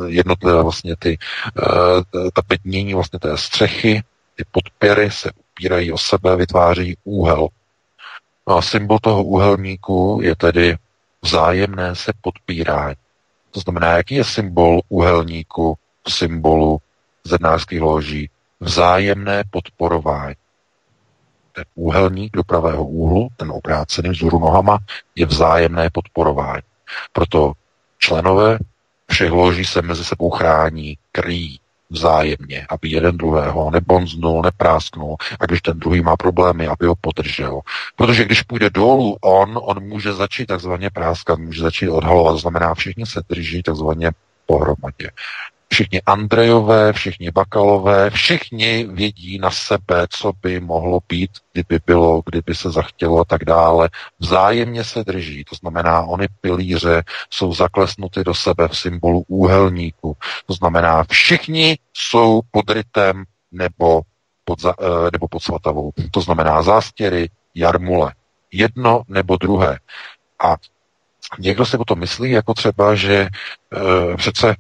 jednotlivé 0.08 0.64
vlastně 0.64 0.96
ty, 1.00 1.18
uh, 1.58 2.30
ta 2.34 2.42
pětnění 2.42 2.94
vlastně 2.94 3.20
té 3.20 3.38
střechy, 3.38 4.04
ty 4.36 4.44
podpěry 4.52 5.12
se 5.12 5.32
opírají 5.60 5.92
o 5.92 5.98
sebe, 5.98 6.36
vytváří 6.36 6.98
úhel. 7.04 7.48
No 8.48 8.58
a 8.58 8.62
symbol 8.62 9.00
toho 9.00 9.24
úhelníku 9.24 10.20
je 10.24 10.36
tedy 10.36 10.76
vzájemné 11.22 11.96
se 11.96 12.12
podpírání. 12.22 12.96
To 13.52 13.60
znamená, 13.60 13.98
jaký 13.98 14.16
je 14.16 14.24
symbol 14.24 14.82
úhelníku, 14.90 15.78
symbolu 16.08 16.78
zednářských 17.24 17.82
loží? 17.82 18.30
Vzájemné 18.60 19.44
podporování. 19.50 20.36
Ten 21.52 21.64
úhelník 21.76 22.32
do 22.36 22.44
pravého 22.44 22.86
úhlu, 22.86 23.28
ten 23.38 23.52
obrácený 23.52 24.10
vzhůru 24.10 24.40
nohama, 24.40 24.80
je 25.16 25.26
vzájemné 25.26 25.90
podporování. 25.90 26.62
Proto 27.14 27.54
členové 27.98 28.60
všech 29.12 29.32
loží 29.32 29.66
se 29.66 29.82
mezi 29.82 30.06
sebou 30.06 30.30
chrání, 30.30 30.98
kryjí 31.12 31.60
vzájemně, 31.90 32.66
aby 32.70 32.90
jeden 32.90 33.18
druhého 33.18 33.72
nebonznul, 33.72 34.42
neprásknul 34.42 35.16
a 35.40 35.46
když 35.46 35.62
ten 35.62 35.80
druhý 35.80 36.02
má 36.02 36.16
problémy, 36.18 36.68
aby 36.68 36.86
ho 36.86 36.96
podržel. 37.02 37.62
Protože 37.96 38.26
když 38.26 38.44
půjde 38.44 38.70
dolů 38.70 39.18
on, 39.22 39.60
on 39.64 39.84
může 39.84 40.14
začít 40.14 40.46
takzvaně 40.46 40.90
práskat, 40.90 41.40
může 41.40 41.62
začít 41.62 41.90
odhalovat, 41.90 42.38
znamená 42.38 42.74
všichni 42.74 43.06
se 43.06 43.22
drží 43.30 43.64
takzvaně 43.64 44.12
pohromadě 44.46 45.12
všichni 45.70 46.02
Andrejové, 46.02 46.94
všichni 46.94 47.32
Bakalové, 47.32 48.10
všichni 48.10 48.88
vědí 48.92 49.40
na 49.40 49.52
sebe, 49.52 50.08
co 50.10 50.32
by 50.42 50.60
mohlo 50.60 51.00
být, 51.10 51.32
kdyby 51.54 51.80
bylo, 51.86 52.22
kdyby 52.26 52.56
se 52.56 52.72
zachtělo 52.72 53.20
a 53.20 53.26
tak 53.26 53.46
dále. 53.46 53.90
Vzájemně 54.20 54.84
se 54.84 55.04
drží, 55.04 55.44
to 55.44 55.56
znamená, 55.56 56.02
oni 56.02 56.28
pilíře 56.42 57.04
jsou 57.30 57.54
zaklesnuty 57.54 58.24
do 58.24 58.34
sebe 58.34 58.68
v 58.68 58.78
symbolu 58.78 59.24
úhelníku. 59.28 60.18
To 60.46 60.54
znamená, 60.54 61.04
všichni 61.10 61.78
jsou 61.94 62.42
pod 62.52 62.70
rytem 62.70 63.24
nebo 63.52 64.02
pod, 64.46 64.62
za, 64.62 64.74
eh, 64.80 65.10
nebo 65.12 65.28
pod 65.28 65.44
svatavou. 65.44 65.92
To 66.12 66.22
znamená 66.22 66.62
zástěry, 66.62 67.30
jarmule. 67.56 68.14
Jedno 68.52 69.02
nebo 69.08 69.38
druhé. 69.38 69.80
A 70.44 70.56
někdo 71.40 71.66
si 71.66 71.78
potom 71.78 72.00
myslí, 72.00 72.32
jako 72.32 72.54
třeba, 72.54 72.96
že 72.96 73.16
e, 73.16 73.30
přece 74.18 74.56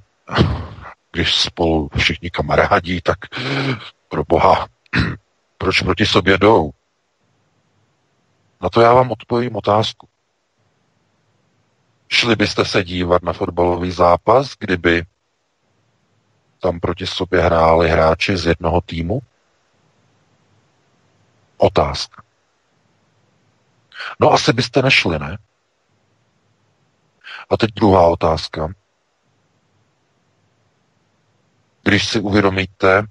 když 1.12 1.36
spolu 1.36 1.90
všichni 1.98 2.30
kamarádí, 2.30 3.02
tak 3.02 3.18
pro 4.08 4.24
boha, 4.24 4.68
proč 5.58 5.82
proti 5.82 6.06
sobě 6.06 6.38
jdou? 6.38 6.72
Na 8.62 8.70
to 8.70 8.82
já 8.82 8.94
vám 8.94 9.12
odpovím 9.12 9.56
otázku. 9.56 10.10
Šli 12.08 12.36
byste 12.36 12.66
se 12.66 12.84
dívat 12.84 13.24
na 13.24 13.34
fotbalový 13.34 13.92
zápas, 13.92 14.56
kdyby 14.60 15.06
tam 16.60 16.80
proti 16.80 17.08
sobě 17.08 17.42
hráli 17.42 17.90
hráči 17.90 18.38
z 18.38 18.46
jednoho 18.46 18.82
týmu? 18.82 19.20
Otázka. 21.58 22.24
No 24.20 24.32
asi 24.32 24.54
byste 24.54 24.82
nešli, 24.82 25.20
ne? 25.20 25.38
A 27.50 27.58
teď 27.58 27.70
druhá 27.74 28.08
otázka. 28.08 28.74
Když 31.90 32.08
si 32.08 32.20
uvědomíte, 32.20 33.04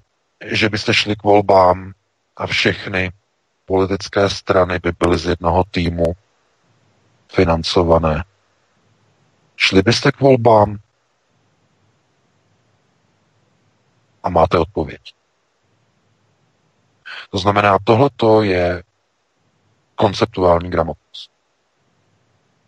že 0.44 0.68
byste 0.68 0.94
šli 0.94 1.16
k 1.16 1.22
volbám 1.22 1.92
a 2.36 2.46
všechny 2.46 3.12
politické 3.64 4.30
strany 4.30 4.78
by 4.78 4.92
byly 4.98 5.18
z 5.18 5.26
jednoho 5.26 5.64
týmu 5.64 6.04
financované, 7.32 8.24
šli 9.56 9.82
byste 9.82 10.12
k 10.12 10.20
volbám? 10.20 10.78
A 14.22 14.28
máte 14.30 14.58
odpověď. 14.58 15.14
To 17.30 17.38
znamená, 17.38 17.78
tohleto 17.84 18.42
je 18.42 18.82
konceptuální 19.94 20.70
gramotnost. 20.70 21.30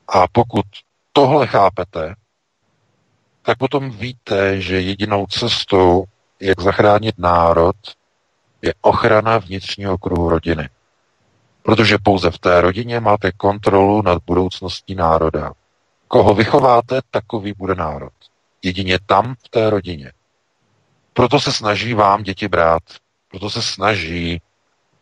A 0.09 0.28
pokud 0.32 0.66
tohle 1.12 1.47
chápete, 1.47 2.15
tak 3.43 3.59
potom 3.59 3.91
víte, 3.91 4.61
že 4.61 4.81
jedinou 4.81 5.27
cestou, 5.27 6.05
jak 6.41 6.61
zachránit 6.61 7.19
národ, 7.19 7.77
je 8.62 8.75
ochrana 8.81 9.39
vnitřního 9.39 9.99
kruhu 9.99 10.29
rodiny. 10.29 10.69
Protože 11.62 11.99
pouze 12.03 12.31
v 12.31 12.39
té 12.39 12.61
rodině 12.61 13.01
máte 13.01 13.33
kontrolu 13.33 14.03
nad 14.03 14.23
budoucností 14.27 14.95
národa. 14.95 15.53
Koho 16.09 16.35
vychováte, 16.35 17.01
takový 17.11 17.53
bude 17.59 17.75
národ. 17.75 18.12
Jedině 18.62 18.99
tam, 19.07 19.35
v 19.47 19.49
té 19.49 19.71
rodině. 19.71 20.12
Proto 21.12 21.41
se 21.41 21.53
snaží 21.53 21.95
vám 21.95 22.23
děti 22.23 22.49
brát. 22.49 22.83
Proto 23.31 23.51
se 23.51 23.62
snaží 23.62 24.41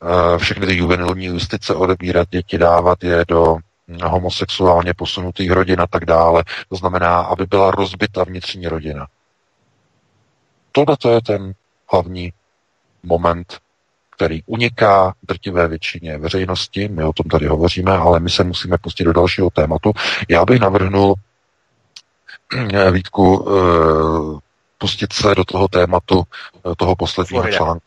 uh, 0.03 0.39
všechny 0.39 0.67
ty 0.67 0.77
juvenilní 0.77 1.25
justice 1.25 1.75
odebírat 1.75 2.29
děti, 2.31 2.59
dávat 2.59 3.05
je 3.05 3.25
do 3.29 3.57
homosexuálně 4.05 4.95
posunutých 4.95 5.51
rodin 5.51 5.81
a 5.81 5.87
tak 5.87 6.05
dále. 6.05 6.45
To 6.69 6.77
znamená, 6.77 7.21
aby 7.21 7.47
byla 7.47 7.71
rozbita 7.71 8.25
vnitřní 8.25 8.67
rodina. 8.67 9.07
Tohle 10.73 10.97
to 10.97 11.11
je 11.11 11.23
ten 11.23 11.53
hlavní 11.93 12.33
moment, 13.03 13.59
který 14.17 14.43
uniká 14.47 15.15
drtivé 15.23 15.69
většině 15.69 16.19
veřejnosti. 16.19 16.89
My 16.89 17.05
o 17.05 17.13
tom 17.13 17.31
tady 17.31 17.47
hovoříme, 17.47 17.93
ale 17.93 18.21
my 18.21 18.31
se 18.31 18.45
musíme 18.45 18.79
pustit 18.79 19.05
do 19.05 19.13
dalšího 19.13 19.51
tématu. 19.51 19.93
Já 20.29 20.45
bych 20.45 20.61
navrhnul 20.61 21.15
eh, 22.73 22.91
Vítku 22.91 23.49
eh, 23.49 24.39
pustit 24.79 25.13
se 25.13 25.35
do 25.35 25.45
toho 25.45 25.69
tématu 25.69 26.23
eh, 26.57 26.75
toho 26.77 26.97
posledního 26.97 27.43
Florida. 27.43 27.57
článku, 27.57 27.87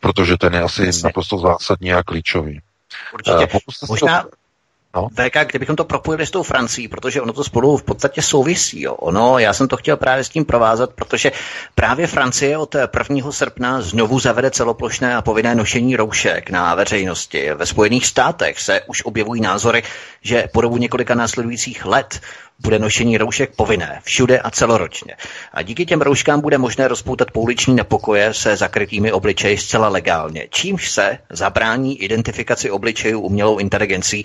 protože 0.00 0.36
ten 0.36 0.54
je 0.54 0.60
asi 0.62 0.86
Jasně. 0.86 1.02
naprosto 1.04 1.38
zásadní 1.38 1.92
a 1.92 2.02
klíčový. 2.02 2.60
Určitě. 3.14 3.58
Možná, 3.88 4.22
to... 4.22 4.28
No. 4.96 5.08
VK, 5.08 5.50
kdybychom 5.50 5.76
to 5.76 5.84
propojili 5.84 6.26
s 6.26 6.30
tou 6.30 6.42
Francií, 6.42 6.88
protože 6.88 7.20
ono 7.20 7.32
to 7.32 7.44
spolu 7.44 7.76
v 7.76 7.82
podstatě 7.82 8.22
souvisí. 8.22 8.82
Jo. 8.82 8.94
Ono, 8.94 9.38
já 9.38 9.52
jsem 9.52 9.68
to 9.68 9.76
chtěl 9.76 9.96
právě 9.96 10.24
s 10.24 10.28
tím 10.28 10.44
provázat, 10.44 10.90
protože 10.94 11.32
právě 11.74 12.06
Francie 12.06 12.58
od 12.58 12.76
1. 13.10 13.32
srpna 13.32 13.80
znovu 13.80 14.20
zavede 14.20 14.50
celoplošné 14.50 15.16
a 15.16 15.22
povinné 15.22 15.54
nošení 15.54 15.96
roušek 15.96 16.50
na 16.50 16.74
veřejnosti. 16.74 17.50
Ve 17.54 17.66
Spojených 17.66 18.06
státech 18.06 18.60
se 18.60 18.80
už 18.86 19.04
objevují 19.04 19.40
názory, 19.40 19.82
že 20.22 20.48
po 20.52 20.60
dobu 20.60 20.76
několika 20.76 21.14
následujících 21.14 21.84
let 21.84 22.20
bude 22.58 22.78
nošení 22.78 23.18
roušek 23.18 23.56
povinné 23.56 24.00
všude 24.02 24.38
a 24.38 24.50
celoročně. 24.50 25.16
A 25.52 25.62
díky 25.62 25.86
těm 25.86 26.00
rouškám 26.00 26.40
bude 26.40 26.58
možné 26.58 26.88
rozpoutat 26.88 27.30
pouliční 27.30 27.74
nepokoje 27.74 28.34
se 28.34 28.56
zakrytými 28.56 29.12
obličeji 29.12 29.58
zcela 29.58 29.88
legálně, 29.88 30.48
čímž 30.50 30.90
se 30.90 31.18
zabrání 31.30 32.02
identifikaci 32.02 32.70
obličejů 32.70 33.20
umělou 33.20 33.58
inteligencí 33.58 34.24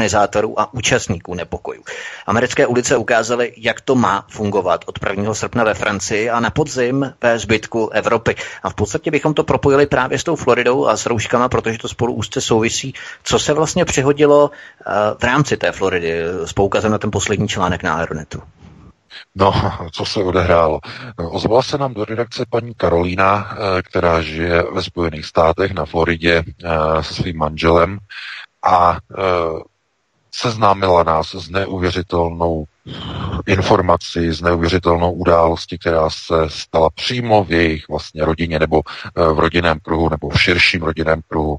organizátorů 0.00 0.60
a 0.60 0.74
účastníků 0.74 1.34
nepokojů. 1.34 1.82
Americké 2.26 2.66
ulice 2.66 2.96
ukázaly, 2.96 3.52
jak 3.56 3.80
to 3.80 3.94
má 3.94 4.24
fungovat 4.28 4.84
od 4.86 4.98
1. 5.10 5.34
srpna 5.34 5.64
ve 5.64 5.74
Francii 5.74 6.30
a 6.30 6.40
na 6.40 6.50
podzim 6.50 7.12
ve 7.22 7.38
zbytku 7.38 7.88
Evropy. 7.88 8.36
A 8.62 8.70
v 8.70 8.74
podstatě 8.74 9.10
bychom 9.10 9.34
to 9.34 9.44
propojili 9.44 9.86
právě 9.86 10.18
s 10.18 10.24
tou 10.24 10.36
Floridou 10.36 10.86
a 10.86 10.96
s 10.96 11.06
rouškama, 11.06 11.48
protože 11.48 11.78
to 11.78 11.88
spolu 11.88 12.14
úzce 12.14 12.40
souvisí. 12.40 12.94
Co 13.24 13.38
se 13.38 13.52
vlastně 13.52 13.84
přihodilo 13.84 14.50
eh, 14.50 14.90
v 15.18 15.24
rámci 15.24 15.56
té 15.56 15.72
Floridy 15.72 16.22
s 16.44 16.52
poukazem 16.52 16.92
na 16.92 16.98
ten 16.98 17.10
poslední 17.10 17.48
článek 17.48 17.82
na 17.82 17.94
Aeronetu. 17.94 18.42
No, 19.34 19.52
co 19.92 20.04
se 20.04 20.22
odehrálo? 20.22 20.80
Ozvala 21.30 21.62
se 21.62 21.78
nám 21.78 21.94
do 21.94 22.04
redakce 22.04 22.44
paní 22.50 22.74
Karolína, 22.74 23.52
eh, 23.52 23.82
která 23.82 24.22
žije 24.22 24.62
ve 24.72 24.82
Spojených 24.82 25.26
státech 25.26 25.72
na 25.72 25.84
Floridě 25.84 26.42
eh, 26.42 27.02
se 27.02 27.14
svým 27.14 27.38
manželem 27.38 27.98
a 28.62 28.98
seznámila 30.34 31.02
nás 31.02 31.34
s 31.34 31.50
neuvěřitelnou 31.50 32.64
informací, 33.46 34.30
s 34.30 34.40
neuvěřitelnou 34.40 35.12
událostí, 35.12 35.78
která 35.78 36.10
se 36.10 36.34
stala 36.48 36.90
přímo 36.90 37.44
v 37.44 37.52
jejich 37.52 37.88
vlastně 37.88 38.24
rodině 38.24 38.58
nebo 38.58 38.82
v 39.14 39.38
rodinném 39.38 39.78
kruhu 39.78 40.08
nebo 40.08 40.28
v 40.28 40.42
širším 40.42 40.82
rodinném 40.82 41.20
kruhu. 41.28 41.56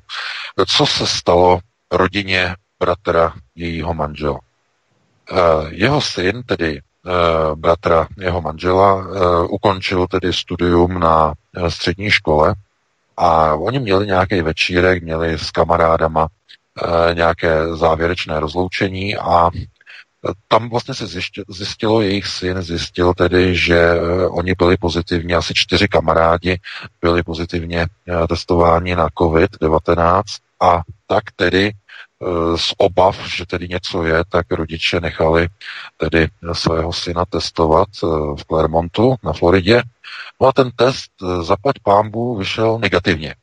Co 0.68 0.86
se 0.86 1.08
stalo 1.08 1.60
rodině 1.92 2.56
bratra 2.80 3.34
jejího 3.56 3.94
manžela? 3.94 4.40
Eh, 5.32 5.68
jeho 5.70 6.02
syn, 6.02 6.44
tedy 6.44 6.82
eh, 6.82 7.56
bratra 7.56 8.08
jeho 8.18 8.42
manžela, 8.42 9.06
eh, 9.06 9.48
ukončil 9.50 10.08
tedy 10.08 10.34
studium 10.34 11.00
na 11.00 11.34
střední 11.70 12.12
škole 12.12 12.56
a 13.18 13.56
oni 13.56 13.80
měli 13.80 14.08
nějaký 14.08 14.42
večírek, 14.42 15.04
měli 15.04 15.38
s 15.38 15.52
kamarádama 15.52 16.28
nějaké 17.14 17.76
závěrečné 17.76 18.40
rozloučení 18.40 19.18
a 19.18 19.50
tam 20.48 20.70
vlastně 20.70 20.94
se 20.94 21.08
zjistilo, 21.50 22.02
jejich 22.02 22.28
syn 22.28 22.62
zjistil 22.62 23.14
tedy, 23.14 23.56
že 23.56 24.02
oni 24.30 24.54
byli 24.58 24.78
pozitivně, 24.78 25.36
asi 25.36 25.54
čtyři 25.54 25.88
kamarádi 25.88 26.60
byli 27.02 27.24
pozitivně 27.24 27.88
testováni 28.30 28.96
na 28.96 29.08
COVID-19 29.08 30.22
a 30.62 30.82
tak 31.08 31.24
tedy 31.36 31.72
z 32.56 32.74
obav, 32.78 33.28
že 33.36 33.46
tedy 33.46 33.68
něco 33.68 34.04
je, 34.04 34.24
tak 34.30 34.46
rodiče 34.52 35.00
nechali 35.00 35.48
tedy 35.98 36.28
svého 36.54 36.94
syna 36.94 37.26
testovat 37.26 37.88
v 38.36 38.46
Clermontu 38.48 39.16
na 39.24 39.34
Floridě. 39.34 39.84
No 40.42 40.48
a 40.48 40.52
ten 40.52 40.72
test 40.76 41.12
zaplať 41.42 41.76
pámbu 41.84 42.36
vyšel 42.36 42.80
negativně 42.80 43.36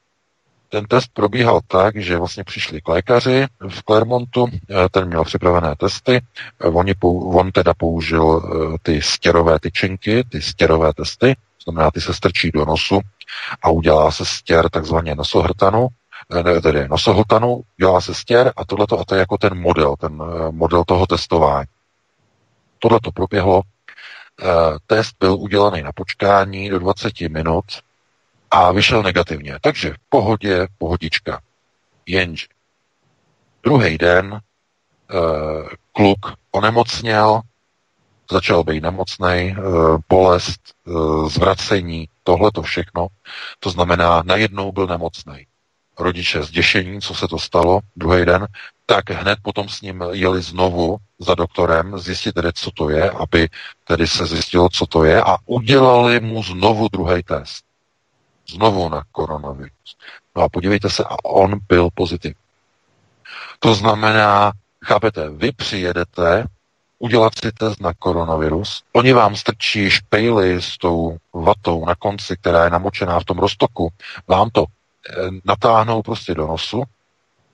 ten 0.68 0.84
test 0.84 1.10
probíhal 1.12 1.60
tak, 1.66 1.96
že 1.96 2.18
vlastně 2.18 2.44
přišli 2.44 2.80
k 2.80 2.88
lékaři 2.88 3.46
v 3.68 3.82
Clermontu, 3.82 4.46
eh, 4.52 4.88
ten 4.90 5.08
měl 5.08 5.24
připravené 5.24 5.74
testy, 5.76 6.20
eh, 6.60 6.66
Oni, 6.66 6.94
on 7.02 7.52
teda 7.52 7.74
použil 7.74 8.42
eh, 8.42 8.76
ty 8.82 9.02
stěrové 9.02 9.60
tyčinky, 9.60 10.24
ty 10.24 10.42
stěrové 10.42 10.94
testy, 10.94 11.36
znamená, 11.64 11.90
ty 11.90 12.00
se 12.00 12.14
strčí 12.14 12.50
do 12.50 12.64
nosu 12.64 13.00
a 13.62 13.70
udělá 13.70 14.10
se 14.10 14.24
stěr 14.24 14.70
takzvaně 14.70 15.14
nosohrtanu, 15.14 15.88
tedy 16.62 16.88
nosohltanu, 16.88 17.62
dělá 17.76 18.00
se 18.00 18.14
stěr 18.14 18.52
a 18.56 18.64
tohleto, 18.64 19.00
a 19.00 19.04
to 19.04 19.14
je 19.14 19.18
jako 19.18 19.38
ten 19.38 19.60
model, 19.60 19.94
ten 20.00 20.22
model 20.50 20.84
toho 20.84 21.06
testování. 21.06 21.66
Tohle 22.78 22.98
to 23.02 23.12
proběhlo, 23.12 23.62
test 24.86 25.16
byl 25.20 25.34
udělaný 25.34 25.82
na 25.82 25.92
počkání 25.92 26.70
do 26.70 26.78
20 26.78 27.20
minut, 27.20 27.64
a 28.50 28.72
vyšel 28.72 29.02
negativně. 29.02 29.58
Takže 29.60 29.90
v 29.90 30.08
pohodě, 30.08 30.66
pohodička. 30.78 31.40
Jenže 32.06 32.46
druhý 33.62 33.98
den 33.98 34.34
e, 34.34 34.40
kluk 35.92 36.18
onemocněl, 36.50 37.40
začal 38.32 38.64
být 38.64 38.82
nemocný, 38.82 39.26
e, 39.28 39.54
bolest, 40.08 40.60
e, 40.86 40.90
zvracení, 41.28 42.08
tohle 42.22 42.50
to 42.54 42.62
všechno. 42.62 43.06
To 43.60 43.70
znamená, 43.70 44.22
najednou 44.26 44.72
byl 44.72 44.86
nemocný. 44.86 45.46
Rodiče 45.98 46.42
zděšení, 46.42 47.00
co 47.00 47.14
se 47.14 47.28
to 47.28 47.38
stalo 47.38 47.80
druhý 47.96 48.24
den, 48.24 48.46
tak 48.86 49.10
hned 49.10 49.38
potom 49.42 49.68
s 49.68 49.80
ním 49.80 50.04
jeli 50.12 50.42
znovu 50.42 50.96
za 51.18 51.34
doktorem, 51.34 51.98
zjistit 51.98 52.32
tedy, 52.32 52.52
co 52.52 52.70
to 52.70 52.90
je, 52.90 53.10
aby 53.10 53.48
tedy 53.84 54.06
se 54.06 54.26
zjistilo, 54.26 54.68
co 54.68 54.86
to 54.86 55.04
je 55.04 55.22
a 55.22 55.36
udělali 55.46 56.20
mu 56.20 56.42
znovu 56.42 56.88
druhý 56.88 57.22
test 57.22 57.67
znovu 58.50 58.88
na 58.88 59.02
koronavirus. 59.12 59.96
No 60.36 60.42
a 60.42 60.48
podívejte 60.48 60.90
se, 60.90 61.04
a 61.04 61.24
on 61.24 61.58
byl 61.68 61.88
pozitivní. 61.94 62.40
To 63.58 63.74
znamená, 63.74 64.52
chápete, 64.84 65.30
vy 65.30 65.52
přijedete 65.52 66.46
udělat 66.98 67.32
si 67.38 67.52
test 67.52 67.80
na 67.80 67.92
koronavirus, 67.94 68.82
oni 68.92 69.12
vám 69.12 69.36
strčí 69.36 69.90
špejly 69.90 70.62
s 70.62 70.78
tou 70.78 71.16
vatou 71.34 71.86
na 71.86 71.94
konci, 71.94 72.36
která 72.36 72.64
je 72.64 72.70
namočená 72.70 73.20
v 73.20 73.24
tom 73.24 73.38
roztoku, 73.38 73.88
vám 74.26 74.50
to 74.50 74.64
eh, 74.64 75.14
natáhnou 75.44 76.02
prostě 76.02 76.34
do 76.34 76.46
nosu, 76.46 76.82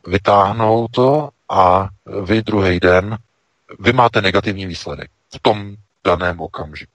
vytáhnou 0.07 0.89
to 0.91 1.31
a 1.49 1.89
vy 2.23 2.43
druhý 2.43 2.81
den, 2.81 3.19
vy 3.81 3.93
máte 3.93 4.23
negativní 4.23 4.67
výsledek 4.67 5.11
v 5.35 5.39
tom 5.43 5.75
daném 6.05 6.41
okamžiku. 6.41 6.93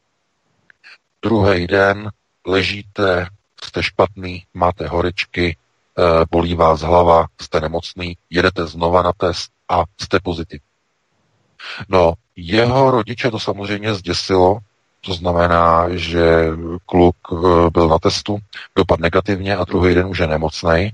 Druhý 1.22 1.68
den 1.68 2.10
ležíte 2.48 3.28
jste 3.66 3.84
špatný, 3.84 4.44
máte 4.54 4.88
horečky, 4.88 5.58
eh, 5.98 6.26
bolí 6.32 6.56
vás 6.56 6.82
hlava, 6.82 7.26
jste 7.42 7.62
nemocný, 7.62 8.18
jedete 8.30 8.68
znova 8.68 9.02
na 9.02 9.14
test 9.14 9.52
a 9.70 9.84
jste 10.02 10.20
pozitivní. 10.24 10.66
No, 11.90 12.14
jeho 12.36 12.92
rodiče 12.92 13.32
to 13.32 13.40
samozřejmě 13.40 13.94
zděsilo, 13.94 14.60
to 15.02 15.14
znamená, 15.14 15.86
že 15.90 16.48
kluk 16.86 17.16
eh, 17.34 17.70
byl 17.70 17.88
na 17.88 18.00
testu, 18.00 18.38
dopad 18.76 19.00
negativně 19.00 19.56
a 19.56 19.64
druhý 19.64 19.96
den 19.96 20.06
už 20.06 20.20
je 20.20 20.28
nemocný. 20.28 20.92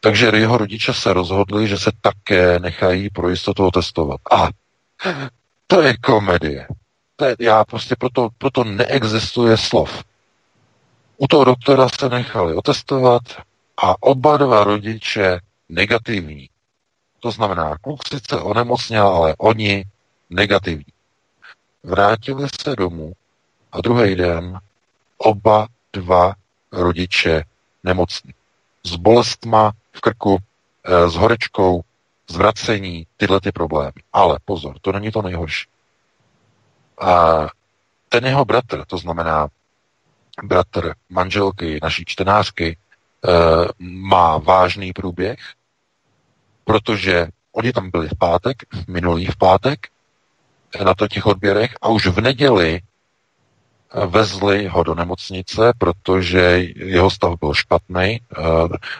Takže 0.00 0.30
jeho 0.34 0.58
rodiče 0.58 0.94
se 0.94 1.12
rozhodli, 1.12 1.68
že 1.68 1.78
se 1.78 1.90
také 2.00 2.58
nechají 2.58 3.10
pro 3.10 3.28
jistotu 3.28 3.70
testovat. 3.70 4.20
A 4.32 4.48
to 5.66 5.82
je 5.82 5.96
komedie. 5.96 6.66
To 7.16 7.24
je, 7.24 7.36
já 7.40 7.64
prostě 7.64 7.96
proto, 7.98 8.28
proto 8.38 8.64
neexistuje 8.64 9.56
slov. 9.56 10.04
U 11.20 11.26
toho 11.28 11.44
doktora 11.44 11.88
se 11.88 12.08
nechali 12.08 12.54
otestovat 12.54 13.22
a 13.82 14.02
oba 14.02 14.36
dva 14.36 14.64
rodiče 14.64 15.40
negativní. 15.68 16.50
To 17.20 17.30
znamená, 17.30 17.78
kluk 17.78 18.08
sice 18.08 18.40
onemocněl, 18.40 19.06
ale 19.08 19.34
oni 19.38 19.84
negativní. 20.30 20.92
Vrátili 21.82 22.48
se 22.62 22.76
domů 22.76 23.12
a 23.72 23.80
druhý 23.80 24.14
den 24.14 24.58
oba 25.18 25.66
dva 25.92 26.34
rodiče 26.72 27.44
nemocní. 27.84 28.34
S 28.84 28.96
bolestma 28.96 29.72
v 29.92 30.00
krku, 30.00 30.38
eh, 30.84 31.10
s 31.10 31.14
horečkou, 31.14 31.80
zvracení, 32.30 33.06
tyhle 33.16 33.40
ty 33.40 33.52
problémy. 33.52 34.02
Ale 34.12 34.38
pozor, 34.44 34.76
to 34.80 34.92
není 34.92 35.10
to 35.10 35.22
nejhorší. 35.22 35.68
A 37.00 37.46
ten 38.08 38.26
jeho 38.26 38.44
bratr, 38.44 38.84
to 38.84 38.98
znamená 38.98 39.48
bratr 40.42 40.94
manželky, 41.08 41.78
naší 41.82 42.04
čtenářky, 42.06 42.76
eh, 42.76 43.30
má 43.78 44.38
vážný 44.38 44.92
průběh, 44.92 45.38
protože 46.64 47.28
oni 47.52 47.72
tam 47.72 47.90
byli 47.90 48.08
v 48.08 48.18
pátek, 48.18 48.56
minulý 48.88 49.26
v 49.26 49.36
pátek, 49.36 49.88
na 50.84 50.94
to 50.94 51.08
těch 51.08 51.26
odběrech 51.26 51.74
a 51.82 51.88
už 51.88 52.06
v 52.06 52.20
neděli 52.20 52.80
eh, 52.80 54.06
vezli 54.06 54.66
ho 54.66 54.82
do 54.82 54.94
nemocnice, 54.94 55.72
protože 55.78 56.60
jeho 56.76 57.10
stav 57.10 57.38
byl 57.40 57.54
špatný, 57.54 58.20
eh, 58.20 58.42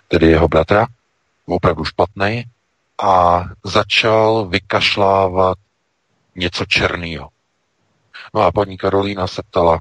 tedy 0.09 0.27
jeho 0.27 0.49
bratra, 0.49 0.87
opravdu 1.47 1.85
špatný, 1.85 2.45
a 3.03 3.45
začal 3.65 4.47
vykašlávat 4.47 5.59
něco 6.37 6.65
černého. 6.65 7.29
No 8.35 8.41
a 8.41 8.53
paní 8.53 8.79
Karolína 8.79 9.27
se 9.27 9.43
ptala, 9.43 9.81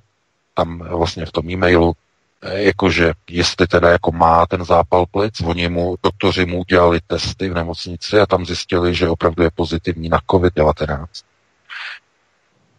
tam 0.57 0.79
vlastně 0.79 1.25
v 1.25 1.31
tom 1.31 1.49
e-mailu, 1.49 1.93
eh, 2.41 2.61
jakože 2.61 3.13
jestli 3.29 3.67
teda 3.67 3.89
jako 3.89 4.11
má 4.11 4.45
ten 4.45 4.65
zápal 4.65 5.05
plic, 5.05 5.41
oni 5.45 5.69
mu, 5.69 5.95
doktoři 6.03 6.45
mu 6.45 6.59
udělali 6.59 6.99
testy 7.07 7.49
v 7.49 7.53
nemocnici 7.53 8.19
a 8.19 8.25
tam 8.25 8.45
zjistili, 8.45 8.95
že 8.95 9.09
opravdu 9.09 9.43
je 9.43 9.51
pozitivní 9.55 10.09
na 10.09 10.19
COVID-19. 10.31 11.05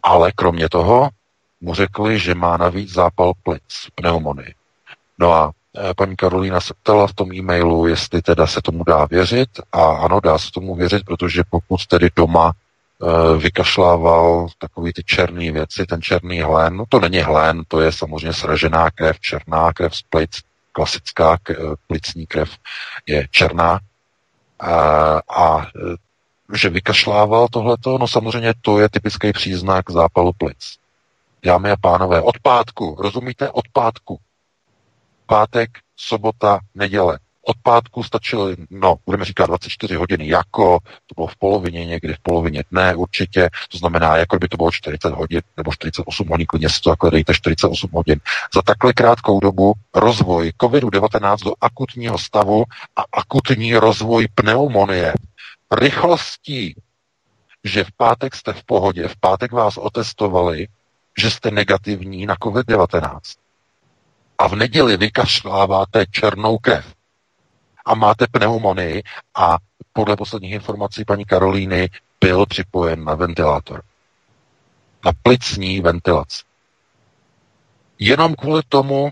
Ale 0.03 0.31
kromě 0.31 0.69
toho 0.69 1.09
mu 1.61 1.73
řekli, 1.73 2.19
že 2.19 2.35
má 2.35 2.57
navíc 2.57 2.91
zápal 2.91 3.33
plic, 3.43 3.63
pneumonii. 3.95 4.53
No 5.19 5.33
a 5.33 5.51
eh, 5.51 5.93
paní 5.93 6.15
Karolína 6.15 6.61
se 6.61 6.73
ptala 6.83 7.07
v 7.07 7.13
tom 7.13 7.33
e-mailu, 7.33 7.87
jestli 7.87 8.21
teda 8.21 8.47
se 8.47 8.61
tomu 8.61 8.83
dá 8.83 9.05
věřit 9.05 9.49
a 9.71 9.83
ano, 9.91 10.19
dá 10.19 10.37
se 10.37 10.51
tomu 10.51 10.75
věřit, 10.75 11.05
protože 11.05 11.43
pokud 11.49 11.85
tedy 11.87 12.09
doma 12.15 12.51
vykašlával 13.37 14.47
takový 14.57 14.93
ty 14.93 15.03
černé 15.03 15.51
věci, 15.51 15.85
ten 15.85 16.01
černý 16.01 16.41
hlen. 16.41 16.77
No 16.77 16.83
to 16.89 16.99
není 16.99 17.19
hlen, 17.19 17.63
to 17.67 17.81
je 17.81 17.91
samozřejmě 17.91 18.33
sražená 18.33 18.91
krev, 18.91 19.19
černá 19.19 19.73
krev 19.73 19.95
z 19.95 20.01
plic, 20.01 20.41
klasická 20.71 21.37
eh, 21.49 21.55
plicní 21.87 22.27
krev 22.27 22.49
je 23.05 23.27
černá. 23.31 23.79
A, 24.59 24.73
a 25.29 25.67
eh, 25.67 25.95
že 26.53 26.69
vykašlával 26.69 27.47
tohleto, 27.47 27.97
no 27.97 28.07
samozřejmě 28.07 28.53
to 28.61 28.79
je 28.79 28.89
typický 28.89 29.33
příznak 29.33 29.91
zápalu 29.91 30.33
plic. 30.33 30.75
Dámy 31.43 31.71
a 31.71 31.75
pánové, 31.81 32.21
od 32.21 32.39
pátku, 32.39 32.97
rozumíte? 32.99 33.49
Od 33.49 33.67
pátku. 33.73 34.19
Pátek, 35.25 35.69
sobota, 35.95 36.59
neděle 36.75 37.19
od 37.49 37.57
pátku 37.63 38.03
stačily, 38.03 38.55
no, 38.69 38.95
budeme 39.05 39.25
říkat 39.25 39.45
24 39.45 39.95
hodiny, 39.95 40.27
jako 40.27 40.79
to 41.07 41.15
bylo 41.15 41.27
v 41.27 41.35
polovině, 41.35 41.85
někdy 41.85 42.13
v 42.13 42.19
polovině 42.19 42.63
dne 42.71 42.95
určitě, 42.95 43.49
to 43.71 43.77
znamená, 43.77 44.17
jako 44.17 44.37
by 44.37 44.47
to 44.47 44.57
bylo 44.57 44.71
40 44.71 45.13
hodin 45.13 45.41
nebo 45.57 45.73
48 45.73 46.27
hodin, 46.27 46.45
klidně 46.45 46.69
si 46.69 46.81
to 46.81 46.89
takhle 46.89 47.11
dejte 47.11 47.33
48 47.33 47.89
hodin. 47.93 48.19
Za 48.53 48.61
takhle 48.61 48.93
krátkou 48.93 49.39
dobu 49.39 49.73
rozvoj 49.95 50.51
COVID-19 50.61 51.37
do 51.43 51.53
akutního 51.61 52.17
stavu 52.17 52.63
a 52.95 53.03
akutní 53.11 53.75
rozvoj 53.75 54.27
pneumonie. 54.35 55.13
Rychlostí, 55.71 56.75
že 57.63 57.83
v 57.83 57.91
pátek 57.97 58.35
jste 58.35 58.53
v 58.53 58.63
pohodě, 58.63 59.07
v 59.07 59.15
pátek 59.19 59.51
vás 59.51 59.77
otestovali, 59.77 60.67
že 61.17 61.31
jste 61.31 61.51
negativní 61.51 62.25
na 62.25 62.35
COVID-19 62.35 63.19
a 64.37 64.47
v 64.47 64.55
neděli 64.55 64.97
vykašláváte 64.97 66.05
černou 66.11 66.57
krev 66.57 66.98
a 67.89 67.95
máte 67.95 68.27
pneumonii 68.27 69.03
a 69.35 69.57
podle 69.93 70.15
posledních 70.15 70.51
informací 70.51 71.05
paní 71.05 71.25
Karolíny 71.25 71.89
byl 72.21 72.45
připojen 72.45 73.03
na 73.03 73.15
ventilátor. 73.15 73.83
Na 75.05 75.11
plicní 75.23 75.81
ventilaci. 75.81 76.43
Jenom 77.99 78.35
kvůli 78.35 78.61
tomu, 78.69 79.09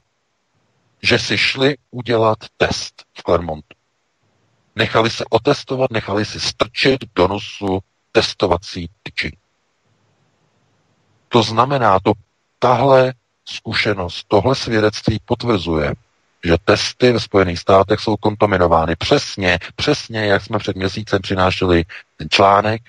že 1.02 1.20
si 1.20 1.38
šli 1.38 1.78
udělat 1.92 2.38
test 2.58 3.06
v 3.18 3.24
Clermontu. 3.24 3.78
Nechali 4.76 5.10
se 5.10 5.26
otestovat, 5.30 5.92
nechali 5.92 6.26
si 6.26 6.40
strčit 6.40 7.00
do 7.16 7.28
nosu 7.28 7.80
testovací 8.12 8.90
tyčinky. 9.04 9.38
To 11.30 11.44
znamená, 11.44 12.00
to 12.00 12.12
tahle 12.60 13.14
zkušenost, 13.46 14.26
tohle 14.28 14.56
svědectví 14.56 15.20
potvrzuje, 15.26 15.94
že 16.48 16.58
testy 16.66 17.12
ve 17.12 17.20
Spojených 17.20 17.60
státech 17.60 18.00
jsou 18.00 18.18
kontaminovány 18.18 18.96
přesně, 18.96 19.60
přesně, 19.76 20.26
jak 20.26 20.42
jsme 20.42 20.60
před 20.60 20.76
měsícem 20.76 21.22
přinášeli 21.22 21.84
ten 22.18 22.28
článek 22.30 22.82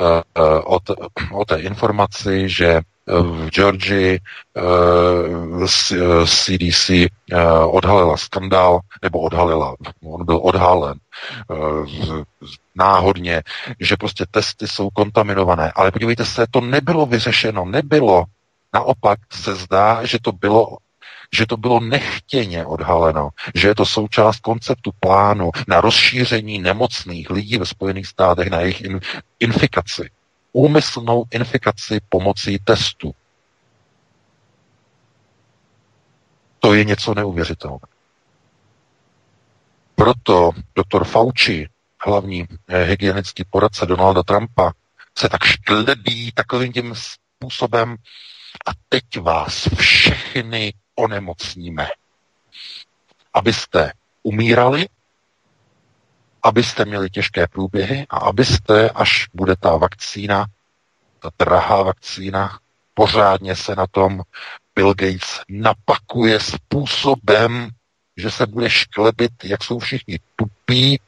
uh, 0.00 0.06
uh, 0.44 0.76
o, 0.76 0.78
o 1.32 1.44
té 1.44 1.56
informaci, 1.60 2.48
že 2.48 2.80
v 3.06 3.48
Georgii 3.50 4.20
uh, 4.56 5.66
CDC 6.26 6.90
uh, 6.90 7.06
odhalila 7.76 8.16
skandál, 8.16 8.80
nebo 9.02 9.20
odhalila, 9.20 9.76
on 10.04 10.24
byl 10.24 10.40
odhalen 10.42 10.98
uh, 11.48 11.86
náhodně, 12.74 13.42
že 13.80 13.96
prostě 13.96 14.24
testy 14.30 14.68
jsou 14.68 14.90
kontaminované. 14.90 15.72
Ale 15.74 15.90
podívejte 15.90 16.24
se, 16.24 16.46
to 16.50 16.60
nebylo 16.60 17.06
vyřešeno, 17.06 17.64
nebylo. 17.64 18.24
Naopak 18.74 19.18
se 19.32 19.54
zdá, 19.54 20.04
že 20.04 20.18
to 20.22 20.32
bylo 20.32 20.76
že 21.34 21.46
to 21.46 21.56
bylo 21.56 21.80
nechtěně 21.80 22.66
odhaleno, 22.66 23.28
že 23.54 23.68
je 23.68 23.74
to 23.74 23.86
součást 23.86 24.40
konceptu 24.40 24.90
plánu 25.00 25.50
na 25.68 25.80
rozšíření 25.80 26.58
nemocných 26.58 27.30
lidí 27.30 27.58
ve 27.58 27.66
Spojených 27.66 28.06
státech, 28.06 28.50
na 28.50 28.60
jejich 28.60 28.80
in, 28.80 29.00
infikaci. 29.40 30.10
Úmyslnou 30.52 31.24
infikaci 31.30 32.00
pomocí 32.08 32.58
testu. 32.58 33.14
To 36.58 36.74
je 36.74 36.84
něco 36.84 37.14
neuvěřitelného. 37.14 37.80
Proto 39.94 40.50
doktor 40.74 41.04
Fauci, 41.04 41.68
hlavní 42.06 42.46
eh, 42.68 42.84
hygienický 42.84 43.44
poradce 43.50 43.86
Donalda 43.86 44.22
Trumpa, 44.22 44.72
se 45.18 45.28
tak 45.28 45.44
šklebí 45.44 46.32
takovým 46.32 46.72
tím 46.72 46.94
způsobem 46.94 47.96
a 48.66 48.70
teď 48.88 49.20
vás 49.20 49.68
všechny 49.74 50.74
onemocníme. 50.94 51.88
Abyste 53.34 53.92
umírali, 54.22 54.88
abyste 56.42 56.84
měli 56.84 57.10
těžké 57.10 57.46
průběhy 57.48 58.06
a 58.10 58.16
abyste, 58.16 58.90
až 58.90 59.28
bude 59.34 59.56
ta 59.56 59.76
vakcína, 59.76 60.46
ta 61.18 61.30
drahá 61.38 61.82
vakcína, 61.82 62.58
pořádně 62.94 63.56
se 63.56 63.74
na 63.74 63.86
tom 63.86 64.22
Bill 64.74 64.94
Gates 64.94 65.40
napakuje 65.48 66.40
způsobem, 66.40 67.68
že 68.16 68.30
se 68.30 68.46
bude 68.46 68.70
šklebit, 68.70 69.44
jak 69.44 69.64
jsou 69.64 69.78
všichni 69.78 70.18
tupí, 70.36 71.00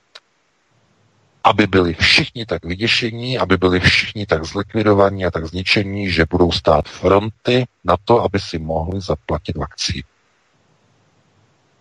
aby 1.45 1.67
byli 1.67 1.95
všichni 1.95 2.47
tak 2.47 2.65
vyděšení, 2.65 3.39
aby 3.39 3.57
byli 3.57 3.81
všichni 3.81 4.27
tak 4.27 4.45
zlikvidovaní 4.45 5.27
a 5.27 5.31
tak 5.31 5.47
zničení, 5.47 6.11
že 6.11 6.25
budou 6.31 6.53
stát 6.53 6.89
fronty 6.89 7.67
na 7.85 7.97
to, 8.05 8.23
aby 8.23 8.41
si 8.41 8.59
mohli 8.59 9.01
zaplatit 9.01 9.57
vakcínu. 9.57 10.09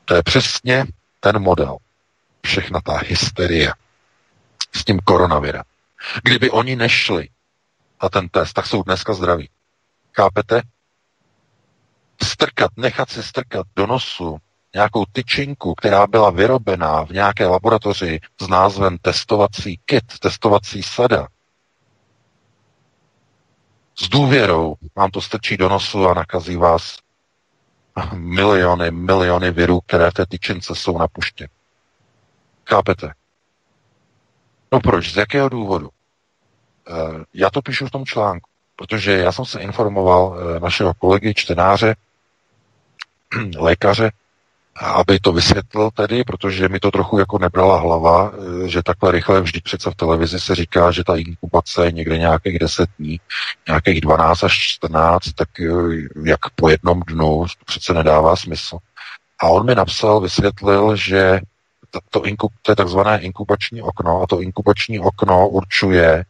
To 0.06 0.16
je 0.16 0.24
přesně 0.24 0.86
ten 1.20 1.40
model. 1.40 1.78
Všechna 2.46 2.82
ta 2.82 2.98
hysterie 2.98 3.74
s 4.76 4.86
tím 4.86 5.00
koronavirem. 5.00 5.64
Kdyby 6.24 6.52
oni 6.52 6.76
nešli 6.76 7.30
na 8.04 8.10
ten 8.10 8.30
test, 8.30 8.54
tak 8.54 8.66
jsou 8.66 8.84
dneska 8.84 9.14
zdraví. 9.14 9.50
Chápete? 10.16 10.62
Strkat, 12.24 12.72
nechat 12.78 13.10
si 13.10 13.24
strkat 13.24 13.68
do 13.76 13.88
nosu 13.88 14.38
nějakou 14.76 15.06
tyčinku, 15.12 15.76
která 15.76 16.08
byla 16.08 16.30
vyrobená 16.30 17.06
v 17.06 17.10
nějaké 17.10 17.46
laboratoři 17.46 18.20
s 18.42 18.48
názvem 18.48 18.98
testovací 18.98 19.80
kit, 19.86 20.04
testovací 20.20 20.84
sada, 20.84 21.28
s 23.96 24.10
důvěrou 24.10 24.76
vám 24.96 25.12
to 25.12 25.22
strčí 25.22 25.58
do 25.58 25.70
nosu 25.70 26.08
a 26.10 26.14
nakazí 26.14 26.56
vás 26.56 26.98
miliony, 28.14 28.92
miliony 28.92 29.52
virů, 29.52 29.80
které 29.82 30.12
v 30.12 30.14
té 30.14 30.26
tyčince 30.26 30.76
jsou 30.76 30.98
na 30.98 31.08
puště. 31.08 31.48
Chápete? 32.70 33.14
No 34.72 34.80
proč? 34.80 35.14
Z 35.14 35.18
jakého 35.18 35.50
důvodu? 35.50 35.90
Eh, 36.88 37.24
já 37.34 37.50
to 37.50 37.62
píšu 37.62 37.88
v 37.88 37.92
tom 37.92 38.06
článku, 38.06 38.50
protože 38.76 39.12
já 39.12 39.32
jsem 39.32 39.46
se 39.46 39.62
informoval 39.62 40.38
eh, 40.38 40.60
našeho 40.60 40.94
kolegy, 40.94 41.34
čtenáře, 41.34 41.96
lékaře, 43.58 44.12
aby 44.82 45.20
to 45.20 45.32
vysvětlil 45.32 45.92
tedy, 45.92 46.24
protože 46.24 46.70
mi 46.70 46.80
to 46.80 46.92
trochu 46.92 47.20
jako 47.20 47.40
nebrala 47.40 47.80
hlava, 47.80 48.32
eh, 48.34 48.68
že 48.68 48.84
takhle 48.84 49.12
rychle 49.12 49.42
vždy 49.42 49.62
přece 49.62 49.92
v 49.92 49.96
televizi 49.96 50.40
se 50.40 50.56
říká, 50.56 50.92
že 50.92 51.04
ta 51.04 51.16
inkubace 51.16 51.86
je 51.86 51.92
někde 51.92 52.18
nějakých 52.18 52.60
10 52.60 52.90
dní, 53.00 53.20
nějakých 53.68 54.02
12 54.02 54.44
až 54.44 54.54
14, 54.54 55.32
tak 55.32 55.50
eh, 55.60 55.66
jak 56.26 56.40
po 56.56 56.70
jednom 56.70 57.02
dnu, 57.08 57.46
to 57.60 57.66
přece 57.66 57.94
nedává 57.94 58.36
smysl. 58.36 58.78
A 59.40 59.48
on 59.48 59.66
mi 59.66 59.76
napsal, 59.76 60.20
vysvětlil, 60.20 60.96
že 60.96 61.40
to, 62.10 62.26
inkub, 62.26 62.52
to 62.62 62.72
je 62.72 62.76
takzvané 62.76 63.22
inkubační 63.22 63.82
okno 63.82 64.22
a 64.22 64.28
to 64.28 64.42
inkubační 64.42 65.00
okno 65.00 65.50
určuje, 65.50 66.26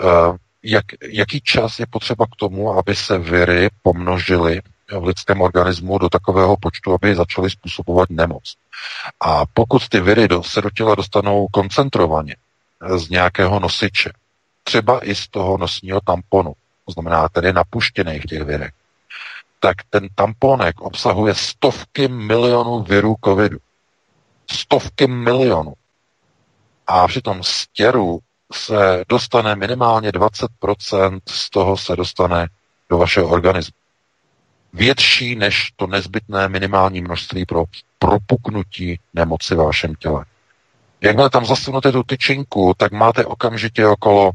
uh, 0.00 0.36
jak, 0.62 0.84
jaký 1.02 1.40
čas 1.40 1.78
je 1.78 1.86
potřeba 1.86 2.26
k 2.26 2.36
tomu, 2.36 2.72
aby 2.72 2.94
se 2.94 3.18
viry 3.18 3.68
pomnožily 3.82 4.60
v 4.90 5.04
lidském 5.04 5.40
organismu 5.40 5.98
do 5.98 6.08
takového 6.08 6.56
počtu, 6.56 6.94
aby 6.94 7.14
začaly 7.14 7.50
způsobovat 7.50 8.10
nemoc. 8.10 8.54
A 9.20 9.46
pokud 9.54 9.88
ty 9.88 10.00
viry 10.00 10.28
do, 10.28 10.42
se 10.42 10.60
do 10.62 10.70
těla 10.70 10.94
dostanou 10.94 11.46
koncentrovaně 11.52 12.36
z 12.96 13.08
nějakého 13.08 13.60
nosiče, 13.60 14.12
třeba 14.64 15.06
i 15.06 15.14
z 15.14 15.28
toho 15.28 15.58
nosního 15.58 16.00
tamponu, 16.00 16.52
to 16.86 16.92
znamená 16.92 17.28
tedy 17.28 17.52
napuštěných 17.52 18.22
těch 18.22 18.42
virek, 18.42 18.74
tak 19.60 19.76
ten 19.90 20.08
tamponek 20.14 20.80
obsahuje 20.80 21.34
stovky 21.34 22.08
milionů 22.08 22.82
virů 22.82 23.14
covidu. 23.24 23.58
Stovky 24.50 25.06
milionů. 25.06 25.72
A 26.86 27.06
při 27.06 27.22
tom 27.22 27.42
stěru 27.42 28.18
se 28.52 29.04
dostane 29.08 29.56
minimálně 29.56 30.10
20% 30.10 31.20
z 31.28 31.50
toho 31.50 31.76
se 31.76 31.96
dostane 31.96 32.46
do 32.90 32.98
vašeho 32.98 33.28
organismu 33.28 33.74
větší 34.72 35.34
než 35.36 35.72
to 35.76 35.86
nezbytné 35.86 36.48
minimální 36.48 37.00
množství 37.00 37.46
pro 37.46 37.64
propuknutí 37.98 39.00
nemoci 39.14 39.54
v 39.54 39.58
vašem 39.58 39.94
těle. 39.94 40.24
Jakmile 41.00 41.30
tam 41.30 41.46
zasunete 41.46 41.92
tu 41.92 42.02
tyčinku, 42.02 42.74
tak 42.76 42.92
máte 42.92 43.26
okamžitě 43.26 43.86
okolo, 43.86 44.30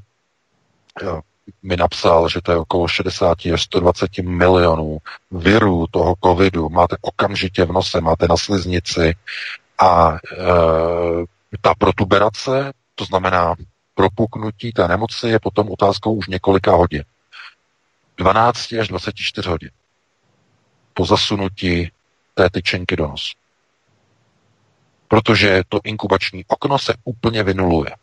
jo, 1.02 1.22
mi 1.64 1.78
napsal, 1.78 2.30
že 2.30 2.42
to 2.42 2.52
je 2.52 2.58
okolo 2.58 2.88
60 2.88 3.38
až 3.54 3.64
120 3.64 4.18
milionů 4.18 4.98
virů 5.32 5.86
toho 5.92 6.16
covidu, 6.24 6.70
máte 6.70 6.96
okamžitě 7.02 7.66
v 7.66 7.72
nose, 7.72 8.02
máte 8.02 8.28
na 8.28 8.38
sliznici 8.38 9.16
a 9.80 10.14
e, 10.14 10.18
ta 11.62 11.74
protuberace, 11.78 12.74
to 12.96 13.06
znamená 13.06 13.56
propuknutí 13.96 14.72
té 14.72 14.88
nemoci, 14.88 15.28
je 15.28 15.40
potom 15.40 15.72
otázkou 15.72 16.14
už 16.14 16.28
několika 16.28 16.72
hodin. 16.72 17.04
12 18.18 18.74
až 18.74 18.88
24 18.88 19.50
hodin 19.50 19.70
po 20.94 21.06
zasunutí 21.06 21.92
té 22.34 22.50
tyčenky 22.50 22.96
do 22.96 23.08
nosu. 23.08 23.34
Protože 25.08 25.64
to 25.70 25.80
inkubační 25.84 26.46
okno 26.48 26.80
se 26.80 26.94
úplně 27.04 27.44
vynuluje. 27.44 27.96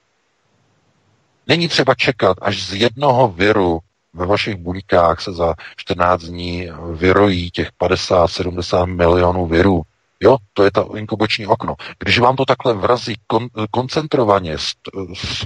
Není 1.46 1.68
třeba 1.68 1.94
čekat, 1.94 2.36
až 2.42 2.62
z 2.62 2.74
jednoho 2.74 3.28
viru 3.28 3.80
ve 4.14 4.26
vašich 4.26 4.56
buňkách 4.56 5.20
se 5.20 5.32
za 5.32 5.54
14 5.76 6.22
dní 6.22 6.68
vyrojí 6.94 7.50
těch 7.50 7.68
50-70 7.80 8.86
milionů 8.86 9.46
virů. 9.46 9.82
Jo, 10.20 10.36
to 10.52 10.64
je 10.64 10.70
ta 10.70 10.84
inkubační 10.96 11.46
okno. 11.46 11.74
Když 11.98 12.18
vám 12.18 12.36
to 12.36 12.44
takhle 12.44 12.74
vrazí 12.74 13.14
kon, 13.26 13.48
koncentrovaně 13.70 14.56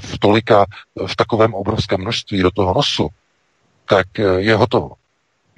v 0.00 0.18
tolika, 0.20 0.66
v 1.06 1.16
takovém 1.16 1.54
obrovském 1.54 2.00
množství 2.00 2.42
do 2.42 2.50
toho 2.50 2.74
nosu, 2.74 3.08
tak 3.84 4.06
je 4.36 4.56
hotovo. 4.56 4.90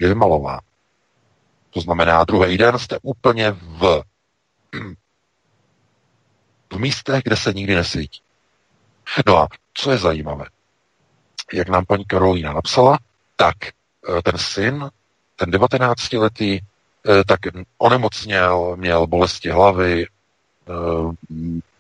Je 0.01 0.09
vymalován. 0.09 0.61
To 1.77 1.81
znamená, 1.81 2.25
druhý 2.25 2.59
den 2.59 2.79
jste 2.79 2.99
úplně 3.03 3.51
v, 3.51 4.03
v 6.73 6.79
místech, 6.79 7.23
kde 7.25 7.37
se 7.37 7.53
nikdy 7.53 7.75
nesvítí. 7.75 8.21
No 9.27 9.39
a 9.39 9.49
co 9.75 9.91
je 9.91 9.99
zajímavé? 9.99 10.45
Jak 11.53 11.69
nám 11.69 11.85
paní 11.85 12.05
Karolína 12.05 12.53
napsala, 12.53 12.99
tak 13.37 13.57
eh, 13.67 14.23
ten 14.23 14.39
syn, 14.39 14.91
ten 15.37 15.51
19-letý, 15.51 16.61
eh, 16.61 17.25
tak 17.25 17.41
onemocněl, 17.79 18.77
měl 18.77 19.07
bolesti 19.07 19.51
hlavy, 19.51 20.07
eh, 20.07 20.73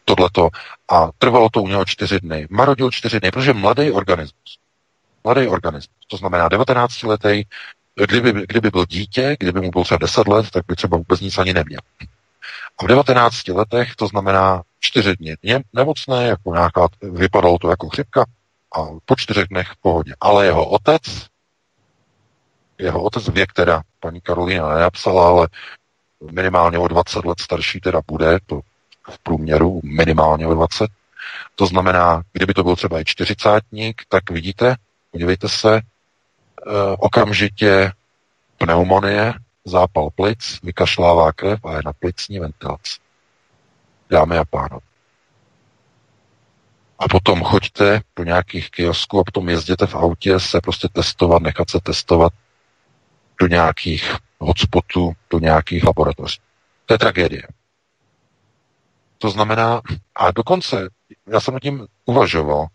tohleto 0.04 0.48
a 0.88 1.10
trvalo 1.18 1.48
to 1.50 1.62
u 1.62 1.68
něho 1.68 1.84
čtyři 1.84 2.20
dny. 2.20 2.46
Marodil 2.50 2.90
čtyři 2.90 3.20
dny, 3.20 3.30
protože 3.30 3.52
mladý 3.52 3.90
organismus. 3.90 4.58
Mladý 5.24 5.48
organismus, 5.48 5.96
to 6.06 6.16
znamená 6.16 6.48
19-letý, 6.48 7.44
Kdyby, 8.04 8.32
kdyby 8.32 8.70
byl 8.70 8.86
dítě, 8.86 9.36
kdyby 9.40 9.60
mu 9.60 9.70
bylo 9.70 9.84
třeba 9.84 9.98
10 9.98 10.28
let, 10.28 10.50
tak 10.50 10.64
by 10.68 10.76
třeba 10.76 10.96
vůbec 10.96 11.20
nic 11.20 11.38
ani 11.38 11.52
neměl. 11.52 11.80
A 12.78 12.84
v 12.84 12.86
19 12.86 13.48
letech, 13.48 13.96
to 13.96 14.06
znamená 14.06 14.62
čtyři 14.80 15.16
dny 15.16 15.36
dně 15.42 15.60
nemocné, 15.72 16.26
jako 16.26 16.54
nějaká, 16.54 16.88
vypadalo 17.02 17.58
to 17.58 17.70
jako 17.70 17.88
chřipka, 17.88 18.24
a 18.76 18.80
po 19.04 19.16
čtyřech 19.16 19.48
dnech 19.48 19.68
v 19.68 19.76
pohodě. 19.80 20.14
Ale 20.20 20.46
jeho 20.46 20.68
otec 20.68 21.02
jeho 22.78 23.02
otec 23.02 23.28
věk 23.28 23.52
teda 23.52 23.82
paní 24.00 24.20
Karolína 24.20 24.74
nenapsala, 24.74 25.28
ale 25.28 25.48
minimálně 26.30 26.78
o 26.78 26.88
20 26.88 27.24
let 27.24 27.40
starší 27.40 27.80
teda 27.80 28.00
bude, 28.06 28.38
to 28.46 28.60
v 29.10 29.18
průměru 29.18 29.80
minimálně 29.84 30.46
o 30.46 30.54
20. 30.54 30.90
To 31.54 31.66
znamená, 31.66 32.22
kdyby 32.32 32.54
to 32.54 32.64
byl 32.64 32.76
třeba 32.76 33.00
i 33.00 33.04
čtyřicátník, 33.04 34.02
tak 34.08 34.30
vidíte, 34.30 34.74
podívejte 35.10 35.48
se, 35.48 35.80
okamžitě 36.98 37.92
pneumonie, 38.58 39.34
zápal 39.64 40.10
plic, 40.10 40.60
vykašlává 40.62 41.32
krev 41.32 41.64
a 41.64 41.72
je 41.72 41.82
na 41.84 41.92
plicní 41.92 42.38
ventilaci. 42.38 43.00
Dámy 44.10 44.38
a 44.38 44.44
pánové. 44.44 44.86
A 46.98 47.08
potom 47.08 47.42
choďte 47.42 48.00
do 48.16 48.24
nějakých 48.24 48.70
kiosků 48.70 49.20
a 49.20 49.24
potom 49.24 49.48
jezděte 49.48 49.86
v 49.86 49.94
autě 49.94 50.40
se 50.40 50.60
prostě 50.60 50.88
testovat, 50.92 51.42
nechat 51.42 51.70
se 51.70 51.80
testovat 51.80 52.32
do 53.40 53.46
nějakých 53.46 54.14
hotspotů, 54.38 55.12
do 55.30 55.38
nějakých 55.38 55.84
laboratoří. 55.84 56.40
To 56.86 56.94
je 56.94 56.98
tragédie. 56.98 57.42
To 59.18 59.30
znamená, 59.30 59.80
a 60.14 60.30
dokonce, 60.30 60.88
já 61.26 61.40
jsem 61.40 61.54
nad 61.54 61.60
tím 61.60 61.86
uvažoval, 62.04 62.66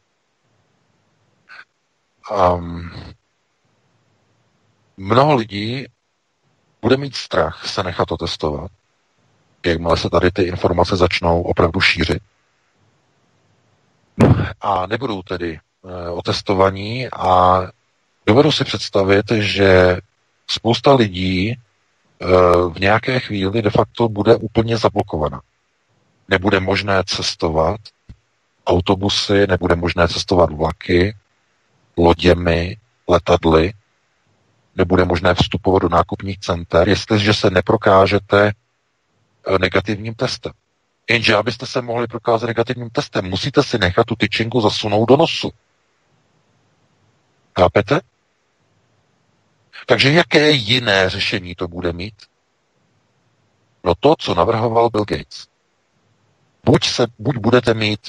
um, 2.55 2.91
mnoho 5.02 5.36
lidí 5.36 5.86
bude 6.82 6.98
mít 6.98 7.15
strach 7.15 7.68
se 7.68 7.84
nechat 7.84 8.11
otestovat, 8.11 8.72
jakmile 9.65 9.98
se 9.98 10.10
tady 10.10 10.32
ty 10.32 10.44
informace 10.44 10.95
začnou 10.95 11.41
opravdu 11.41 11.80
šířit. 11.82 12.23
A 14.61 14.86
nebudou 14.88 15.22
tedy 15.22 15.60
e, 15.60 16.10
otestovaní 16.10 17.07
a 17.10 17.61
dovedu 18.26 18.52
si 18.52 18.64
představit, 18.64 19.26
že 19.32 19.98
spousta 20.48 20.94
lidí 20.94 21.49
e, 21.49 21.57
v 22.69 22.80
nějaké 22.80 23.19
chvíli 23.19 23.61
de 23.61 23.69
facto 23.69 24.10
bude 24.10 24.36
úplně 24.36 24.78
zablokovaná. 24.78 25.41
Nebude 26.28 26.60
možné 26.60 27.03
cestovat 27.06 27.80
autobusy, 28.65 29.48
nebude 29.48 29.76
možné 29.76 30.07
cestovat 30.07 30.52
vlaky, 30.52 31.15
loděmi, 31.98 32.78
letadly, 33.07 33.73
nebude 34.76 35.06
možné 35.06 35.34
vstupovat 35.34 35.81
do 35.81 35.89
nákupních 35.89 36.39
center, 36.39 36.89
jestliže 36.89 37.34
se 37.34 37.49
neprokážete 37.49 38.48
eh, 38.48 39.60
negativním 39.60 40.14
testem. 40.14 40.52
Jenže 41.10 41.35
abyste 41.35 41.65
se 41.65 41.81
mohli 41.81 42.07
prokázat 42.07 42.48
negativním 42.48 42.89
testem, 42.89 43.30
musíte 43.30 43.64
si 43.64 43.77
nechat 43.77 44.06
tu 44.06 44.15
tyčinku 44.15 44.61
zasunout 44.61 45.10
do 45.10 45.18
nosu. 45.18 45.52
Chápete? 47.60 47.99
Takže 49.85 50.11
jaké 50.11 50.52
jiné 50.52 51.10
řešení 51.10 51.56
to 51.56 51.68
bude 51.68 51.93
mít? 51.93 52.15
No 53.84 53.93
to, 53.99 54.15
co 54.19 54.35
navrhoval 54.35 54.89
Bill 54.89 55.06
Gates. 55.06 55.48
Buď, 56.64 56.85
se, 56.85 57.07
buď 57.19 57.38
budete 57.38 57.73
mít 57.73 57.99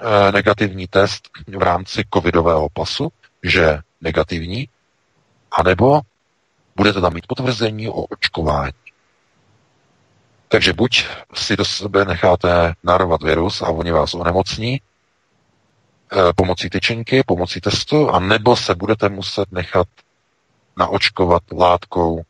e, 0.00 0.32
negativní 0.32 0.86
test 0.86 1.28
v 1.46 1.62
rámci 1.62 2.04
covidového 2.14 2.68
pasu, 2.68 3.08
že 3.42 3.78
negativní, 4.00 4.68
anebo 5.58 6.00
budete 6.76 7.00
tam 7.00 7.14
mít 7.14 7.26
potvrzení 7.26 7.88
o 7.88 8.02
očkování. 8.02 8.72
Takže 10.48 10.72
buď 10.72 11.06
si 11.34 11.56
do 11.56 11.64
sebe 11.64 12.04
necháte 12.04 12.74
narovat 12.84 13.22
virus 13.22 13.62
a 13.62 13.68
oni 13.68 13.92
vás 13.92 14.14
onemocní 14.14 14.74
e, 14.74 14.80
pomocí 16.36 16.70
tyčinky, 16.70 17.22
pomocí 17.26 17.60
testu, 17.60 18.10
a 18.10 18.20
nebo 18.20 18.56
se 18.56 18.74
budete 18.74 19.08
muset 19.08 19.52
nechat 19.52 19.88
naočkovat 20.76 21.42
látkou, 21.52 22.22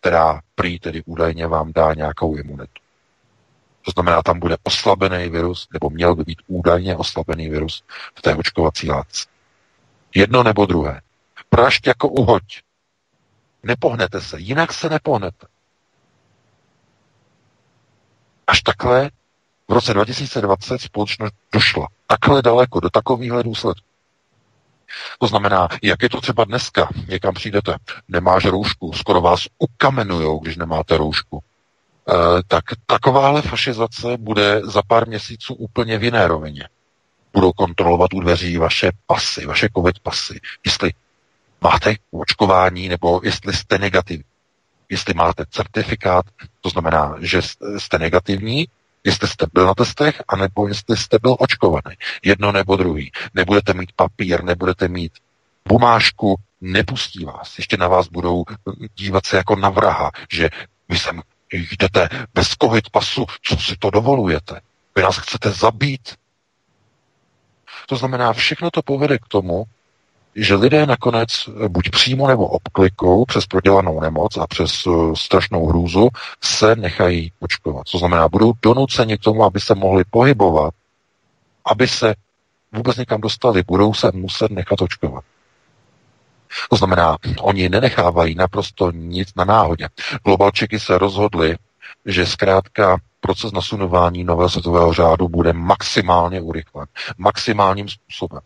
která 0.00 0.40
prý 0.54 0.78
tedy 0.78 1.02
údajně 1.06 1.46
vám 1.46 1.72
dá 1.72 1.94
nějakou 1.94 2.36
imunitu. 2.36 2.82
To 3.82 3.90
znamená, 3.90 4.22
tam 4.22 4.40
bude 4.40 4.56
oslabený 4.62 5.28
virus, 5.28 5.68
nebo 5.72 5.90
měl 5.90 6.14
by 6.14 6.24
být 6.24 6.42
údajně 6.46 6.96
oslabený 6.96 7.48
virus 7.48 7.84
v 8.14 8.22
té 8.22 8.34
očkovací 8.34 8.90
látce. 8.90 9.28
Jedno 10.14 10.42
nebo 10.42 10.66
druhé. 10.66 11.00
Prašť 11.48 11.86
jako 11.86 12.08
uhoď. 12.08 12.42
Nepohnete 13.62 14.20
se, 14.20 14.40
jinak 14.40 14.72
se 14.72 14.88
nepohnete. 14.88 15.46
Až 18.46 18.62
takhle 18.62 19.10
v 19.68 19.72
roce 19.72 19.94
2020 19.94 20.78
společnost 20.78 21.34
došla 21.52 21.88
takhle 22.06 22.42
daleko 22.42 22.80
do 22.80 22.90
takovýchhle 22.90 23.42
důsledků. 23.42 23.88
To 25.18 25.26
znamená, 25.26 25.68
jak 25.82 26.02
je 26.02 26.08
to 26.08 26.20
třeba 26.20 26.44
dneska, 26.44 26.88
někam 27.08 27.34
přijdete, 27.34 27.74
nemáš 28.08 28.44
roušku, 28.44 28.92
skoro 28.92 29.20
vás 29.20 29.46
ukamenujou, 29.58 30.38
když 30.38 30.56
nemáte 30.56 30.96
roušku. 30.96 31.42
E, 32.08 32.12
tak 32.48 32.64
takováhle 32.86 33.42
fašizace 33.42 34.16
bude 34.16 34.60
za 34.64 34.82
pár 34.82 35.08
měsíců 35.08 35.54
úplně 35.54 35.98
v 35.98 36.04
jiné 36.04 36.28
rovině. 36.28 36.68
Budou 37.32 37.52
kontrolovat 37.52 38.14
u 38.14 38.20
dveří 38.20 38.56
vaše 38.56 38.90
pasy, 39.06 39.46
vaše 39.46 39.68
covid 39.76 39.98
pasy, 39.98 40.40
jestli 40.66 40.92
máte 41.60 41.94
očkování 42.10 42.88
nebo 42.88 43.20
jestli 43.24 43.52
jste 43.52 43.78
negativní. 43.78 44.24
Jestli 44.88 45.14
máte 45.14 45.44
certifikát, 45.50 46.24
to 46.60 46.68
znamená, 46.68 47.14
že 47.20 47.42
jste 47.78 47.98
negativní, 47.98 48.68
jestli 49.04 49.28
jste 49.28 49.46
byl 49.52 49.66
na 49.66 49.74
testech, 49.74 50.22
anebo 50.28 50.68
jestli 50.68 50.96
jste 50.96 51.18
byl 51.22 51.36
očkovaný. 51.38 51.96
Jedno 52.24 52.52
nebo 52.52 52.76
druhý. 52.76 53.12
Nebudete 53.34 53.74
mít 53.74 53.92
papír, 53.92 54.44
nebudete 54.44 54.88
mít 54.88 55.12
bumášku, 55.68 56.36
nepustí 56.60 57.24
vás. 57.24 57.58
Ještě 57.58 57.76
na 57.76 57.88
vás 57.88 58.08
budou 58.08 58.44
dívat 58.94 59.26
se 59.26 59.36
jako 59.36 59.56
na 59.56 59.70
vraha, 59.70 60.10
že 60.32 60.50
vy 60.88 60.98
sem 60.98 61.22
jdete 61.52 62.08
bez 62.34 62.48
covid 62.62 62.90
pasu, 62.90 63.26
co 63.42 63.56
si 63.56 63.76
to 63.76 63.90
dovolujete? 63.90 64.60
Vy 64.96 65.02
nás 65.02 65.18
chcete 65.18 65.50
zabít? 65.50 66.14
To 67.86 67.96
znamená, 67.96 68.32
všechno 68.32 68.70
to 68.70 68.82
povede 68.82 69.18
k 69.18 69.28
tomu, 69.28 69.64
že 70.40 70.54
lidé 70.54 70.86
nakonec 70.86 71.28
eh, 71.48 71.68
buď 71.68 71.90
přímo 71.90 72.28
nebo 72.28 72.46
obklikou 72.46 73.24
přes 73.24 73.46
prodělanou 73.46 74.00
nemoc 74.00 74.36
a 74.36 74.46
přes 74.46 74.86
uh, 74.86 75.14
strašnou 75.14 75.66
hrůzu 75.66 76.08
se 76.42 76.76
nechají 76.76 77.32
očkovat. 77.40 77.82
To 77.92 77.98
znamená, 77.98 78.28
budou 78.28 78.52
donuceni 78.62 79.18
k 79.18 79.20
tomu, 79.22 79.44
aby 79.44 79.60
se 79.60 79.74
mohli 79.74 80.04
pohybovat, 80.10 80.74
aby 81.66 81.88
se 81.88 82.14
vůbec 82.72 82.96
někam 82.96 83.20
dostali, 83.20 83.62
budou 83.66 83.94
se 83.94 84.10
muset 84.14 84.50
nechat 84.50 84.82
očkovat. 84.82 85.24
To 86.70 86.76
znamená, 86.76 87.16
oni 87.40 87.68
nenechávají 87.68 88.34
naprosto 88.34 88.90
nic 88.90 89.28
na 89.36 89.44
náhodě. 89.44 89.88
Globalčeky 90.24 90.80
se 90.80 90.98
rozhodli, 90.98 91.56
že 92.06 92.26
zkrátka 92.26 92.96
proces 93.20 93.52
nasunování 93.52 94.24
nového 94.24 94.48
světového 94.48 94.92
řádu 94.92 95.28
bude 95.28 95.52
maximálně 95.52 96.40
urychlen. 96.40 96.86
Maximálním 97.18 97.88
způsobem. 97.88 98.40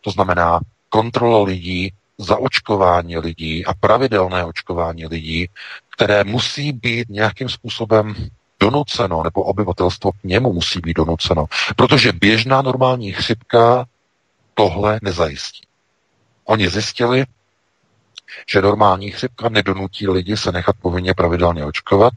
To 0.00 0.10
znamená, 0.10 0.60
kontrola 0.88 1.42
lidí, 1.42 1.92
zaočkování 2.18 3.18
lidí 3.18 3.66
a 3.66 3.74
pravidelné 3.74 4.44
očkování 4.44 5.06
lidí, 5.06 5.48
které 5.96 6.24
musí 6.24 6.72
být 6.72 7.08
nějakým 7.08 7.48
způsobem 7.48 8.14
donuceno, 8.60 9.22
nebo 9.22 9.42
obyvatelstvo 9.42 10.12
k 10.12 10.24
němu 10.24 10.52
musí 10.52 10.80
být 10.80 10.96
donuceno. 10.96 11.46
Protože 11.76 12.12
běžná 12.12 12.62
normální 12.62 13.12
chřipka 13.12 13.86
tohle 14.54 14.98
nezajistí. 15.02 15.62
Oni 16.44 16.68
zjistili, 16.68 17.24
že 18.48 18.62
normální 18.62 19.10
chřipka 19.10 19.48
nedonutí 19.48 20.08
lidi 20.08 20.36
se 20.36 20.52
nechat 20.52 20.76
povinně 20.82 21.14
pravidelně 21.14 21.64
očkovat, 21.64 22.12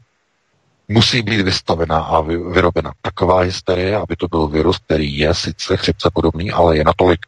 musí 0.88 1.22
být 1.22 1.40
vystavená 1.40 1.98
a 1.98 2.20
vyrobena 2.20 2.92
taková 3.02 3.40
hysterie, 3.40 3.96
aby 3.96 4.16
to 4.16 4.28
byl 4.28 4.46
virus, 4.46 4.78
který 4.78 5.18
je 5.18 5.34
sice 5.34 5.76
chřipce 5.76 6.10
podobný, 6.12 6.50
ale 6.50 6.76
je 6.76 6.84
natolik 6.84 7.26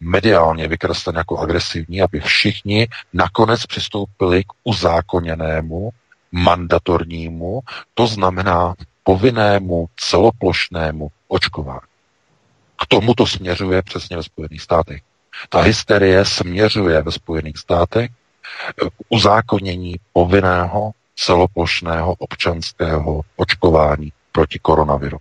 mediálně 0.00 0.68
vykreslen 0.68 1.16
jako 1.16 1.38
agresivní, 1.38 2.02
aby 2.02 2.20
všichni 2.20 2.88
nakonec 3.12 3.66
přistoupili 3.66 4.44
k 4.44 4.52
uzákoněnému, 4.64 5.90
mandatornímu, 6.32 7.60
to 7.94 8.06
znamená 8.06 8.74
povinnému 9.02 9.86
celoplošnému 9.96 11.08
očkování. 11.28 11.80
K 12.82 12.86
tomu 12.86 13.14
to 13.14 13.26
směřuje 13.26 13.82
přesně 13.82 14.16
ve 14.16 14.22
Spojených 14.22 14.62
státech. 14.62 15.02
Ta 15.48 15.60
hysterie 15.60 16.24
směřuje 16.24 17.02
ve 17.02 17.12
Spojených 17.12 17.58
státech 17.58 18.10
k 18.76 18.90
uzákonění 19.08 19.96
povinného 20.12 20.92
celoplošného 21.16 22.14
občanského 22.14 23.20
očkování 23.36 24.12
proti 24.32 24.58
koronaviru. 24.58 25.18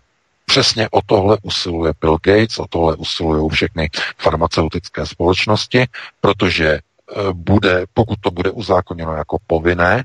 Přesně 0.55 0.89
o 0.89 1.01
tohle 1.05 1.37
usiluje 1.43 1.93
Bill 2.01 2.17
Gates, 2.21 2.59
o 2.59 2.65
tohle 2.69 2.95
usilují 2.95 3.49
všechny 3.49 3.89
farmaceutické 4.17 5.05
společnosti, 5.05 5.85
protože 6.21 6.67
e, 6.67 6.79
bude, 7.33 7.85
pokud 7.93 8.19
to 8.21 8.31
bude 8.31 8.51
uzákoněno 8.51 9.13
jako 9.13 9.37
povinné, 9.47 10.03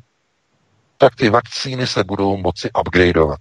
tak 0.98 1.14
ty 1.14 1.30
vakcíny 1.30 1.86
se 1.86 2.04
budou 2.04 2.36
moci 2.36 2.70
upgradeovat. 2.80 3.40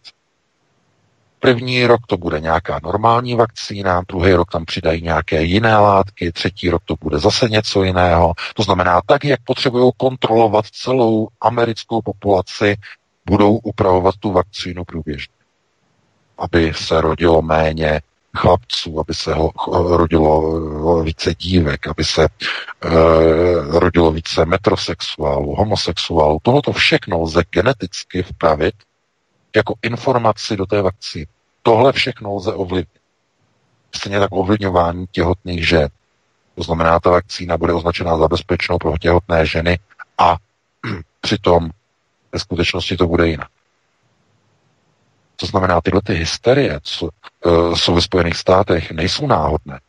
První 1.39 1.85
rok 1.85 1.99
to 2.07 2.17
bude 2.17 2.39
nějaká 2.39 2.79
normální 2.83 3.35
vakcína, 3.35 4.01
druhý 4.07 4.33
rok 4.33 4.51
tam 4.51 4.65
přidají 4.65 5.01
nějaké 5.01 5.43
jiné 5.43 5.77
látky, 5.77 6.31
třetí 6.31 6.69
rok 6.69 6.81
to 6.85 6.95
bude 7.01 7.19
zase 7.19 7.49
něco 7.49 7.83
jiného. 7.83 8.33
To 8.55 8.63
znamená, 8.63 9.01
tak, 9.05 9.25
jak 9.25 9.39
potřebují 9.43 9.91
kontrolovat 9.97 10.65
celou 10.65 11.27
americkou 11.41 12.01
populaci, 12.01 12.75
budou 13.25 13.57
upravovat 13.57 14.15
tu 14.19 14.31
vakcínu 14.31 14.85
průběžně. 14.85 15.38
Aby 16.39 16.73
se 16.73 17.01
rodilo 17.01 17.41
méně 17.41 18.01
chlapců, 18.37 18.99
aby 18.99 19.13
se 19.13 19.33
ho, 19.33 19.51
rodilo 19.97 21.03
více 21.03 21.35
dívek, 21.35 21.87
aby 21.87 22.03
se 22.03 22.23
e, 22.23 22.29
rodilo 23.79 24.11
více 24.11 24.45
metrosexuálů, 24.45 25.55
homosexuálů. 25.55 26.39
Tohoto 26.41 26.71
všechno 26.71 27.21
lze 27.21 27.43
geneticky 27.49 28.23
vpravit 28.23 28.75
jako 29.55 29.73
informaci 29.81 30.57
do 30.57 30.65
té 30.65 30.81
vakcíny. 30.81 31.27
Tohle 31.63 31.91
všechno 31.91 32.35
lze 32.35 32.53
ovlivnit. 32.53 32.99
Stejně 33.95 34.19
tak 34.19 34.29
ovlivňování 34.31 35.05
těhotných 35.11 35.67
žen. 35.67 35.89
To 36.55 36.63
znamená, 36.63 36.99
ta 36.99 37.09
vakcína 37.09 37.57
bude 37.57 37.73
označená 37.73 38.17
za 38.17 38.27
bezpečnou 38.27 38.77
pro 38.77 38.97
těhotné 38.97 39.45
ženy 39.45 39.79
a 40.17 40.37
přitom 41.21 41.69
ve 42.31 42.39
skutečnosti 42.39 42.97
to 42.97 43.07
bude 43.07 43.27
jinak. 43.27 43.49
To 45.39 45.45
znamená, 45.45 45.81
tyhle 45.81 46.01
ty 46.01 46.13
hysterie, 46.13 46.79
co 46.83 47.09
uh, 47.45 47.75
jsou 47.75 47.95
ve 47.95 48.01
Spojených 48.01 48.35
státech, 48.35 48.91
nejsou 48.91 49.27
náhodné. 49.27 49.79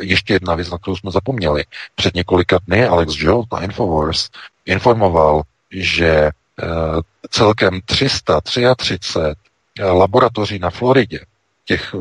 Ještě 0.00 0.32
jedna 0.32 0.54
věc, 0.54 0.70
na 0.70 0.78
kterou 0.78 0.96
jsme 0.96 1.10
zapomněli. 1.10 1.64
Před 1.94 2.14
několika 2.14 2.58
dny 2.66 2.86
Alex 2.86 3.14
Jones 3.16 3.46
na 3.52 3.62
Infowars 3.62 4.28
informoval, 4.66 5.42
že 5.70 6.30
uh, 6.62 7.00
celkem 7.30 7.80
333 7.84 8.98
laboratoří 9.80 10.58
na 10.58 10.70
Floridě, 10.70 11.20
těch, 11.64 11.94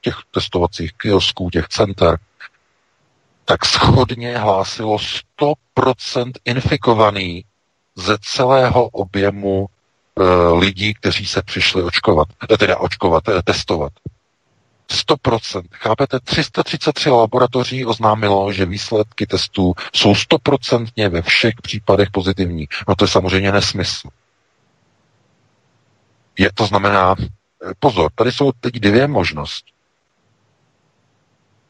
těch 0.00 0.14
testovacích 0.30 0.92
kiosků, 0.92 1.50
těch 1.50 1.68
center, 1.68 2.18
tak 3.44 3.64
schodně 3.64 4.38
hlásilo 4.38 4.96
100% 5.40 6.32
infikovaný 6.44 7.44
ze 7.96 8.16
celého 8.20 8.88
objemu 8.88 9.66
lidí, 10.54 10.94
kteří 10.94 11.26
se 11.26 11.42
přišli 11.42 11.82
očkovat, 11.82 12.28
eh, 12.52 12.58
teda 12.58 12.78
očkovat, 12.78 13.28
e, 13.28 13.42
testovat. 13.42 13.92
100%. 14.90 15.68
Chápete? 15.72 16.20
333 16.20 17.10
laboratoří 17.10 17.86
oznámilo, 17.86 18.52
že 18.52 18.66
výsledky 18.66 19.26
testů 19.26 19.72
jsou 19.94 20.14
100% 20.14 21.08
ve 21.08 21.22
všech 21.22 21.54
případech 21.62 22.10
pozitivní. 22.10 22.68
No 22.88 22.94
to 22.94 23.04
je 23.04 23.08
samozřejmě 23.08 23.52
nesmysl. 23.52 24.08
Je, 26.38 26.50
to 26.54 26.66
znamená, 26.66 27.14
pozor, 27.78 28.10
tady 28.14 28.32
jsou 28.32 28.52
teď 28.52 28.74
dvě 28.74 29.08
možnosti. 29.08 29.72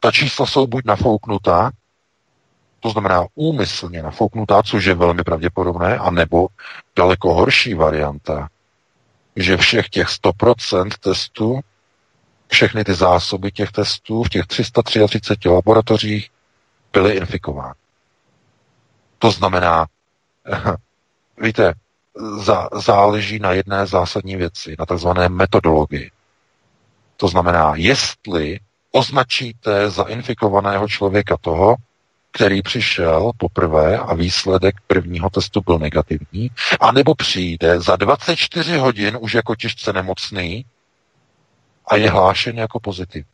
Ta 0.01 0.13
čísla 0.13 0.47
jsou 0.47 0.67
buď 0.67 0.85
nafouknutá, 0.85 1.71
to 2.81 2.91
znamená 2.91 3.27
úmyslně 3.35 4.03
nafouknutá, 4.03 4.63
což 4.63 4.85
je 4.85 4.95
velmi 4.95 5.23
pravděpodobné, 5.23 5.99
anebo 5.99 6.47
daleko 6.97 7.35
horší 7.35 7.75
varianta, 7.75 8.49
že 9.37 9.57
všech 9.57 9.89
těch 9.89 10.07
100% 10.07 10.89
testů, 11.01 11.61
všechny 12.49 12.85
ty 12.85 12.95
zásoby 12.95 13.51
těch 13.53 13.73
testů 13.73 14.23
v 14.23 14.29
těch 14.29 14.47
333 14.47 15.49
laboratořích 15.49 16.31
byly 16.93 17.13
infikovány. 17.13 17.75
To 19.19 19.31
znamená, 19.31 19.87
víte, 21.39 21.75
za, 22.39 22.69
záleží 22.73 23.39
na 23.39 23.53
jedné 23.53 23.87
zásadní 23.87 24.37
věci, 24.37 24.77
na 24.79 24.87
takzvané 24.87 25.29
metodologii. 25.29 26.11
To 27.17 27.29
znamená, 27.29 27.73
jestli 27.77 28.61
označíte 28.93 29.91
za 29.91 30.03
infikovaného 30.03 30.89
člověka 30.89 31.37
toho, 31.41 31.77
který 32.33 32.63
přišel 32.63 33.31
poprvé 33.37 33.99
a 33.99 34.15
výsledek 34.15 34.75
prvního 34.87 35.31
testu 35.31 35.61
byl 35.61 35.79
negativní, 35.79 36.51
anebo 36.81 37.15
přijde 37.15 37.81
za 37.81 37.97
24 37.97 38.77
hodin 38.77 39.19
už 39.21 39.35
jako 39.35 39.55
těžce 39.55 39.93
nemocný 39.93 40.65
a 41.87 41.97
je 41.97 42.11
hlášen 42.11 42.59
jako 42.59 42.81
pozitivní. 42.81 43.31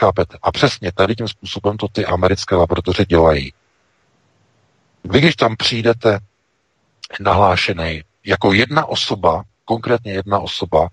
Chápete? 0.00 0.38
A 0.42 0.52
přesně 0.52 0.92
tady 0.92 1.14
tím 1.14 1.28
způsobem 1.28 1.76
to 1.76 1.88
ty 1.88 2.06
americké 2.06 2.54
laboratoře 2.54 3.04
dělají. 3.04 3.52
Vy, 5.04 5.20
když 5.20 5.36
tam 5.36 5.56
přijdete 5.56 6.18
nahlášený 7.20 8.02
jako 8.26 8.52
jedna 8.52 8.84
osoba, 8.84 9.42
konkrétně 9.64 10.12
jedna 10.12 10.38
osoba, 10.38 10.88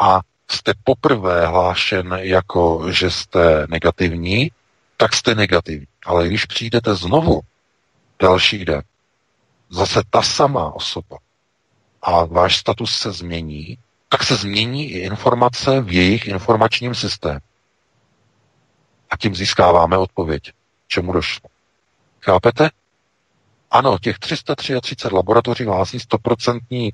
a 0.00 0.20
jste 0.50 0.72
poprvé 0.84 1.46
hlášen 1.46 2.18
jako, 2.20 2.86
že 2.90 3.10
jste 3.10 3.66
negativní, 3.68 4.50
tak 4.96 5.14
jste 5.14 5.34
negativní. 5.34 5.86
Ale 6.06 6.28
když 6.28 6.44
přijdete 6.44 6.94
znovu 6.94 7.40
další 8.22 8.64
den, 8.64 8.82
zase 9.70 10.02
ta 10.10 10.22
samá 10.22 10.74
osoba 10.74 11.18
a 12.02 12.24
váš 12.24 12.56
status 12.56 12.96
se 12.98 13.12
změní, 13.12 13.78
tak 14.08 14.24
se 14.24 14.36
změní 14.36 14.90
i 14.90 14.98
informace 14.98 15.80
v 15.80 15.92
jejich 15.92 16.26
informačním 16.26 16.94
systému. 16.94 17.40
A 19.10 19.16
tím 19.16 19.34
získáváme 19.34 19.98
odpověď, 19.98 20.52
čemu 20.88 21.12
došlo. 21.12 21.48
Chápete? 22.22 22.70
Ano, 23.70 23.98
těch 23.98 24.18
333 24.18 25.08
laboratoří 25.12 25.64
hlásí 25.64 25.98
100% 25.98 26.60
e, 26.70 26.92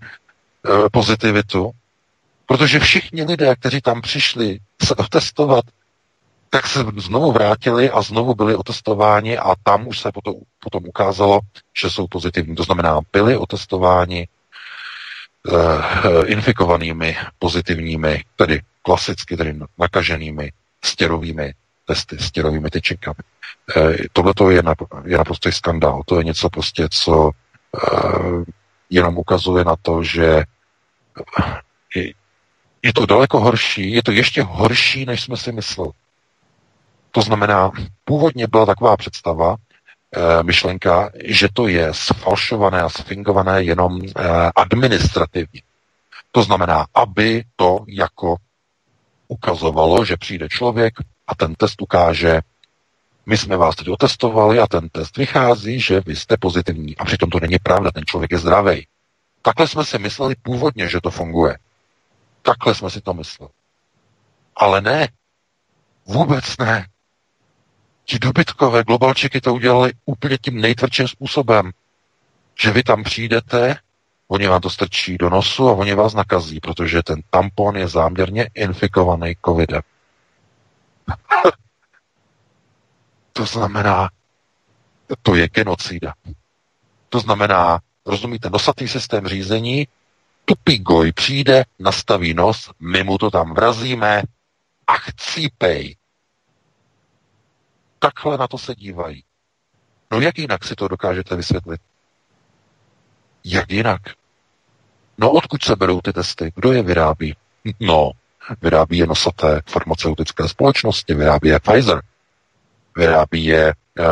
pozitivitu, 0.93 1.70
protože 2.47 2.81
všichni 2.81 3.23
lidé, 3.23 3.57
kteří 3.57 3.81
tam 3.81 4.01
přišli 4.01 4.59
se 4.85 4.95
otestovat, 4.95 5.65
tak 6.55 6.66
se 6.66 6.85
znovu 6.97 7.33
vrátili 7.33 7.91
a 7.91 8.03
znovu 8.03 8.35
byli 8.35 8.57
otestováni 8.57 9.39
a 9.39 9.55
tam 9.62 9.89
už 9.89 10.01
se 10.01 10.12
potom, 10.12 10.35
potom 10.61 10.85
ukázalo, 10.87 11.41
že 11.79 11.91
jsou 11.91 12.07
pozitivní. 12.07 12.57
To 12.57 12.62
znamená, 12.62 13.01
byli 13.12 13.37
otestováni 13.37 14.29
uh, 15.49 15.55
infikovanými 16.27 17.16
pozitivními, 17.39 18.24
tedy 18.37 18.61
klasicky 18.83 19.37
tedy 19.37 19.59
nakaženými 19.79 20.53
stěrovými 20.85 21.55
testy, 21.85 22.19
stěrovými 22.19 22.70
tyčinkami. 22.70 23.23
Uh, 23.77 23.95
Tohle 24.12 24.55
je, 24.55 24.62
na, 24.62 24.74
je 25.05 25.19
naprosto 25.19 25.53
skandál. 25.53 26.03
To 26.07 26.19
je 26.19 26.24
něco 26.24 26.51
prostě, 26.51 26.89
co 26.91 27.31
uh, 27.31 28.45
jenom 28.91 29.19
ukazuje 29.19 29.65
na 29.65 29.77
to, 29.83 30.03
že 30.03 30.45
je, 31.95 32.12
je 32.83 32.93
to 32.93 33.07
daleko 33.07 33.41
horší, 33.41 33.93
je 33.93 34.03
to 34.03 34.12
ještě 34.12 34.43
horší, 34.43 35.05
než 35.05 35.23
jsme 35.23 35.37
si 35.37 35.53
mysleli. 35.53 35.91
To 37.14 37.22
znamená, 37.22 37.70
původně 38.05 38.47
byla 38.47 38.66
taková 38.66 38.97
představa, 38.97 39.56
e, 39.56 40.43
myšlenka, 40.43 41.10
že 41.24 41.48
to 41.52 41.66
je 41.66 41.94
sfalšované 41.94 42.82
a 42.82 42.89
sfingované 42.89 43.62
jenom 43.62 44.01
e, 44.02 44.10
administrativně. 44.56 45.62
To 46.32 46.43
znamená, 46.43 46.86
aby 46.94 47.44
to 47.56 47.84
jako 47.89 48.36
ukazovalo, 49.28 50.05
že 50.05 50.16
přijde 50.16 50.48
člověk 50.48 50.94
a 51.26 51.34
ten 51.34 51.55
test 51.55 51.82
ukáže, 51.82 52.40
my 53.26 53.39
jsme 53.39 53.56
vás 53.56 53.76
teď 53.76 53.89
otestovali 53.89 54.59
a 54.59 54.66
ten 54.66 54.89
test 54.89 55.16
vychází, 55.16 55.80
že 55.80 56.01
vy 56.01 56.16
jste 56.16 56.36
pozitivní. 56.36 56.97
A 56.97 57.05
přitom 57.05 57.30
to 57.30 57.40
není 57.40 57.56
pravda, 57.62 57.90
ten 57.90 58.05
člověk 58.06 58.30
je 58.30 58.39
zdravý. 58.39 58.86
Takhle 59.43 59.68
jsme 59.68 59.84
si 59.84 59.98
mysleli 59.98 60.34
původně, 60.43 60.89
že 60.89 61.01
to 61.01 61.10
funguje. 61.10 61.59
Takhle 62.43 62.74
jsme 62.74 62.90
si 62.90 63.01
to 63.01 63.14
mysleli. 63.14 63.52
Ale 64.56 64.80
ne. 64.80 65.09
Vůbec 66.06 66.44
ne. 66.59 66.86
Ti 68.05 68.19
dobytkové 68.19 68.85
globalčiky 68.85 69.41
to 69.41 69.55
udělali 69.55 69.93
úplně 70.05 70.39
tím 70.39 70.61
nejtvrdším 70.61 71.09
způsobem, 71.09 71.70
že 72.62 72.70
vy 72.70 72.83
tam 72.83 73.03
přijdete, 73.03 73.77
oni 74.29 74.47
vám 74.47 74.61
to 74.61 74.70
strčí 74.70 75.19
do 75.19 75.31
nosu 75.31 75.69
a 75.69 75.73
oni 75.73 75.95
vás 75.95 76.15
nakazí, 76.15 76.61
protože 76.61 77.03
ten 77.03 77.23
tampon 77.31 77.77
je 77.77 77.89
záměrně 77.89 78.51
infikovaný 78.55 79.37
covidem. 79.45 79.83
to 83.33 83.47
znamená, 83.47 84.11
to 85.23 85.35
je 85.35 85.49
genocida. 85.49 86.15
To 87.09 87.20
znamená, 87.20 87.81
rozumíte, 88.07 88.51
nosatý 88.51 88.89
systém 88.89 89.27
řízení, 89.27 89.89
tupý 90.45 90.79
goj 90.79 91.12
přijde, 91.12 91.65
nastaví 91.79 92.35
nos, 92.35 92.70
my 92.81 93.03
mu 93.03 93.19
to 93.19 93.31
tam 93.31 93.55
vrazíme 93.55 94.23
a 94.87 94.93
chcípej. 94.97 95.97
Takhle 98.03 98.39
na 98.39 98.49
to 98.49 98.59
se 98.59 98.74
dívají. 98.74 99.24
No 100.11 100.20
jak 100.20 100.39
jinak 100.39 100.65
si 100.65 100.74
to 100.74 100.89
dokážete 100.89 101.37
vysvětlit? 101.37 101.81
Jak 103.45 103.70
jinak? 103.70 104.01
No 105.19 105.31
odkud 105.31 105.62
se 105.62 105.77
berou 105.77 106.01
ty 106.01 106.12
testy? 106.12 106.53
Kdo 106.55 106.73
je 106.73 106.83
vyrábí? 106.83 107.37
No, 107.81 108.11
vyrábí 108.62 108.99
je 108.99 109.07
nosaté 109.07 109.61
farmaceutické 109.66 110.49
společnosti, 110.49 111.15
vyrábí 111.15 111.49
je 111.49 111.61
Pfizer, 111.61 112.03
vyrábí 112.97 113.45
je 113.45 113.74
uh, 113.99 114.07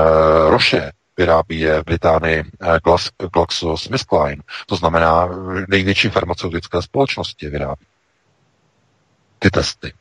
Roche, 0.51 0.93
vyrábí 1.17 1.61
je 1.61 1.81
v 1.81 1.85
Británii 1.85 2.43
uh, 2.43 3.29
GlaxoSmithKline, 3.33 4.43
to 4.67 4.77
znamená 4.77 5.29
největší 5.69 6.09
farmaceutické 6.09 6.83
společnosti 6.83 7.49
vyrábí. 7.49 7.87
ty 9.39 9.51
testy. 9.51 9.93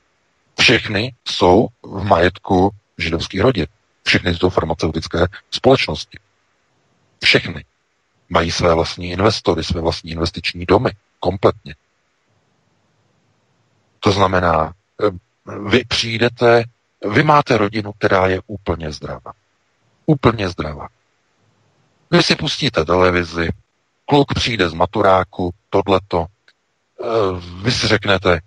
Všechny 0.59 1.13
jsou 1.27 1.67
v 1.83 2.03
majetku 2.03 2.69
židovských 2.97 3.41
rodin. 3.41 3.65
Všechny 4.09 4.33
tyto 4.33 4.49
farmaceutické 4.49 5.25
společnosti. 5.51 6.19
Všechny. 7.23 7.65
Mají 8.29 8.51
své 8.51 8.73
vlastní 8.73 9.11
investory, 9.11 9.63
své 9.63 9.81
vlastní 9.81 10.11
investiční 10.11 10.65
domy. 10.65 10.91
Kompletně. 11.19 11.75
To 13.99 14.11
znamená, 14.11 14.73
eh, 15.03 15.11
vy 15.69 15.83
přijdete, 15.87 16.63
vy 17.11 17.23
máte 17.23 17.57
rodinu, 17.57 17.93
která 17.93 18.27
je 18.27 18.41
úplně 18.47 18.91
zdravá. 18.91 19.31
Úplně 20.05 20.49
zdravá. 20.49 20.87
Vy 22.11 22.23
si 22.23 22.35
pustíte 22.35 22.85
televizi, 22.85 23.49
kluk 24.05 24.33
přijde 24.33 24.69
z 24.69 24.73
maturáku, 24.73 25.53
tohleto, 25.69 26.25
eh, 26.25 27.05
vy 27.61 27.71
si 27.71 27.87
řeknete, 27.87 28.39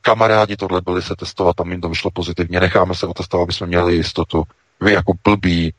kamarádi 0.00 0.56
tohle 0.56 0.80
byli 0.80 1.02
se 1.02 1.16
testovat, 1.16 1.56
tam 1.56 1.70
jim 1.70 1.80
to 1.80 1.88
vyšlo 1.88 2.10
pozitivně, 2.10 2.60
necháme 2.60 2.94
se 2.94 3.06
otestovat, 3.06 3.42
aby 3.42 3.52
jsme 3.52 3.66
měli 3.66 3.94
jistotu. 3.94 4.44
Vy 4.80 4.92
jako 4.92 5.12
blbí, 5.24 5.74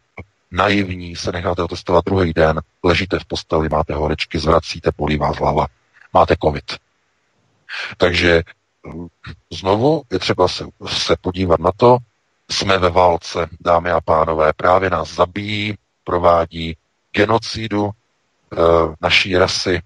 naivní 0.51 1.15
se 1.15 1.31
necháte 1.31 1.63
otestovat 1.63 2.05
druhý 2.05 2.33
den, 2.33 2.61
ležíte 2.83 3.19
v 3.19 3.25
posteli, 3.25 3.69
máte 3.69 3.93
horečky, 3.93 4.39
zvracíte, 4.39 4.91
polí 4.91 5.17
vás 5.17 5.37
hlava, 5.37 5.67
máte 6.13 6.35
covid. 6.43 6.63
Takže 7.97 8.43
znovu 9.51 10.03
je 10.11 10.19
třeba 10.19 10.47
se, 10.47 10.65
se 10.87 11.15
podívat 11.21 11.59
na 11.59 11.71
to, 11.77 11.97
jsme 12.49 12.77
ve 12.77 12.89
válce, 12.89 13.49
dámy 13.59 13.91
a 13.91 14.01
pánové, 14.01 14.53
právě 14.53 14.89
nás 14.89 15.13
zabíjí, 15.13 15.77
provádí 16.03 16.77
genocidu 17.11 17.89
e, 17.89 18.55
naší 19.01 19.37
rasy. 19.37 19.81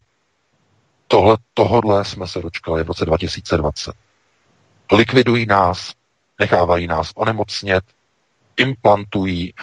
Tohle, 1.08 1.38
tohodle 1.54 2.06
jsme 2.06 2.28
se 2.28 2.40
dočkali 2.40 2.84
v 2.84 2.88
roce 2.88 3.06
2020. 3.06 3.96
Likvidují 4.92 5.46
nás, 5.46 5.94
nechávají 6.40 6.88
nás 6.88 7.12
onemocnět, 7.16 7.84
implantují, 8.62 9.50
e, 9.50 9.54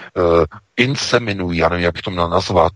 inseminují, 0.76 1.58
já 1.58 1.68
nevím, 1.68 1.84
jak 1.84 1.94
bych 1.94 2.02
to 2.02 2.10
měl 2.10 2.28
nazvat, 2.28 2.72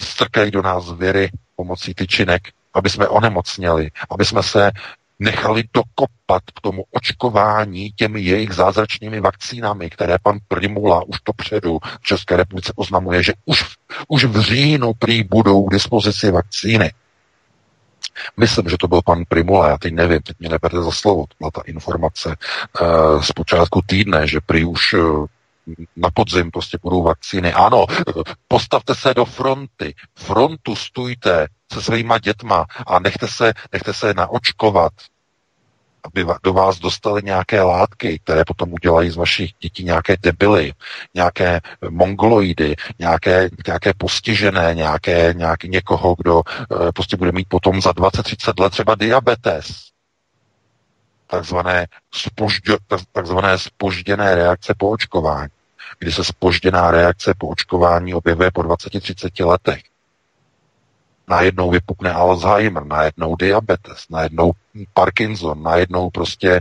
strkají 0.00 0.50
do 0.50 0.62
nás 0.62 0.92
věry 0.92 1.30
pomocí 1.56 1.94
tyčinek, 1.94 2.42
aby 2.74 2.90
jsme 2.90 3.08
onemocněli, 3.08 3.90
aby 4.10 4.24
jsme 4.24 4.42
se 4.42 4.70
nechali 5.18 5.64
dokopat 5.74 6.42
k 6.54 6.60
tomu 6.60 6.84
očkování 6.90 7.90
těmi 7.90 8.20
jejich 8.20 8.52
zázračnými 8.52 9.20
vakcínami, 9.20 9.90
které 9.90 10.16
pan 10.22 10.38
Primula 10.48 11.02
už 11.06 11.20
to 11.20 11.32
předu 11.32 11.78
v 12.00 12.06
České 12.06 12.36
republice 12.36 12.72
oznamuje, 12.76 13.22
že 13.22 13.32
už, 13.44 13.64
už 14.08 14.24
v 14.24 14.40
říjnu 14.40 14.92
prý 14.98 15.24
budou 15.24 15.64
k 15.64 15.72
dispozici 15.72 16.30
vakcíny. 16.30 16.90
Myslím, 18.36 18.68
že 18.68 18.76
to 18.78 18.88
byl 18.88 19.02
pan 19.02 19.24
Primula, 19.28 19.68
já 19.68 19.78
teď 19.78 19.94
nevím, 19.94 20.22
teď 20.22 20.36
mě 20.38 20.48
neberte 20.48 20.82
za 20.82 20.90
slovo, 20.90 21.26
to 21.26 21.34
byla 21.38 21.50
ta 21.50 21.62
informace 21.66 22.36
uh, 22.80 23.22
z 23.22 23.32
počátku 23.32 23.82
týdne, 23.86 24.26
že 24.26 24.40
prý 24.46 24.64
už 24.64 24.92
uh, 24.92 25.26
na 25.96 26.10
podzim 26.10 26.50
prostě 26.50 26.78
budou 26.82 27.02
vakcíny. 27.02 27.52
Ano, 27.52 27.86
postavte 28.48 28.94
se 28.94 29.14
do 29.14 29.24
fronty, 29.24 29.94
frontu 30.14 30.76
stůjte 30.76 31.46
se 31.72 31.82
svýma 31.82 32.18
dětma 32.18 32.66
a 32.86 32.98
nechte 32.98 33.28
se, 33.28 33.52
nechte 33.72 33.92
se 33.92 34.14
naočkovat, 34.14 34.92
aby 36.14 36.26
do 36.44 36.52
vás 36.52 36.78
dostali 36.78 37.22
nějaké 37.24 37.62
látky, 37.62 38.18
které 38.18 38.44
potom 38.44 38.72
udělají 38.72 39.10
z 39.10 39.16
vašich 39.16 39.50
dětí 39.60 39.84
nějaké 39.84 40.16
debily, 40.22 40.72
nějaké 41.14 41.60
mongoloidy, 41.90 42.76
nějaké, 42.98 43.48
nějaké 43.66 43.92
postižené, 43.98 44.74
nějaké, 44.74 45.34
nějaký, 45.36 45.68
někoho, 45.68 46.14
kdo 46.18 46.42
e, 46.88 46.92
prostě 46.92 47.16
bude 47.16 47.32
mít 47.32 47.48
potom 47.48 47.82
za 47.82 47.90
20-30 47.90 48.62
let 48.62 48.70
třeba 48.70 48.94
diabetes. 48.94 49.88
Takzvané, 51.26 51.86
spožďo, 52.14 52.76
takzvané 53.12 53.58
spožděné 53.58 54.34
reakce 54.34 54.74
po 54.78 54.90
očkování 54.90 55.48
kdy 55.98 56.12
se 56.12 56.24
spožděná 56.24 56.90
reakce 56.90 57.34
po 57.38 57.48
očkování 57.48 58.14
objevuje 58.14 58.50
po 58.50 58.62
20-30 58.62 59.46
letech. 59.46 59.82
Najednou 61.28 61.70
vypukne 61.70 62.12
Alzheimer, 62.12 62.84
najednou 62.84 63.36
diabetes, 63.36 64.04
najednou 64.10 64.52
Parkinson, 64.94 65.62
najednou 65.62 66.10
prostě 66.10 66.50
e, 66.50 66.60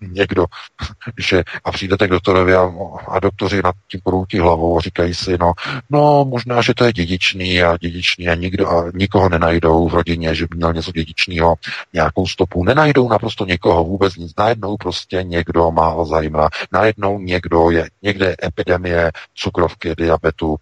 někdo, 0.00 0.46
že 1.18 1.42
a 1.64 1.72
přijdete 1.72 2.06
k 2.06 2.10
doktorovi 2.10 2.54
a, 2.54 2.72
a 3.08 3.20
doktoři 3.20 3.60
nad 3.64 3.74
tím 3.90 4.00
kroutí 4.00 4.38
hlavou 4.38 4.78
a 4.78 4.80
říkají 4.80 5.14
si, 5.14 5.36
no, 5.40 5.52
no 5.90 6.24
možná, 6.24 6.62
že 6.62 6.74
to 6.74 6.84
je 6.84 6.92
dědičný 6.92 7.62
a 7.62 7.76
dědičný 7.76 8.28
a, 8.28 8.34
nikdo, 8.34 8.68
a 8.70 8.90
nikoho 8.94 9.28
nenajdou 9.28 9.88
v 9.88 9.94
rodině, 9.94 10.34
že 10.34 10.46
by 10.50 10.56
měl 10.56 10.72
něco 10.72 10.92
dědičného, 10.92 11.54
nějakou 11.92 12.26
stopu. 12.26 12.64
Nenajdou 12.64 13.08
naprosto 13.08 13.44
někoho, 13.44 13.84
vůbec 13.84 14.16
nic. 14.16 14.32
Najednou 14.38 14.76
prostě 14.76 15.22
někdo 15.22 15.70
má 15.70 15.86
Alzheimera, 15.86 16.48
najednou 16.72 17.18
někdo 17.18 17.70
je, 17.70 17.88
někde 18.02 18.34
epidemie 18.44 19.10
cukrovky, 19.34 19.94
diabetu, 19.94 20.56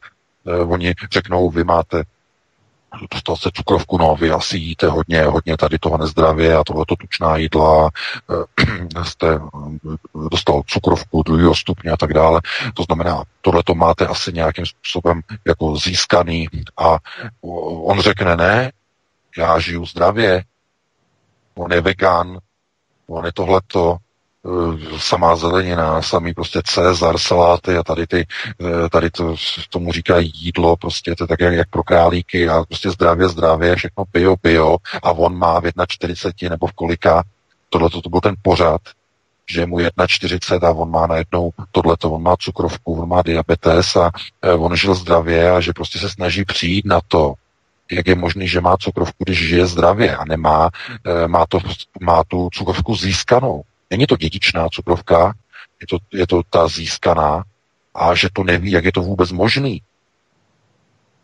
e, 0.46 0.56
oni 0.56 0.94
řeknou, 1.12 1.50
vy 1.50 1.64
máte 1.64 2.02
dostal 3.10 3.36
se 3.36 3.50
cukrovku, 3.54 3.98
no 3.98 4.16
vy 4.16 4.30
asi 4.30 4.56
jíte 4.58 4.86
hodně, 4.86 5.22
hodně 5.22 5.56
tady 5.56 5.78
toho 5.78 5.98
nezdravě 5.98 6.56
a 6.56 6.64
tohleto 6.64 6.96
tučná 6.96 7.36
jídla, 7.36 7.90
eh, 8.30 9.04
jste 9.04 9.34
eh, 9.34 9.38
dostal 10.30 10.62
cukrovku 10.66 11.22
druhého 11.22 11.54
stupně 11.54 11.90
a 11.90 11.96
tak 11.96 12.12
dále. 12.14 12.40
To 12.74 12.82
znamená, 12.82 13.22
tohleto 13.40 13.74
máte 13.74 14.06
asi 14.06 14.32
nějakým 14.32 14.66
způsobem 14.66 15.20
jako 15.46 15.76
získaný 15.76 16.48
a 16.76 16.98
on 17.84 18.00
řekne 18.00 18.36
ne, 18.36 18.72
já 19.38 19.58
žiju 19.58 19.86
zdravě, 19.86 20.44
on 21.54 21.72
je 21.72 21.80
vegan, 21.80 22.38
on 23.08 23.26
je 23.26 23.32
tohleto, 23.32 23.96
samá 24.98 25.36
zelenina, 25.36 26.02
samý 26.02 26.34
prostě 26.34 26.60
Cezar, 26.64 27.18
saláty 27.18 27.76
a 27.76 27.82
tady 27.82 28.06
ty, 28.06 28.26
eh, 28.60 28.88
tady 28.88 29.10
to, 29.10 29.34
tomu 29.70 29.92
říkají 29.92 30.32
jídlo, 30.34 30.76
prostě 30.76 31.14
to 31.14 31.24
je 31.24 31.28
tak 31.28 31.40
jak, 31.40 31.54
jak 31.54 31.68
pro 31.68 31.82
králíky 31.82 32.48
a 32.48 32.64
prostě 32.64 32.90
zdravě, 32.90 33.28
zdravě, 33.28 33.76
všechno 33.76 34.04
bio, 34.12 34.36
bio 34.42 34.76
a 35.02 35.12
on 35.12 35.38
má 35.38 35.60
v 35.60 35.64
41 35.88 36.54
nebo 36.54 36.66
v 36.66 36.72
kolika, 36.72 37.22
tohle 37.68 37.90
to 37.90 38.10
byl 38.10 38.20
ten 38.20 38.34
pořad, 38.42 38.80
že 39.50 39.60
je 39.60 39.66
mu 39.66 39.78
1,40 39.78 40.66
a 40.66 40.70
on 40.70 40.90
má 40.90 41.06
najednou 41.06 41.50
tohleto, 41.72 42.10
on 42.10 42.22
má 42.22 42.36
cukrovku, 42.36 43.00
on 43.00 43.08
má 43.08 43.22
diabetes 43.22 43.96
a 43.96 44.10
eh, 44.42 44.52
on 44.52 44.76
žil 44.76 44.94
zdravě 44.94 45.50
a 45.50 45.60
že 45.60 45.72
prostě 45.72 45.98
se 45.98 46.10
snaží 46.10 46.44
přijít 46.44 46.86
na 46.86 47.00
to, 47.08 47.34
jak 47.90 48.06
je 48.06 48.14
možné, 48.14 48.46
že 48.46 48.60
má 48.60 48.76
cukrovku, 48.76 49.24
když 49.24 49.48
žije 49.48 49.66
zdravě 49.66 50.16
a 50.16 50.24
nemá, 50.24 50.70
má, 51.26 51.46
to, 51.46 51.58
má 52.00 52.24
tu 52.24 52.48
cukrovku 52.52 52.96
získanou. 52.96 53.62
Není 53.90 54.06
to 54.06 54.16
dědičná 54.16 54.68
cukrovka, 54.68 55.34
je 55.80 55.86
to, 55.86 55.96
je 56.12 56.26
to 56.26 56.42
ta 56.50 56.68
získaná 56.68 57.44
a 57.94 58.14
že 58.14 58.28
to 58.32 58.44
neví, 58.44 58.70
jak 58.70 58.84
je 58.84 58.92
to 58.92 59.02
vůbec 59.02 59.32
možný. 59.32 59.82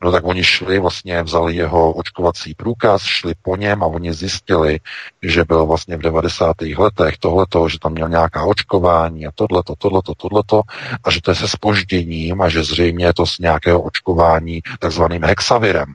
No 0.03 0.13
tak 0.13 0.25
oni 0.25 0.45
šli, 0.45 0.79
vlastně 0.79 1.23
vzali 1.23 1.57
jeho 1.57 1.93
očkovací 1.93 2.55
průkaz, 2.55 3.03
šli 3.03 3.35
po 3.43 3.57
něm 3.57 3.83
a 3.83 3.87
oni 3.87 4.13
zjistili, 4.13 4.81
že 5.23 5.45
byl 5.45 5.67
vlastně 5.67 5.97
v 5.97 6.01
90. 6.01 6.57
letech 6.61 7.19
tohleto, 7.19 7.69
že 7.69 7.79
tam 7.79 7.93
měl 7.93 8.09
nějaká 8.09 8.45
očkování 8.45 9.27
a 9.27 9.31
tohleto, 9.35 9.75
tohleto, 9.79 10.15
tohleto 10.15 10.63
a 11.05 11.11
že 11.11 11.21
to 11.21 11.31
je 11.31 11.35
se 11.35 11.49
spožděním 11.49 12.41
a 12.41 12.49
že 12.49 12.65
zřejmě 12.65 13.07
je 13.07 13.15
to 13.15 13.27
z 13.27 13.39
nějakého 13.39 13.83
očkování 13.83 14.63
takzvaným 14.79 15.25
hexavirem. 15.25 15.95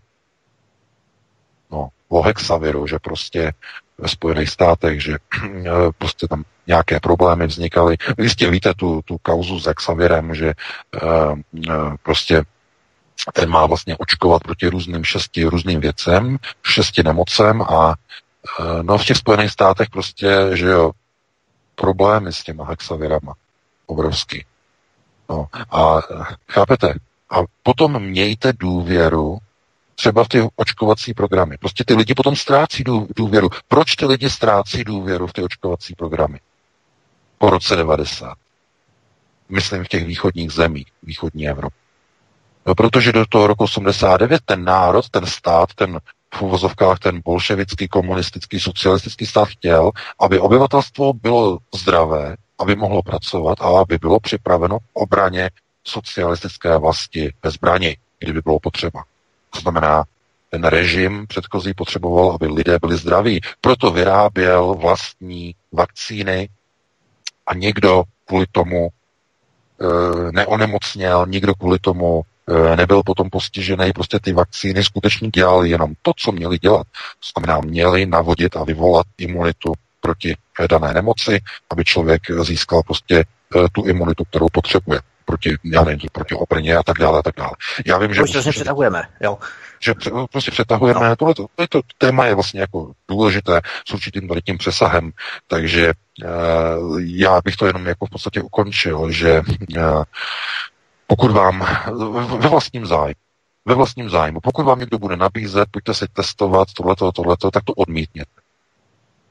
No, 1.72 1.90
o 2.08 2.22
hexaviru, 2.22 2.88
že 2.88 3.00
prostě 3.00 3.54
ve 3.98 4.08
Spojených 4.08 4.50
státech, 4.50 5.04
že 5.04 5.18
prostě 5.98 6.28
tam 6.28 6.44
nějaké 6.70 7.00
problémy 7.00 7.48
vznikaly. 7.48 7.98
Vy 8.18 8.24
jistě 8.24 8.50
víte 8.50 8.74
tu, 8.74 9.02
tu 9.06 9.18
kauzu 9.18 9.60
s 9.60 9.74
Xavirem, 9.74 10.36
že 10.36 10.54
uh, 11.04 11.40
uh, 11.68 11.96
prostě 12.04 12.44
ten 13.34 13.50
má 13.50 13.66
vlastně 13.66 13.98
očkovat 13.98 14.44
proti 14.44 14.68
různým 14.68 15.04
šesti 15.04 15.46
různým 15.46 15.80
věcem, 15.80 16.38
šesti 16.64 17.04
nemocem 17.04 17.62
a 17.62 17.88
uh, 17.88 18.84
no 18.84 18.98
v 18.98 19.06
těch 19.06 19.18
Spojených 19.18 19.52
státech 19.52 19.90
prostě, 19.90 20.50
že 20.54 20.68
jo, 20.68 20.92
problémy 21.76 22.34
s 22.34 22.44
těma 22.44 22.66
hexavirama 22.66 23.34
obrovský. 23.86 24.46
No, 25.30 25.46
a 25.72 26.02
chápete? 26.52 26.94
A 27.30 27.36
potom 27.64 28.00
mějte 28.00 28.54
důvěru 28.60 29.38
třeba 29.96 30.24
v 30.24 30.28
ty 30.28 30.48
očkovací 30.56 31.14
programy. 31.14 31.58
Prostě 31.58 31.84
ty 31.84 31.94
lidi 31.94 32.14
potom 32.14 32.36
ztrácí 32.36 32.84
důvěru. 33.16 33.50
Proč 33.68 33.96
ty 33.96 34.06
lidi 34.06 34.30
ztrácí 34.30 34.84
důvěru 34.84 35.28
v 35.28 35.34
ty 35.34 35.42
očkovací 35.42 35.96
programy? 35.96 36.40
Po 37.42 37.50
roce 37.50 37.76
90. 37.76 38.34
Myslím 39.50 39.84
v 39.84 39.88
těch 39.88 40.06
východních 40.06 40.52
zemích, 40.52 40.88
východní 41.04 41.48
Evropy. 41.48 41.76
No, 42.66 42.76
protože 42.76 43.12
do 43.12 43.26
toho 43.26 43.48
roku 43.48 43.64
89 43.64 44.42
ten 44.46 44.64
národ, 44.64 45.10
ten 45.10 45.26
stát, 45.26 45.74
ten 45.74 46.00
v 46.34 46.42
uvozovkách 46.42 47.00
ten 47.00 47.22
bolševický, 47.26 47.88
komunistický, 47.88 48.60
socialistický 48.60 49.26
stát 49.26 49.48
chtěl, 49.48 49.92
aby 50.20 50.40
obyvatelstvo 50.40 51.14
bylo 51.14 51.58
zdravé, 51.76 52.36
aby 52.60 52.76
mohlo 52.76 53.02
pracovat 53.02 53.62
a 53.62 53.80
aby 53.80 53.98
bylo 53.98 54.20
připraveno 54.20 54.80
k 54.80 54.84
obraně 54.94 55.50
socialistické 55.84 56.78
vlasti 56.78 57.34
ve 57.44 57.52
zbrani, 57.52 57.98
kdyby 58.20 58.42
bylo 58.42 58.60
potřeba. 58.60 59.04
To 59.50 59.60
znamená, 59.60 60.04
ten 60.50 60.64
režim 60.64 61.28
předchozí 61.28 61.74
potřeboval, 61.74 62.32
aby 62.32 62.48
lidé 62.48 62.80
byli 62.82 62.98
zdraví. 62.98 63.42
Proto 63.62 63.92
vyráběl 63.92 64.76
vlastní 64.76 65.56
vakcíny 65.72 66.50
a 67.50 67.54
někdo 67.54 68.04
kvůli 68.26 68.46
tomu 68.52 68.88
e, 68.88 70.32
neonemocněl, 70.32 71.26
nikdo 71.30 71.56
kvůli 71.56 71.80
tomu 71.80 72.22
e, 72.50 72.76
nebyl 72.76 73.04
potom 73.04 73.30
postižený. 73.30 73.92
Prostě 73.94 74.20
ty 74.20 74.34
vakcíny 74.34 74.84
skutečně 74.84 75.30
dělali 75.30 75.70
jenom 75.70 75.94
to, 76.02 76.12
co 76.18 76.32
měli 76.32 76.58
dělat. 76.58 76.88
To 76.94 77.40
znamená, 77.40 77.62
měli 77.62 78.06
navodit 78.06 78.56
a 78.56 78.64
vyvolat 78.64 79.08
imunitu 79.18 79.74
proti 80.02 80.38
dané 80.70 80.94
nemoci, 80.94 81.40
aby 81.70 81.84
člověk 81.86 82.22
získal 82.42 82.82
prostě 82.84 83.16
e, 83.20 83.26
tu 83.72 83.86
imunitu, 83.86 84.24
kterou 84.24 84.48
potřebuje 84.52 85.00
proti, 85.26 85.56
já 85.64 85.84
nevím, 85.84 86.10
proti 86.12 86.36
obrně 86.36 86.76
a 86.76 86.84
tak 86.84 86.98
dále 87.00 87.20
a 87.20 87.22
tak 87.22 87.36
dále. 87.38 87.52
Já 87.86 87.98
vím, 87.98 88.14
že... 88.14 88.22
Prostě 88.22 88.50
přetahujeme, 88.50 89.04
jo. 89.22 89.38
Že 89.82 89.94
prostě 90.32 90.52
přetahujeme, 90.52 91.10
no. 91.10 91.16
tohle, 91.16 91.34
to 91.70 91.82
téma 91.98 92.26
je 92.26 92.36
vlastně 92.36 92.62
jako 92.62 92.92
důležité 93.08 93.62
s 93.88 93.94
určitým 93.94 94.28
tady 94.28 94.42
tím 94.42 94.58
přesahem, 94.58 95.12
takže 95.48 95.94
uh, 96.24 97.00
já 97.00 97.42
bych 97.42 97.56
to 97.56 97.66
jenom 97.66 97.86
jako 97.88 98.06
v 98.06 98.10
podstatě 98.10 98.42
ukončil, 98.42 99.12
že 99.12 99.42
uh, 99.78 100.04
pokud 101.08 101.32
vám 101.32 101.68
ve 102.38 102.48
vlastním 102.50 102.86
zájmu, 102.86 103.14
ve 103.66 103.76
vlastním 103.76 104.10
zájmu, 104.10 104.40
pokud 104.44 104.64
vám 104.64 104.80
někdo 104.80 105.00
bude 105.00 105.18
nabízet, 105.18 105.70
pojďte 105.72 105.94
se 105.94 106.08
testovat 106.14 106.68
tohleto, 106.78 107.12
tohleto, 107.12 107.52
tak 107.52 107.64
to 107.64 107.74
odmítněte. 107.74 108.32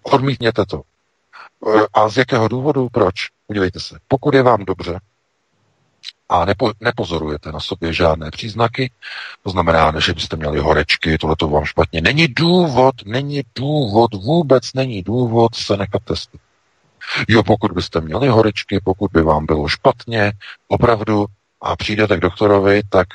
Odmítněte 0.03 0.67
to. 0.67 0.83
Eh, 1.67 1.87
a 1.95 2.09
z 2.09 2.17
jakého 2.17 2.49
důvodu? 2.49 2.89
Proč? 2.93 3.15
Podívejte 3.47 3.81
se. 3.81 3.99
Pokud 4.09 4.35
je 4.35 4.43
vám 4.43 4.65
dobře, 4.65 4.99
a 6.29 6.45
nepo, 6.45 6.73
nepozorujete 6.81 7.53
na 7.53 7.61
sobě 7.61 7.93
žádné 7.93 8.31
příznaky, 8.31 8.91
to 9.43 9.51
znamená, 9.51 10.01
že 10.01 10.15
byste 10.15 10.37
měli 10.37 10.59
horečky, 10.59 11.19
tohle 11.19 11.37
to 11.37 11.49
vám 11.49 11.65
špatně. 11.65 12.01
Není 12.01 12.29
důvod, 12.29 12.95
není 13.05 13.43
důvod, 13.57 14.15
vůbec 14.15 14.75
není 14.75 15.03
důvod 15.03 15.55
se 15.55 15.77
nechat 15.77 16.03
testovat. 16.05 16.49
Jo, 17.29 17.43
pokud 17.43 17.73
byste 17.73 18.01
měli 18.01 18.29
horečky, 18.29 18.81
pokud 18.85 19.11
by 19.13 19.23
vám 19.23 19.47
bylo 19.47 19.69
špatně, 19.69 20.33
opravdu, 20.69 21.27
a 21.63 21.77
přijdete 21.77 22.17
k 22.17 22.21
doktorovi, 22.21 22.83
tak 22.89 23.07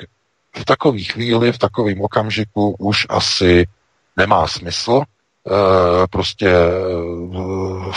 v 0.56 0.64
takové 0.64 1.00
chvíli, 1.00 1.52
v 1.52 1.58
takovém 1.58 2.00
okamžiku 2.00 2.76
už 2.78 3.06
asi 3.08 3.66
nemá 4.16 4.46
smysl 4.46 5.02
e, 5.02 5.06
prostě 6.06 6.48
e, 6.48 6.70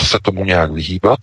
se 0.06 0.20
tomu 0.24 0.46
nějak 0.46 0.72
vyhýbat, 0.72 1.20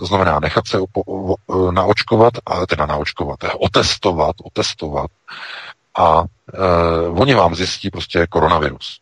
to 0.00 0.06
znamená 0.06 0.40
nechat 0.40 0.68
se 0.68 0.78
e, 0.78 1.72
naočkovat, 1.72 2.32
a 2.46 2.66
teda 2.66 2.86
naočkovat, 2.86 3.38
otestovat, 3.60 4.36
otestovat 4.44 5.10
a 5.98 6.24
e, 6.54 7.08
oni 7.08 7.34
vám 7.34 7.54
zjistí 7.54 7.90
prostě 7.90 8.26
koronavirus. 8.26 9.00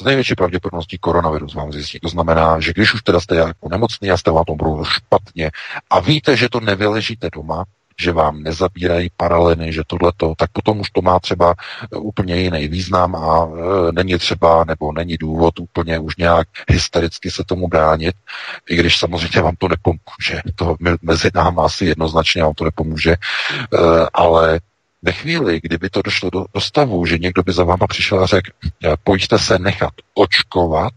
Z 0.00 0.04
největší 0.04 0.34
pravděpodobností 0.34 0.98
koronavirus 0.98 1.54
vám 1.54 1.72
zjistí. 1.72 2.00
To 2.00 2.08
znamená, 2.08 2.60
že 2.60 2.72
když 2.72 2.94
už 2.94 3.02
teda 3.02 3.20
jste 3.20 3.36
jako 3.36 3.68
nemocný 3.68 4.10
a 4.10 4.16
jste 4.16 4.30
vám 4.30 4.44
to 4.44 4.84
špatně 4.84 5.50
a 5.90 6.00
víte, 6.00 6.36
že 6.36 6.48
to 6.48 6.60
nevyležíte 6.60 7.28
doma, 7.32 7.64
že 8.00 8.12
vám 8.12 8.42
nezabírají 8.42 9.10
paraleny, 9.16 9.72
že 9.72 9.82
tohleto, 9.86 10.34
tak 10.38 10.50
potom 10.50 10.80
už 10.80 10.90
to 10.90 11.02
má 11.02 11.20
třeba 11.20 11.54
e, 11.92 11.96
úplně 11.96 12.36
jiný 12.36 12.68
význam 12.68 13.16
a 13.16 13.48
e, 13.48 13.92
není 13.92 14.18
třeba, 14.18 14.64
nebo 14.64 14.92
není 14.92 15.16
důvod 15.16 15.60
úplně 15.60 15.98
už 15.98 16.16
nějak 16.16 16.48
hystericky 16.68 17.30
se 17.30 17.44
tomu 17.44 17.68
bránit, 17.68 18.14
i 18.68 18.76
když 18.76 18.98
samozřejmě 18.98 19.40
vám 19.40 19.56
to 19.58 19.68
nepomůže. 19.68 20.40
To 20.54 20.76
mezi 21.02 21.30
námi 21.34 21.60
asi 21.60 21.84
jednoznačně 21.84 22.42
vám 22.42 22.54
to 22.54 22.64
nepomůže, 22.64 23.12
e, 23.12 23.16
ale 24.12 24.60
ve 25.02 25.12
chvíli, 25.12 25.60
kdyby 25.62 25.90
to 25.90 26.02
došlo 26.02 26.30
do, 26.30 26.44
do 26.54 26.60
stavu, 26.60 27.06
že 27.06 27.18
někdo 27.18 27.42
by 27.42 27.52
za 27.52 27.64
váma 27.64 27.86
přišel 27.86 28.22
a 28.22 28.26
řekl, 28.26 28.50
pojďte 29.04 29.38
se 29.38 29.58
nechat 29.58 29.92
očkovat, 30.14 30.92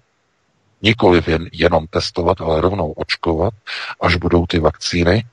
nikoliv 0.81 1.27
jen, 1.27 1.47
jenom 1.53 1.87
testovat, 1.87 2.41
ale 2.41 2.61
rovnou 2.61 2.91
očkovat, 2.91 3.53
až 4.01 4.15
budou 4.15 4.45
ty 4.45 4.59
vakcíny, 4.59 5.23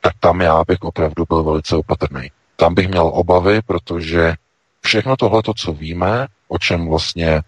tak 0.00 0.12
tam 0.20 0.40
já 0.40 0.64
bych 0.68 0.82
opravdu 0.82 1.24
byl 1.28 1.42
velice 1.44 1.76
opatrný. 1.76 2.30
Tam 2.56 2.74
bych 2.74 2.88
měl 2.88 3.10
obavy, 3.14 3.60
protože 3.66 4.34
všechno 4.80 5.16
tohle, 5.16 5.42
co 5.56 5.72
víme, 5.72 6.26
o 6.48 6.58
čem 6.58 6.88
vlastně 6.88 7.28
e, 7.28 7.42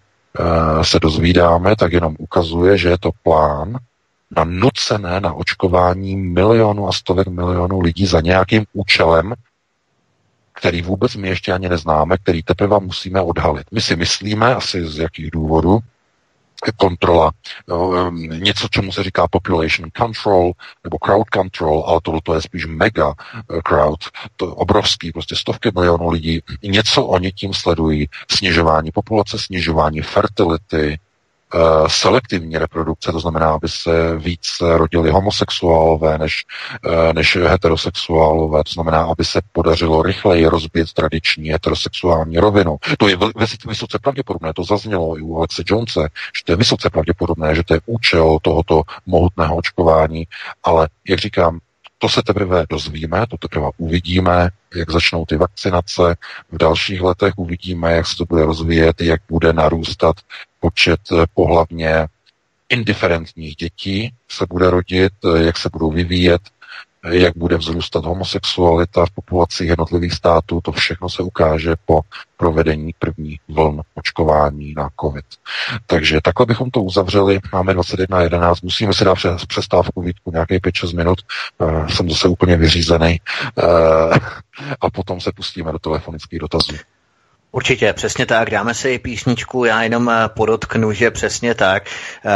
se 0.83 0.99
dozvídáme, 0.99 1.75
tak 1.75 1.93
jenom 1.93 2.15
ukazuje, 2.19 2.77
že 2.77 2.89
je 2.89 2.97
to 2.97 3.09
plán 3.23 3.77
na 4.35 4.43
nucené 4.43 5.19
na 5.19 5.33
očkování 5.33 6.15
milionů 6.15 6.87
a 6.87 6.91
stovek 6.91 7.27
milionů 7.27 7.79
lidí 7.79 8.05
za 8.05 8.21
nějakým 8.21 8.65
účelem, 8.73 9.33
který 10.53 10.81
vůbec 10.81 11.15
my 11.15 11.27
ještě 11.27 11.53
ani 11.53 11.69
neznáme, 11.69 12.17
který 12.17 12.43
teprve 12.43 12.79
musíme 12.79 13.21
odhalit. 13.21 13.67
My 13.71 13.81
si 13.81 13.95
myslíme, 13.95 14.55
asi 14.55 14.85
z 14.85 14.97
jakých 14.97 15.31
důvodů, 15.31 15.79
kontrola, 16.77 17.31
něco, 18.17 18.67
čemu 18.71 18.91
se 18.91 19.03
říká 19.03 19.27
population 19.27 19.89
control 19.97 20.51
nebo 20.83 20.97
crowd 20.97 21.27
control, 21.33 21.83
ale 21.87 21.99
tohle 22.03 22.21
to 22.23 22.33
je 22.33 22.41
spíš 22.41 22.65
mega 22.65 23.13
eh, 23.13 23.61
crowd, 23.61 23.99
to 24.35 24.55
obrovský, 24.55 25.11
prostě 25.11 25.35
stovky 25.35 25.71
milionů 25.75 26.09
lidí, 26.09 26.41
něco 26.63 27.05
oni 27.05 27.31
tím 27.31 27.53
sledují, 27.53 28.09
snižování 28.31 28.91
populace, 28.91 29.39
snižování 29.39 30.01
fertility, 30.01 30.99
selektivní 31.87 32.57
reprodukce, 32.57 33.11
to 33.11 33.19
znamená, 33.19 33.51
aby 33.51 33.67
se 33.69 34.17
víc 34.17 34.47
rodili 34.61 35.11
homosexuálové 35.11 36.17
než, 36.17 36.45
eh, 36.85 37.13
než 37.13 37.35
heterosexuálové, 37.35 38.63
to 38.63 38.71
znamená, 38.71 39.03
aby 39.03 39.25
se 39.25 39.41
podařilo 39.51 40.01
rychleji 40.01 40.47
rozbít 40.47 40.93
tradiční 40.93 41.49
heterosexuální 41.49 42.37
rovinu. 42.37 42.77
To 42.97 43.07
je 43.07 43.17
vysoce 43.67 43.99
pravděpodobné, 44.01 44.53
to 44.53 44.63
zaznělo 44.63 45.17
i 45.17 45.21
u 45.21 45.37
Alexe 45.37 45.63
Jonese, 45.65 46.09
že 46.37 46.43
to 46.45 46.51
je 46.51 46.55
vysoce 46.55 46.89
pravděpodobné, 46.89 47.55
že 47.55 47.63
to 47.63 47.73
je 47.73 47.81
účel 47.85 48.37
tohoto 48.41 48.81
mohutného 49.05 49.55
očkování, 49.55 50.23
ale 50.63 50.87
jak 51.07 51.19
říkám, 51.19 51.59
to 52.01 52.09
se 52.09 52.21
teprve 52.23 52.65
dozvíme, 52.69 53.27
to 53.27 53.37
teprve 53.37 53.69
uvidíme, 53.77 54.49
jak 54.75 54.91
začnou 54.91 55.25
ty 55.25 55.35
vakcinace. 55.37 56.15
V 56.51 56.57
dalších 56.57 57.01
letech 57.01 57.33
uvidíme, 57.37 57.93
jak 57.93 58.07
se 58.07 58.17
to 58.17 58.25
bude 58.25 58.45
rozvíjet, 58.45 59.01
jak 59.01 59.21
bude 59.29 59.53
narůstat 59.53 60.15
počet 60.59 60.99
eh, 61.11 61.25
pohlavně 61.33 62.07
indiferentních 62.69 63.55
dětí 63.55 64.13
se 64.31 64.45
bude 64.49 64.69
rodit, 64.69 65.13
eh, 65.25 65.43
jak 65.43 65.57
se 65.57 65.69
budou 65.73 65.91
vyvíjet, 65.91 66.41
jak 67.07 67.37
bude 67.37 67.57
vzrůstat 67.57 68.05
homosexualita 68.05 69.05
v 69.05 69.11
populaci 69.11 69.65
jednotlivých 69.65 70.13
států, 70.13 70.61
to 70.61 70.71
všechno 70.71 71.09
se 71.09 71.23
ukáže 71.23 71.75
po 71.85 72.01
provedení 72.37 72.91
první 72.99 73.39
vln 73.47 73.81
očkování 73.95 74.73
na 74.77 74.89
COVID. 75.01 75.25
Takže 75.85 76.19
takhle 76.23 76.45
bychom 76.45 76.71
to 76.71 76.81
uzavřeli. 76.81 77.39
Máme 77.53 77.73
21.11, 77.73 78.55
musíme 78.63 78.93
si 78.93 79.05
dát 79.05 79.15
přes 79.15 79.45
přestávku 79.45 80.01
Vítku 80.01 80.31
nějakých 80.31 80.59
5-6 80.59 80.97
minut. 80.97 81.19
Uh, 81.57 81.87
jsem 81.87 82.09
zase 82.09 82.27
úplně 82.27 82.57
vyřízený. 82.57 83.21
Uh, 83.55 84.17
a 84.81 84.89
potom 84.89 85.21
se 85.21 85.31
pustíme 85.35 85.71
do 85.71 85.79
telefonických 85.79 86.39
dotazů. 86.39 86.75
Určitě, 87.51 87.93
přesně 87.93 88.25
tak. 88.25 88.49
Dáme 88.49 88.73
si 88.73 88.99
písničku, 88.99 89.65
já 89.65 89.83
jenom 89.83 90.09
eh, 90.09 90.29
podotknu, 90.29 90.93
že 90.93 91.11
přesně 91.11 91.55
tak. 91.55 91.83
Eh, 92.25 92.29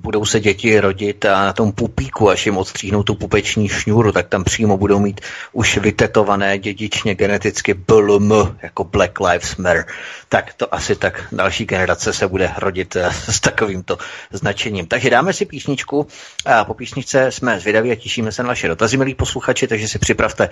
budou 0.00 0.24
se 0.24 0.40
děti 0.40 0.80
rodit 0.80 1.24
a 1.24 1.44
na 1.44 1.52
tom 1.52 1.72
pupíku, 1.72 2.30
až 2.30 2.46
jim 2.46 2.56
odstříhnou 2.56 3.02
tu 3.02 3.14
pupeční 3.14 3.68
šňůru, 3.68 4.12
tak 4.12 4.28
tam 4.28 4.44
přímo 4.44 4.76
budou 4.76 4.98
mít 4.98 5.20
už 5.52 5.78
vytetované 5.78 6.58
dědičně 6.58 7.14
geneticky 7.14 7.74
BLM, 7.74 8.32
jako 8.62 8.84
Black 8.84 9.20
Lives 9.20 9.56
Matter. 9.56 9.86
Tak 10.28 10.54
to 10.54 10.74
asi 10.74 10.96
tak 10.96 11.24
další 11.32 11.64
generace 11.64 12.12
se 12.12 12.28
bude 12.28 12.50
rodit 12.58 12.96
eh, 12.96 13.10
s 13.32 13.40
takovýmto 13.40 13.98
značením. 14.32 14.86
Takže 14.86 15.10
dáme 15.10 15.32
si 15.32 15.46
písničku 15.46 16.06
a 16.46 16.64
po 16.64 16.74
písničce 16.74 17.32
jsme 17.32 17.60
zvědaví 17.60 17.92
a 17.92 17.94
těšíme 17.94 18.32
se 18.32 18.42
na 18.42 18.48
vaše 18.48 18.68
dotazy, 18.68 18.96
milí 18.96 19.14
posluchači, 19.14 19.66
takže 19.68 19.88
si 19.88 19.98
připravte 19.98 20.48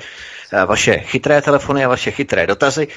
vaše 0.66 0.98
chytré 0.98 1.43
telefony 1.43 1.85
a 1.85 1.89
vaše 1.89 2.10
chytré 2.10 2.47
dotazy. 2.47 2.89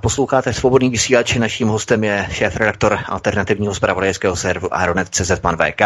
Posloucháte 0.00 0.35
Posloucháte 0.36 0.60
svobodný 0.60 0.90
vysílač, 0.90 1.34
naším 1.34 1.68
hostem 1.68 2.04
je 2.04 2.26
šéf-redaktor 2.30 2.98
alternativního 3.06 3.74
zpravodajského 3.74 4.36
serveru 4.36 4.74
Aeronet.cz 4.74 5.40
pan 5.40 5.56
VK. 5.56 5.80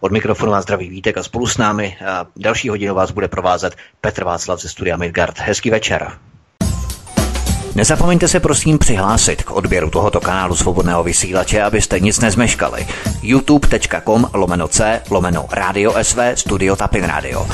Od 0.00 0.12
mikrofonu 0.12 0.52
vás 0.52 0.62
zdraví 0.62 0.88
Vítek 0.88 1.18
a 1.18 1.22
spolu 1.22 1.46
s 1.46 1.58
námi 1.58 1.96
a 2.06 2.26
další 2.36 2.68
hodinu 2.68 2.94
vás 2.94 3.10
bude 3.10 3.28
provázet 3.28 3.76
Petr 4.00 4.24
Václav 4.24 4.60
ze 4.60 4.68
studia 4.68 4.96
Midgard. 4.96 5.38
Hezký 5.38 5.70
večer. 5.70 6.12
Nezapomeňte 7.74 8.28
se 8.28 8.40
prosím 8.40 8.78
přihlásit 8.78 9.42
k 9.42 9.50
odběru 9.50 9.90
tohoto 9.90 10.20
kanálu 10.20 10.56
svobodného 10.56 11.04
vysílače, 11.04 11.62
abyste 11.62 12.00
nic 12.00 12.20
nezmeškali. 12.20 12.86
youtube.com 13.22 14.30
lomeno 14.32 14.68
c 14.68 15.02
lomeno 15.10 15.46
radio 15.50 15.94
sv 16.02 16.20
studio 16.34 16.76
tapin 16.76 17.04
radio. 17.04 17.46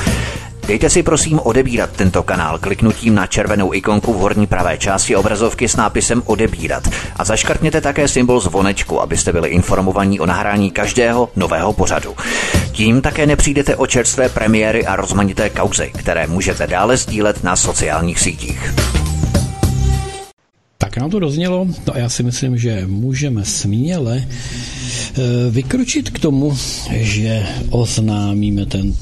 Dejte 0.67 0.89
si 0.89 1.03
prosím 1.03 1.39
odebírat 1.43 1.89
tento 1.91 2.23
kanál 2.23 2.59
kliknutím 2.59 3.15
na 3.15 3.27
červenou 3.27 3.73
ikonku 3.73 4.13
v 4.13 4.17
horní 4.17 4.47
pravé 4.47 4.77
části 4.77 5.15
obrazovky 5.15 5.67
s 5.67 5.75
nápisem 5.75 6.21
odebírat 6.25 6.87
a 7.15 7.25
zaškrtněte 7.25 7.81
také 7.81 8.07
symbol 8.07 8.39
zvonečku, 8.39 9.01
abyste 9.01 9.31
byli 9.31 9.49
informovaní 9.49 10.19
o 10.19 10.25
nahrání 10.25 10.71
každého 10.71 11.29
nového 11.35 11.73
pořadu. 11.73 12.15
Tím 12.71 13.01
také 13.01 13.25
nepřijdete 13.25 13.75
o 13.75 13.87
čerstvé 13.87 14.29
premiéry 14.29 14.85
a 14.85 14.95
rozmanité 14.95 15.49
kauzy, 15.49 15.91
které 15.97 16.27
můžete 16.27 16.67
dále 16.67 16.97
sdílet 16.97 17.43
na 17.43 17.55
sociálních 17.55 18.19
sítích. 18.19 18.73
Tak 20.77 20.97
nám 20.97 21.09
to 21.09 21.19
doznělo, 21.19 21.67
no 21.87 21.95
a 21.95 21.97
já 21.97 22.09
si 22.09 22.23
myslím, 22.23 22.57
že 22.57 22.83
můžeme 22.87 23.45
směle 23.45 24.27
vykročit 25.49 26.09
k 26.09 26.19
tomu, 26.19 26.57
že 26.91 27.45
oznámíme 27.69 28.65
ten 28.65 28.93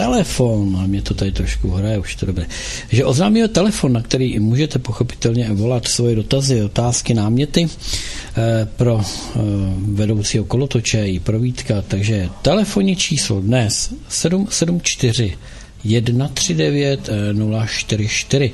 telefon, 0.00 0.76
a 0.82 0.86
mě 0.86 1.02
to 1.02 1.14
tady 1.14 1.32
trošku 1.32 1.70
hraje, 1.70 1.98
už 1.98 2.16
to 2.16 2.26
dobré, 2.26 2.46
že 2.90 3.04
oznámíme 3.04 3.48
telefon, 3.48 3.92
na 3.92 4.02
který 4.02 4.38
můžete 4.38 4.78
pochopitelně 4.78 5.48
volat 5.52 5.88
svoje 5.88 6.16
dotazy, 6.16 6.62
otázky, 6.62 7.14
náměty 7.14 7.68
eh, 7.68 8.68
pro 8.76 9.00
eh, 9.00 9.38
vedoucího 9.78 10.44
kolotoče 10.44 11.06
i 11.06 11.20
pro 11.20 11.38
Vítka, 11.38 11.82
takže 11.88 12.28
telefonní 12.42 12.96
číslo 12.96 13.40
dnes 13.40 13.92
774 14.08 15.38
139 15.84 17.10
044 17.66 18.52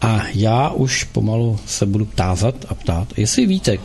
a 0.00 0.26
já 0.34 0.70
už 0.70 1.04
pomalu 1.04 1.58
se 1.66 1.86
budu 1.86 2.04
tázat 2.04 2.54
a 2.68 2.74
ptát, 2.74 3.08
jestli 3.16 3.46
Vítek 3.46 3.80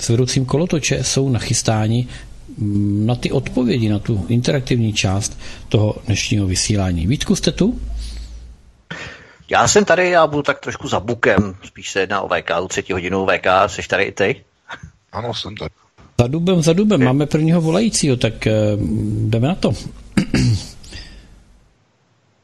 s 0.00 0.08
vedoucím 0.08 0.44
kolotoče 0.44 1.04
jsou 1.04 1.28
nachystáni 1.28 2.06
na 3.06 3.14
ty 3.14 3.32
odpovědi, 3.32 3.88
na 3.88 3.98
tu 3.98 4.26
interaktivní 4.28 4.92
část 4.92 5.38
toho 5.68 5.96
dnešního 6.06 6.46
vysílání. 6.46 7.06
Vítku, 7.06 7.36
jste 7.36 7.52
tu? 7.52 7.80
Já 9.50 9.68
jsem 9.68 9.84
tady, 9.84 10.10
já 10.10 10.26
budu 10.26 10.42
tak 10.42 10.60
trošku 10.60 10.88
za 10.88 11.00
bukem, 11.00 11.54
spíš 11.64 11.90
se 11.90 12.00
jedná 12.00 12.20
o 12.20 12.28
VK, 12.28 12.50
o 12.60 12.68
třetí 12.68 12.92
hodinu 12.92 13.26
VK, 13.26 13.46
jsi 13.66 13.88
tady 13.88 14.04
i 14.04 14.12
ty? 14.12 14.44
Ano, 15.12 15.34
jsem 15.34 15.56
tady. 15.56 15.70
Za 16.20 16.26
dubem, 16.26 16.62
za 16.62 16.72
dubem, 16.72 17.04
máme 17.04 17.26
prvního 17.26 17.60
volajícího, 17.60 18.16
tak 18.16 18.32
uh, 18.46 18.52
jdeme 19.30 19.48
na 19.48 19.54
to. 19.54 19.72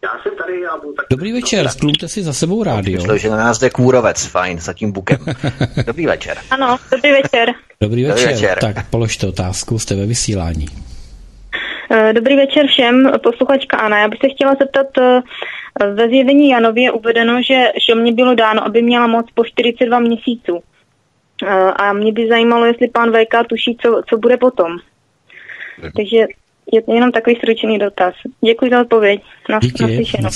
Já 0.02 0.10
jsem 0.22 0.36
tady, 0.38 0.60
já 0.60 0.76
budu 0.76 0.92
tak... 0.92 1.06
Dobrý 1.10 1.32
večer, 1.32 1.68
stlumte 1.68 2.08
si 2.08 2.22
za 2.22 2.32
sebou 2.32 2.62
rádio. 2.62 2.96
Myslím, 2.96 3.18
že 3.18 3.30
na 3.30 3.36
nás 3.36 3.58
jde 3.58 3.70
kůrovec, 3.70 4.26
fajn, 4.26 4.58
za 4.58 4.72
tím 4.72 4.92
bukem. 4.92 5.18
Dobrý 5.86 6.06
večer. 6.06 6.38
Ano, 6.50 6.76
dobrý 6.90 7.10
večer. 7.12 7.54
Dobrý 7.80 8.04
večer. 8.04 8.28
Dobrý 8.28 8.34
večer. 8.34 8.58
Tak 8.60 8.90
položte 8.90 9.26
otázku, 9.26 9.78
jste 9.78 9.94
ve 9.94 10.06
vysílání. 10.06 10.66
Eh, 11.90 12.12
dobrý 12.12 12.36
večer 12.36 12.66
všem, 12.66 13.12
posluchačka 13.22 13.76
Ana. 13.76 13.98
Já 13.98 14.08
bych 14.08 14.18
se 14.20 14.28
chtěla 14.28 14.54
zeptat, 14.60 14.86
eh, 14.98 15.22
ve 15.94 16.08
zjevení 16.08 16.48
Janově 16.48 16.82
je 16.82 16.92
uvedeno, 16.92 17.42
že 17.42 17.94
mě 17.94 18.12
bylo 18.12 18.34
dáno, 18.34 18.64
aby 18.64 18.82
měla 18.82 19.06
moc 19.06 19.26
po 19.34 19.44
42 19.44 19.98
měsíců. 19.98 20.62
Eh, 21.42 21.48
a 21.76 21.92
mě 21.92 22.12
by 22.12 22.28
zajímalo, 22.28 22.66
jestli 22.66 22.88
pán 22.88 23.12
VK 23.12 23.44
tuší, 23.48 23.76
co, 23.82 24.02
co 24.08 24.16
bude 24.18 24.36
potom. 24.36 24.78
Takže 25.96 26.26
je 26.72 26.82
to 26.82 26.92
jenom 26.92 27.12
takový 27.12 27.36
stručný 27.36 27.78
dotaz. 27.78 28.14
Děkuji 28.44 28.70
za 28.70 28.80
odpověď. 28.80 29.22
Na, 29.48 29.58
Díky, 29.58 29.82
na 30.22 30.28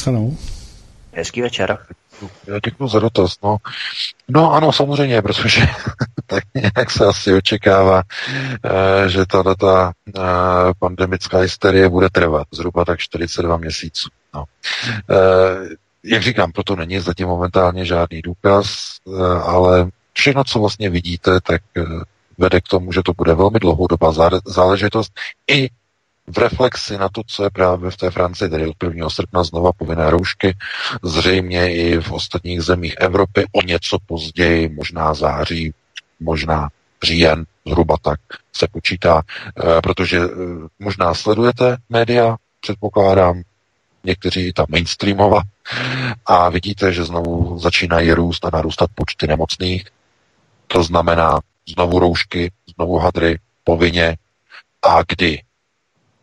Hezký 1.12 1.42
večer. 1.42 1.78
Já 2.46 2.58
děkuji 2.64 2.88
za 2.88 2.98
dotaz. 2.98 3.34
No. 3.42 3.56
no 4.28 4.52
ano, 4.52 4.72
samozřejmě, 4.72 5.22
protože 5.22 5.60
tak 6.26 6.44
nějak 6.54 6.90
se 6.90 7.06
asi 7.06 7.34
očekává, 7.34 8.02
eh, 8.64 9.08
že 9.08 9.26
ta 9.26 9.42
data 9.42 9.92
eh, 10.08 10.20
pandemická 10.78 11.38
hysterie 11.38 11.88
bude 11.88 12.08
trvat 12.10 12.46
zhruba 12.52 12.84
tak 12.84 12.98
42 12.98 13.56
měsíců. 13.56 14.08
No. 14.34 14.44
Eh, 15.10 15.68
jak 16.04 16.22
říkám, 16.22 16.52
proto 16.52 16.76
není 16.76 17.00
zatím 17.00 17.28
momentálně 17.28 17.84
žádný 17.84 18.22
důkaz, 18.22 18.96
ale 19.42 19.88
všechno, 20.12 20.44
co 20.44 20.58
vlastně 20.58 20.90
vidíte, 20.90 21.40
tak 21.40 21.62
vede 22.38 22.60
k 22.60 22.68
tomu, 22.68 22.92
že 22.92 23.02
to 23.04 23.12
bude 23.12 23.34
velmi 23.34 23.58
dlouhodobá 23.58 24.12
záležitost 24.46 25.12
i 25.50 25.68
v 26.30 26.38
reflexi 26.38 26.98
na 26.98 27.08
to, 27.08 27.22
co 27.26 27.44
je 27.44 27.50
právě 27.50 27.90
v 27.90 27.96
té 27.96 28.10
Francii, 28.10 28.50
tedy 28.50 28.66
od 28.66 28.82
1. 28.82 29.10
srpna 29.10 29.44
znova 29.44 29.72
povinné 29.72 30.10
roušky, 30.10 30.56
zřejmě 31.02 31.74
i 31.74 31.98
v 31.98 32.12
ostatních 32.12 32.62
zemích 32.62 32.94
Evropy 33.00 33.44
o 33.52 33.62
něco 33.62 33.98
později, 34.06 34.68
možná 34.68 35.14
září, 35.14 35.72
možná 36.20 36.68
říjen, 37.02 37.44
zhruba 37.66 37.96
tak 38.02 38.20
se 38.56 38.66
počítá, 38.72 39.22
eh, 39.22 39.80
protože 39.80 40.18
eh, 40.18 40.28
možná 40.78 41.14
sledujete 41.14 41.76
média, 41.88 42.36
předpokládám, 42.60 43.42
někteří 44.04 44.52
tam 44.52 44.66
mainstreamova 44.68 45.42
a 46.26 46.48
vidíte, 46.48 46.92
že 46.92 47.04
znovu 47.04 47.58
začínají 47.58 48.12
růst 48.12 48.44
a 48.44 48.50
narůstat 48.52 48.90
počty 48.94 49.26
nemocných. 49.26 49.86
To 50.66 50.82
znamená 50.82 51.40
znovu 51.68 51.98
roušky, 51.98 52.52
znovu 52.74 52.98
hadry, 52.98 53.38
povinně. 53.64 54.16
A 54.82 55.02
kdy? 55.08 55.42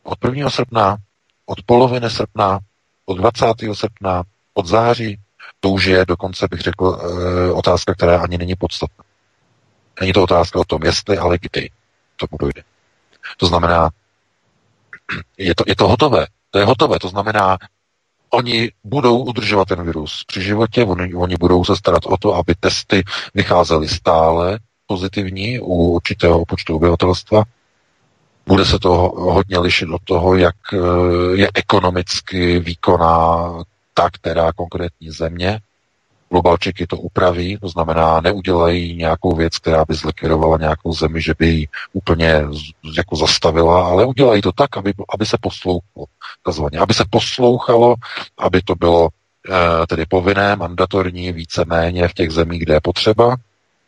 Od 0.06 0.18
1. 0.26 0.50
srpna, 0.50 0.98
od 1.46 1.58
poloviny 1.66 2.10
srpna, 2.10 2.60
od 3.06 3.18
20. 3.18 3.46
srpna, 3.74 4.24
od 4.54 4.66
září, 4.66 5.20
to 5.60 5.70
už 5.70 5.86
je 5.86 6.06
dokonce, 6.06 6.48
bych 6.52 6.62
řekl, 6.62 7.00
e, 7.02 7.52
otázka, 7.52 7.94
která 7.94 8.22
ani 8.22 8.38
není 8.38 8.56
podstatná. 8.56 9.04
Není 10.00 10.14
to 10.14 10.24
otázka 10.24 10.60
o 10.60 10.64
tom, 10.64 10.84
jestli, 10.84 11.18
ale 11.18 11.38
kdy 11.42 11.70
tomu 12.16 12.38
dojde. 12.40 12.64
To 13.38 13.46
znamená, 13.46 13.90
je 15.38 15.56
to, 15.56 15.64
je 15.68 15.76
to 15.76 15.88
hotové. 15.88 16.28
To 16.52 16.60
je 16.60 16.66
hotové. 16.66 17.00
To 17.00 17.10
znamená, 17.10 17.58
oni 18.30 18.72
budou 18.84 19.24
udržovat 19.24 19.68
ten 19.68 19.84
virus 19.84 20.24
při 20.28 20.42
životě, 20.42 20.86
oni, 20.86 21.14
oni 21.14 21.36
budou 21.36 21.66
se 21.66 21.76
starat 21.76 22.06
o 22.06 22.18
to, 22.18 22.36
aby 22.36 22.56
testy 22.60 23.04
vycházely 23.34 23.88
stále 23.88 24.60
pozitivní 24.88 25.60
u 25.60 25.74
určitého 25.74 26.46
počtu 26.46 26.76
obyvatelstva 26.76 27.44
bude 28.48 28.66
se 28.66 28.80
to 28.80 28.90
hodně 29.16 29.60
lišit 29.60 29.90
od 29.90 30.02
toho, 30.04 30.36
jak 30.36 30.56
eh, 30.74 30.78
je 31.34 31.50
ekonomicky 31.54 32.60
výkonná 32.60 33.54
ta 33.94 34.10
která 34.10 34.52
konkrétní 34.52 35.12
země. 35.12 35.60
Globalčeky 36.30 36.88
to 36.88 36.98
upraví, 36.98 37.58
to 37.62 37.70
znamená, 37.70 38.22
neudělají 38.22 38.96
nějakou 38.96 39.36
věc, 39.36 39.58
která 39.58 39.86
by 39.86 39.94
zlikvidovala 39.94 40.58
nějakou 40.58 40.94
zemi, 40.94 41.22
že 41.22 41.34
by 41.40 41.48
ji 41.48 41.68
úplně 41.94 42.42
jako 42.98 43.16
zastavila, 43.16 43.88
ale 43.88 44.06
udělají 44.06 44.42
to 44.42 44.52
tak, 44.52 44.78
aby, 44.78 44.94
aby 45.14 45.26
se 45.26 45.38
poslouchalo, 45.42 46.06
takzvaně, 46.44 46.80
aby 46.80 46.94
se 46.94 47.04
poslouchalo, 47.10 47.96
aby 48.38 48.62
to 48.62 48.76
bylo 48.76 49.10
eh, 49.50 49.88
tedy 49.88 50.06
povinné, 50.06 50.56
mandatorní, 50.56 51.32
víceméně 51.32 52.08
v 52.08 52.14
těch 52.14 52.32
zemích, 52.32 52.60
kde 52.60 52.74
je 52.74 52.82
potřeba, 52.82 53.36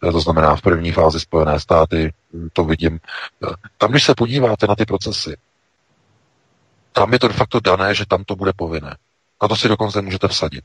Eh, 0.03 0.11
to 0.11 0.19
znamená 0.19 0.55
v 0.55 0.61
první 0.61 0.91
fázi 0.91 1.19
Spojené 1.19 1.59
státy, 1.59 2.13
to 2.53 2.63
vidím. 2.63 2.99
Tam, 3.77 3.91
když 3.91 4.03
se 4.03 4.15
podíváte 4.15 4.67
na 4.67 4.75
ty 4.75 4.85
procesy, 4.85 5.37
tam 6.93 7.13
je 7.13 7.19
to 7.19 7.27
de 7.27 7.33
facto 7.33 7.59
dané, 7.59 7.95
že 7.95 8.05
tam 8.05 8.23
to 8.23 8.35
bude 8.35 8.53
povinné. 8.53 8.97
A 9.39 9.47
to 9.47 9.55
si 9.55 9.67
dokonce 9.67 10.01
můžete 10.01 10.27
vsadit. 10.27 10.63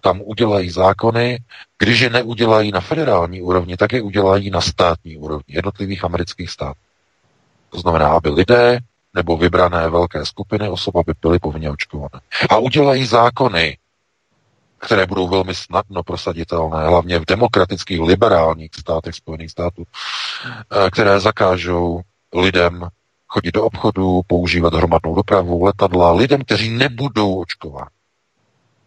Tam 0.00 0.20
udělají 0.24 0.70
zákony, 0.70 1.38
když 1.78 2.00
je 2.00 2.10
neudělají 2.10 2.72
na 2.72 2.80
federální 2.80 3.42
úrovni, 3.42 3.76
tak 3.76 3.92
je 3.92 4.02
udělají 4.02 4.50
na 4.50 4.60
státní 4.60 5.16
úrovni 5.16 5.44
jednotlivých 5.48 6.04
amerických 6.04 6.50
států. 6.50 6.80
To 7.70 7.80
znamená, 7.80 8.08
aby 8.08 8.28
lidé 8.28 8.78
nebo 9.14 9.36
vybrané 9.36 9.88
velké 9.88 10.26
skupiny 10.26 10.68
osob, 10.68 10.96
aby 10.96 11.12
byly 11.22 11.38
povinně 11.38 11.70
očkované. 11.70 12.20
A 12.50 12.56
udělají 12.58 13.06
zákony, 13.06 13.76
které 14.80 15.06
budou 15.06 15.28
velmi 15.28 15.54
snadno 15.54 16.02
prosaditelné, 16.02 16.86
hlavně 16.86 17.18
v 17.18 17.24
demokratických 17.24 18.00
liberálních 18.00 18.70
státech 18.80 19.14
Spojených 19.14 19.50
států, 19.50 19.84
eh, 19.86 20.90
které 20.90 21.20
zakážou 21.20 22.00
lidem 22.34 22.88
chodit 23.28 23.52
do 23.54 23.64
obchodu, 23.64 24.20
používat 24.26 24.74
hromadnou 24.74 25.14
dopravu, 25.14 25.64
letadla, 25.64 26.12
lidem, 26.12 26.44
kteří 26.44 26.70
nebudou 26.70 27.40
očkovat. 27.40 27.88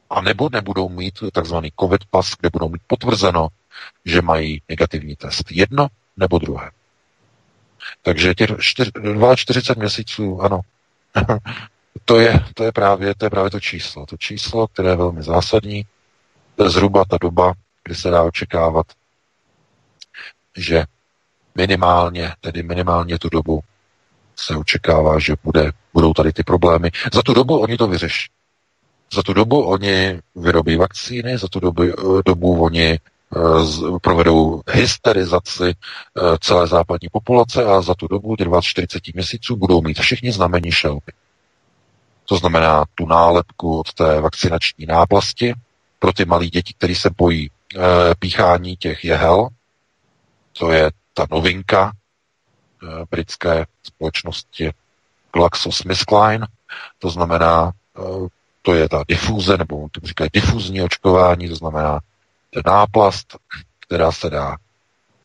A 0.09 0.21
nebo 0.21 0.49
nebudou 0.51 0.89
mít 0.89 1.13
takzvaný 1.33 1.71
COVID 1.79 2.05
pas, 2.05 2.33
kde 2.39 2.49
budou 2.49 2.69
mít 2.69 2.81
potvrzeno, 2.87 3.47
že 4.05 4.21
mají 4.21 4.61
negativní 4.69 5.15
test. 5.15 5.51
Jedno 5.51 5.87
nebo 6.17 6.39
druhé. 6.39 6.71
Takže 8.01 8.35
těch 8.35 8.49
42 8.59 9.35
měsíců, 9.77 10.41
ano, 10.41 10.61
To 12.05 12.19
je, 12.19 12.39
to 12.53 12.63
je 12.63 12.71
právě 12.71 13.15
to 13.15 13.25
je 13.25 13.29
právě 13.29 13.51
to 13.51 13.59
číslo. 13.59 14.05
To 14.05 14.17
číslo, 14.17 14.67
které 14.67 14.89
je 14.89 14.95
velmi 14.95 15.23
zásadní, 15.23 15.85
to 16.55 16.63
je 16.63 16.69
zhruba 16.69 17.05
ta 17.05 17.17
doba, 17.21 17.53
kdy 17.83 17.95
se 17.95 18.09
dá 18.09 18.23
očekávat, 18.23 18.85
že 20.57 20.85
minimálně, 21.55 22.31
tedy 22.41 22.63
minimálně 22.63 23.19
tu 23.19 23.29
dobu 23.29 23.59
se 24.35 24.55
očekává, 24.55 25.19
že 25.19 25.35
bude, 25.43 25.71
budou 25.93 26.13
tady 26.13 26.33
ty 26.33 26.43
problémy. 26.43 26.91
Za 27.13 27.21
tu 27.21 27.33
dobu 27.33 27.59
oni 27.59 27.77
to 27.77 27.87
vyřeší. 27.87 28.29
Za 29.13 29.23
tu 29.23 29.33
dobu 29.33 29.63
oni 29.63 30.19
vyrobí 30.35 30.75
vakcíny, 30.75 31.37
za 31.37 31.47
tu 31.47 31.59
dobu, 31.59 31.83
dobu 32.25 32.63
oni 32.63 32.99
uh, 33.35 33.99
provedou 33.99 34.61
hysterizaci 34.71 35.63
uh, 35.63 36.37
celé 36.37 36.67
západní 36.67 37.09
populace 37.11 37.65
a 37.65 37.81
za 37.81 37.95
tu 37.95 38.07
dobu, 38.07 38.35
20-40 38.35 39.13
měsíců, 39.13 39.55
budou 39.55 39.81
mít 39.81 39.99
všichni 39.99 40.31
znamení 40.31 40.71
šelby. 40.71 41.11
To 42.33 42.37
znamená 42.37 42.85
tu 42.95 43.05
nálepku 43.05 43.79
od 43.79 43.93
té 43.93 44.21
vakcinační 44.21 44.85
náplasti 44.85 45.53
pro 45.99 46.13
ty 46.13 46.25
malé 46.25 46.47
děti, 46.47 46.73
které 46.73 46.95
se 46.95 47.09
bojí 47.17 47.49
e, 47.49 47.79
píchání 48.19 48.77
těch 48.77 49.05
jehel. 49.05 49.47
To 50.59 50.71
je 50.71 50.91
ta 51.13 51.25
novinka 51.31 51.91
e, 51.91 53.05
britské 53.11 53.65
společnosti 53.83 54.73
GlaxoSmithKline. 55.33 56.47
To 56.99 57.09
znamená, 57.09 57.71
e, 57.97 58.01
to 58.61 58.73
je 58.73 58.89
ta 58.89 59.03
difuze, 59.07 59.57
nebo 59.57 59.87
to 59.91 60.07
říkají 60.07 60.29
difuzní 60.33 60.81
očkování, 60.81 61.49
to 61.49 61.55
znamená 61.55 61.99
ten 62.49 62.63
náplast, 62.65 63.37
která 63.79 64.11
se 64.11 64.29
dá 64.29 64.57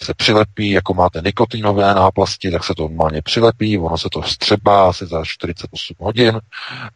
se 0.02 0.14
přilepí, 0.14 0.70
jako 0.70 0.94
máte 0.94 1.20
nikotinové 1.24 1.94
náplasti, 1.94 2.50
tak 2.50 2.64
se 2.64 2.74
to 2.74 2.82
normálně 2.82 3.22
přilepí, 3.22 3.78
ono 3.78 3.98
se 3.98 4.08
to 4.12 4.20
vstřebá 4.20 4.88
asi 4.88 5.06
za 5.06 5.24
48 5.24 5.96
hodin 5.98 6.40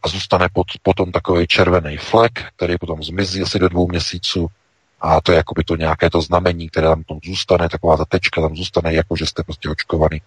a 0.03 0.07
zůstane 0.07 0.47
pod, 0.53 0.67
potom 0.81 1.11
takový 1.11 1.47
červený 1.47 1.97
flek, 1.97 2.31
který 2.55 2.77
potom 2.77 3.03
zmizí 3.03 3.41
asi 3.41 3.59
do 3.59 3.69
dvou 3.69 3.87
měsíců 3.87 4.47
a 5.03 5.21
to 5.21 5.31
je 5.31 5.35
jako 5.35 5.53
by 5.53 5.63
to 5.63 5.75
nějaké 5.75 6.09
to 6.09 6.21
znamení, 6.21 6.69
které 6.69 6.87
tam, 6.87 7.03
tam 7.03 7.19
zůstane, 7.25 7.69
taková 7.69 7.97
ta 7.97 8.05
tečka 8.05 8.41
tam 8.41 8.55
zůstane, 8.55 8.93
jako 8.93 9.15
že 9.15 9.25
jste 9.25 9.43
prostě 9.43 9.69
očkovaný. 9.69 10.21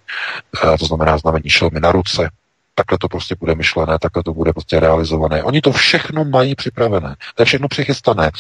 E, 0.75 0.79
to 0.79 0.87
znamená 0.87 1.19
znamení 1.19 1.51
šelmy 1.51 1.81
na 1.81 1.93
ruce. 1.93 2.31
Takhle 2.75 2.99
to 2.99 3.09
prostě 3.09 3.35
bude 3.41 3.55
myšlené, 3.55 3.99
takhle 3.99 4.23
to 4.23 4.35
bude 4.35 4.53
prostě 4.53 4.81
realizované. 4.81 5.43
Oni 5.43 5.61
to 5.61 5.73
všechno 5.73 6.25
mají 6.25 6.55
připravené. 6.55 7.17
To 7.35 7.43
je 7.43 7.47
všechno 7.47 7.69
přichystané. 7.69 8.27
E, 8.27 8.31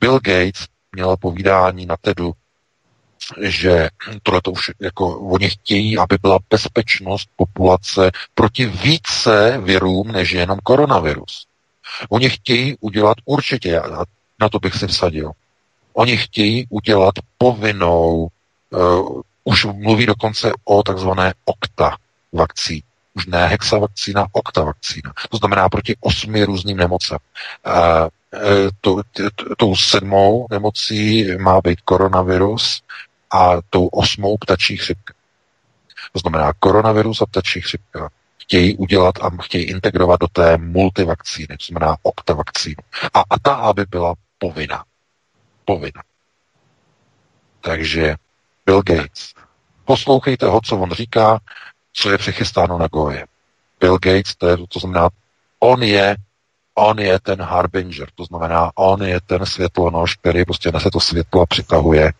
Bill 0.00 0.20
Gates 0.20 0.66
měl 0.92 1.16
povídání 1.16 1.86
na 1.86 1.96
TEDu, 2.00 2.32
že 3.40 3.88
tohle 4.22 4.40
to 4.44 4.50
už 4.50 4.70
jako 4.80 5.18
oni 5.18 5.50
chtějí, 5.50 5.98
aby 5.98 6.18
byla 6.22 6.38
bezpečnost 6.50 7.28
populace 7.36 8.10
proti 8.34 8.66
více 8.66 9.58
virům, 9.58 10.12
než 10.12 10.30
jenom 10.30 10.58
koronavirus. 10.62 11.46
Oni 12.08 12.30
chtějí 12.30 12.76
udělat 12.80 13.16
určitě, 13.24 13.80
a 13.80 14.04
na 14.40 14.48
to 14.48 14.58
bych 14.58 14.74
si 14.74 14.86
vsadil, 14.86 15.30
oni 15.92 16.16
chtějí 16.16 16.66
udělat 16.70 17.14
povinnou, 17.38 18.28
uh, 18.70 19.20
už 19.44 19.64
mluví 19.64 20.06
dokonce 20.06 20.52
o 20.64 20.82
takzvané 20.82 21.34
okta 21.44 21.96
vakcí. 22.32 22.82
Už 23.14 23.26
ne 23.26 23.46
hexavakcína, 23.46 24.26
okta 24.32 24.62
vakcína. 24.64 25.12
To 25.30 25.36
znamená 25.36 25.68
proti 25.68 25.96
osmi 26.00 26.44
různým 26.44 26.76
nemocem. 26.76 27.18
Uh, 27.66 28.08
tou, 28.80 29.02
tou 29.56 29.76
sedmou 29.76 30.46
nemocí 30.50 31.26
má 31.38 31.60
být 31.60 31.80
koronavirus 31.80 32.82
a 33.30 33.52
tou 33.70 33.86
osmou 33.86 34.36
ptačí 34.36 34.76
chřipka. 34.76 35.14
To 36.12 36.18
znamená 36.18 36.52
koronavirus 36.58 37.20
a 37.20 37.26
ptačí 37.26 37.60
chřipka 37.60 38.10
chtějí 38.46 38.76
udělat 38.76 39.14
a 39.22 39.30
chtějí 39.42 39.64
integrovat 39.64 40.20
do 40.20 40.28
té 40.28 40.58
multivakcíny, 40.58 41.46
to 41.46 41.64
znamená 41.68 41.96
oktavakcínu. 42.02 42.82
A, 43.14 43.20
a 43.30 43.38
ta, 43.38 43.54
aby 43.54 43.84
byla 43.90 44.14
povinná. 44.38 44.84
Povinná. 45.64 46.02
Takže 47.60 48.14
Bill 48.66 48.82
Gates. 48.82 49.34
Poslouchejte 49.84 50.46
ho, 50.46 50.60
co 50.64 50.78
on 50.78 50.92
říká, 50.92 51.38
co 51.92 52.10
je 52.10 52.18
přichystáno 52.18 52.78
na 52.78 52.86
Goje. 52.86 53.26
Bill 53.80 53.98
Gates, 53.98 54.36
to, 54.36 54.48
je, 54.48 54.56
to 54.68 54.78
znamená, 54.80 55.08
on 55.58 55.82
je 55.82 56.16
on 56.78 56.98
je 56.98 57.20
ten 57.20 57.42
harbinger, 57.42 58.08
to 58.14 58.24
znamená, 58.24 58.70
on 58.74 59.02
je 59.02 59.20
ten 59.20 59.46
světlonož, 59.46 60.16
který 60.16 60.44
prostě 60.44 60.72
nese 60.72 60.90
to 60.90 61.00
světlo 61.00 61.42
a 61.42 61.46
přitahuje 61.46 62.12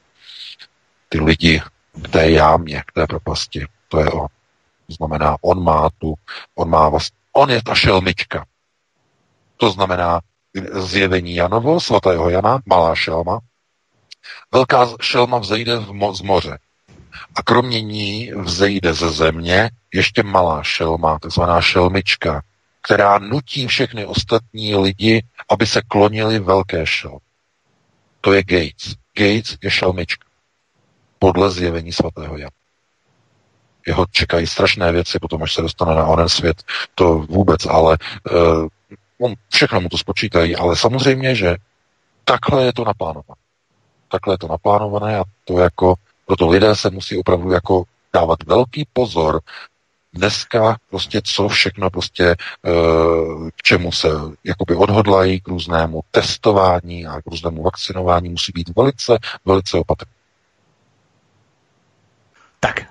ty 1.17 1.25
lidi 1.25 1.63
k 2.03 2.09
té 2.09 2.31
jámě, 2.31 2.83
k 2.87 2.93
té 2.93 3.07
propasti. 3.07 3.67
To 3.89 4.01
je 4.01 4.11
on. 4.11 4.27
To 4.87 4.93
znamená, 4.95 5.37
on 5.41 5.65
má 5.65 5.91
tu, 5.99 6.15
on 6.55 6.71
má 6.71 6.89
vlastně, 6.89 7.17
on 7.33 7.51
je 7.51 7.63
ta 7.63 7.75
šelmička. 7.75 8.47
To 9.57 9.71
znamená 9.71 10.21
zjevení 10.73 11.35
Janovo, 11.35 11.81
svatého 11.81 12.31
Jana, 12.31 12.59
malá 12.67 12.95
šelma. 12.95 13.39
Velká 14.53 14.89
šelma 15.01 15.39
vzejde 15.39 15.77
v 15.77 15.91
mo- 15.91 16.15
z 16.15 16.21
moře. 16.21 16.59
A 17.35 17.43
kromě 17.43 17.81
ní 17.81 18.33
vzejde 18.37 18.95
ze 18.95 19.11
země 19.11 19.71
ještě 19.95 20.23
malá 20.23 20.63
šelma, 20.63 21.19
takzvaná 21.19 21.61
šelmička, 21.61 22.43
která 22.83 23.19
nutí 23.19 23.67
všechny 23.67 24.07
ostatní 24.07 24.77
lidi, 24.77 25.25
aby 25.51 25.67
se 25.67 25.83
klonili 25.89 26.39
velké 26.39 26.87
šel. 26.87 27.19
To 28.21 28.33
je 28.33 28.43
Gates. 28.43 28.95
Gates 29.19 29.57
je 29.63 29.71
šelmička. 29.71 30.26
Podle 31.19 31.51
zjevení 31.51 31.93
svatého 31.93 32.37
Jana. 32.37 32.51
Jeho 33.87 34.07
čekají 34.11 34.47
strašné 34.47 34.93
věci, 34.93 35.19
potom 35.19 35.43
až 35.43 35.55
se 35.55 35.63
dostane 35.63 35.95
na 35.95 36.07
onen 36.07 36.29
svět, 36.29 36.63
to 36.95 37.19
vůbec, 37.19 37.67
ale 37.67 37.99
uh, 38.33 38.69
on, 39.21 39.35
všechno 39.53 39.81
mu 39.81 39.89
to 39.89 39.99
spočítají, 39.99 40.57
ale 40.57 40.77
samozřejmě, 40.77 41.35
že 41.35 41.57
takhle 42.25 42.65
je 42.65 42.73
to 42.73 42.85
naplánované. 42.85 43.41
Takhle 44.09 44.35
je 44.35 44.39
to 44.39 44.49
naplánované 44.49 45.19
a 45.19 45.25
to 45.45 45.59
jako, 45.59 45.95
proto 46.27 46.49
lidé 46.49 46.77
se 46.77 46.91
musí 46.91 47.19
opravdu 47.19 47.53
jako 47.53 47.85
dávat 48.13 48.43
velký 48.43 48.87
pozor 48.93 49.41
dneska 50.17 50.77
prostě 50.91 51.21
co 51.25 51.49
všechno 51.49 51.91
prostě 51.91 52.25
eh, 52.25 52.71
k 53.57 53.63
čemu 53.63 53.93
se 53.93 54.09
jakoby 54.45 54.75
odhodlají 54.75 55.41
k 55.41 55.49
různému 55.49 56.01
testování 56.11 57.07
a 57.07 57.23
k 57.23 57.27
různému 57.27 57.63
vakcinování 57.63 58.29
musí 58.29 58.53
být 58.55 58.77
velice, 58.77 59.19
velice 59.45 59.79
opatrný. 59.79 60.16
Tak, 62.67 62.83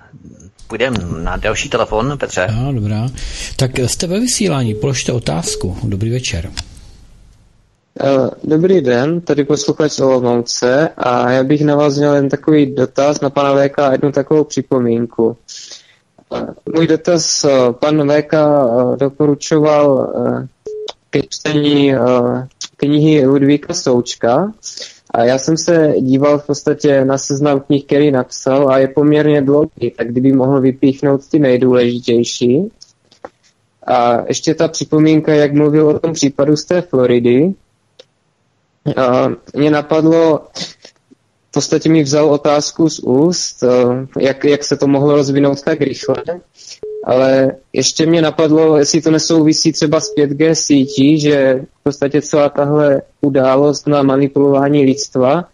půjdeme 0.66 0.98
na 1.22 1.36
další 1.36 1.68
telefon, 1.68 2.18
Petře. 2.18 2.46
No, 2.56 2.72
dobrá. 2.72 3.08
Tak 3.56 3.78
jste 3.78 4.06
ve 4.06 4.20
vysílání, 4.20 4.74
položte 4.74 5.12
otázku. 5.12 5.76
Dobrý 5.82 6.10
večer. 6.10 6.50
Eh, 8.00 8.30
dobrý 8.44 8.80
den, 8.80 9.20
tady 9.20 9.44
posluchač 9.44 9.92
z 9.92 10.00
Olomouce 10.00 10.88
a 10.96 11.30
já 11.30 11.44
bych 11.44 11.64
na 11.64 11.76
vás 11.76 11.96
měl 11.96 12.14
jen 12.14 12.28
takový 12.28 12.74
dotaz 12.74 13.20
na 13.20 13.30
pana 13.30 13.54
VK 13.54 13.78
a 13.78 13.92
jednu 13.92 14.12
takovou 14.12 14.44
připomínku. 14.44 15.36
Můj 16.74 16.86
dotaz, 16.86 17.44
eh, 17.44 17.72
pan 17.72 18.08
VK 18.08 18.34
eh, 18.34 18.96
doporučoval 18.96 20.12
eh, 20.16 20.48
ke 21.10 21.20
čtení 21.28 21.94
knihy 22.76 23.26
Ludvíka 23.26 23.74
Součka 23.74 24.52
a 25.16 25.24
já 25.24 25.38
jsem 25.38 25.56
se 25.56 25.94
díval 26.00 26.38
v 26.38 26.46
podstatě 26.46 27.04
na 27.04 27.18
seznam 27.18 27.60
knih, 27.60 27.84
který 27.84 28.10
napsal 28.10 28.70
a 28.70 28.78
je 28.78 28.88
poměrně 28.88 29.42
dlouhý, 29.42 29.90
tak 29.96 30.08
kdyby 30.08 30.32
mohl 30.32 30.60
vypíchnout 30.60 31.28
ty 31.28 31.38
nejdůležitější. 31.38 32.70
A 33.86 34.24
ještě 34.28 34.54
ta 34.54 34.68
připomínka, 34.68 35.32
jak 35.34 35.52
mluvil 35.52 35.88
o 35.88 35.98
tom 35.98 36.12
případu 36.12 36.56
z 36.56 36.64
té 36.64 36.80
Floridy, 36.80 37.54
a 38.96 39.28
mě 39.54 39.70
napadlo, 39.70 40.40
podstatě 41.56 41.88
mi 41.88 42.02
vzal 42.02 42.30
otázku 42.30 42.90
z 42.90 42.98
úst, 42.98 43.62
eh, 43.62 44.20
jak, 44.20 44.44
jak 44.44 44.64
se 44.64 44.76
to 44.76 44.86
mohlo 44.86 45.16
rozvinout 45.16 45.62
tak 45.62 45.80
rychle, 45.80 46.22
ale 47.06 47.52
ještě 47.72 48.06
mě 48.06 48.22
napadlo, 48.22 48.76
jestli 48.78 49.02
to 49.02 49.10
nesouvisí 49.10 49.72
třeba 49.72 50.00
s 50.00 50.14
5G 50.18 50.52
sítí, 50.52 51.20
že 51.20 51.60
v 51.80 51.82
podstatě 51.82 52.22
celá 52.22 52.48
tahle 52.48 53.02
událost 53.20 53.86
na 53.86 54.02
manipulování 54.02 54.84
lidstva, 54.84 55.44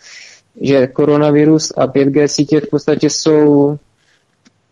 že 0.61 0.87
koronavirus 0.87 1.73
a 1.77 1.87
5G 1.87 2.27
sítě 2.27 2.61
v 2.61 2.71
podstatě 2.71 3.11
jsou 3.11 3.77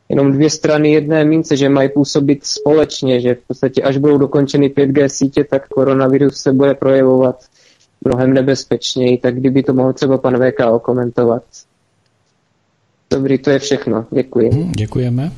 jenom 0.09 0.33
dvě 0.33 0.51
strany 0.51 0.93
jedné 0.93 1.25
mince, 1.25 1.57
že 1.57 1.69
mají 1.69 1.89
působit 1.89 2.47
společně, 2.47 3.21
že 3.21 3.35
v 3.35 3.47
podstatě 3.47 3.83
až 3.83 3.97
budou 3.97 4.19
dokončeny 4.19 4.69
5G 4.69 5.07
sítě, 5.07 5.45
tak 5.45 5.69
koronavirus 5.69 6.37
se 6.37 6.53
bude 6.53 6.75
projevovat 6.75 7.45
mnohem 8.05 8.33
nebezpečněji, 8.35 9.19
tak 9.19 9.35
kdyby 9.35 9.63
to 9.63 9.75
mohl 9.75 9.93
třeba 9.93 10.19
pan 10.19 10.37
VK 10.37 10.61
okomentovat. 10.71 11.43
Dobrý, 13.11 13.39
to 13.39 13.51
je 13.51 13.59
všechno. 13.59 14.07
Děkuji. 14.11 14.51
Děkujeme. 14.77 15.33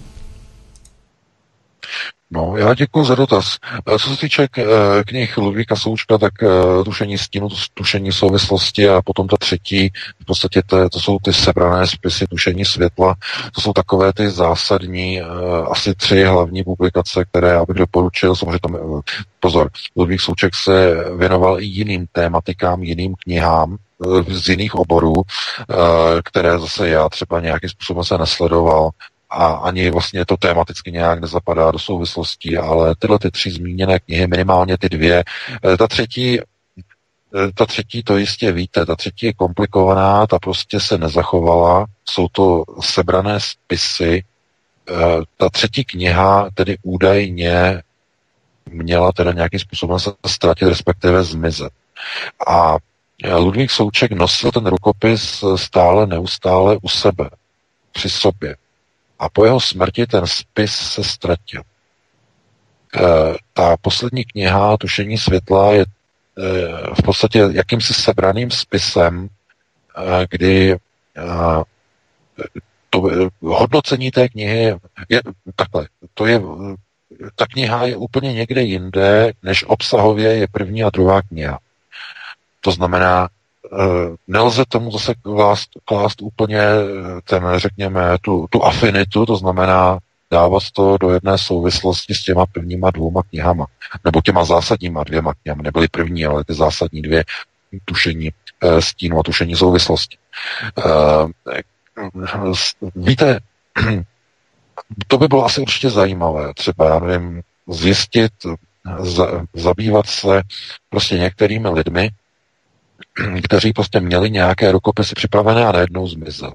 No, 2.35 2.57
já 2.57 2.75
děkuji 2.75 3.05
za 3.05 3.15
dotaz. 3.15 3.59
Eh, 3.87 3.99
co 3.99 4.11
se 4.11 4.21
týče 4.21 4.49
eh, 4.59 4.65
knih 5.07 5.39
Ludvíka 5.39 5.77
Součka, 5.77 6.19
tak 6.19 6.33
eh, 6.43 6.85
tušení 6.85 7.19
stínu, 7.19 7.49
tušení 7.75 8.13
souvislosti 8.13 8.89
a 8.89 9.03
potom 9.03 9.29
ta 9.29 9.37
třetí, 9.37 9.93
v 10.21 10.25
podstatě 10.25 10.63
to, 10.67 10.89
to 10.89 11.01
jsou 11.01 11.19
ty 11.23 11.33
sebrané 11.33 11.87
spisy 11.87 12.27
tušení 12.27 12.65
světla, 12.65 13.15
to 13.55 13.61
jsou 13.61 13.73
takové 13.73 14.13
ty 14.13 14.31
zásadní, 14.31 15.21
asi 15.71 15.95
tři 15.95 16.25
hlavní 16.25 16.65
publikace, 16.65 17.25
které 17.25 17.49
já 17.49 17.65
bych 17.65 17.77
doporučil, 17.77 18.37
samozřejmě 18.37 18.59
tam, 18.63 19.03
pozor, 19.41 19.71
Ludvík 19.97 20.21
Souček 20.21 20.55
se 20.55 20.95
věnoval 21.17 21.61
i 21.61 21.65
jiným 21.65 22.07
tématikám, 22.13 22.83
jiným 22.83 23.15
knihám, 23.15 23.77
z 24.29 24.49
jiných 24.49 24.75
oborů, 24.75 25.13
které 26.25 26.59
zase 26.59 26.89
já 26.89 27.09
třeba 27.09 27.41
nějakým 27.41 27.71
způsobem 27.71 28.05
se 28.05 28.19
nesledoval, 28.19 28.91
a 29.33 29.47
ani 29.47 29.91
vlastně 29.91 30.27
to 30.27 30.37
tematicky 30.37 30.93
nějak 30.93 31.21
nezapadá 31.21 31.71
do 31.71 31.79
souvislostí, 31.79 32.57
ale 32.57 32.95
tyhle 32.99 33.19
ty 33.19 33.31
tři 33.31 33.51
zmíněné 33.51 33.99
knihy, 34.01 34.27
minimálně 34.27 34.79
ty 34.79 34.89
dvě, 34.89 35.25
eh, 35.65 35.77
ta 35.77 35.87
třetí 35.87 36.41
eh, 36.41 36.45
ta 37.55 37.67
třetí 37.67 38.03
to 38.03 38.17
jistě 38.17 38.53
víte, 38.53 38.87
ta 38.87 38.97
třetí 38.97 39.27
je 39.27 39.33
komplikovaná, 39.33 40.27
ta 40.27 40.39
prostě 40.39 40.81
se 40.81 40.99
nezachovala, 40.99 41.87
jsou 42.05 42.29
to 42.29 42.65
sebrané 42.81 43.41
spisy, 43.41 44.25
eh, 44.91 44.95
ta 45.37 45.51
třetí 45.51 45.85
kniha 45.85 46.49
tedy 46.55 46.77
údajně 46.83 47.83
měla 48.71 49.13
teda 49.13 49.33
nějakým 49.33 49.61
způsobem 49.61 49.99
se 49.99 50.11
ztratit, 50.27 50.69
respektive 50.69 51.25
zmizet. 51.25 51.73
A 52.49 52.77
Ludvík 53.39 53.71
Souček 53.71 54.13
nosil 54.13 54.53
ten 54.53 54.67
rukopis 54.67 55.45
stále, 55.57 56.07
neustále 56.07 56.79
u 56.83 56.89
sebe, 56.89 57.31
při 57.93 58.11
sobě 58.11 58.57
a 59.23 59.29
po 59.29 59.45
jeho 59.45 59.61
smrti 59.61 60.07
ten 60.07 60.27
spis 60.27 60.75
se 60.75 61.05
ztratil. 61.05 61.63
E, 61.63 61.65
ta 63.53 63.77
poslední 63.77 64.25
kniha 64.25 64.77
Tušení 64.77 65.19
světla 65.19 65.73
je 65.73 65.81
e, 65.81 65.87
v 66.95 67.03
podstatě 67.05 67.49
jakýmsi 67.51 67.95
sebraným 67.95 68.51
spisem, 68.51 69.29
e, 69.97 70.27
kdy 70.31 70.77
to 72.91 73.03
hodnocení 73.41 74.11
té 74.11 74.29
knihy 74.29 74.79
je 75.09 75.23
takhle. 75.57 75.89
To 76.15 76.27
je, 76.27 76.41
ta 77.37 77.47
kniha 77.47 77.87
je 77.87 77.97
úplně 77.97 78.33
někde 78.33 78.63
jinde, 78.63 79.33
než 79.43 79.65
obsahově 79.65 80.35
je 80.35 80.47
první 80.53 80.85
a 80.85 80.91
druhá 80.91 81.23
kniha. 81.23 81.59
To 82.61 82.71
znamená, 82.71 83.29
nelze 84.29 84.65
tomu 84.69 84.91
zase 84.91 85.15
klást, 85.15 85.71
klást 85.85 86.23
úplně 86.23 86.59
eh, 86.61 87.21
ten, 87.25 87.45
řekněme, 87.57 88.17
tu, 88.21 88.47
tu 88.51 88.65
afinitu, 88.65 89.27
to 89.27 89.37
znamená 89.37 89.99
dávat 90.31 90.63
to 90.73 90.99
do 90.99 91.11
jedné 91.11 91.39
souvislosti 91.39 92.15
s 92.15 92.25
těma 92.25 92.47
prvníma 92.47 92.91
dvouma 92.91 93.23
knihama, 93.23 93.67
nebo 94.05 94.21
těma 94.21 94.45
zásadníma 94.45 95.05
dvěma 95.05 95.35
knihama, 95.43 95.63
nebyly 95.63 95.89
první, 95.89 96.27
ale 96.27 96.45
ty 96.45 96.55
zásadní 96.55 97.03
dvě 97.03 97.25
tušení 97.85 98.31
e, 98.61 98.83
stínu 98.83 99.19
a 99.19 99.23
tušení 99.23 99.57
souvislosti. 99.57 100.17
Víte, 102.97 103.41
to 105.09 105.19
by 105.19 105.29
bylo 105.29 105.45
asi 105.45 105.61
určitě 105.61 105.91
zajímavé, 105.91 106.55
třeba, 106.55 106.89
já 106.89 106.99
nevím, 106.99 107.43
zjistit, 107.69 108.33
za, 108.99 109.45
zabývat 109.55 110.07
se 110.07 110.43
prostě 110.91 111.19
některými 111.19 111.69
lidmi, 111.69 112.11
kteří 113.45 113.73
prostě 113.73 114.01
měli 114.01 114.31
nějaké 114.31 114.73
rukopisy 114.73 115.15
připravené 115.15 115.67
a 115.67 115.73
najednou 115.73 116.09
zmizeli. 116.09 116.53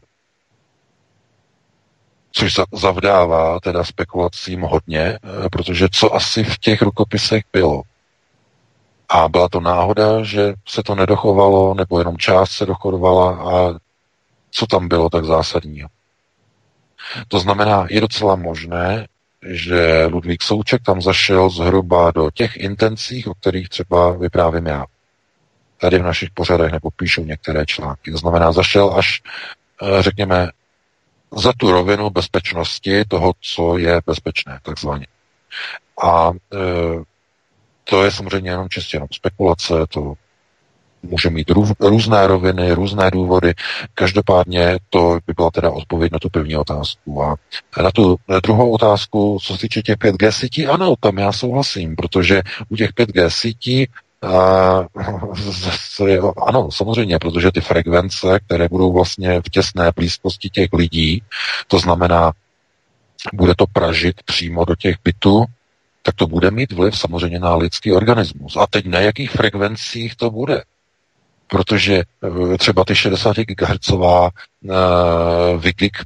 Což 2.32 2.54
zavdává 2.74 3.60
teda 3.60 3.84
spekulacím 3.84 4.62
hodně, 4.62 5.02
eh, 5.02 5.50
protože 5.52 5.88
co 5.92 6.16
asi 6.16 6.44
v 6.44 6.58
těch 6.58 6.82
rukopisech 6.82 7.44
bylo. 7.54 7.82
A 9.10 9.28
byla 9.28 9.50
to 9.50 9.60
náhoda, 9.60 10.24
že 10.24 10.54
se 10.68 10.84
to 10.84 10.96
nedochovalo, 10.96 11.74
nebo 11.74 12.00
jenom 12.00 12.18
část 12.18 12.52
se 12.52 12.66
dochovala 12.66 13.32
a 13.32 13.80
co 14.52 14.66
tam 14.68 14.88
bylo 14.88 15.10
tak 15.10 15.26
zásadního. 15.26 15.90
To 17.28 17.40
znamená, 17.40 17.88
je 17.90 18.02
docela 18.02 18.36
možné, 18.36 19.08
že 19.50 20.06
Ludvík 20.06 20.44
Souček 20.44 20.82
tam 20.84 21.02
zašel 21.02 21.50
zhruba 21.50 22.12
do 22.12 22.32
těch 22.32 22.58
intencích, 22.58 23.28
o 23.28 23.34
kterých 23.34 23.70
třeba 23.70 24.12
vyprávím 24.12 24.66
já 24.66 24.86
tady 25.78 26.00
v 26.00 26.04
našich 26.04 26.30
pořadech 26.32 26.72
nebo 26.72 26.90
píšou 26.92 27.26
některé 27.26 27.66
články. 27.66 28.12
To 28.12 28.18
znamená, 28.18 28.52
zašel 28.52 28.94
až, 28.98 29.22
eh, 29.82 30.04
řekněme, 30.04 30.50
za 31.32 31.54
tu 31.58 31.72
rovinu 31.72 32.10
bezpečnosti 32.10 33.06
toho, 33.08 33.34
co 33.42 33.78
je 33.78 34.02
bezpečné, 34.06 34.60
takzvaně. 34.64 35.08
A 36.04 36.32
e, 36.32 36.58
to 37.84 38.04
je 38.04 38.12
samozřejmě 38.12 38.50
jenom 38.50 38.70
čistě 38.70 38.98
jenom 38.98 39.08
spekulace, 39.12 39.74
to 39.90 40.14
může 41.04 41.30
mít 41.30 41.50
rů, 41.50 41.66
různé 41.80 42.28
roviny, 42.28 42.72
různé 42.72 43.12
důvody. 43.12 43.54
Každopádně 43.94 44.78
to 44.90 45.20
by 45.28 45.34
byla 45.34 45.52
teda 45.52 45.72
odpověď 45.72 46.12
na 46.12 46.20
tu 46.20 46.30
první 46.30 46.58
otázku. 46.58 47.24
A 47.24 47.36
na 47.82 47.92
tu 47.92 48.18
druhou 48.44 48.72
otázku, 48.72 49.38
co 49.44 49.54
se 49.54 49.60
týče 49.60 49.82
těch 49.82 49.96
5G 49.96 50.32
sítí, 50.32 50.68
ano, 50.68 50.96
tam 51.00 51.18
já 51.18 51.32
souhlasím, 51.32 51.96
protože 51.96 52.42
u 52.70 52.76
těch 52.76 52.90
5G 52.94 53.28
sítí 53.28 53.88
ano, 56.48 56.72
samozřejmě, 56.72 57.20
protože 57.20 57.52
ty 57.52 57.62
frekvence, 57.62 58.40
které 58.46 58.68
budou 58.68 58.94
vlastně 58.94 59.42
v 59.42 59.50
těsné 59.50 59.92
blízkosti 59.96 60.50
těch 60.50 60.70
lidí, 60.74 61.24
to 61.68 61.80
znamená, 61.80 62.34
bude 63.34 63.56
to 63.56 63.66
pražit 63.74 64.24
přímo 64.24 64.66
do 64.66 64.76
těch 64.76 64.96
bytů, 65.04 65.46
tak 66.04 66.16
to 66.16 66.28
bude 66.28 66.52
mít 66.52 66.72
vliv 66.72 66.98
samozřejmě 66.98 67.40
na 67.40 67.56
lidský 67.56 67.92
organismus. 67.92 68.56
A 68.56 68.68
teď 68.68 68.86
na 68.86 69.00
jakých 69.00 69.32
frekvencích 69.32 70.16
to 70.16 70.32
bude? 70.32 70.64
Protože 71.48 72.04
eh, 72.54 72.58
třeba 72.58 72.84
ty 72.84 72.96
60 72.96 73.38
GHz 73.38 73.90
uh, 73.90 74.30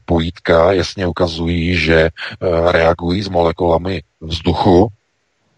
pojítka 0.05 0.73
jasně 0.73 1.07
ukazují, 1.07 1.75
že 1.75 2.09
uh, 2.39 2.71
reagují 2.71 3.23
s 3.23 3.29
molekulami 3.29 4.01
vzduchu, 4.21 4.87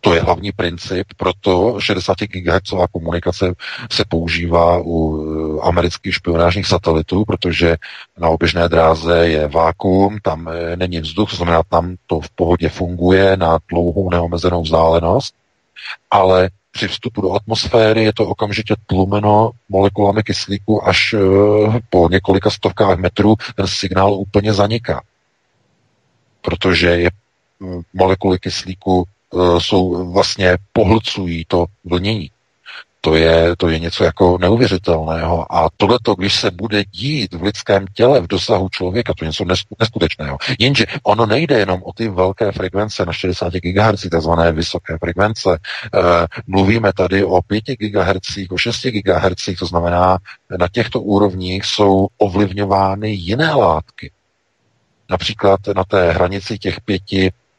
to 0.03 0.13
je 0.13 0.21
hlavní 0.21 0.51
princip, 0.51 1.07
proto 1.17 1.79
60 1.79 2.17
GHz 2.19 2.73
komunikace 2.91 3.53
se 3.91 4.03
používá 4.09 4.79
u 4.83 4.99
eh, 5.15 5.67
amerických 5.67 6.13
špionážních 6.13 6.67
satelitů, 6.67 7.25
protože 7.25 7.77
na 8.17 8.29
oběžné 8.29 8.69
dráze 8.69 9.27
je 9.27 9.47
vákuum, 9.47 10.17
tam 10.21 10.47
eh, 10.47 10.75
není 10.75 10.99
vzduch, 10.99 11.29
to 11.29 11.35
znamená, 11.35 11.63
tam 11.63 11.95
to 12.07 12.19
v 12.19 12.29
pohodě 12.29 12.69
funguje 12.69 13.37
na 13.37 13.59
dlouhou 13.69 14.09
neomezenou 14.09 14.61
vzdálenost, 14.61 15.35
ale 16.11 16.49
při 16.71 16.87
vstupu 16.87 17.21
do 17.21 17.33
atmosféry 17.33 18.03
je 18.03 18.13
to 18.13 18.27
okamžitě 18.27 18.75
tlumeno 18.85 19.51
molekulami 19.69 20.23
kyslíku 20.23 20.87
až 20.87 21.13
eh, 21.13 21.19
po 21.89 22.09
několika 22.11 22.49
stovkách 22.49 22.97
metrů 22.97 23.35
ten 23.55 23.67
signál 23.67 24.13
úplně 24.13 24.53
zaniká. 24.53 25.03
Protože 26.41 26.87
je 26.87 27.09
molekuly 27.93 28.39
kyslíku 28.39 29.05
jsou 29.57 30.11
vlastně 30.13 30.57
pohlcují 30.73 31.45
to 31.47 31.65
vlnění. 31.85 32.29
To 33.05 33.15
je, 33.15 33.55
to 33.57 33.69
je 33.69 33.79
něco 33.79 34.03
jako 34.03 34.37
neuvěřitelného. 34.37 35.55
A 35.55 35.69
tohleto, 35.77 36.15
když 36.15 36.35
se 36.39 36.51
bude 36.51 36.83
dít 36.91 37.33
v 37.33 37.43
lidském 37.43 37.85
těle, 37.93 38.21
v 38.21 38.27
dosahu 38.27 38.69
člověka, 38.69 39.13
to 39.13 39.25
je 39.25 39.27
něco 39.27 39.45
neskutečného. 39.79 40.37
Jenže 40.59 40.85
ono 41.03 41.25
nejde 41.25 41.59
jenom 41.59 41.83
o 41.83 41.93
ty 41.93 42.09
velké 42.09 42.51
frekvence 42.51 43.05
na 43.05 43.13
60 43.13 43.53
GHz, 43.53 44.09
takzvané 44.11 44.51
vysoké 44.51 44.97
frekvence. 44.97 45.49
E, 45.53 45.57
mluvíme 46.47 46.93
tady 46.93 47.23
o 47.23 47.41
5 47.41 47.63
GHz, 47.67 48.37
o 48.49 48.57
6 48.57 48.83
GHz, 48.83 49.59
to 49.59 49.65
znamená, 49.65 50.17
na 50.59 50.67
těchto 50.67 51.01
úrovních 51.01 51.65
jsou 51.65 52.07
ovlivňovány 52.17 53.09
jiné 53.09 53.53
látky. 53.53 54.11
Například 55.09 55.59
na 55.75 55.83
té 55.83 56.11
hranici 56.11 56.57
těch 56.57 56.81
5 56.81 57.01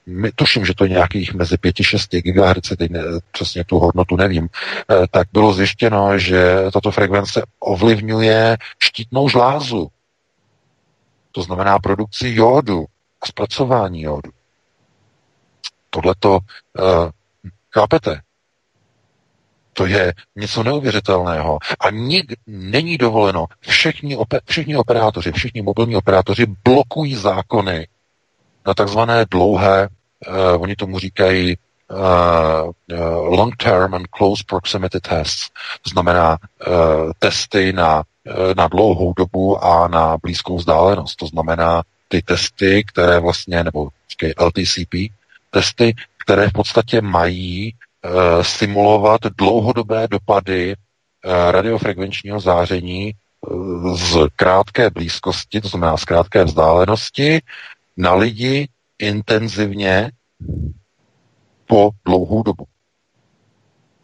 my, 0.06 0.32
tuším, 0.32 0.66
že 0.66 0.74
to 0.74 0.84
je 0.84 0.90
nějakých 0.90 1.34
mezi 1.34 1.54
5-6 1.54 2.22
GHz, 2.22 2.76
teď 2.78 2.90
ne, 2.90 3.00
přesně 3.32 3.64
tu 3.64 3.78
hodnotu 3.78 4.16
nevím, 4.16 4.48
eh, 4.48 5.06
tak 5.10 5.28
bylo 5.32 5.52
zjištěno, 5.52 6.18
že 6.18 6.56
tato 6.72 6.90
frekvence 6.90 7.42
ovlivňuje 7.60 8.56
štítnou 8.82 9.28
žlázu. 9.28 9.88
To 11.32 11.42
znamená 11.42 11.78
produkci 11.78 12.32
jódu 12.34 12.84
a 13.22 13.26
zpracování 13.26 14.02
jódu. 14.02 14.30
Tohleto, 15.90 16.30
uh, 16.32 17.10
chápete? 17.74 18.20
To 19.72 19.86
je 19.86 20.14
něco 20.36 20.62
neuvěřitelného. 20.62 21.58
A 21.80 21.90
nik, 21.90 22.32
není 22.46 22.98
dovoleno, 22.98 23.46
všichni, 23.60 24.16
ope, 24.16 24.40
všichni 24.44 24.76
operátoři, 24.76 25.32
všichni 25.32 25.62
mobilní 25.62 25.96
operátoři 25.96 26.46
blokují 26.64 27.14
zákony 27.14 27.86
na 28.66 28.74
takzvané 28.74 29.24
dlouhé, 29.30 29.88
uh, 29.88 30.62
oni 30.62 30.76
tomu 30.76 30.98
říkají 30.98 31.56
uh, 31.90 31.98
uh, 31.98 33.36
long-term 33.38 33.94
and 33.94 34.06
close 34.06 34.44
proximity 34.46 35.00
tests. 35.00 35.48
To 35.82 35.90
znamená 35.90 36.38
uh, 36.66 37.12
testy 37.18 37.72
na, 37.72 38.02
uh, 38.26 38.54
na 38.56 38.68
dlouhou 38.68 39.12
dobu 39.16 39.64
a 39.64 39.88
na 39.88 40.16
blízkou 40.22 40.56
vzdálenost. 40.56 41.16
To 41.16 41.26
znamená 41.26 41.82
ty 42.08 42.22
testy, 42.22 42.84
které 42.84 43.20
vlastně, 43.20 43.64
nebo 43.64 43.88
říkají 44.10 44.32
LTCP, 44.46 44.94
testy, 45.50 45.94
které 46.24 46.48
v 46.48 46.52
podstatě 46.52 47.00
mají 47.00 47.74
uh, 47.74 48.42
simulovat 48.42 49.20
dlouhodobé 49.38 50.08
dopady 50.08 50.74
uh, 50.74 51.50
radiofrekvenčního 51.50 52.40
záření 52.40 53.14
z 53.94 54.16
krátké 54.36 54.90
blízkosti, 54.90 55.60
to 55.60 55.68
znamená 55.68 55.96
z 55.96 56.04
krátké 56.04 56.44
vzdálenosti, 56.44 57.40
na 57.96 58.14
lidi 58.14 58.68
intenzivně 58.98 60.10
po 61.66 61.90
dlouhou 62.04 62.42
dobu. 62.42 62.64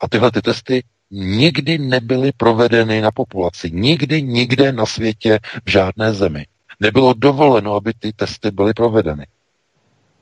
A 0.01 0.09
tyhle 0.09 0.31
ty 0.31 0.43
testy 0.43 0.85
nikdy 1.11 1.79
nebyly 1.79 2.33
provedeny 2.33 3.01
na 3.01 3.11
populaci. 3.11 3.71
Nikdy, 3.71 4.23
nikde 4.23 4.73
na 4.73 4.87
světě, 4.87 5.39
v 5.65 5.71
žádné 5.71 6.13
zemi. 6.13 6.47
Nebylo 6.81 7.15
dovoleno, 7.15 7.75
aby 7.75 7.93
ty 7.95 8.13
testy 8.13 8.51
byly 8.51 8.73
provedeny. 8.73 9.27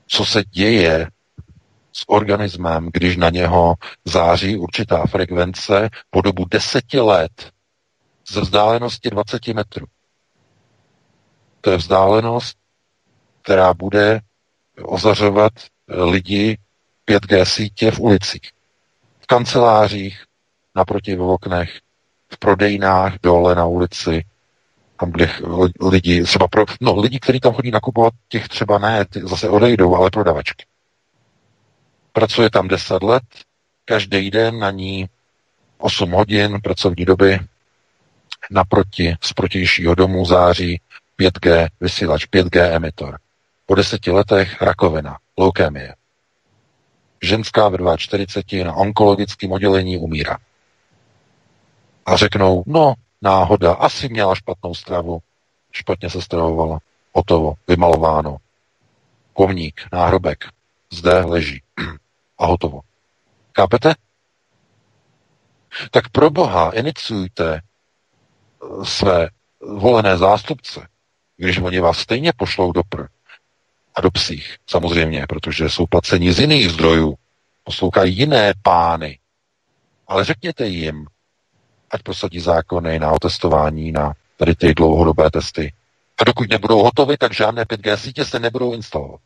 Co 0.07 0.25
se 0.25 0.43
děje 0.43 1.07
s 1.93 2.09
organismem, 2.09 2.89
když 2.93 3.17
na 3.17 3.29
něho 3.29 3.75
září 4.05 4.57
určitá 4.57 5.05
frekvence 5.05 5.89
po 6.09 6.21
dobu 6.21 6.45
deseti 6.45 6.99
let 6.99 7.51
ze 8.31 8.41
vzdálenosti 8.41 9.09
20 9.09 9.47
metrů. 9.47 9.85
To 11.61 11.71
je 11.71 11.77
vzdálenost, 11.77 12.58
která 13.49 13.73
bude 13.73 14.19
ozařovat 14.83 15.53
lidi 15.87 16.57
5G 17.07 17.43
sítě 17.43 17.91
v 17.91 17.99
ulicích, 17.99 18.51
v 19.19 19.27
kancelářích, 19.27 20.23
naproti 20.75 21.15
v 21.15 21.21
oknech, 21.21 21.79
v 22.33 22.37
prodejnách, 22.37 23.13
dole 23.23 23.55
na 23.55 23.65
ulici, 23.65 24.25
tam 24.99 25.11
kde 25.11 25.31
lidi, 25.81 26.23
třeba 26.23 26.47
pro, 26.47 26.65
no 26.81 26.95
lidi, 26.95 27.19
kteří 27.19 27.39
tam 27.39 27.53
chodí 27.53 27.71
nakupovat, 27.71 28.13
těch 28.27 28.47
třeba 28.47 28.77
ne, 28.77 29.05
ty 29.05 29.21
zase 29.21 29.49
odejdou, 29.49 29.95
ale 29.95 30.09
prodavačky. 30.09 30.65
Pracuje 32.13 32.49
tam 32.49 32.67
10 32.67 33.03
let, 33.03 33.23
každý 33.85 34.31
den 34.31 34.59
na 34.59 34.71
ní 34.71 35.09
8 35.77 36.11
hodin 36.11 36.61
pracovní 36.63 37.05
doby, 37.05 37.39
naproti 38.51 39.15
z 39.21 39.33
protějšího 39.33 39.95
domu 39.95 40.25
září 40.25 40.81
5G 41.19 41.67
vysílač, 41.81 42.25
5G 42.25 42.75
emitor. 42.75 43.19
Po 43.69 43.75
deseti 43.75 44.11
letech 44.11 44.61
rakovina, 44.61 45.17
leukémie. 45.37 45.95
Ženská 47.21 47.69
ve 47.69 47.97
42 47.97 48.65
na 48.65 48.73
onkologickém 48.73 49.51
oddělení 49.51 49.97
umírá. 49.97 50.37
A 52.05 52.15
řeknou, 52.15 52.63
no, 52.65 52.93
náhoda, 53.21 53.73
asi 53.73 54.09
měla 54.09 54.35
špatnou 54.35 54.75
stravu, 54.75 55.19
špatně 55.71 56.09
se 56.09 56.21
stravovala, 56.21 56.79
hotovo, 57.13 57.53
vymalováno. 57.67 58.37
Komník, 59.33 59.81
náhrobek, 59.91 60.45
zde 60.93 61.19
leží 61.19 61.61
a 62.37 62.45
hotovo. 62.45 62.81
Kápete? 63.51 63.93
Tak 65.91 66.09
pro 66.09 66.29
Boha 66.29 66.71
iniciujte 66.71 67.61
eh, 67.61 68.85
své 68.85 69.29
volené 69.61 70.17
zástupce, 70.17 70.87
když 71.37 71.57
oni 71.57 71.79
vás 71.79 71.97
stejně 71.97 72.33
pošlou 72.37 72.71
do 72.71 72.83
pr 72.83 73.18
a 73.99 74.01
do 74.01 74.11
psích, 74.11 74.57
samozřejmě, 74.67 75.25
protože 75.29 75.69
jsou 75.69 75.85
placeni 75.85 76.33
z 76.33 76.39
jiných 76.39 76.71
zdrojů, 76.71 77.15
poslouchají 77.63 78.17
jiné 78.17 78.53
pány. 78.61 79.19
Ale 80.07 80.25
řekněte 80.25 80.67
jim, 80.67 81.05
ať 81.91 82.03
prosadí 82.03 82.39
zákony 82.39 82.99
na 82.99 83.11
otestování, 83.11 83.91
na 83.91 84.13
tady 84.37 84.55
ty 84.55 84.73
dlouhodobé 84.73 85.31
testy. 85.31 85.73
A 86.17 86.23
dokud 86.23 86.49
nebudou 86.49 86.83
hotovy, 86.83 87.17
tak 87.17 87.33
žádné 87.33 87.63
5G 87.63 87.95
sítě 87.97 88.25
se 88.25 88.39
nebudou 88.39 88.73
instalovat. 88.73 89.21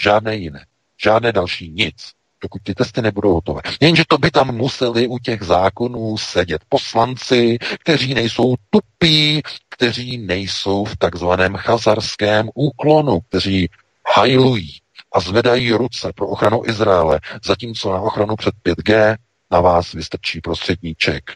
Žádné 0.00 0.36
jiné. 0.36 0.66
Žádné 1.02 1.32
další 1.32 1.70
nic 1.70 2.12
dokud 2.42 2.62
ty 2.62 2.74
testy 2.74 3.02
nebudou 3.02 3.34
hotové. 3.34 3.60
Jenže 3.80 4.04
to 4.08 4.18
by 4.18 4.30
tam 4.30 4.56
museli 4.56 5.08
u 5.08 5.18
těch 5.18 5.42
zákonů 5.42 6.18
sedět 6.18 6.62
poslanci, 6.68 7.58
kteří 7.80 8.14
nejsou 8.14 8.54
tupí, 8.70 9.42
kteří 9.82 10.18
nejsou 10.18 10.84
v 10.84 10.96
takzvaném 10.96 11.54
chazarském 11.56 12.50
úklonu, 12.54 13.20
kteří 13.20 13.68
hajlují 14.16 14.78
a 15.12 15.20
zvedají 15.20 15.72
ruce 15.72 16.12
pro 16.12 16.28
ochranu 16.28 16.62
Izraele, 16.66 17.20
zatímco 17.44 17.92
na 17.92 18.00
ochranu 18.00 18.36
před 18.36 18.54
5G 18.64 19.16
na 19.50 19.60
vás 19.60 19.92
vystrčí 19.92 20.40
prostředníček. 20.40 21.30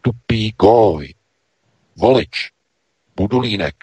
Tupý 0.00 0.50
goj, 0.50 1.14
volič, 1.96 2.50
budulínek. 3.16 3.74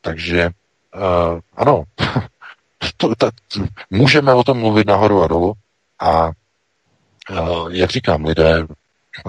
Takže 0.00 0.50
uh, 0.94 1.40
ano, 1.56 1.84
to, 2.96 3.14
to, 3.14 3.30
můžeme 3.90 4.34
o 4.34 4.44
tom 4.44 4.58
mluvit 4.58 4.86
nahoru 4.86 5.22
a 5.22 5.26
dolů 5.26 5.52
a 5.98 6.30
uh, 7.30 7.72
jak 7.72 7.90
říkám, 7.90 8.24
lidé 8.24 8.66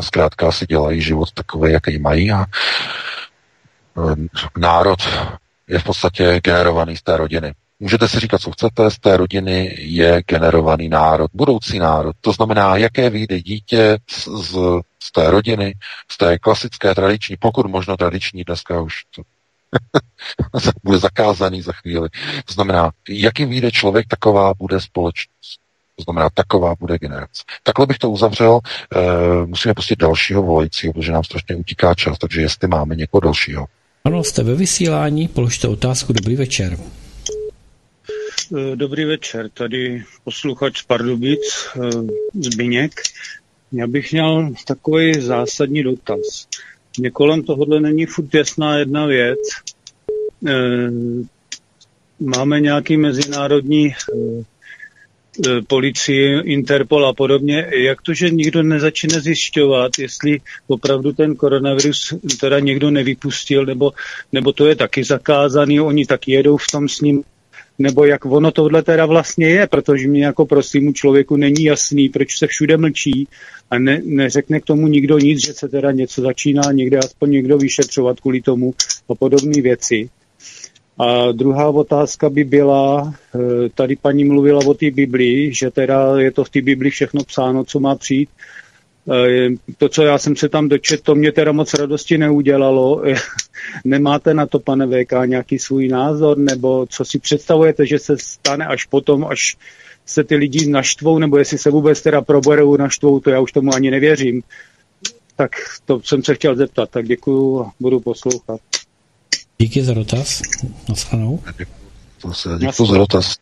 zkrátka 0.02 0.52
si 0.52 0.66
dělají 0.66 1.02
život 1.02 1.32
takový, 1.32 1.72
jaký 1.72 2.00
mají 2.00 2.32
a 2.32 2.46
uh, 3.96 4.16
národ 4.58 5.00
je 5.68 5.80
v 5.80 5.84
podstatě 5.84 6.40
generovaný 6.44 6.98
z 6.98 7.02
té 7.02 7.18
rodiny. 7.18 7.54
Můžete 7.80 8.08
si 8.08 8.20
říkat, 8.20 8.42
co 8.42 8.52
chcete, 8.52 8.92
z 8.92 9.00
té 9.00 9.18
rodiny 9.18 9.76
je 9.80 10.24
generovaný 10.28 10.90
národ, 10.90 11.32
budoucí 11.34 11.80
národ. 11.80 12.16
To 12.22 12.32
znamená, 12.32 12.78
jaké 12.78 13.10
vyjde 13.10 13.42
dítě 13.42 13.98
z, 14.10 14.28
z, 14.28 14.58
z 15.04 15.12
té 15.12 15.32
rodiny, 15.32 15.74
z 16.12 16.18
té 16.18 16.40
klasické 16.40 16.96
tradiční, 16.96 17.36
pokud 17.40 17.66
možno 17.66 17.98
tradiční, 17.98 18.44
dneska 18.44 18.82
už 18.82 18.94
to 19.16 19.22
bude 20.84 20.98
zakázaný 20.98 21.62
za 21.62 21.72
chvíli. 21.72 22.10
To 22.46 22.54
znamená, 22.54 22.92
jaký 23.10 23.46
vyjde 23.46 23.72
člověk, 23.72 24.08
taková 24.08 24.54
bude 24.54 24.82
společnost. 24.82 25.60
To 26.00 26.04
znamená, 26.04 26.30
taková 26.34 26.76
bude 26.80 26.98
generace. 26.98 27.44
Takhle 27.64 27.86
bych 27.86 27.98
to 27.98 28.10
uzavřel. 28.10 28.60
E, 28.96 29.46
musíme 29.46 29.74
pustit 29.74 30.00
dalšího 30.00 30.44
volajícího, 30.44 30.94
protože 30.94 31.12
nám 31.12 31.24
strašně 31.24 31.56
utíká 31.56 31.94
čas, 31.94 32.18
takže 32.18 32.42
jestli 32.42 32.68
máme 32.68 32.96
někoho 32.96 33.22
dalšího. 33.22 33.66
Ano, 34.04 34.24
jste 34.24 34.44
ve 34.44 34.56
vysílání, 34.56 35.28
položte 35.28 35.68
otázku. 35.68 36.14
Dobrý 36.14 36.36
večer. 36.36 36.78
Eh, 38.58 38.76
dobrý 38.76 39.06
večer, 39.06 39.50
tady 39.50 40.04
posluchač 40.24 40.80
z 40.80 40.84
Pardubic, 40.84 41.40
eh, 41.76 41.90
Zbyněk. 42.34 43.02
Já 43.72 43.88
bych 43.88 44.12
měl 44.12 44.50
takový 44.68 45.22
zásadní 45.22 45.84
dotaz. 45.84 46.48
Mně 47.00 47.12
kolem 47.12 47.44
tohohle 47.44 47.80
není 47.80 48.06
furt 48.06 48.34
jasná 48.34 48.78
jedna 48.78 49.06
věc. 49.06 49.40
Máme 52.20 52.60
nějaký 52.60 52.98
mezinárodní 52.98 53.94
policii, 55.68 56.40
Interpol 56.44 57.08
a 57.08 57.14
podobně. 57.14 57.68
Jak 57.72 58.02
to, 58.02 58.14
že 58.14 58.30
nikdo 58.30 58.64
nezačne 58.64 59.22
zjišťovat, 59.22 59.92
jestli 60.00 60.42
opravdu 60.68 61.14
ten 61.14 61.36
koronavirus 61.36 62.14
teda 62.40 62.60
někdo 62.60 62.92
nevypustil, 62.92 63.66
nebo, 63.66 63.92
nebo 64.32 64.54
to 64.54 64.68
je 64.68 64.76
taky 64.76 65.04
zakázaný, 65.04 65.80
oni 65.80 66.06
taky 66.06 66.32
jedou 66.32 66.58
v 66.58 66.68
tom 66.72 66.90
s 66.90 67.02
ním 67.02 67.24
nebo 67.80 68.06
jak 68.06 68.26
ono 68.26 68.52
tohle 68.52 68.84
teda 68.84 69.06
vlastně 69.06 69.50
je, 69.50 69.68
protože 69.68 70.08
mě 70.08 70.26
jako 70.26 70.46
prostému 70.46 70.94
člověku 70.94 71.36
není 71.36 71.64
jasný, 71.64 72.10
proč 72.10 72.38
se 72.38 72.48
všude 72.48 72.78
mlčí 72.78 73.28
a 73.70 73.80
ne, 73.80 74.02
neřekne 74.06 74.60
k 74.60 74.66
tomu 74.66 74.88
nikdo 74.88 75.20
nic, 75.20 75.46
že 75.46 75.54
se 75.54 75.68
teda 75.68 75.92
něco 75.92 76.22
začíná 76.22 76.62
někde 76.72 76.98
aspoň 76.98 77.32
někdo 77.32 77.58
vyšetřovat 77.58 78.20
kvůli 78.20 78.42
tomu 78.42 78.74
a 79.10 79.16
podobné 79.16 79.62
věci. 79.62 80.10
A 81.00 81.32
druhá 81.32 81.70
otázka 81.70 82.30
by 82.30 82.44
byla, 82.44 83.14
eh, 83.36 83.70
tady 83.76 83.96
paní 83.96 84.24
mluvila 84.24 84.60
o 84.66 84.74
té 84.74 84.92
Biblii, 84.92 85.54
že 85.54 85.72
teda 85.72 86.20
je 86.20 86.32
to 86.32 86.44
v 86.44 86.50
té 86.50 86.62
Biblii 86.62 86.92
všechno 86.92 87.24
psáno, 87.24 87.64
co 87.64 87.80
má 87.80 87.96
přijít. 87.96 88.30
Eh, 89.12 89.50
to, 89.78 89.90
co 89.90 90.04
já 90.04 90.18
jsem 90.18 90.36
se 90.36 90.50
tam 90.50 90.70
dočet, 90.70 91.02
to 91.02 91.16
mě 91.16 91.32
teda 91.32 91.52
moc 91.52 91.74
radosti 91.74 92.18
neudělalo. 92.18 93.04
Nemáte 93.86 94.34
na 94.34 94.46
to, 94.46 94.60
pane 94.60 94.88
VK, 94.88 95.12
nějaký 95.26 95.60
svůj 95.60 95.88
názor, 95.88 96.38
nebo 96.38 96.86
co 96.90 97.06
si 97.06 97.20
představujete, 97.20 97.86
že 97.86 98.00
se 98.00 98.18
stane 98.18 98.66
až 98.66 98.86
potom, 98.86 99.26
až 99.26 99.58
se 100.06 100.24
ty 100.24 100.36
lidi 100.36 100.70
naštvou, 100.70 101.20
nebo 101.20 101.38
jestli 101.38 101.58
se 101.58 101.70
vůbec 101.70 102.02
teda 102.02 102.22
proberou 102.22 102.78
naštvou, 102.78 103.20
to 103.20 103.30
já 103.30 103.40
už 103.40 103.52
tomu 103.52 103.74
ani 103.76 103.92
nevěřím. 103.92 104.42
Tak 105.36 105.52
to 105.86 106.02
jsem 106.04 106.24
se 106.24 106.36
chtěl 106.36 106.56
zeptat, 106.56 106.90
tak 106.90 107.06
děkuju 107.06 107.62
a 107.62 107.72
budu 107.80 108.00
poslouchat. 108.00 108.60
Díky 109.62 109.84
za 109.84 109.94
dotaz. 109.94 110.42
Naschledanou. 110.90 111.44
To 112.22 112.34
se 112.34 112.50
děkuji 112.58 112.86
za 112.86 112.98
dotaz. 112.98 113.36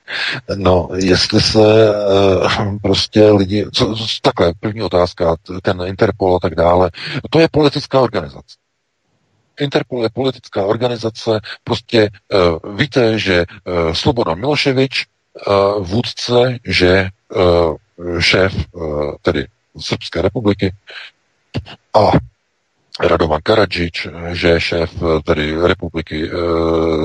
No, 0.55 0.89
jestli 0.95 1.41
se 1.41 1.59
uh, 1.59 2.79
prostě 2.81 3.31
lidi, 3.31 3.65
co, 3.73 3.95
co, 3.95 4.05
takhle, 4.21 4.53
první 4.59 4.81
otázka, 4.81 5.35
ten 5.61 5.81
Interpol 5.85 6.35
a 6.35 6.39
tak 6.39 6.55
dále, 6.55 6.91
to 7.29 7.39
je 7.39 7.47
politická 7.51 7.99
organizace. 7.99 8.57
Interpol 9.59 10.03
je 10.03 10.09
politická 10.09 10.65
organizace, 10.65 11.39
prostě 11.63 12.09
uh, 12.33 12.75
víte, 12.75 13.19
že 13.19 13.45
uh, 13.45 13.93
Slobodan 13.93 14.39
Miloševič, 14.39 15.05
uh, 15.47 15.87
vůdce, 15.87 16.57
že 16.65 17.09
uh, 17.35 18.19
šéf 18.19 18.55
uh, 18.71 19.15
tedy 19.21 19.47
Srbské 19.79 20.21
republiky 20.21 20.73
a 21.93 22.11
Radovan 22.99 23.41
Karadžič, 23.41 24.07
že 24.33 24.47
je 24.49 24.59
šéf 24.59 24.91
eh, 24.97 25.21
tedy 25.21 25.53
republiky 25.53 26.25
e, 26.25 26.29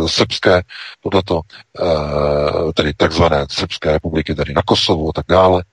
srbské, 0.09 0.63
tohleto, 1.05 1.41
e, 1.77 2.73
tedy 2.73 2.95
takzvané 2.95 3.47
srbské 3.51 3.93
republiky, 3.93 4.35
tedy 4.35 4.55
na 4.55 4.63
Kosovu 4.65 5.09
a 5.09 5.13
tak 5.13 5.27
dále, 5.29 5.65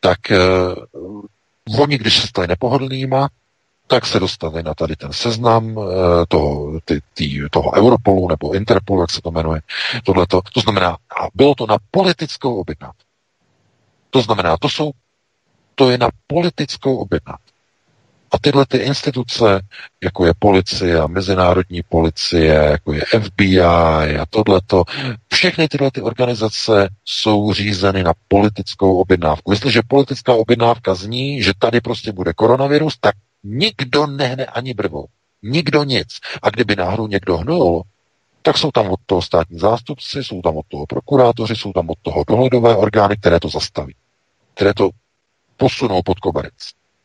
tak 0.00 0.30
e, 0.30 0.38
oni, 1.78 1.98
když 1.98 2.20
se 2.20 2.26
stali 2.26 2.46
nepohodlnýma, 2.48 3.28
tak 3.86 4.06
se 4.06 4.20
dostali 4.20 4.62
na 4.62 4.74
tady 4.74 4.96
ten 4.96 5.12
seznam 5.12 5.78
e, 5.78 5.82
toho, 6.28 6.80
ty, 6.84 7.00
tý, 7.14 7.40
toho 7.50 7.72
Europolu 7.74 8.28
nebo 8.28 8.54
Interpolu, 8.54 9.00
jak 9.00 9.10
se 9.10 9.20
to 9.22 9.30
jmenuje, 9.30 9.60
tohleto. 10.04 10.40
To 10.54 10.60
znamená, 10.60 10.90
a 10.92 11.28
bylo 11.34 11.54
to 11.54 11.66
na 11.66 11.76
politickou 11.90 12.60
objednávku. 12.60 13.02
To 14.10 14.22
znamená, 14.22 14.56
to 14.56 14.68
jsou, 14.68 14.90
to 15.74 15.90
je 15.90 15.98
na 15.98 16.08
politickou 16.26 16.96
objednávku. 16.96 17.45
A 18.36 18.38
tyhle 18.38 18.66
ty 18.66 18.78
instituce, 18.78 19.60
jako 20.04 20.26
je 20.26 20.32
policie 20.38 21.00
a 21.00 21.06
mezinárodní 21.06 21.82
policie, 21.82 22.54
jako 22.54 22.92
je 22.92 23.04
FBI 23.20 23.60
a 23.60 24.26
tohleto, 24.30 24.84
všechny 25.32 25.68
tyhle 25.68 25.90
ty 25.90 26.02
organizace 26.02 26.88
jsou 27.04 27.52
řízeny 27.52 28.02
na 28.02 28.12
politickou 28.28 29.00
objednávku. 29.00 29.52
Jestliže 29.52 29.82
politická 29.88 30.34
objednávka 30.34 30.94
zní, 30.94 31.42
že 31.42 31.52
tady 31.58 31.80
prostě 31.80 32.12
bude 32.12 32.32
koronavirus, 32.32 32.96
tak 33.00 33.14
nikdo 33.44 34.06
nehne 34.06 34.46
ani 34.46 34.74
brvou. 34.74 35.06
Nikdo 35.42 35.84
nic. 35.84 36.08
A 36.42 36.50
kdyby 36.50 36.76
náhodou 36.76 37.06
někdo 37.06 37.36
hnul, 37.36 37.82
tak 38.42 38.58
jsou 38.58 38.70
tam 38.70 38.90
od 38.90 39.00
toho 39.06 39.22
státní 39.22 39.58
zástupci, 39.58 40.24
jsou 40.24 40.42
tam 40.42 40.56
od 40.56 40.66
toho 40.68 40.86
prokurátoři, 40.86 41.56
jsou 41.56 41.72
tam 41.72 41.90
od 41.90 41.98
toho 42.02 42.24
dohledové 42.28 42.76
orgány, 42.76 43.16
které 43.16 43.40
to 43.40 43.48
zastaví, 43.48 43.94
které 44.54 44.74
to 44.74 44.90
posunou 45.56 46.02
pod 46.02 46.18
koberec. 46.20 46.54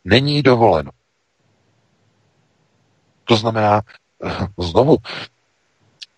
Není 0.06 0.41
dovoleno. 0.41 0.91
To 3.32 3.38
znamená, 3.38 3.82
eh, 4.26 4.48
znovu, 4.58 4.98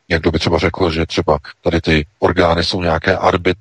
někdo 0.10 0.32
by 0.32 0.40
třeba 0.40 0.58
řekl, 0.58 0.92
že 0.92 1.06
třeba 1.06 1.38
tady 1.62 1.82
ty 1.82 2.06
orgány 2.20 2.64
jsou 2.64 2.82
nějaké 2.82 3.18
arbit, 3.18 3.58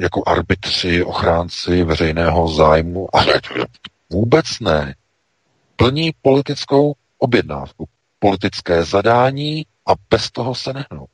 jako 0.00 0.22
arbitři, 0.26 1.04
ochránci 1.04 1.84
veřejného 1.84 2.48
zájmu, 2.48 3.08
ale 3.16 3.40
vůbec 4.10 4.46
ne. 4.60 4.94
plní 5.76 6.10
politickou 6.22 6.94
objednávku, 7.18 7.88
politické 8.18 8.84
zadání 8.84 9.66
a 9.86 9.92
bez 10.10 10.30
toho 10.30 10.54
se 10.54 10.72
nehnou. 10.72 11.06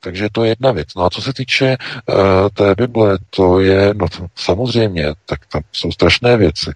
Takže 0.00 0.28
to 0.32 0.44
je 0.44 0.50
jedna 0.50 0.72
věc. 0.72 0.88
No 0.96 1.04
a 1.04 1.10
co 1.10 1.22
se 1.22 1.32
týče 1.32 1.76
uh, 2.06 2.16
té 2.54 2.74
Bible, 2.74 3.18
to 3.30 3.60
je, 3.60 3.94
no 3.94 4.08
to, 4.08 4.26
samozřejmě, 4.34 5.14
tak 5.26 5.46
tam 5.46 5.62
jsou 5.72 5.92
strašné 5.92 6.36
věci. 6.36 6.70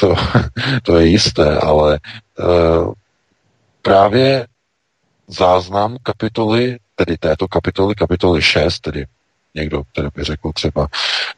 To, 0.00 0.14
to 0.82 0.98
je 0.98 1.06
jisté, 1.06 1.58
ale 1.58 2.00
uh, 2.38 2.92
právě 3.82 4.46
záznam 5.28 5.96
kapitoly, 6.02 6.76
tedy 6.94 7.18
této 7.18 7.48
kapitoly, 7.48 7.94
kapitoly 7.94 8.42
6, 8.42 8.80
tedy 8.80 9.06
někdo, 9.54 9.82
který 9.92 10.08
by 10.14 10.24
řekl 10.24 10.52
třeba 10.52 10.86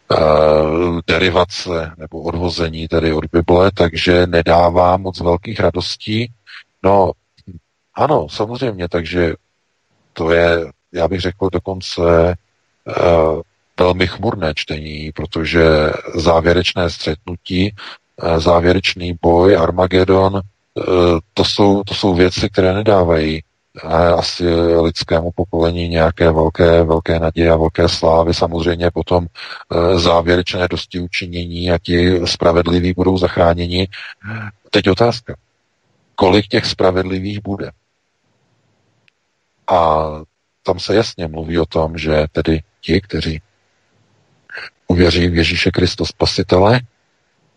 uh, 0.08 1.00
derivace 1.06 1.92
nebo 1.98 2.22
odvození 2.22 2.88
tedy 2.88 3.12
od 3.12 3.24
Bible, 3.32 3.70
takže 3.74 4.26
nedává 4.26 4.96
moc 4.96 5.20
velkých 5.20 5.60
radostí. 5.60 6.32
No, 6.82 7.12
ano, 7.94 8.28
samozřejmě, 8.28 8.88
takže 8.88 9.34
to 10.12 10.30
je, 10.30 10.66
já 10.92 11.08
bych 11.08 11.20
řekl, 11.20 11.48
dokonce 11.52 12.00
uh, 12.84 13.42
velmi 13.80 14.06
chmurné 14.06 14.52
čtení, 14.54 15.12
protože 15.12 15.62
závěrečné 16.14 16.90
střetnutí, 16.90 17.74
závěrečný 18.38 19.18
boj, 19.22 19.56
Armagedon, 19.56 20.34
uh, 20.34 20.42
to 21.34 21.44
jsou, 21.44 21.82
to 21.84 21.94
jsou 21.94 22.14
věci, 22.14 22.48
které 22.48 22.74
nedávají 22.74 23.42
asi 24.16 24.54
lidskému 24.80 25.30
pokolení 25.34 25.88
nějaké 25.88 26.30
velké, 26.30 26.82
velké 26.82 27.18
naděje 27.18 27.50
a 27.50 27.56
velké 27.56 27.88
slávy. 27.88 28.34
Samozřejmě 28.34 28.90
potom 28.90 29.26
závěrečné 29.96 30.68
dosti 30.68 31.00
učinění 31.00 31.70
a 31.70 31.78
ti 31.78 32.20
spravedliví 32.26 32.92
budou 32.92 33.18
zachráněni. 33.18 33.88
Teď 34.70 34.90
otázka. 34.90 35.34
Kolik 36.14 36.46
těch 36.46 36.66
spravedlivých 36.66 37.42
bude? 37.42 37.70
A 39.66 40.06
tam 40.62 40.78
se 40.78 40.94
jasně 40.94 41.26
mluví 41.28 41.58
o 41.58 41.66
tom, 41.66 41.98
že 41.98 42.26
tedy 42.32 42.62
ti, 42.80 43.00
kteří 43.00 43.42
uvěří 44.88 45.28
v 45.28 45.36
Ježíše 45.36 45.70
Kristo 45.70 46.06
Spasitele, 46.06 46.80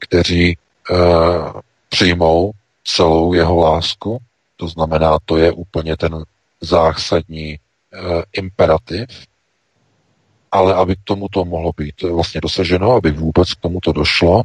kteří 0.02 0.58
uh, 0.90 1.62
přijmou 1.90 2.52
celou 2.84 3.34
jeho 3.34 3.56
lásku, 3.60 4.18
to 4.56 4.68
znamená, 4.68 5.18
to 5.26 5.38
je 5.38 5.52
úplně 5.52 5.98
ten 5.98 6.24
zásadní 6.62 7.60
uh, 7.60 8.22
imperativ, 8.34 9.08
ale 10.52 10.74
aby 10.76 10.96
k 10.96 11.04
tomuto 11.04 11.46
mohlo 11.46 11.72
být 11.78 12.02
vlastně 12.02 12.42
dosaženo, 12.42 12.92
aby 12.92 13.12
vůbec 13.12 13.54
k 13.54 13.62
tomuto 13.62 13.92
došlo, 13.92 14.42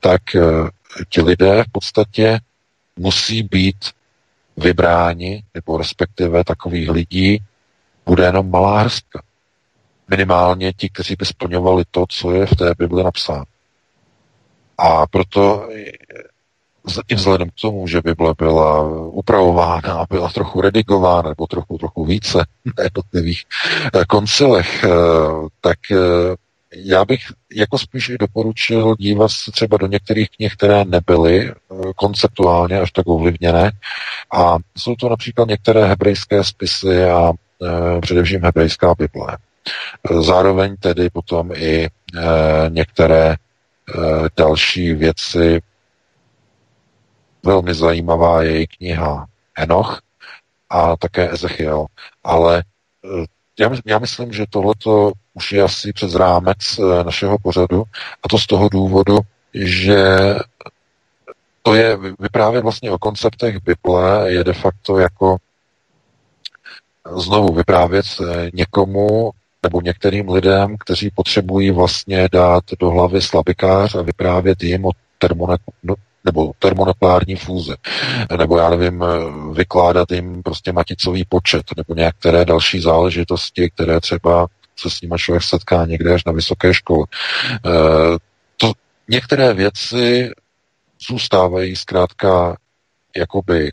tak 0.00 0.22
uh, 0.34 0.68
ti 1.08 1.20
lidé 1.22 1.64
v 1.64 1.72
podstatě 1.72 2.40
musí 2.96 3.42
být 3.42 3.90
vybráni, 4.56 5.42
nebo 5.54 5.78
respektive 5.78 6.44
takových 6.44 6.90
lidí, 6.90 7.42
bude 8.06 8.24
jenom 8.24 8.50
malá 8.50 8.80
hrstka. 8.80 9.22
Minimálně 10.08 10.72
ti, 10.72 10.88
kteří 10.88 11.16
by 11.18 11.26
splňovali 11.26 11.84
to, 11.90 12.04
co 12.08 12.32
je 12.32 12.46
v 12.46 12.56
té 12.56 12.74
Bibli 12.78 13.04
napsáno. 13.04 13.44
A 14.78 15.06
proto 15.06 15.68
i 17.08 17.14
vzhledem 17.14 17.50
k 17.50 17.60
tomu, 17.60 17.86
že 17.86 18.00
Bible 18.00 18.34
byla 18.38 18.82
upravována, 19.08 20.06
byla 20.10 20.28
trochu 20.28 20.60
redigována, 20.60 21.28
nebo 21.28 21.46
trochu, 21.46 21.78
trochu 21.78 22.04
více 22.04 22.38
na 22.78 22.84
jednotlivých 22.84 23.44
eh, 23.94 24.04
koncilech, 24.04 24.84
eh, 24.84 24.88
tak 25.60 25.78
eh, 25.92 25.96
já 26.76 27.04
bych 27.04 27.20
jako 27.54 27.78
spíš 27.78 28.12
doporučil 28.20 28.96
dívat 28.98 29.30
se 29.30 29.52
třeba 29.52 29.76
do 29.76 29.86
některých 29.86 30.30
knih, 30.30 30.52
které 30.52 30.84
nebyly 30.84 31.50
eh, 31.50 31.54
konceptuálně 31.96 32.80
až 32.80 32.90
tak 32.90 33.06
ovlivněné. 33.06 33.72
A 34.32 34.56
jsou 34.78 34.94
to 34.94 35.08
například 35.08 35.48
některé 35.48 35.86
hebrejské 35.86 36.44
spisy 36.44 37.04
a 37.04 37.32
především 38.00 38.42
hebrejská 38.42 38.94
Bible. 38.94 39.36
Zároveň 40.20 40.76
tedy 40.76 41.10
potom 41.10 41.50
i 41.52 41.88
některé 42.68 43.36
další 44.36 44.94
věci. 44.94 45.60
Velmi 47.42 47.74
zajímavá 47.74 48.42
je 48.42 48.62
i 48.62 48.66
kniha 48.66 49.26
Enoch 49.56 50.02
a 50.70 50.96
také 50.96 51.32
Ezechiel. 51.32 51.86
Ale 52.24 52.64
já, 53.58 53.70
já 53.86 53.98
myslím, 53.98 54.32
že 54.32 54.44
tohleto 54.50 55.12
už 55.34 55.52
je 55.52 55.62
asi 55.62 55.92
přes 55.92 56.14
rámec 56.14 56.56
eh, 56.78 57.04
našeho 57.04 57.38
pořadu 57.38 57.84
a 58.22 58.28
to 58.28 58.38
z 58.38 58.46
toho 58.46 58.68
důvodu, 58.68 59.18
že 59.54 60.34
to 61.62 61.74
je 61.74 61.96
vyprávět 62.18 62.62
vlastně 62.62 62.90
o 62.90 62.98
konceptech 62.98 63.56
Bible 63.62 64.32
je 64.32 64.44
de 64.44 64.52
facto 64.52 64.98
jako 64.98 65.36
znovu 67.16 67.54
vyprávět 67.54 68.06
eh, 68.06 68.50
někomu 68.54 69.30
nebo 69.64 69.80
některým 69.80 70.28
lidem, 70.28 70.76
kteří 70.80 71.10
potřebují 71.10 71.70
vlastně 71.70 72.28
dát 72.32 72.64
do 72.80 72.90
hlavy 72.90 73.22
slabikář 73.22 73.94
a 73.94 74.02
vyprávět 74.02 74.62
jim 74.62 74.84
o 74.84 74.90
termonet- 75.18 75.96
nebo 76.24 76.52
termonukleární 76.58 77.36
fúze, 77.36 77.76
nebo 78.38 78.58
já 78.58 78.70
nevím, 78.70 79.04
vykládat 79.52 80.10
jim 80.10 80.42
prostě 80.42 80.72
maticový 80.72 81.24
počet, 81.28 81.62
nebo 81.76 81.94
některé 81.94 82.44
další 82.44 82.80
záležitosti, 82.80 83.70
které 83.70 84.00
třeba 84.00 84.46
se 84.76 84.90
s 84.90 85.00
nimi 85.00 85.14
člověk 85.18 85.42
setká 85.42 85.86
někde 85.86 86.14
až 86.14 86.24
na 86.24 86.32
vysoké 86.32 86.74
škole. 86.74 87.06
E, 87.54 87.70
to, 88.56 88.72
některé 89.08 89.54
věci 89.54 90.30
zůstávají 91.08 91.76
zkrátka 91.76 92.56
jakoby 93.16 93.72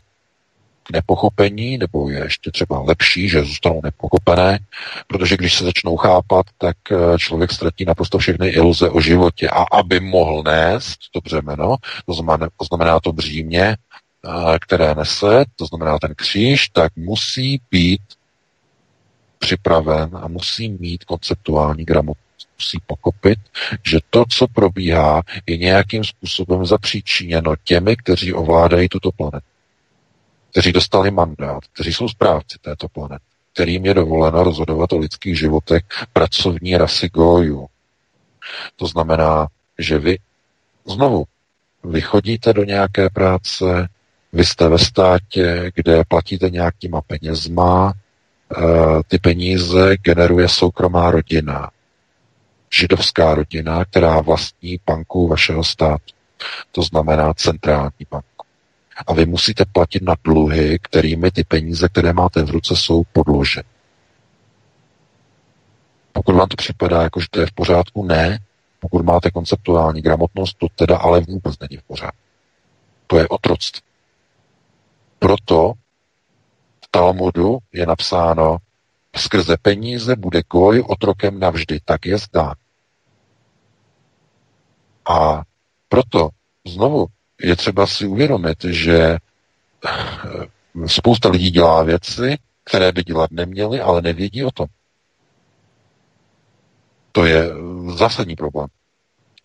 nepochopení, 0.92 1.78
nebo 1.78 2.10
je 2.10 2.24
ještě 2.24 2.50
třeba 2.50 2.80
lepší, 2.80 3.28
že 3.28 3.44
zůstanou 3.44 3.80
nepochopené, 3.84 4.58
protože 5.06 5.36
když 5.36 5.54
se 5.54 5.64
začnou 5.64 5.96
chápat, 5.96 6.46
tak 6.58 6.76
eh, 6.92 7.18
člověk 7.18 7.52
ztratí 7.52 7.84
naprosto 7.84 8.18
všechny 8.18 8.48
iluze 8.48 8.90
o 8.90 9.00
životě. 9.00 9.48
A 9.48 9.62
aby 9.78 10.00
mohl 10.00 10.42
nést 10.42 10.98
to 11.12 11.20
břemeno, 11.20 11.76
to 12.06 12.14
znamená, 12.14 12.48
to, 12.56 12.64
znamená 12.64 13.00
to 13.00 13.12
břímě, 13.12 13.64
eh, 13.64 14.58
které 14.60 14.94
nese, 14.94 15.44
to 15.56 15.66
znamená 15.66 15.98
ten 15.98 16.14
kříž, 16.14 16.68
tak 16.68 16.92
musí 16.96 17.60
být 17.70 18.00
připraven 19.38 20.10
a 20.22 20.28
musí 20.28 20.68
mít 20.68 21.04
konceptuální 21.04 21.84
gramotnost. 21.84 22.22
Musí 22.58 22.78
pokopit, 22.86 23.38
že 23.86 23.98
to, 24.10 24.24
co 24.30 24.48
probíhá, 24.48 25.22
je 25.46 25.56
nějakým 25.56 26.04
způsobem 26.04 26.66
zapříčiněno 26.66 27.54
těmi, 27.64 27.96
kteří 27.96 28.32
ovládají 28.32 28.88
tuto 28.88 29.12
planetu 29.12 29.51
kteří 30.52 30.72
dostali 30.72 31.10
mandát, 31.10 31.60
kteří 31.72 31.92
jsou 31.92 32.08
správci 32.08 32.58
této 32.60 32.88
planety, 32.88 33.24
kterým 33.52 33.86
je 33.86 33.94
dovoleno 33.94 34.44
rozhodovat 34.44 34.92
o 34.92 34.98
lidských 34.98 35.38
životech 35.38 35.82
pracovní 36.12 36.76
rasy 36.76 37.08
gojů. 37.08 37.66
To 38.76 38.86
znamená, 38.86 39.46
že 39.78 39.98
vy 39.98 40.18
znovu 40.86 41.24
vychodíte 41.84 42.52
do 42.52 42.64
nějaké 42.64 43.10
práce, 43.10 43.88
vy 44.32 44.44
jste 44.44 44.68
ve 44.68 44.78
státě, 44.78 45.72
kde 45.74 46.02
platíte 46.08 46.50
nějakýma 46.50 47.00
penězma, 47.00 47.92
eh, 47.92 48.62
ty 49.08 49.18
peníze 49.18 49.96
generuje 49.96 50.48
soukromá 50.48 51.10
rodina, 51.10 51.70
židovská 52.78 53.34
rodina, 53.34 53.84
která 53.84 54.20
vlastní 54.20 54.80
banku 54.86 55.28
vašeho 55.28 55.64
státu. 55.64 56.14
To 56.72 56.82
znamená 56.82 57.34
centrální 57.34 58.06
banku 58.10 58.31
a 59.06 59.12
vy 59.12 59.26
musíte 59.26 59.64
platit 59.64 60.02
na 60.02 60.14
dluhy, 60.24 60.78
kterými 60.82 61.30
ty 61.30 61.44
peníze, 61.44 61.88
které 61.88 62.12
máte 62.12 62.42
v 62.42 62.50
ruce, 62.50 62.76
jsou 62.76 63.02
podloženy. 63.12 63.68
Pokud 66.12 66.34
vám 66.34 66.48
to 66.48 66.56
připadá 66.56 67.02
jako, 67.02 67.20
že 67.20 67.26
to 67.30 67.40
je 67.40 67.46
v 67.46 67.52
pořádku, 67.52 68.04
ne. 68.04 68.38
Pokud 68.80 69.04
máte 69.04 69.30
konceptuální 69.30 70.02
gramotnost, 70.02 70.56
to 70.58 70.66
teda 70.76 70.96
ale 70.96 71.20
vůbec 71.20 71.58
není 71.58 71.76
v 71.76 71.82
pořádku. 71.82 72.18
To 73.06 73.18
je 73.18 73.28
otroctví. 73.28 73.82
Proto 75.18 75.72
v 76.84 76.88
Talmudu 76.90 77.58
je 77.72 77.86
napsáno, 77.86 78.56
skrze 79.16 79.56
peníze 79.62 80.16
bude 80.16 80.42
goj 80.50 80.84
otrokem 80.88 81.40
navždy, 81.40 81.80
tak 81.84 82.06
je 82.06 82.18
zdá. 82.18 82.54
A 85.10 85.42
proto 85.88 86.28
znovu 86.66 87.06
je 87.40 87.56
třeba 87.56 87.86
si 87.86 88.06
uvědomit, 88.06 88.64
že 88.64 88.98
eh, 88.98 89.18
spousta 90.86 91.28
lidí 91.28 91.50
dělá 91.50 91.82
věci, 91.82 92.38
které 92.64 92.92
by 92.92 93.02
dělat 93.02 93.30
neměli, 93.30 93.80
ale 93.80 94.02
nevědí 94.02 94.44
o 94.44 94.50
tom. 94.50 94.66
To 97.12 97.24
je 97.24 97.48
zásadní 97.96 98.36
problém. 98.36 98.68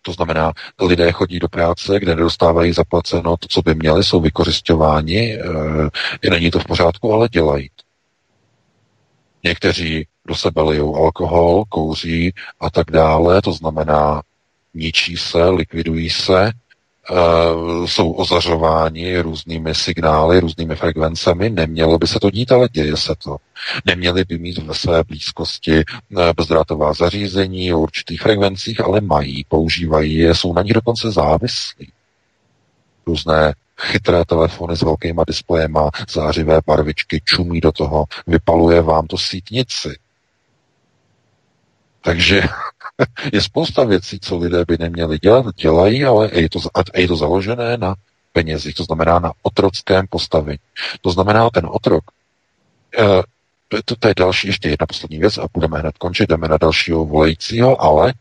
To 0.02 0.12
znamená, 0.12 0.52
lidé 0.80 1.12
chodí 1.12 1.38
do 1.38 1.48
práce, 1.48 2.00
kde 2.00 2.14
nedostávají 2.14 2.72
zaplaceno 2.72 3.36
to, 3.36 3.48
co 3.50 3.62
by 3.62 3.74
měli, 3.74 4.04
jsou 4.04 4.20
vykořišťováni, 4.20 5.38
e, 6.24 6.30
není 6.30 6.50
to 6.50 6.60
v 6.60 6.64
pořádku, 6.64 7.12
ale 7.12 7.28
dělají. 7.28 7.70
Někteří 9.44 10.06
do 10.26 10.34
sebe 10.34 10.62
lijou 10.62 10.96
alkohol, 10.96 11.64
kouří 11.68 12.34
a 12.60 12.70
tak 12.70 12.90
dále, 12.90 13.42
to 13.42 13.52
znamená, 13.52 14.22
ničí 14.74 15.16
se, 15.16 15.48
likvidují 15.48 16.10
se, 16.10 16.52
jsou 17.86 18.12
ozařováni 18.12 19.18
různými 19.18 19.74
signály, 19.74 20.40
různými 20.40 20.76
frekvencemi. 20.76 21.50
Nemělo 21.50 21.98
by 21.98 22.06
se 22.06 22.20
to 22.20 22.30
dít, 22.30 22.52
ale 22.52 22.68
děje 22.72 22.96
se 22.96 23.14
to. 23.24 23.36
Neměli 23.84 24.24
by 24.24 24.38
mít 24.38 24.58
ve 24.58 24.74
své 24.74 25.04
blízkosti 25.04 25.84
bezdrátová 26.36 26.92
zařízení 26.92 27.72
o 27.72 27.78
určitých 27.78 28.22
frekvencích, 28.22 28.80
ale 28.80 29.00
mají, 29.00 29.44
používají 29.48 30.14
je, 30.14 30.34
jsou 30.34 30.52
na 30.52 30.62
nich 30.62 30.72
dokonce 30.72 31.10
závislí. 31.10 31.92
Různé 33.06 33.54
chytré 33.80 34.24
telefony 34.24 34.76
s 34.76 34.82
velkýma 34.82 35.24
displejema, 35.26 35.90
zářivé 36.10 36.60
barvičky, 36.66 37.20
čumí 37.24 37.60
do 37.60 37.72
toho, 37.72 38.04
vypaluje 38.26 38.82
vám 38.82 39.06
to 39.06 39.18
sítnici. 39.18 39.98
Takže 42.00 42.42
je 43.32 43.42
spousta 43.42 43.84
věcí, 43.84 44.18
co 44.20 44.36
lidé 44.36 44.64
by 44.68 44.76
neměli 44.78 45.18
dělat, 45.18 45.54
dělají, 45.56 46.04
ale 46.04 46.30
je 46.32 46.48
to, 46.48 46.58
je 46.94 47.08
to 47.08 47.16
založené 47.16 47.76
na 47.76 47.94
penězích, 48.32 48.74
to 48.74 48.84
znamená 48.84 49.18
na 49.18 49.32
otrockém 49.42 50.06
postavení. 50.10 50.58
To 51.00 51.10
znamená, 51.10 51.50
ten 51.50 51.66
otrok, 51.70 52.04
eh, 52.98 53.22
to, 53.84 53.96
to 53.96 54.08
je 54.08 54.14
další, 54.16 54.46
ještě 54.48 54.68
jedna 54.68 54.86
poslední 54.86 55.18
věc 55.18 55.38
a 55.38 55.48
budeme 55.54 55.78
hned 55.78 55.98
končit, 55.98 56.28
jdeme 56.28 56.48
na 56.48 56.56
dalšího 56.56 57.04
volajícího, 57.04 57.82
ale 57.82 58.14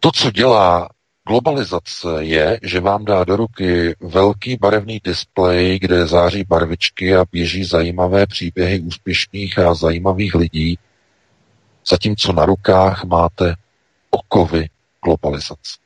to, 0.00 0.12
co 0.12 0.30
dělá 0.30 0.88
globalizace 1.28 2.08
je, 2.20 2.60
že 2.62 2.80
vám 2.80 3.04
dá 3.04 3.24
do 3.24 3.36
ruky 3.36 3.96
velký 4.00 4.56
barevný 4.56 5.00
displej, 5.04 5.78
kde 5.78 6.06
září 6.06 6.44
barvičky 6.44 7.16
a 7.16 7.24
běží 7.32 7.64
zajímavé 7.64 8.26
příběhy 8.26 8.80
úspěšných 8.80 9.58
a 9.58 9.74
zajímavých 9.74 10.34
lidí, 10.34 10.78
zatímco 11.88 12.32
na 12.32 12.44
rukách 12.44 13.04
máte 13.04 13.54
okovy 14.10 14.68
globalizace. 15.04 15.78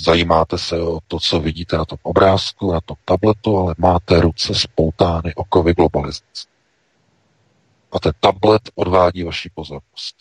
Zajímáte 0.00 0.58
se 0.58 0.80
o 0.80 0.98
to, 1.08 1.20
co 1.20 1.40
vidíte 1.40 1.76
na 1.76 1.84
tom 1.84 1.98
obrázku, 2.02 2.72
na 2.72 2.80
tom 2.80 2.96
tabletu, 3.04 3.58
ale 3.58 3.74
máte 3.78 4.20
ruce 4.20 4.54
spoutány 4.54 5.34
okovy 5.34 5.74
globalizace. 5.74 6.48
A 7.92 7.98
ten 7.98 8.12
tablet 8.20 8.62
odvádí 8.74 9.22
vaši 9.22 9.50
pozornost. 9.54 10.16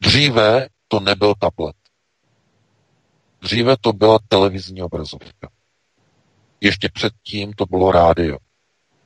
Dříve 0.00 0.68
to 0.88 1.00
nebyl 1.00 1.34
tablet. 1.34 1.76
Dříve 3.40 3.76
to 3.80 3.92
byla 3.92 4.18
televizní 4.28 4.82
obrazovka. 4.82 5.50
Ještě 6.60 6.88
předtím 6.88 7.52
to 7.52 7.66
bylo 7.66 7.92
rádio. 7.92 8.38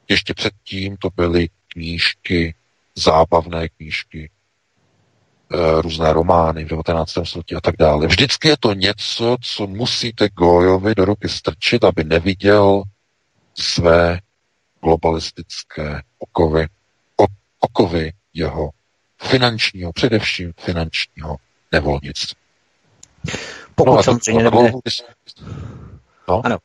Ještě 0.09 0.35
předtím 0.35 0.97
to 0.97 1.09
byly 1.17 1.49
knížky, 1.69 2.55
zábavné 2.97 3.69
knížky, 3.69 4.31
eh, 5.53 5.83
různé 5.83 6.13
romány 6.13 6.65
v 6.65 6.69
19. 6.69 7.25
století 7.25 7.55
a 7.55 7.61
tak 7.61 7.77
dále. 7.77 8.07
Vždycky 8.07 8.49
je 8.49 8.57
to 8.61 8.73
něco, 8.73 9.37
co 9.43 9.67
musíte 9.67 10.29
Gojovi 10.29 10.95
do 10.95 11.05
ruky 11.05 11.29
strčit, 11.29 11.85
aby 11.85 12.05
neviděl 12.05 12.83
své 13.55 14.21
globalistické 14.83 16.03
okovy, 16.19 16.67
okovy 17.61 18.13
jeho 18.35 18.71
finančního, 19.23 19.93
především 19.93 20.53
finančního 20.61 21.37
nevolnictví. 21.73 22.37
Pokud 23.75 23.97
no, 23.97 24.03
samozřejmě 24.03 24.43
nebude... 24.43 24.73
No? 26.29 26.47
Ano. 26.47 26.59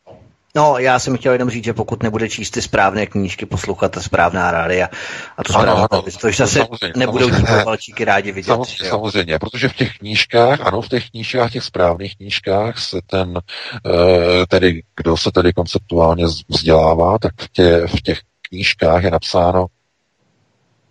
No, 0.55 0.77
já 0.77 0.99
jsem 0.99 1.17
chtěl 1.17 1.33
jenom 1.33 1.49
říct, 1.49 1.63
že 1.63 1.73
pokud 1.73 2.03
nebude 2.03 2.29
číst 2.29 2.51
ty 2.51 2.61
správné 2.61 3.05
knížky, 3.05 3.45
poslouchat 3.45 3.91
ta 3.91 4.01
správná 4.01 4.51
rádia 4.51 4.89
a 5.37 5.43
to 5.43 5.53
správná 5.53 5.73
ano, 5.73 5.87
ano, 5.91 6.03
což 6.19 6.37
zase 6.37 6.59
samozřejmě, 6.59 6.93
nebudou 6.95 7.29
valčíky 7.65 8.05
rádi 8.05 8.31
vidět. 8.31 8.47
Samozřejmě, 8.47 8.89
samozřejmě, 8.89 9.39
protože 9.39 9.69
v 9.69 9.73
těch 9.73 9.97
knížkách, 9.97 10.61
ano, 10.61 10.81
v 10.81 10.89
těch 10.89 11.09
knížkách, 11.09 11.51
těch 11.51 11.63
správných 11.63 12.17
knížkách 12.17 12.79
se 12.79 12.99
ten, 13.05 13.39
eh, 13.85 14.45
tedy, 14.47 14.83
kdo 14.95 15.17
se 15.17 15.31
tedy 15.31 15.53
konceptuálně 15.53 16.25
vzdělává, 16.49 17.17
tak 17.17 17.33
v, 17.41 17.49
tě, 17.51 17.87
v 17.87 18.01
těch 18.01 18.19
knížkách 18.49 19.03
je 19.03 19.11
napsáno, 19.11 19.65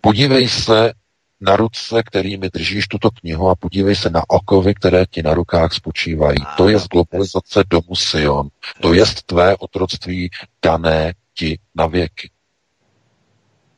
podívej 0.01 0.49
se 0.49 0.93
na 1.41 1.55
ruce, 1.55 2.03
kterými 2.03 2.49
držíš 2.49 2.87
tuto 2.87 3.09
knihu 3.11 3.49
a 3.49 3.55
podívej 3.55 3.95
se 3.95 4.09
na 4.09 4.21
okovy, 4.27 4.73
které 4.73 5.05
ti 5.09 5.23
na 5.23 5.33
rukách 5.33 5.73
spočívají. 5.73 6.37
To 6.57 6.69
je 6.69 6.79
z 6.79 6.87
globalizace 6.87 7.63
domu 7.69 7.95
Sion. 7.95 8.49
To 8.81 8.93
je 8.93 9.03
tvé 9.25 9.57
otroctví 9.57 10.29
dané 10.63 11.13
ti 11.33 11.59
na 11.75 11.87
věky. 11.87 12.29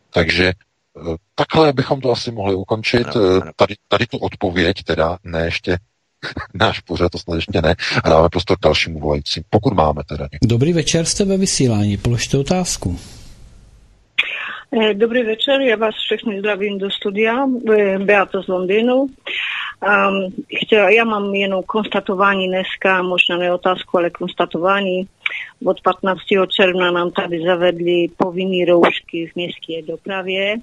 Takže 0.10 0.45
eh, 0.48 1.15
takhle 1.35 1.73
bychom 1.73 2.02
to 2.02 2.11
asi 2.11 2.31
mohli 2.31 2.56
ukončit. 2.56 3.07
Eh, 3.07 3.40
tady, 3.56 3.76
tady 3.88 4.07
tu 4.07 4.18
odpověď, 4.18 4.84
teda 4.84 5.18
ne 5.23 5.45
ještě 5.45 5.77
náš 6.53 6.80
pořad, 6.80 7.11
to 7.11 7.19
snad 7.19 7.35
ještě 7.35 7.61
ne, 7.61 7.76
a 8.03 8.10
dáme 8.10 8.30
prostor 8.30 8.57
dalšímu 8.61 8.99
volajícím, 8.99 9.44
pokud 9.49 9.73
máme 9.73 10.02
teda. 10.10 10.27
Někdo. 10.31 10.48
Dobrý 10.48 10.73
večer, 10.73 11.06
jste 11.06 11.26
ve 11.26 11.38
vysílání, 11.38 11.98
položte 11.98 12.38
otázku. 12.38 12.99
E, 14.82 14.94
dobrý 14.94 15.24
večer, 15.24 15.62
já 15.62 15.76
vás 15.76 15.95
všechny 15.95 16.40
zdravím 16.40 16.78
do 16.78 16.91
studia, 16.91 17.45
e, 17.78 18.00
Beata 18.00 18.41
z 18.41 18.48
Londýnu. 18.48 18.95
Um, 19.02 20.34
chtěla, 20.66 20.90
já 20.90 21.04
mám 21.04 21.36
jenom 21.36 21.64
konstatování 21.64 22.48
dneska, 22.48 23.02
možná 23.02 23.38
ne 23.38 23.54
otázku, 23.54 23.97
ale 23.97 24.10
konstatování. 24.10 25.07
Od 25.65 25.81
15. 25.81 26.20
června 26.47 26.91
nám 26.91 27.12
tady 27.12 27.44
zavedli 27.46 28.07
povinné 28.18 28.65
roušky 28.65 29.28
v 29.28 29.36
městské 29.36 29.81
dopravě. 29.81 30.56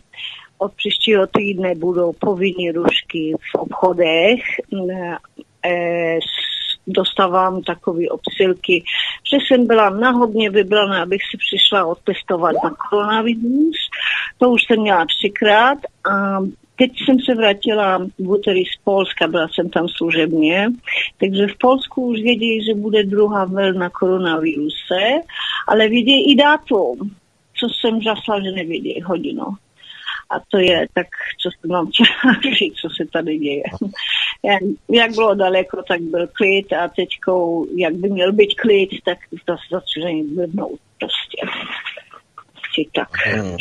Od 0.58 0.74
příštího 0.74 1.26
týdne 1.26 1.74
budou 1.74 2.12
povinné 2.12 2.72
roušky 2.72 3.34
v 3.52 3.58
obchodech. 3.58 4.40
E, 5.64 6.18
dostávám 6.92 7.62
takové 7.62 8.08
obsilky, 8.08 8.84
že 9.30 9.36
jsem 9.36 9.66
byla 9.66 9.90
nahodně 9.90 10.50
vybraná, 10.50 11.02
abych 11.02 11.20
si 11.30 11.36
přišla 11.36 11.86
otestovat 11.86 12.54
na 12.64 12.70
koronavirus. 12.70 13.76
To 14.38 14.50
už 14.50 14.62
jsem 14.62 14.80
měla 14.80 15.06
třikrát 15.06 15.78
a 16.10 16.38
teď 16.76 16.90
jsem 17.04 17.20
se 17.20 17.34
vrátila 17.34 17.98
v 17.98 18.30
úterý 18.30 18.64
z 18.64 18.76
Polska, 18.84 19.28
byla 19.28 19.48
jsem 19.48 19.70
tam 19.70 19.88
služebně, 19.88 20.68
takže 21.20 21.46
v 21.46 21.58
Polsku 21.58 22.06
už 22.06 22.20
vědí, 22.20 22.64
že 22.64 22.74
bude 22.74 23.04
druhá 23.04 23.44
vlna 23.44 23.90
koronaviruse, 23.90 25.02
ale 25.68 25.88
vědí 25.88 26.32
i 26.32 26.36
dátum, 26.36 27.10
co 27.58 27.66
jsem 27.68 28.00
žasla, 28.00 28.40
že 28.40 28.52
nevědí 28.52 29.00
hodinu. 29.00 29.44
A 30.30 30.34
to 30.48 30.58
je 30.58 30.86
tak, 30.94 31.06
co 31.42 31.50
jsem 31.50 31.70
vám 31.70 31.86
chtěla 31.86 32.40
říct, 32.58 32.74
co 32.74 32.88
se 32.96 33.10
tady 33.12 33.38
děje. 33.38 33.62
Jak 34.90 35.10
bylo 35.14 35.34
daleko, 35.34 35.82
tak 35.88 36.00
byl 36.00 36.26
klid 36.32 36.72
a 36.72 36.88
teď, 36.88 37.08
jak 37.76 37.94
by 37.94 38.08
měl 38.08 38.32
být 38.32 38.54
klid, 38.54 38.90
tak 39.04 39.18
to 39.44 39.56
začne 39.70 40.10
blbnout 40.34 40.80
prostě. 40.98 41.36
Tak, 42.94 43.08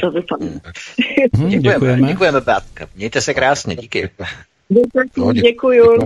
to 0.02 0.12
vypadá. 0.12 0.46
Hmm, 1.36 1.50
děkujeme. 1.50 2.08
Děkujeme, 2.08 2.42
Bátka. 2.42 2.88
Mějte 2.96 3.22
se 3.22 3.34
krásně, 3.34 3.76
díky. 3.76 4.10
Děkuji. 4.70 5.32
děkuji. 5.32 6.00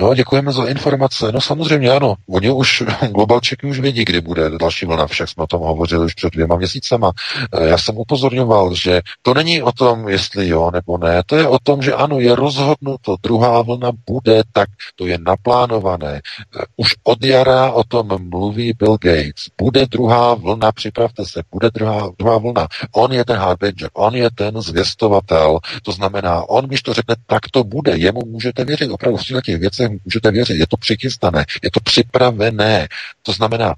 No, 0.00 0.14
děkujeme 0.14 0.52
za 0.52 0.64
informace. 0.64 1.32
No 1.32 1.40
samozřejmě 1.40 1.90
ano, 1.90 2.14
oni 2.28 2.50
už, 2.50 2.82
globalčeky 3.10 3.66
už 3.66 3.80
vědí, 3.80 4.04
kdy 4.04 4.20
bude 4.20 4.50
další 4.50 4.86
vlna, 4.86 5.06
však 5.06 5.28
jsme 5.28 5.44
o 5.44 5.46
tom 5.46 5.60
hovořili 5.60 6.04
už 6.04 6.14
před 6.14 6.32
dvěma 6.32 6.56
měsícema. 6.56 7.12
Eh, 7.52 7.68
já 7.68 7.78
jsem 7.78 7.98
upozorňoval, 7.98 8.74
že 8.74 9.00
to 9.22 9.34
není 9.34 9.62
o 9.62 9.72
tom, 9.72 10.08
jestli 10.08 10.48
jo 10.48 10.70
nebo 10.70 10.98
ne, 10.98 11.22
to 11.26 11.36
je 11.36 11.48
o 11.48 11.58
tom, 11.62 11.82
že 11.82 11.94
ano, 11.94 12.20
je 12.20 12.34
rozhodnuto, 12.34 13.16
druhá 13.22 13.62
vlna 13.62 13.92
bude, 14.10 14.42
tak 14.52 14.68
to 14.96 15.06
je 15.06 15.18
naplánované. 15.26 16.14
Eh, 16.14 16.64
už 16.76 16.94
od 17.04 17.24
jara 17.24 17.70
o 17.72 17.84
tom 17.84 18.30
mluví 18.30 18.72
Bill 18.78 18.98
Gates. 19.00 19.44
Bude 19.60 19.86
druhá 19.86 20.34
vlna, 20.34 20.72
připravte 20.72 21.26
se, 21.26 21.42
bude 21.52 21.70
druhá, 21.74 22.10
druhá 22.18 22.38
vlna. 22.38 22.66
On 22.92 23.12
je 23.12 23.24
ten 23.24 23.36
harbinger, 23.36 23.90
on 23.94 24.14
je 24.14 24.30
ten 24.34 24.60
zvěstovatel, 24.60 25.58
to 25.82 25.92
znamená, 25.92 26.48
on, 26.48 26.64
když 26.64 26.82
to 26.82 26.94
řekne, 26.94 27.14
tak 27.26 27.42
to 27.52 27.64
bude, 27.64 27.96
jemu 27.96 28.20
můžete 28.26 28.64
věřit 28.64 28.90
opravdu 28.90 29.18
v 29.18 29.42
těch 29.42 29.60
věcech 29.60 29.87
můžete 29.88 30.30
věřit. 30.30 30.54
Je 30.54 30.66
to 30.66 30.76
přichystané, 30.76 31.44
je 31.62 31.70
to 31.70 31.80
připravené. 31.80 32.88
To 33.22 33.32
znamená, 33.32 33.74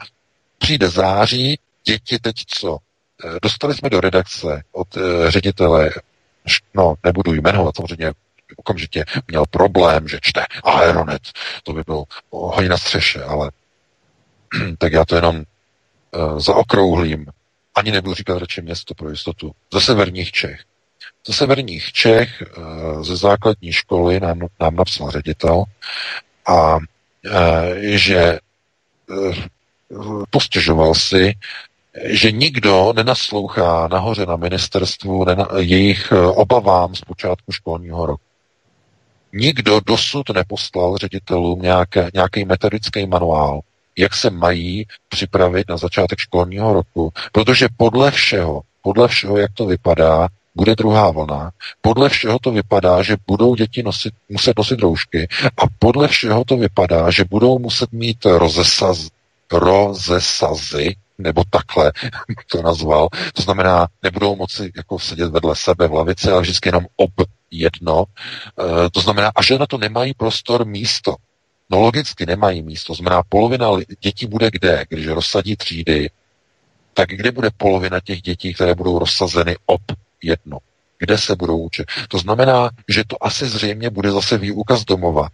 přijde 0.58 0.88
září, 0.88 1.58
děti 1.84 2.18
teď 2.18 2.36
co? 2.46 2.78
Eh, 3.24 3.38
dostali 3.42 3.74
jsme 3.74 3.90
do 3.90 4.00
redakce 4.00 4.62
od 4.72 4.96
uh, 4.96 5.02
ředitele, 5.28 5.90
no 6.74 6.94
nebudu 7.04 7.34
jmenovat, 7.34 7.76
samozřejmě 7.76 8.12
okamžitě 8.56 9.04
měl 9.28 9.44
problém, 9.50 10.08
že 10.08 10.18
čte 10.22 10.44
Aeronet, 10.64 11.22
to 11.64 11.72
by 11.72 11.82
byl 11.86 12.04
hodně 12.30 12.68
na 12.68 12.78
střeše, 12.78 13.22
ale 13.24 13.50
tak 14.78 14.92
já 14.92 15.04
to 15.04 15.16
jenom 15.16 15.36
uh, 15.36 16.38
zaokrouhlím. 16.38 17.26
Ani 17.74 17.92
nebudu 17.92 18.14
říkat 18.14 18.38
radši 18.38 18.62
město 18.62 18.94
pro 18.94 19.10
jistotu. 19.10 19.52
Ze 19.74 19.80
severních 19.80 20.32
Čech. 20.32 20.60
Ze 21.26 21.32
severních 21.32 21.92
Čech 21.92 22.42
eh, 22.42 23.04
ze 23.04 23.16
základní 23.16 23.72
školy 23.72 24.20
nám, 24.20 24.40
nám 24.60 24.76
napsal 24.76 25.10
ředitel 25.10 25.64
a 26.46 26.78
eh, 27.26 27.98
že 27.98 28.18
eh, 28.18 28.38
postěžoval 30.30 30.94
si, 30.94 31.32
že 32.04 32.32
nikdo 32.32 32.92
nenaslouchá 32.96 33.88
nahoře 33.88 34.26
na 34.26 34.36
ministerstvu 34.36 35.24
nena, 35.24 35.48
jejich 35.58 36.12
obavám 36.34 36.94
z 36.94 37.00
počátku 37.00 37.52
školního 37.52 38.06
roku. 38.06 38.22
Nikdo 39.32 39.80
dosud 39.86 40.30
neposlal 40.30 40.96
ředitelům 40.96 41.62
nějaké, 41.62 42.10
nějaký 42.14 42.44
metodický 42.44 43.06
manuál, 43.06 43.60
jak 43.98 44.14
se 44.14 44.30
mají 44.30 44.86
připravit 45.08 45.68
na 45.68 45.76
začátek 45.76 46.18
školního 46.18 46.72
roku, 46.72 47.12
protože 47.32 47.68
podle 47.76 48.10
všeho, 48.10 48.62
podle 48.82 49.08
všeho, 49.08 49.36
jak 49.36 49.50
to 49.54 49.66
vypadá, 49.66 50.28
bude 50.54 50.74
druhá 50.74 51.10
vlna. 51.10 51.50
Podle 51.80 52.08
všeho 52.08 52.38
to 52.38 52.50
vypadá, 52.50 53.02
že 53.02 53.16
budou 53.26 53.54
děti 53.54 53.82
nosit, 53.82 54.14
muset 54.28 54.58
nosit 54.58 54.80
roušky 54.80 55.28
a 55.56 55.62
podle 55.78 56.08
všeho 56.08 56.44
to 56.44 56.56
vypadá, 56.56 57.10
že 57.10 57.24
budou 57.24 57.58
muset 57.58 57.92
mít 57.92 58.24
rozesaz, 58.24 59.08
rozesazy, 59.52 60.96
nebo 61.18 61.42
takhle 61.50 61.92
to 62.50 62.62
nazval. 62.62 63.08
To 63.34 63.42
znamená, 63.42 63.88
nebudou 64.02 64.36
moci 64.36 64.72
jako 64.76 64.98
sedět 64.98 65.30
vedle 65.30 65.56
sebe 65.56 65.88
v 65.88 65.92
lavici, 65.92 66.30
ale 66.30 66.40
vždycky 66.40 66.68
jenom 66.68 66.86
ob 66.96 67.10
jedno. 67.50 68.04
E, 68.04 68.90
to 68.90 69.00
znamená, 69.00 69.32
a 69.34 69.42
že 69.42 69.58
na 69.58 69.66
to 69.66 69.78
nemají 69.78 70.14
prostor 70.14 70.66
místo. 70.66 71.16
No 71.70 71.80
logicky 71.80 72.26
nemají 72.26 72.62
místo. 72.62 72.86
To 72.86 72.94
znamená, 72.94 73.22
polovina 73.28 73.68
dětí 74.00 74.26
bude 74.26 74.50
kde? 74.50 74.84
Když 74.88 75.06
rozsadí 75.06 75.56
třídy, 75.56 76.10
tak 76.94 77.08
kde 77.08 77.32
bude 77.32 77.50
polovina 77.56 78.00
těch 78.00 78.22
dětí, 78.22 78.54
které 78.54 78.74
budou 78.74 78.98
rozsazeny 78.98 79.56
ob 79.66 79.80
jedno? 80.22 80.58
Kde 80.98 81.18
se 81.18 81.36
budou 81.36 81.58
učit? 81.58 81.86
To 82.08 82.18
znamená, 82.18 82.70
že 82.88 83.04
to 83.06 83.24
asi 83.24 83.46
zřejmě 83.46 83.90
bude 83.90 84.10
zase 84.10 84.38
výuka 84.38 84.76
z 84.76 84.84
domova. 84.84 85.28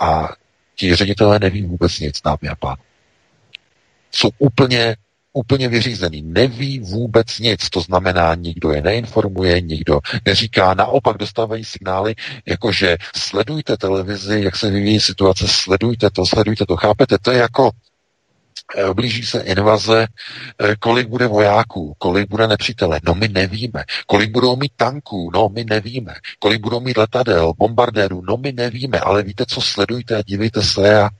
A 0.00 0.28
ti 0.74 0.94
ředitelé 0.94 1.38
neví 1.38 1.62
vůbec 1.62 1.98
nic, 1.98 2.20
dámy 2.22 2.48
a 2.50 2.54
pán. 2.54 2.76
Jsou 4.12 4.30
úplně 4.38 4.96
úplně 5.32 5.68
vyřízený, 5.68 6.22
neví 6.22 6.78
vůbec 6.78 7.38
nic, 7.38 7.70
to 7.70 7.80
znamená, 7.80 8.34
nikdo 8.34 8.70
je 8.70 8.82
neinformuje, 8.82 9.60
nikdo 9.60 10.00
neříká, 10.24 10.74
naopak 10.74 11.16
dostávají 11.16 11.64
signály, 11.64 12.14
jakože 12.46 12.96
sledujte 13.16 13.76
televizi, 13.76 14.40
jak 14.44 14.56
se 14.56 14.70
vyvíjí 14.70 15.00
situace, 15.00 15.48
sledujte 15.48 16.10
to, 16.10 16.26
sledujte 16.26 16.66
to, 16.66 16.76
chápete, 16.76 17.18
to 17.18 17.30
je 17.30 17.38
jako 17.38 17.70
blíží 18.94 19.26
se 19.26 19.40
invaze, 19.40 20.06
eh, 20.58 20.76
kolik 20.76 21.08
bude 21.08 21.26
vojáků, 21.26 21.94
kolik 21.98 22.28
bude 22.28 22.48
nepřítele, 22.48 23.00
no 23.06 23.14
my 23.14 23.28
nevíme, 23.28 23.84
kolik 24.06 24.30
budou 24.30 24.56
mít 24.56 24.72
tanků, 24.76 25.30
no 25.34 25.48
my 25.48 25.64
nevíme, 25.64 26.14
kolik 26.38 26.60
budou 26.60 26.80
mít 26.80 26.96
letadel, 26.96 27.52
bombardérů, 27.58 28.22
no 28.28 28.36
my 28.36 28.52
nevíme, 28.52 29.00
ale 29.00 29.22
víte 29.22 29.44
co, 29.48 29.60
sledujte 29.60 30.16
a 30.16 30.22
dívejte 30.22 30.62
se 30.62 31.02
a 31.02 31.10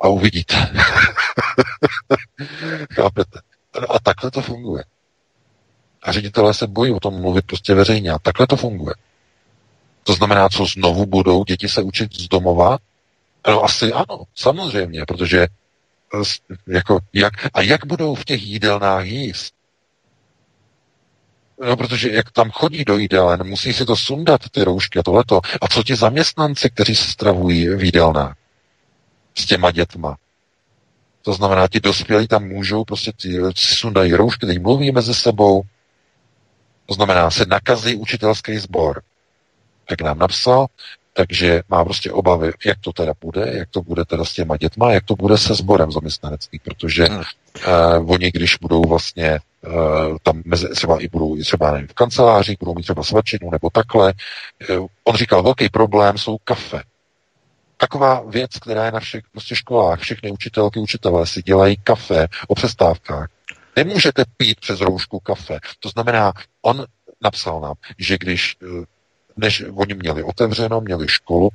a 0.00 0.08
uvidíte. 0.08 0.54
Chápete? 2.92 3.40
A 3.88 4.00
takhle 4.00 4.30
to 4.30 4.40
funguje. 4.40 4.84
A 6.02 6.12
ředitelé 6.12 6.54
se 6.54 6.66
bojí 6.66 6.92
o 6.92 7.00
tom 7.00 7.20
mluvit 7.20 7.46
prostě 7.46 7.74
veřejně. 7.74 8.10
A 8.10 8.18
takhle 8.18 8.46
to 8.46 8.56
funguje. 8.56 8.94
To 10.04 10.12
znamená, 10.12 10.48
co 10.48 10.66
znovu 10.66 11.06
budou 11.06 11.44
děti 11.44 11.68
se 11.68 11.82
učit 11.82 12.14
z 12.14 12.28
domova? 12.28 12.78
No 13.48 13.64
asi 13.64 13.92
ano, 13.92 14.24
samozřejmě, 14.34 15.04
protože 15.08 15.46
jako, 16.66 16.98
jak, 17.12 17.32
a 17.54 17.62
jak 17.62 17.86
budou 17.86 18.14
v 18.14 18.24
těch 18.24 18.42
jídelnách 18.42 19.06
jíst? 19.06 19.54
No, 21.66 21.76
protože 21.76 22.10
jak 22.10 22.30
tam 22.30 22.50
chodí 22.50 22.84
do 22.84 22.98
jídelen, 22.98 23.44
musí 23.44 23.72
si 23.72 23.86
to 23.86 23.96
sundat, 23.96 24.40
ty 24.50 24.64
roušky 24.64 24.98
a 24.98 25.02
tohleto. 25.02 25.40
A 25.60 25.68
co 25.68 25.82
ti 25.82 25.96
zaměstnanci, 25.96 26.70
kteří 26.70 26.96
se 26.96 27.10
stravují 27.10 27.68
v 27.68 27.84
jídelnách? 27.84 28.36
s 29.34 29.46
těma 29.46 29.70
dětma. 29.70 30.16
To 31.22 31.32
znamená, 31.32 31.68
ti 31.68 31.80
dospělí 31.80 32.28
tam 32.28 32.44
můžou 32.44 32.84
prostě 32.84 33.12
ty, 33.12 33.38
sundají 33.54 34.14
roušky, 34.14 34.46
teď 34.46 34.62
mluví 34.62 34.92
mezi 34.92 35.14
sebou. 35.14 35.62
To 36.86 36.94
znamená, 36.94 37.30
se 37.30 37.46
nakazí 37.46 37.96
učitelský 37.96 38.58
sbor. 38.58 39.02
Jak 39.90 40.00
nám 40.00 40.18
napsal, 40.18 40.66
takže 41.20 41.62
má 41.68 41.84
prostě 41.84 42.12
obavy, 42.12 42.52
jak 42.66 42.78
to 42.80 42.92
teda 42.92 43.12
bude, 43.20 43.52
jak 43.54 43.68
to 43.68 43.82
bude 43.82 44.04
teda 44.04 44.24
s 44.24 44.32
těma 44.32 44.56
dětma, 44.56 44.92
jak 44.92 45.04
to 45.04 45.14
bude 45.14 45.38
se 45.38 45.54
sborem 45.54 45.92
zaměstnanecký, 45.92 46.58
protože 46.58 47.04
hmm. 47.04 47.18
uh, 47.18 48.10
oni, 48.10 48.30
když 48.32 48.56
budou 48.56 48.82
vlastně 48.82 49.38
uh, 49.66 50.16
tam 50.22 50.42
mezi, 50.44 50.68
třeba 50.68 51.02
i 51.02 51.08
budou 51.08 51.36
i 51.36 51.40
třeba 51.40 51.72
nevím, 51.72 51.88
v 51.88 51.94
kanceláři, 51.94 52.56
budou 52.60 52.74
mít 52.74 52.82
třeba 52.82 53.02
svačinu 53.02 53.50
nebo 53.50 53.70
takhle. 53.70 54.12
Uh, 54.70 54.86
on 55.04 55.16
říkal, 55.16 55.42
velký 55.42 55.68
problém 55.68 56.18
jsou 56.18 56.38
kafe 56.44 56.82
taková 57.76 58.22
věc, 58.28 58.58
která 58.58 58.84
je 58.84 58.92
na 58.92 59.00
všech 59.00 59.22
prostě 59.32 59.56
školách. 59.56 60.00
Všechny 60.00 60.30
učitelky, 60.30 60.80
učitelé 60.80 61.26
si 61.26 61.42
dělají 61.42 61.76
kafe 61.84 62.26
o 62.48 62.54
přestávkách. 62.54 63.28
Nemůžete 63.76 64.24
pít 64.36 64.60
přes 64.60 64.80
roušku 64.80 65.20
kafe. 65.20 65.58
To 65.80 65.88
znamená, 65.88 66.32
on 66.62 66.84
napsal 67.22 67.60
nám, 67.60 67.74
že 67.98 68.18
když, 68.18 68.56
než 69.40 69.64
oni 69.74 69.94
měli 69.94 70.22
otevřeno, 70.22 70.80
měli 70.80 71.08
školu 71.08 71.50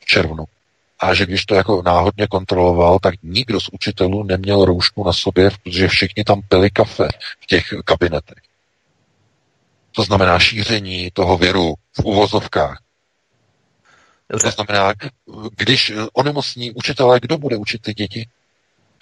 v 0.00 0.04
červnu, 0.04 0.44
a 1.00 1.14
že 1.14 1.26
když 1.26 1.46
to 1.46 1.54
jako 1.54 1.82
náhodně 1.82 2.26
kontroloval, 2.26 2.98
tak 2.98 3.14
nikdo 3.22 3.60
z 3.60 3.68
učitelů 3.72 4.22
neměl 4.22 4.64
roušku 4.64 5.04
na 5.04 5.12
sobě, 5.12 5.50
protože 5.50 5.88
všichni 5.88 6.24
tam 6.24 6.40
pili 6.48 6.70
kafe 6.70 7.08
v 7.40 7.46
těch 7.46 7.64
kabinetech. 7.84 8.38
To 9.92 10.02
znamená 10.02 10.38
šíření 10.38 11.10
toho 11.12 11.36
viru 11.36 11.74
v 11.92 12.04
uvozovkách. 12.04 12.82
To 14.42 14.50
znamená, 14.50 14.94
když 15.56 15.92
onemocní 16.12 16.70
učitelé, 16.70 17.20
kdo 17.20 17.38
bude 17.38 17.56
učit 17.56 17.82
ty 17.82 17.94
děti? 17.94 18.28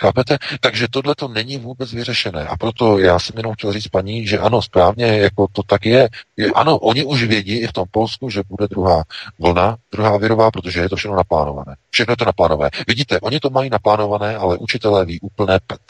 Chápete? 0.00 0.38
Takže 0.60 0.86
tohle 0.90 1.14
to 1.14 1.28
není 1.28 1.58
vůbec 1.58 1.92
vyřešené. 1.92 2.46
A 2.46 2.56
proto 2.56 2.98
já 2.98 3.18
jsem 3.18 3.36
jenom 3.36 3.54
chtěl 3.54 3.72
říct 3.72 3.88
paní, 3.88 4.26
že 4.26 4.38
ano, 4.38 4.62
správně, 4.62 5.06
jako 5.06 5.46
to 5.52 5.62
tak 5.62 5.86
je. 5.86 6.08
je. 6.36 6.50
Ano, 6.50 6.78
oni 6.78 7.04
už 7.04 7.24
vědí 7.24 7.56
i 7.56 7.66
v 7.66 7.72
tom 7.72 7.84
Polsku, 7.90 8.30
že 8.30 8.42
bude 8.48 8.68
druhá 8.68 9.04
vlna, 9.38 9.76
druhá 9.92 10.16
virová, 10.16 10.50
protože 10.50 10.80
je 10.80 10.88
to 10.88 10.96
všechno 10.96 11.16
naplánované. 11.16 11.76
Všechno 11.90 12.12
je 12.12 12.16
to 12.16 12.24
naplánované. 12.24 12.70
Vidíte, 12.88 13.20
oni 13.20 13.40
to 13.40 13.50
mají 13.50 13.70
naplánované, 13.70 14.36
ale 14.36 14.56
učitelé 14.58 15.04
ví 15.04 15.20
úplné 15.20 15.58
pet. 15.66 15.80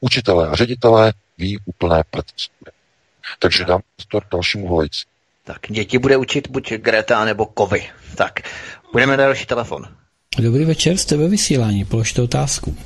Učitelé 0.00 0.48
a 0.48 0.54
ředitelé 0.54 1.12
ví 1.38 1.58
úplné 1.64 2.02
pet. 2.10 2.24
Takže 3.38 3.64
dám 3.64 3.80
to 4.08 4.20
dalšímu 4.32 4.68
volající. 4.68 5.04
Tak 5.44 5.58
děti 5.68 5.98
bude 5.98 6.16
učit 6.16 6.50
buď 6.50 6.72
Greta 6.72 7.24
nebo 7.24 7.46
Kovy. 7.46 7.86
Tak, 8.14 8.40
budeme 8.92 9.16
na 9.16 9.24
další 9.24 9.46
telefon. 9.46 9.82
Dobrý 10.38 10.64
večer, 10.64 10.96
jste 10.96 11.16
ve 11.16 11.28
vysílání, 11.28 11.84
položte 11.84 12.22
otázku. 12.22 12.76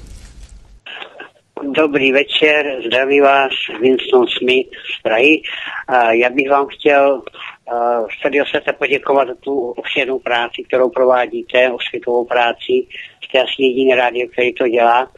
Dobrý 1.71 2.13
večer, 2.13 2.83
zdraví 2.87 3.21
vás 3.21 3.53
Winston 3.81 4.27
Smith 4.39 4.71
z 4.99 5.03
Prahy. 5.03 5.43
Já 6.11 6.31
bych 6.31 6.51
vám 6.51 6.67
chtěl 6.67 7.23
srdečně 8.21 8.61
se 8.65 8.73
poděkovat 8.73 9.29
za 9.29 9.35
tu 9.35 9.71
obširnou 9.71 10.19
práci, 10.19 10.63
kterou 10.63 10.91
provádíte, 10.91 11.71
osvětovou 11.71 12.25
práci. 12.25 12.87
Jste 13.25 13.43
asi 13.43 13.63
jediný 13.63 13.95
rádio, 13.95 14.29
který 14.33 14.53
to 14.53 14.69
dělá. 14.69 15.11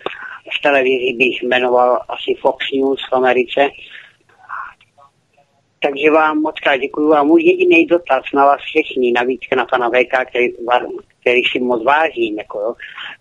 Z 0.58 0.62
televizi 0.62 1.12
bych 1.18 1.42
jmenoval 1.42 2.00
asi 2.08 2.34
Fox 2.40 2.66
News 2.74 3.00
v 3.10 3.14
Americe 3.14 3.68
takže 5.82 6.10
vám 6.10 6.40
moc 6.40 6.60
krát 6.60 6.76
děkuji 6.76 7.12
a 7.12 7.22
můj 7.22 7.42
jediný 7.42 7.86
dotaz 7.86 8.24
na 8.34 8.44
vás 8.44 8.60
všechny, 8.60 9.12
navíc 9.12 9.40
na 9.56 9.66
pana 9.66 9.90
VK, 9.90 10.28
který, 10.28 10.48
který 11.20 11.40
si 11.52 11.60
moc 11.60 11.84
vážím. 11.84 12.38
Jako, 12.38 12.60
jo. 12.60 12.74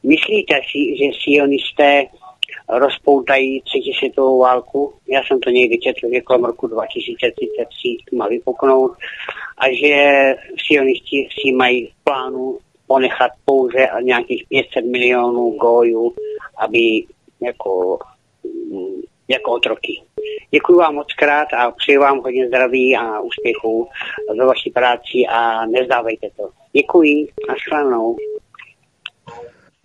Myslíte 0.04 0.56
si, 0.72 0.98
že 0.98 1.20
sionisté 1.24 2.06
rozpoutají 2.80 3.62
třetí 3.62 3.94
světovou 3.94 4.40
válku? 4.40 4.94
Já 5.08 5.22
jsem 5.24 5.40
to 5.40 5.50
někdy 5.50 5.78
četl, 5.78 6.14
že 6.14 6.22
kolem 6.22 6.44
roku 6.44 6.68
2033 6.68 8.16
má 8.16 8.28
vypuknout 8.28 8.92
a 9.58 9.64
že 9.74 9.96
sionisti 10.68 11.28
si 11.32 11.52
mají 11.52 11.86
v 11.86 12.04
plánu 12.04 12.58
ponechat 12.88 13.32
pouze 13.46 13.88
nějakých 14.02 14.46
500 14.50 14.86
milionů 14.86 15.50
gojů, 15.50 16.14
aby 16.58 17.04
jako 17.42 18.00
jako 19.28 19.52
otroky. 19.52 20.02
Děkuji 20.52 20.78
vám 20.78 20.96
moc 20.96 21.14
krát 21.14 21.48
a 21.54 21.72
přeji 21.72 21.98
vám 21.98 22.20
hodně 22.20 22.48
zdraví 22.48 22.98
a 22.98 23.20
úspěchů 23.20 23.88
ve 24.38 24.46
vaší 24.46 24.70
práci 24.70 25.18
a 25.30 25.66
nezdávejte 25.66 26.28
to. 26.38 26.50
Děkuji 26.74 27.28
a 27.50 27.54
shledanou. 27.70 28.16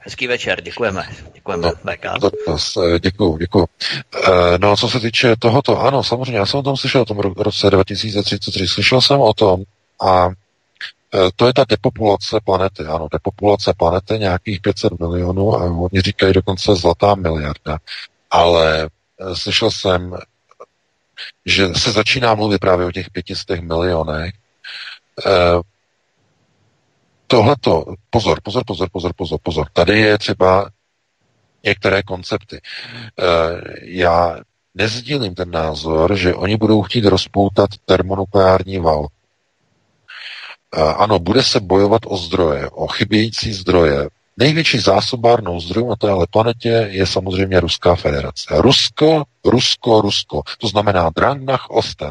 Hezký 0.08 0.26
večer, 0.26 0.60
děkujeme. 0.60 1.08
Děkujeme, 1.34 1.66
no, 1.66 1.72
Děkuji, 2.98 3.36
děkuji. 3.36 3.66
Eh, 4.28 4.58
no, 4.58 4.76
co 4.76 4.88
se 4.88 5.00
týče 5.00 5.36
tohoto, 5.38 5.80
ano, 5.80 6.02
samozřejmě, 6.02 6.38
já 6.38 6.46
jsem 6.46 6.60
o 6.60 6.62
tom 6.62 6.76
slyšel, 6.76 7.00
o 7.00 7.04
tom 7.04 7.18
roce 7.18 7.70
2033, 7.70 8.68
slyšel 8.68 9.00
jsem 9.00 9.20
o 9.20 9.34
tom 9.34 9.62
a 10.06 10.28
eh, 11.14 11.30
to 11.36 11.46
je 11.46 11.52
ta 11.52 11.64
depopulace 11.68 12.40
planety, 12.44 12.84
ano, 12.84 13.08
depopulace 13.12 13.74
planety 13.76 14.18
nějakých 14.18 14.60
500 14.60 15.00
milionů 15.00 15.54
a 15.54 15.64
oni 15.64 16.00
říkají 16.00 16.32
dokonce 16.32 16.76
zlatá 16.76 17.14
miliarda, 17.14 17.78
ale 18.30 18.88
Eh, 19.20 19.36
slyšel 19.36 19.70
jsem, 19.70 20.16
že 21.46 21.74
se 21.74 21.92
začíná 21.92 22.34
mluvit 22.34 22.58
právě 22.58 22.86
o 22.86 22.92
těch 22.92 23.10
500 23.10 23.60
milionech. 23.60 24.34
Eh, 27.28 27.36
tohleto, 27.36 27.94
pozor, 28.10 28.40
pozor, 28.42 28.64
pozor, 28.64 28.88
pozor, 28.90 29.12
pozor, 29.14 29.38
pozor. 29.42 29.66
Tady 29.72 29.98
je 29.98 30.18
třeba 30.18 30.70
některé 31.64 32.02
koncepty. 32.02 32.60
Eh, 32.60 33.24
já 33.82 34.36
nezdílím 34.74 35.34
ten 35.34 35.50
názor, 35.50 36.16
že 36.16 36.34
oni 36.34 36.56
budou 36.56 36.82
chtít 36.82 37.04
rozpoutat 37.04 37.70
termonukleární 37.84 38.78
válku. 38.78 39.12
ano, 40.96 41.18
bude 41.18 41.42
se 41.42 41.60
bojovat 41.60 42.02
o 42.06 42.16
zdroje, 42.16 42.70
o 42.70 42.86
chybějící 42.86 43.52
zdroje. 43.52 44.08
Největší 44.36 44.78
zásobárnou 44.78 45.60
zdrojů 45.60 45.88
na 45.88 45.96
téhle 45.96 46.26
planetě 46.30 46.88
je 46.90 47.06
samozřejmě 47.06 47.60
Ruská 47.60 47.94
federace. 47.94 48.46
Rusko, 48.50 49.24
Rusko, 49.44 50.00
Rusko. 50.00 50.42
To 50.58 50.68
znamená 50.68 51.10
Drangnach 51.16 51.70
Osten. 51.70 52.10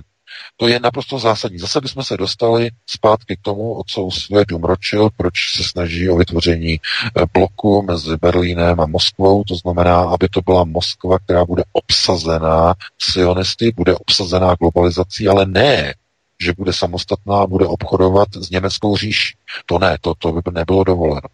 To 0.57 0.67
je 0.67 0.79
naprosto 0.79 1.19
zásadní. 1.19 1.59
Zase 1.59 1.81
bychom 1.81 2.03
se 2.03 2.17
dostali 2.17 2.69
zpátky 2.85 3.37
k 3.37 3.41
tomu, 3.41 3.73
o 3.79 3.83
co 3.83 4.01
usiluje 4.01 4.45
Dumročil, 4.47 5.09
proč 5.17 5.33
se 5.55 5.63
snaží 5.63 6.09
o 6.09 6.17
vytvoření 6.17 6.79
eh, 6.79 7.25
bloku 7.33 7.81
mezi 7.81 8.17
Berlínem 8.17 8.79
a 8.79 8.85
Moskvou. 8.85 9.43
To 9.43 9.55
znamená, 9.55 9.99
aby 9.99 10.29
to 10.29 10.41
byla 10.41 10.63
Moskva, 10.63 11.19
která 11.19 11.45
bude 11.45 11.63
obsazená 11.71 12.73
sionisty, 12.99 13.71
bude 13.75 13.95
obsazená 13.95 14.55
globalizací, 14.55 15.27
ale 15.27 15.45
ne 15.45 15.93
že 16.41 16.53
bude 16.53 16.73
samostatná 16.73 17.41
a 17.41 17.47
bude 17.47 17.65
obchodovat 17.65 18.27
s 18.35 18.49
německou 18.49 18.97
říší. 18.97 19.37
To 19.65 19.79
ne, 19.79 19.97
to, 20.01 20.13
to 20.15 20.31
by 20.31 20.41
nebylo 20.51 20.83
dovoleno. 20.83 21.29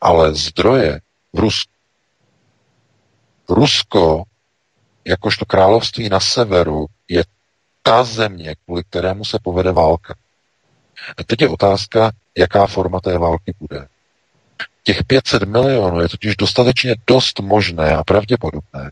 Ale 0.00 0.34
zdroje 0.34 1.00
v 1.32 1.38
Rusku. 1.38 1.72
Rusko, 3.48 4.22
jakožto 5.04 5.44
království 5.44 6.08
na 6.08 6.20
severu, 6.20 6.86
je 7.08 7.24
ta 7.82 8.04
země, 8.04 8.54
kvůli 8.64 8.84
kterému 8.84 9.24
se 9.24 9.38
povede 9.42 9.72
válka. 9.72 10.14
A 11.16 11.24
teď 11.24 11.42
je 11.42 11.48
otázka, 11.48 12.12
jaká 12.38 12.66
forma 12.66 13.00
té 13.00 13.18
války 13.18 13.54
bude. 13.60 13.88
Těch 14.82 15.04
500 15.04 15.42
milionů 15.42 16.00
je 16.00 16.08
totiž 16.08 16.36
dostatečně 16.36 16.94
dost 17.06 17.40
možné 17.40 17.96
a 17.96 18.04
pravděpodobné, 18.04 18.90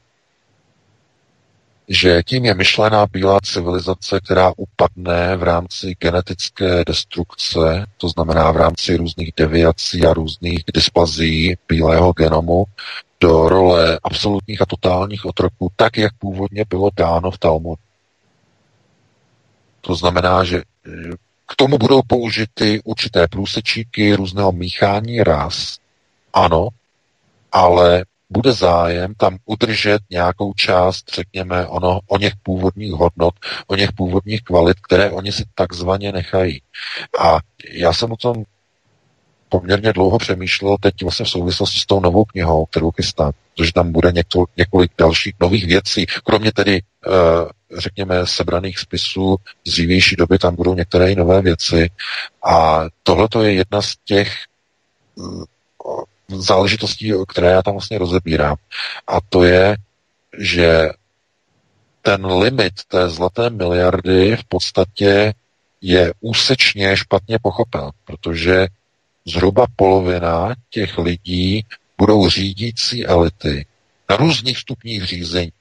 že 1.88 2.22
tím 2.22 2.44
je 2.44 2.54
myšlená 2.54 3.06
bílá 3.06 3.38
civilizace, 3.44 4.20
která 4.20 4.52
upadne 4.56 5.36
v 5.36 5.42
rámci 5.42 5.96
genetické 6.00 6.84
destrukce, 6.84 7.86
to 7.96 8.08
znamená 8.08 8.50
v 8.50 8.56
rámci 8.56 8.96
různých 8.96 9.32
deviací 9.36 10.06
a 10.06 10.12
různých 10.12 10.64
dysplazí 10.74 11.54
bílého 11.68 12.12
genomu, 12.12 12.64
do 13.20 13.48
role 13.48 14.00
absolutních 14.02 14.62
a 14.62 14.66
totálních 14.66 15.24
otroků, 15.24 15.72
tak, 15.76 15.96
jak 15.96 16.12
původně 16.18 16.64
bylo 16.68 16.90
dáno 16.96 17.30
v 17.30 17.38
Talmudu. 17.38 17.85
To 19.86 19.94
znamená, 19.94 20.44
že 20.44 20.62
k 21.46 21.56
tomu 21.56 21.78
budou 21.78 22.02
použity 22.06 22.80
určité 22.84 23.28
průsečíky 23.28 24.14
různého 24.14 24.52
míchání 24.52 25.22
ras, 25.22 25.78
ano, 26.32 26.68
ale 27.52 28.04
bude 28.30 28.52
zájem 28.52 29.14
tam 29.14 29.36
udržet 29.44 29.98
nějakou 30.10 30.52
část, 30.52 31.04
řekněme, 31.14 31.66
ono, 31.66 32.00
o 32.06 32.18
něch 32.18 32.32
původních 32.42 32.92
hodnot, 32.92 33.34
o 33.66 33.74
něch 33.74 33.92
původních 33.92 34.42
kvalit, 34.42 34.80
které 34.80 35.10
oni 35.10 35.32
si 35.32 35.44
takzvaně 35.54 36.12
nechají. 36.12 36.62
A 37.20 37.38
já 37.70 37.92
jsem 37.92 38.12
o 38.12 38.16
tom 38.16 38.44
poměrně 39.48 39.92
dlouho 39.92 40.18
přemýšlel 40.18 40.76
teď 40.80 41.02
vlastně 41.02 41.24
v 41.24 41.28
souvislosti 41.28 41.78
s 41.78 41.86
tou 41.86 42.00
novou 42.00 42.24
knihou, 42.24 42.66
kterou 42.66 42.90
chystám, 42.90 43.32
protože 43.56 43.72
tam 43.72 43.92
bude 43.92 44.12
někdo, 44.12 44.44
několik 44.56 44.92
dalších 44.98 45.34
nových 45.40 45.66
věcí, 45.66 46.06
kromě 46.24 46.52
tedy, 46.52 46.82
eh, 47.06 47.10
řekněme, 47.78 48.26
sebraných 48.26 48.78
spisů 48.78 49.36
z 49.66 49.70
dřívější 49.70 50.16
doby, 50.16 50.38
tam 50.38 50.54
budou 50.56 50.74
některé 50.74 51.12
i 51.12 51.16
nové 51.16 51.42
věci. 51.42 51.90
A 52.44 52.84
tohle 53.02 53.28
je 53.42 53.52
jedna 53.52 53.82
z 53.82 53.94
těch 54.04 54.32
záležitostí, 56.28 57.12
které 57.28 57.50
já 57.50 57.62
tam 57.62 57.74
vlastně 57.74 57.98
rozebírám. 57.98 58.56
A 59.06 59.18
to 59.28 59.44
je, 59.44 59.76
že 60.38 60.88
ten 62.02 62.26
limit 62.26 62.72
té 62.88 63.08
zlaté 63.08 63.50
miliardy 63.50 64.36
v 64.36 64.44
podstatě 64.44 65.34
je 65.80 66.12
úsečně 66.20 66.96
špatně 66.96 67.38
pochopen, 67.42 67.90
protože 68.04 68.66
zhruba 69.26 69.66
polovina 69.76 70.54
těch 70.70 70.98
lidí 70.98 71.64
budou 71.98 72.28
řídící 72.28 73.06
elity 73.06 73.66
na 74.10 74.16
různých 74.16 74.58
stupních 74.58 75.04
řízení. 75.04 75.52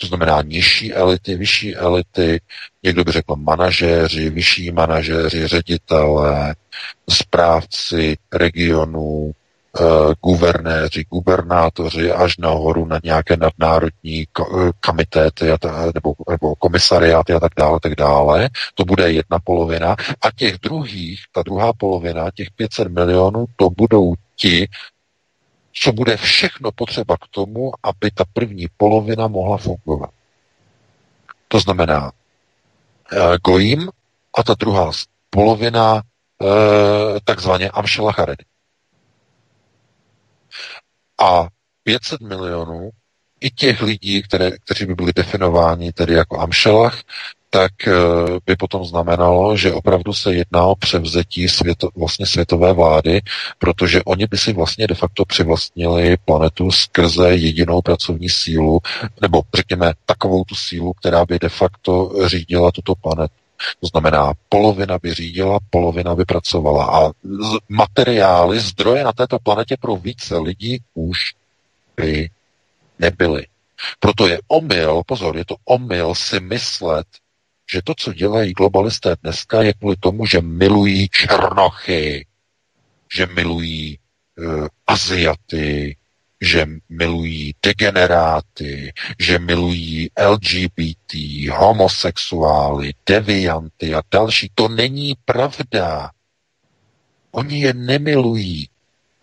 To 0.00 0.06
znamená 0.06 0.42
nižší 0.42 0.92
elity, 0.92 1.34
vyšší 1.34 1.76
elity, 1.76 2.40
někdo 2.82 3.04
by 3.04 3.12
řekl 3.12 3.36
manažéři, 3.36 4.30
vyšší 4.30 4.70
manažéři, 4.70 5.46
ředitelé, 5.46 6.54
správci 7.10 8.16
regionů, 8.32 9.32
guvernéři, 10.24 11.04
gubernátoři 11.04 12.12
až 12.12 12.36
nahoru 12.36 12.86
na 12.86 13.00
nějaké 13.04 13.36
nadnárodní 13.36 14.22
eh, 14.22 14.44
kamitéty 14.80 15.50
a 15.50 15.58
ta, 15.58 15.92
nebo, 15.94 16.14
nebo 16.30 16.54
komisariáty 16.54 17.32
a 17.32 17.40
tak 17.40 17.52
dále, 17.56 17.80
tak 17.82 17.94
dále. 17.94 18.48
To 18.74 18.84
bude 18.84 19.12
jedna 19.12 19.38
polovina. 19.44 19.96
A 20.22 20.30
těch 20.36 20.58
druhých, 20.58 21.20
ta 21.32 21.42
druhá 21.42 21.72
polovina, 21.72 22.30
těch 22.34 22.50
500 22.50 22.88
milionů, 22.88 23.44
to 23.56 23.70
budou 23.70 24.14
ti, 24.36 24.68
co 25.72 25.92
bude 25.92 26.16
všechno 26.16 26.72
potřeba 26.72 27.16
k 27.16 27.28
tomu, 27.30 27.72
aby 27.82 28.10
ta 28.10 28.24
první 28.32 28.66
polovina 28.76 29.28
mohla 29.28 29.56
fungovat. 29.56 30.10
To 31.48 31.60
znamená 31.60 32.12
uh, 33.12 33.36
Gojím 33.44 33.90
a 34.38 34.42
ta 34.42 34.54
druhá 34.54 34.90
polovina 35.30 36.02
takzvaně 37.24 37.70
Amšela 37.70 38.12
Charedy 38.12 38.44
a 41.20 41.48
500 41.82 42.20
milionů 42.20 42.90
i 43.40 43.50
těch 43.50 43.82
lidí, 43.82 44.22
které, 44.22 44.50
kteří 44.50 44.86
by 44.86 44.94
byli 44.94 45.12
definováni 45.12 45.92
tedy 45.92 46.14
jako 46.14 46.40
Amšelach, 46.40 47.02
tak 47.50 47.88
eh, 47.88 47.92
by 48.46 48.56
potom 48.56 48.84
znamenalo, 48.84 49.56
že 49.56 49.72
opravdu 49.72 50.12
se 50.12 50.34
jedná 50.34 50.66
o 50.66 50.74
převzetí 50.74 51.48
světo, 51.48 51.88
vlastně 51.96 52.26
světové 52.26 52.72
vlády, 52.72 53.20
protože 53.58 54.02
oni 54.02 54.26
by 54.26 54.38
si 54.38 54.52
vlastně 54.52 54.86
de 54.86 54.94
facto 54.94 55.24
přivlastnili 55.24 56.16
planetu 56.24 56.70
skrze 56.70 57.30
jedinou 57.30 57.82
pracovní 57.82 58.28
sílu, 58.28 58.80
nebo 59.20 59.42
řekněme 59.54 59.92
takovou 60.06 60.44
tu 60.44 60.54
sílu, 60.54 60.92
která 60.92 61.24
by 61.24 61.38
de 61.38 61.48
facto 61.48 62.12
řídila 62.26 62.70
tuto 62.70 62.94
planetu. 62.94 63.39
To 63.80 63.86
znamená, 63.86 64.32
polovina 64.48 64.98
by 64.98 65.14
řídila, 65.14 65.58
polovina 65.70 66.14
by 66.14 66.24
pracovala. 66.24 66.84
A 66.86 67.10
materiály, 67.68 68.60
zdroje 68.60 69.04
na 69.04 69.12
této 69.12 69.38
planetě 69.38 69.76
pro 69.80 69.96
více 69.96 70.38
lidí 70.38 70.82
už 70.94 71.18
by 71.96 72.30
nebyly. 72.98 73.46
Proto 74.00 74.26
je 74.26 74.38
omyl, 74.48 75.02
pozor, 75.06 75.36
je 75.36 75.44
to 75.44 75.56
omyl 75.64 76.14
si 76.14 76.40
myslet, 76.40 77.06
že 77.72 77.82
to, 77.82 77.94
co 77.94 78.12
dělají 78.12 78.52
globalisté 78.52 79.16
dneska, 79.22 79.62
je 79.62 79.72
kvůli 79.72 79.96
tomu, 79.96 80.26
že 80.26 80.40
milují 80.40 81.08
černochy, 81.08 82.26
že 83.14 83.26
milují 83.26 83.98
uh, 84.38 84.66
Aziaty, 84.86 85.96
že 86.40 86.66
milují 86.88 87.54
degeneráty, 87.62 88.92
že 89.18 89.38
milují 89.38 90.10
LGBT, 90.28 91.14
homosexuály, 91.50 92.92
devianty 93.06 93.94
a 93.94 94.02
další. 94.10 94.50
To 94.54 94.68
není 94.68 95.14
pravda. 95.24 96.10
Oni 97.30 97.60
je 97.60 97.74
nemilují. 97.74 98.68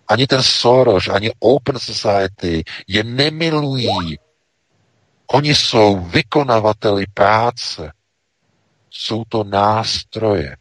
Ani 0.08 0.28
ten 0.28 0.44
Soros, 0.44 1.08
ani 1.08 1.32
Open 1.40 1.80
Society 1.80 2.64
je 2.88 3.04
nemilují. 3.04 4.20
Oni 5.28 5.56
jsou 5.56 6.00
vykonavateli 6.00 7.06
práce. 7.14 7.92
Jsou 8.90 9.24
to 9.30 9.44
nástroje. 9.44 10.58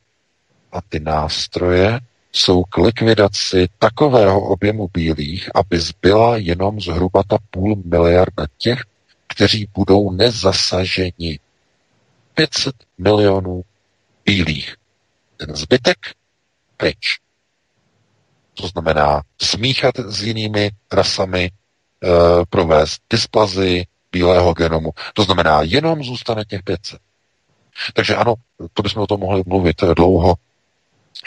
A 0.72 0.80
ty 0.80 1.00
nástroje 1.00 2.00
jsou 2.36 2.64
k 2.64 2.76
likvidaci 2.76 3.68
takového 3.78 4.40
objemu 4.40 4.88
bílých, 4.92 5.50
aby 5.54 5.80
zbyla 5.80 6.36
jenom 6.36 6.80
zhruba 6.80 7.22
ta 7.22 7.38
půl 7.50 7.82
miliarda 7.84 8.46
těch, 8.58 8.80
kteří 9.26 9.68
budou 9.74 10.10
nezasaženi. 10.10 11.38
500 12.34 12.74
milionů 12.98 13.62
bílých. 14.24 14.76
Ten 15.36 15.56
zbytek 15.56 15.98
pryč. 16.76 17.18
To 18.54 18.68
znamená 18.68 19.22
smíchat 19.42 19.94
s 19.98 20.22
jinými 20.22 20.70
rasami, 20.92 21.44
e, 21.44 21.50
provést 22.50 23.02
dysplazy 23.10 23.84
bílého 24.12 24.54
genomu. 24.54 24.90
To 25.14 25.22
znamená, 25.22 25.62
jenom 25.62 26.04
zůstane 26.04 26.44
těch 26.44 26.62
500. 26.62 27.00
Takže 27.94 28.16
ano, 28.16 28.34
to 28.72 28.82
bychom 28.82 29.02
o 29.02 29.06
tom 29.06 29.20
mohli 29.20 29.42
mluvit 29.46 29.76
dlouho. 29.96 30.34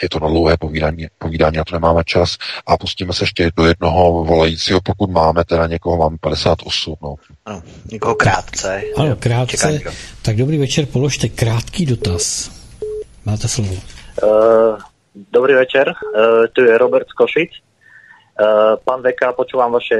Je 0.02 0.08
to 0.08 0.20
na 0.20 0.28
dlouhé 0.28 0.56
povídání, 0.56 1.06
povídání, 1.18 1.58
a 1.58 1.64
to 1.64 1.74
nemáme 1.74 2.04
čas. 2.04 2.36
A 2.66 2.76
pustíme 2.76 3.12
se 3.12 3.22
ještě 3.24 3.50
do 3.56 3.66
jednoho 3.66 4.24
volajícího, 4.24 4.80
pokud 4.84 5.10
máme, 5.10 5.44
teda 5.44 5.66
někoho 5.66 5.96
máme 5.96 6.16
58. 6.20 6.94
No. 7.02 7.14
Ano, 7.44 7.62
někoho 7.92 8.14
krátce. 8.14 8.82
Ano, 8.96 9.16
krátce. 9.16 9.80
Tak 10.22 10.36
dobrý 10.36 10.58
večer, 10.58 10.86
položte 10.86 11.28
krátký 11.28 11.86
dotaz. 11.86 12.50
Máte 13.24 13.48
slovo. 13.48 13.74
Uh, 14.22 14.78
dobrý 15.32 15.54
večer, 15.54 15.88
uh, 15.88 16.46
tu 16.52 16.64
je 16.64 16.78
Robert 16.78 17.08
z 17.08 17.12
Košic. 17.12 17.50
Uh, 18.40 18.80
pán 18.84 19.02
Veka, 19.02 19.32
počúvam 19.36 19.72
vaše 19.72 19.96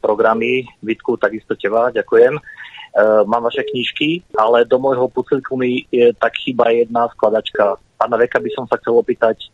programy, 0.00 0.64
Vítku, 0.82 1.16
takisto 1.16 1.52
teba, 1.60 1.92
ďakujem. 1.92 2.40
Uh, 2.40 3.28
mám 3.28 3.44
vaše 3.44 3.62
knížky, 3.68 4.24
ale 4.32 4.64
do 4.64 4.80
môjho 4.80 5.08
pucelku 5.12 5.56
mi 5.56 5.84
je 5.92 6.12
tak 6.16 6.32
chyba 6.40 6.72
jedna 6.72 7.08
skladačka 7.12 7.76
pána 8.02 8.18
Veka 8.18 8.42
by 8.42 8.50
som 8.50 8.66
sa 8.66 8.82
chcel 8.82 8.98
opýtať, 8.98 9.46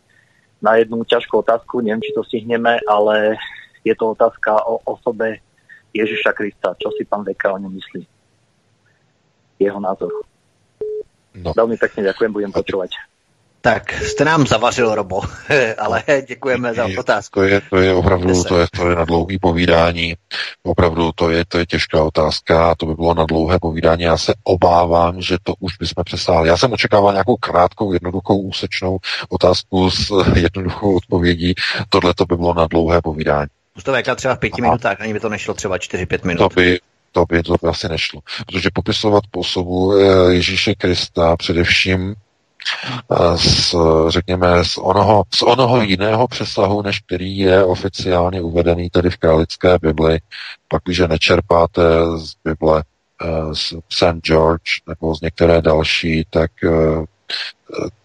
na 0.59 0.75
jednu 0.81 1.05
ťažkú 1.05 1.39
otázku, 1.45 1.85
neviem, 1.85 2.01
či 2.01 2.11
to 2.17 2.25
stihneme, 2.25 2.81
ale 2.89 3.37
je 3.85 3.93
to 3.95 4.11
otázka 4.11 4.59
o 4.65 4.81
osobe 4.83 5.39
Ježiša 5.95 6.35
Krista. 6.35 6.75
Čo 6.81 6.91
si 6.97 7.05
pán 7.05 7.23
Veka 7.23 7.53
o 7.53 7.61
ňom 7.61 7.71
myslí? 7.71 8.03
Jeho 9.61 9.79
názor. 9.79 10.11
No. 11.37 11.55
Veľmi 11.55 11.77
pekne 11.77 12.09
ďakujem, 12.09 12.31
budem 12.33 12.51
počúvať. 12.51 12.97
Tak 13.61 13.93
jste 13.93 14.25
nám 14.25 14.47
zavařil, 14.47 14.95
Robo, 14.95 15.21
ale 15.77 16.03
děkujeme 16.27 16.73
za 16.73 16.87
otázku. 16.99 17.39
To 17.39 17.43
je, 17.43 17.61
to 17.69 17.77
je 17.77 17.93
opravdu, 17.93 18.43
to 18.43 18.59
je, 18.59 18.67
to 18.77 18.89
je 18.89 18.95
na 18.95 19.05
dlouhý 19.05 19.39
povídání. 19.39 20.15
Opravdu 20.63 21.11
to 21.15 21.29
je, 21.29 21.45
to 21.45 21.57
je 21.57 21.65
těžká 21.65 22.03
otázka, 22.03 22.75
to 22.75 22.85
by 22.85 22.95
bylo 22.95 23.13
na 23.13 23.25
dlouhé 23.25 23.59
povídání. 23.59 24.03
Já 24.03 24.17
se 24.17 24.33
obávám, 24.43 25.21
že 25.21 25.37
to 25.43 25.53
už 25.59 25.77
bychom 25.77 26.03
přesáhli. 26.03 26.49
Já 26.49 26.57
jsem 26.57 26.73
očekával 26.73 27.11
nějakou 27.11 27.35
krátkou, 27.35 27.93
jednoduchou, 27.93 28.41
úsečnou 28.41 28.97
otázku 29.29 29.91
s 29.91 30.11
jednoduchou 30.35 30.97
odpovědí. 30.97 31.53
Tohle 31.89 32.13
to 32.13 32.25
by 32.25 32.35
bylo 32.35 32.53
na 32.53 32.67
dlouhé 32.67 33.01
povídání. 33.01 33.49
To 33.83 33.91
vekla 33.91 34.15
třeba 34.15 34.35
v 34.35 34.39
pěti 34.39 34.61
minutách, 34.61 35.01
ani 35.01 35.13
by 35.13 35.19
to 35.19 35.29
nešlo 35.29 35.53
třeba 35.53 35.77
4-5 35.77 36.19
minut. 36.23 36.39
To 36.39 36.49
by, 36.55 36.79
to 37.11 37.25
by, 37.25 37.43
to 37.43 37.55
by 37.61 37.67
asi 37.69 37.89
nešlo. 37.89 38.21
Protože 38.45 38.69
popisovat 38.73 39.23
po 39.31 39.39
osobu 39.39 39.93
eh, 39.93 40.33
Ježíše 40.33 40.75
Krista 40.75 41.37
především 41.37 42.15
z, 43.35 43.75
řekněme, 44.07 44.65
z 44.65 44.77
onoho, 44.77 45.23
z 45.35 45.41
onoho 45.41 45.81
jiného 45.81 46.27
přesahu, 46.27 46.81
než 46.81 46.99
který 46.99 47.37
je 47.37 47.63
oficiálně 47.63 48.41
uvedený 48.41 48.89
tedy 48.89 49.09
v 49.09 49.17
králické 49.17 49.77
Bibli, 49.81 50.19
pak, 50.67 50.81
když 50.85 50.99
nečerpáte 50.99 51.81
z 52.17 52.33
Bible 52.43 52.83
eh, 53.21 53.55
z 53.55 53.73
St. 53.89 54.21
George 54.23 54.71
nebo 54.87 55.15
z 55.15 55.21
některé 55.21 55.61
další, 55.61 56.25
tak 56.29 56.51
eh, 56.63 57.05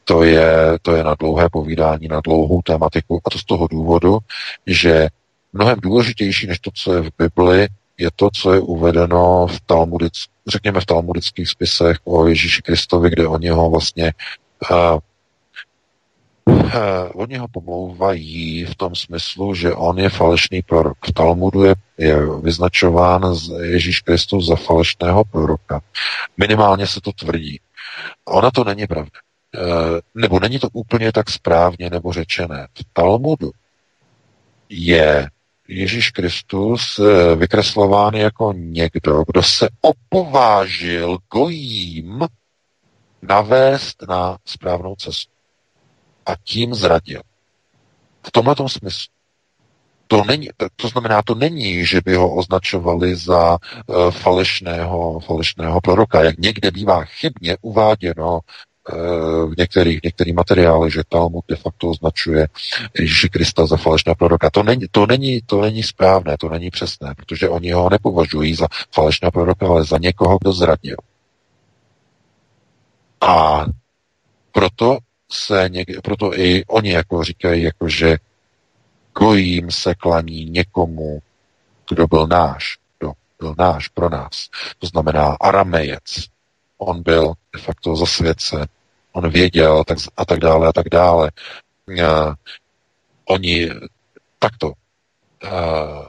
to 0.04 0.22
je, 0.22 0.78
to 0.82 0.96
je 0.96 1.04
na 1.04 1.14
dlouhé 1.14 1.48
povídání, 1.48 2.08
na 2.08 2.20
dlouhou 2.24 2.62
tematiku. 2.62 3.20
A 3.24 3.30
to 3.30 3.38
z 3.38 3.44
toho 3.44 3.68
důvodu, 3.68 4.18
že 4.66 5.08
mnohem 5.52 5.78
důležitější 5.82 6.46
než 6.46 6.58
to, 6.58 6.70
co 6.74 6.94
je 6.94 7.02
v 7.02 7.10
Bibli, 7.18 7.68
je 7.98 8.10
to, 8.16 8.28
co 8.34 8.52
je 8.52 8.60
uvedeno 8.60 9.46
v 9.46 9.60
Talmudic, 9.60 10.12
řekněme 10.46 10.80
v 10.80 10.86
talmudických 10.86 11.48
spisech 11.48 11.96
o 12.04 12.26
Ježíši 12.26 12.62
Kristovi, 12.62 13.10
kde 13.10 13.26
oni 13.26 13.48
ho 13.48 13.70
vlastně 13.70 14.12
uh, 14.70 14.98
oni 17.14 17.36
ho 17.36 17.48
pomlouvají 17.48 18.64
v 18.64 18.74
tom 18.74 18.94
smyslu, 18.94 19.54
že 19.54 19.74
on 19.74 19.98
je 19.98 20.08
falešný 20.08 20.62
prorok. 20.62 20.98
V 21.06 21.12
Talmudu 21.12 21.64
je, 21.64 21.74
je 21.98 22.26
vyznačován 22.42 23.22
Ježíš 23.62 24.00
Kristus 24.00 24.46
za 24.46 24.56
falešného 24.56 25.24
proroka. 25.24 25.80
Minimálně 26.36 26.86
se 26.86 27.00
to 27.00 27.12
tvrdí. 27.12 27.60
Ona 28.24 28.50
to 28.50 28.64
není 28.64 28.86
pravda. 28.86 29.10
Uh, 29.54 29.60
nebo 30.14 30.40
není 30.40 30.58
to 30.58 30.68
úplně 30.72 31.12
tak 31.12 31.30
správně 31.30 31.90
nebo 31.90 32.12
řečené. 32.12 32.68
V 32.74 32.84
Talmudu 32.92 33.50
je 34.68 35.28
Ježíš 35.68 36.10
Kristus 36.10 37.00
vykreslován 37.36 38.14
jako 38.14 38.52
někdo, 38.56 39.24
kdo 39.26 39.42
se 39.42 39.68
opovážil 39.80 41.18
gojím 41.32 42.26
navést 43.28 44.02
na 44.08 44.36
správnou 44.44 44.94
cestu. 44.94 45.32
A 46.26 46.32
tím 46.44 46.74
zradil. 46.74 47.20
V 48.26 48.30
tomhle 48.30 48.54
smyslu. 48.66 49.14
To, 50.06 50.24
není, 50.24 50.48
to 50.76 50.88
znamená, 50.88 51.22
to 51.22 51.34
není, 51.34 51.86
že 51.86 52.00
by 52.04 52.14
ho 52.14 52.34
označovali 52.34 53.16
za 53.16 53.58
uh, 53.86 54.10
falešného, 54.10 55.20
falešného 55.20 55.80
proroka, 55.80 56.22
jak 56.22 56.38
někde 56.38 56.70
bývá 56.70 57.04
chybně 57.04 57.56
uváděno 57.62 58.40
uh, 58.92 59.50
v 59.50 59.54
některých, 59.58 60.00
některých 60.04 60.34
materiálech, 60.34 60.92
že 60.92 61.02
Talmud 61.08 61.44
de 61.48 61.56
facto 61.56 61.88
označuje 61.88 62.48
Ježíše 62.98 63.28
Krista 63.28 63.66
za 63.66 63.76
falešného 63.76 64.16
proroka. 64.16 64.50
To 64.50 64.62
není, 64.62 64.86
to, 64.90 65.06
není, 65.06 65.40
to 65.46 65.60
není 65.60 65.82
správné, 65.82 66.36
to 66.36 66.48
není 66.48 66.70
přesné, 66.70 67.14
protože 67.14 67.48
oni 67.48 67.70
ho 67.70 67.90
nepovažují 67.90 68.54
za 68.54 68.66
falešného 68.94 69.32
proroka, 69.32 69.66
ale 69.66 69.84
za 69.84 69.98
někoho, 69.98 70.38
kdo 70.40 70.52
zradil. 70.52 70.96
A 73.20 73.64
proto 74.52 74.98
se 75.30 75.68
někde, 75.68 76.00
proto 76.02 76.38
i 76.38 76.64
oni 76.66 76.90
jako 76.90 77.24
říkají, 77.24 77.62
jako 77.62 77.88
že 77.88 78.16
gojím 79.18 79.70
se 79.70 79.94
klaní 79.94 80.44
někomu, 80.44 81.22
kdo 81.90 82.06
byl 82.06 82.26
náš, 82.26 82.78
kdo 82.98 83.12
byl 83.38 83.54
náš 83.58 83.88
pro 83.88 84.08
nás. 84.10 84.48
To 84.78 84.86
znamená 84.86 85.36
aramejec. 85.40 86.28
On 86.78 87.02
byl 87.02 87.32
de 87.52 87.60
facto 87.62 87.96
zasvěcen, 87.96 88.66
on 89.12 89.30
věděl 89.30 89.84
tak, 89.84 89.98
a 90.16 90.24
tak 90.24 90.40
dále 90.40 90.68
a 90.68 90.72
tak 90.72 90.88
dále. 90.88 91.30
Uh, 91.88 92.34
oni 93.24 93.70
takto 94.38 94.66
uh, 94.68 96.06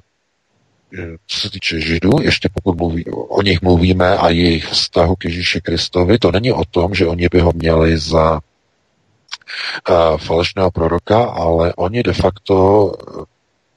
co 1.28 1.40
se 1.40 1.50
týče 1.50 1.82
Židů, 1.82 2.12
ještě 2.22 2.50
pokud 2.54 2.78
mluví, 2.78 3.06
o 3.12 3.42
nich 3.42 3.62
mluvíme 3.62 4.18
a 4.18 4.30
jejich 4.30 4.66
vztahu 4.66 5.16
k 5.16 5.26
Ježíši 5.26 5.62
Kristovi, 5.62 6.18
to 6.18 6.32
není 6.32 6.52
o 6.52 6.66
tom, 6.66 6.96
že 6.96 7.08
oni 7.08 7.28
by 7.32 7.40
ho 7.40 7.52
měli 7.56 7.98
za 7.98 8.34
uh, 8.34 10.18
falešného 10.18 10.72
proroka, 10.72 11.24
ale 11.24 11.74
oni 11.74 12.04
de 12.04 12.14
facto 12.14 12.86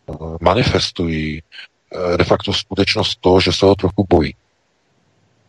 uh, 0.07 0.37
manifestují 0.41 1.43
uh, 1.43 2.17
de 2.17 2.25
facto 2.25 2.53
skutečnost 2.53 3.17
toho, 3.21 3.41
že 3.41 3.53
se 3.53 3.67
ho 3.67 3.75
trochu 3.75 4.07
bojí. 4.09 4.35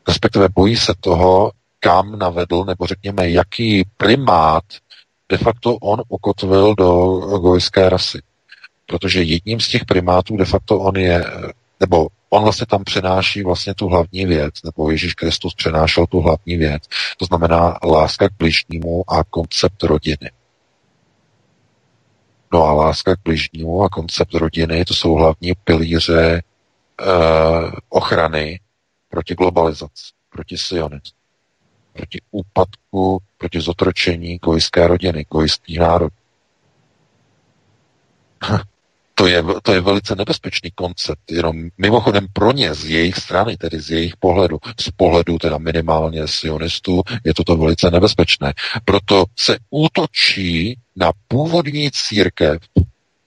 Respektive 0.08 0.50
bojí 0.56 0.78
se 0.78 0.94
toho, 1.00 1.52
kam 1.80 2.20
navedl, 2.20 2.66
nebo 2.66 2.88
řekněme, 2.88 3.30
jaký 3.30 3.86
primát 3.98 4.64
de 5.30 5.38
facto 5.38 5.76
on 5.76 6.02
ukotvil 6.10 6.76
do 6.76 7.18
gojské 7.40 7.90
rasy 7.90 8.20
protože 8.90 9.24
jedním 9.24 9.60
z 9.60 9.68
těch 9.68 9.86
primátů 9.86 10.38
de 10.38 10.46
facto 10.46 10.80
on 10.80 10.98
je, 10.98 11.26
nebo 11.80 12.08
on 12.30 12.44
vlastně 12.44 12.66
tam 12.66 12.84
přenáší 12.84 13.44
vlastně 13.44 13.74
tu 13.74 13.88
hlavní 13.88 14.26
věc, 14.26 14.54
nebo 14.64 14.92
Ježíš 14.92 15.14
Kristus 15.14 15.56
přenášel 15.56 16.06
tu 16.06 16.20
hlavní 16.20 16.58
věc, 16.58 16.84
to 17.18 17.26
znamená 17.26 17.80
láska 17.84 18.30
k 18.30 18.38
bližnímu 18.38 19.12
a 19.12 19.24
koncept 19.24 19.84
rodiny. 19.84 20.32
No 22.54 22.64
a 22.64 22.74
láska 22.74 23.16
k 23.16 23.20
bližnímu 23.24 23.84
a 23.84 23.90
koncept 23.90 24.34
rodiny, 24.34 24.86
to 24.86 24.94
jsou 24.94 25.14
hlavní 25.14 25.54
pilíře 25.64 26.42
eh, 26.42 27.06
ochrany 27.90 28.60
proti 29.10 29.36
globalizaci, 29.36 30.04
proti 30.30 30.58
sionismu, 30.58 31.18
proti 31.94 32.22
úpadku, 32.32 33.22
proti 33.38 33.62
zotročení 33.62 34.38
gojské 34.38 34.88
rodiny, 34.88 35.26
gojských 35.30 35.80
národů. 35.80 36.16
To 39.20 39.28
je, 39.28 39.44
to 39.64 39.74
je 39.74 39.82
velice 39.82 40.16
nebezpečný 40.16 40.72
koncept, 40.76 41.32
jenom 41.32 41.70
mimochodem 41.78 42.28
pro 42.34 42.52
ně 42.52 42.74
z 42.74 42.86
jejich 42.86 43.16
strany, 43.16 43.58
tedy 43.58 43.82
z 43.82 43.92
jejich 43.92 44.18
pohledu, 44.18 44.58
z 44.80 44.92
pohledu 44.92 45.38
teda 45.38 45.58
minimálně 45.58 46.28
sionistů, 46.28 47.02
je 47.24 47.34
toto 47.34 47.58
velice 47.58 47.92
nebezpečné. 47.92 48.54
Proto 48.86 49.26
se 49.36 49.58
útočí 49.70 50.80
na 50.96 51.12
původní 51.28 51.92
církev, 51.92 52.62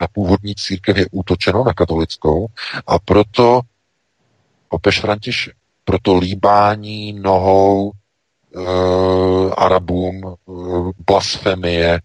na 0.01 0.07
původní 0.12 0.55
církev 0.55 0.97
je 0.97 1.07
útočeno 1.11 1.65
na 1.65 1.73
katolickou 1.73 2.47
a 2.87 2.99
proto 2.99 3.61
opež 4.69 5.01
František, 5.01 5.55
proto 5.85 6.17
líbání 6.17 7.12
nohou 7.12 7.93
e, 7.93 7.95
Arabům, 9.55 10.21
e, 10.25 10.33
blasfemie, 11.07 12.01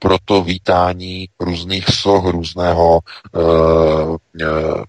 proto 0.00 0.42
vítání 0.42 1.28
různých 1.40 1.84
soch, 1.88 2.24
různého 2.24 3.00
uh, 3.32 4.16
uh, 4.42 4.84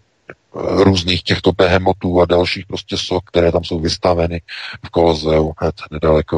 různých 0.83 1.23
těchto 1.23 1.51
behemotů 1.51 2.22
a 2.22 2.25
dalších 2.25 2.65
prostě 2.65 2.98
soch, 2.98 3.22
které 3.25 3.51
tam 3.51 3.64
jsou 3.64 3.80
vystaveny 3.80 4.41
v 4.85 4.90
Kolozeu, 4.90 5.53
nedaleko 5.91 6.35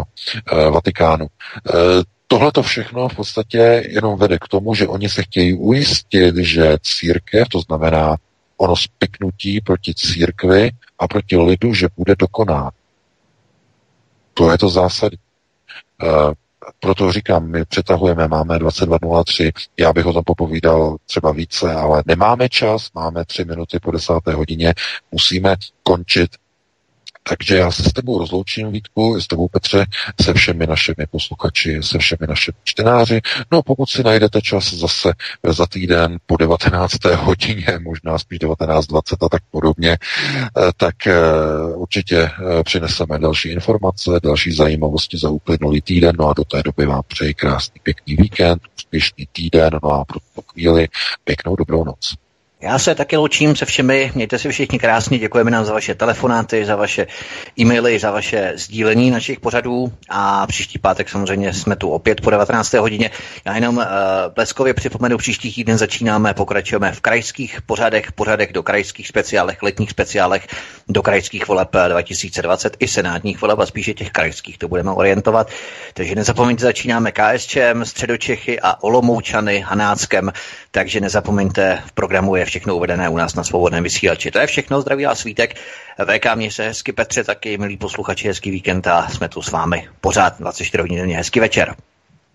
uh, 0.52 0.60
Vatikánu. 0.70 1.26
Uh, 1.26 2.04
Tohle 2.28 2.52
to 2.52 2.64
všechno 2.64 3.10
v 3.10 3.16
podstatě 3.16 3.84
jenom 3.90 4.20
vede 4.20 4.38
k 4.40 4.48
tomu, 4.48 4.76
že 4.76 4.88
oni 4.88 5.10
se 5.10 5.24
chtějí 5.24 5.54
ujistit, 5.54 6.36
že 6.36 6.78
církev, 6.82 7.48
to 7.50 7.60
znamená 7.60 8.16
ono 8.58 8.76
spiknutí 8.76 9.62
proti 9.62 9.94
církvi 9.94 10.72
a 11.00 11.08
proti 11.08 11.38
lidu, 11.38 11.74
že 11.74 11.88
bude 11.98 12.16
dokoná. 12.16 12.72
To 14.34 14.52
je 14.52 14.58
to 14.58 14.70
zásadní. 14.70 15.18
Proto 16.84 17.12
říkám, 17.12 17.48
my 17.48 17.66
přetahujeme, 17.66 18.28
máme 18.28 18.58
22.03, 18.58 19.52
já 19.80 19.94
bych 19.94 20.06
o 20.06 20.14
tom 20.14 20.24
popovídal 20.24 20.98
třeba 21.06 21.32
více, 21.32 21.74
ale 21.74 22.04
nemáme 22.06 22.50
čas, 22.50 22.90
máme 22.94 23.26
tři 23.26 23.46
minuty 23.46 23.80
po 23.80 23.92
desáté 23.92 24.34
hodině, 24.34 24.74
musíme 25.12 25.56
končit 25.84 26.30
Takže 27.30 27.58
já 27.58 27.72
se 27.72 27.84
s 27.84 27.94
tebou 27.94 28.18
rozloučím, 28.18 28.72
Vítku, 28.72 29.22
s 29.22 29.28
tebou 29.28 29.48
Petře, 29.48 29.86
se 30.22 30.34
všemi 30.34 30.68
našimi 30.68 31.06
posluchači, 31.12 31.80
se 31.84 31.98
všemi 31.98 32.28
našimi 32.28 32.56
čtenáři. 32.64 33.22
No 33.52 33.58
a 33.58 33.62
pokud 33.62 33.90
si 33.90 34.04
najdete 34.04 34.42
čas 34.42 34.74
zase 34.74 35.14
za 35.48 35.68
týden 35.68 36.18
po 36.26 36.38
19. 36.38 37.06
hodině, 37.16 37.80
možná 37.82 38.20
spíš 38.20 38.40
19.20 38.40 39.26
a 39.26 39.30
tak 39.30 39.42
podobně, 39.52 39.92
eh, 39.92 40.72
tak 40.78 41.08
eh, 41.08 41.14
určitě 41.76 42.18
eh, 42.18 42.64
přineseme 42.64 43.20
další 43.20 43.50
informace, 43.50 44.12
další 44.24 44.56
zajímavosti 44.56 45.18
za 45.18 45.30
uplynulý 45.30 45.82
týden, 45.82 46.16
no 46.20 46.30
a 46.30 46.34
do 46.34 46.44
té 46.44 46.64
doby 46.64 46.86
vám 46.86 47.04
přeji 47.08 47.34
krásný, 47.34 47.82
pěkný 47.84 48.16
víkend, 48.16 48.62
úspěšný 48.78 49.28
týden, 49.32 49.80
no 49.84 49.92
a 49.92 50.06
pro 50.06 50.20
tu 50.36 50.42
chvíli 50.42 50.88
pěknou 51.24 51.56
dobrou 51.56 51.84
noc. 51.84 52.23
Já 52.64 52.80
se 52.80 52.96
taky 52.96 53.18
loučím 53.18 53.56
se 53.56 53.66
všemi, 53.66 54.12
mějte 54.16 54.40
si 54.40 54.50
všichni 54.50 54.80
krásně, 54.80 55.20
děkujeme 55.20 55.52
nám 55.52 55.66
za 55.66 55.74
vaše 55.74 55.96
telefonáty, 55.96 56.66
za 56.66 56.76
vaše 56.76 57.08
e-maily, 57.60 58.00
za 58.00 58.12
vaše 58.12 58.54
sdílení 58.56 59.12
našich 59.12 59.40
pořadů 59.40 59.94
a 60.10 60.48
příští 60.48 60.80
pátek 60.80 61.10
samozřejmě 61.10 61.54
jsme 61.54 61.76
tu 61.76 61.90
opět 61.90 62.22
po 62.22 62.30
19. 62.30 62.74
hodině. 62.74 63.12
Já 63.46 63.56
jenom 63.56 63.78
uh, 63.78 63.84
bleskově 64.36 64.74
připomenu, 64.74 65.18
příští 65.18 65.54
týden 65.54 65.78
začínáme, 65.78 66.34
pokračujeme 66.34 66.92
v 66.92 67.02
krajských 67.02 67.62
pořadech, 67.62 68.12
pořadech 68.12 68.54
do 68.54 68.64
krajských 68.64 69.08
speciálech, 69.08 69.64
letních 69.64 69.90
speciálech, 69.90 70.48
do 70.88 71.02
krajských 71.02 71.48
voleb 71.48 71.70
2020 71.88 72.78
i 72.80 72.88
senátních 72.88 73.42
voleb 73.42 73.60
a 73.60 73.66
spíše 73.66 73.94
těch 73.94 74.12
krajských 74.12 74.58
to 74.58 74.68
budeme 74.68 74.92
orientovat. 74.92 75.50
Takže 75.94 76.16
nezapomeňte, 76.16 76.64
začínáme 76.64 77.12
KSČM, 77.12 77.84
Středočechy 77.84 78.60
a 78.60 78.84
Olomoučany 78.84 79.60
Hanáckem, 79.60 80.32
takže 80.72 81.00
nezapomeňte, 81.00 81.82
v 81.86 81.92
programu 81.92 82.36
je 82.36 82.46
všechno 82.54 82.76
uvedené 82.76 83.10
u 83.10 83.18
nás 83.18 83.36
na 83.36 83.44
svobodném 83.44 83.84
vysílači. 83.84 84.32
To 84.32 84.40
je 84.40 84.48
všechno, 84.48 84.82
zdraví 84.82 85.06
a 85.06 85.16
svítek. 85.16 85.56
VK 86.06 86.36
mě 86.36 86.52
se 86.52 86.64
hezky, 86.64 86.92
Petře 86.92 87.24
taky, 87.24 87.58
milí 87.58 87.78
posluchači, 87.78 88.28
hezký 88.28 88.52
víkend 88.52 88.88
a 88.88 89.10
jsme 89.10 89.30
tu 89.30 89.42
s 89.42 89.52
vámi 89.52 89.88
pořád 90.02 90.40
24 90.40 90.82
hodin 90.82 90.98
denně. 90.98 91.18
Hezký 91.18 91.40
večer. 91.40 91.76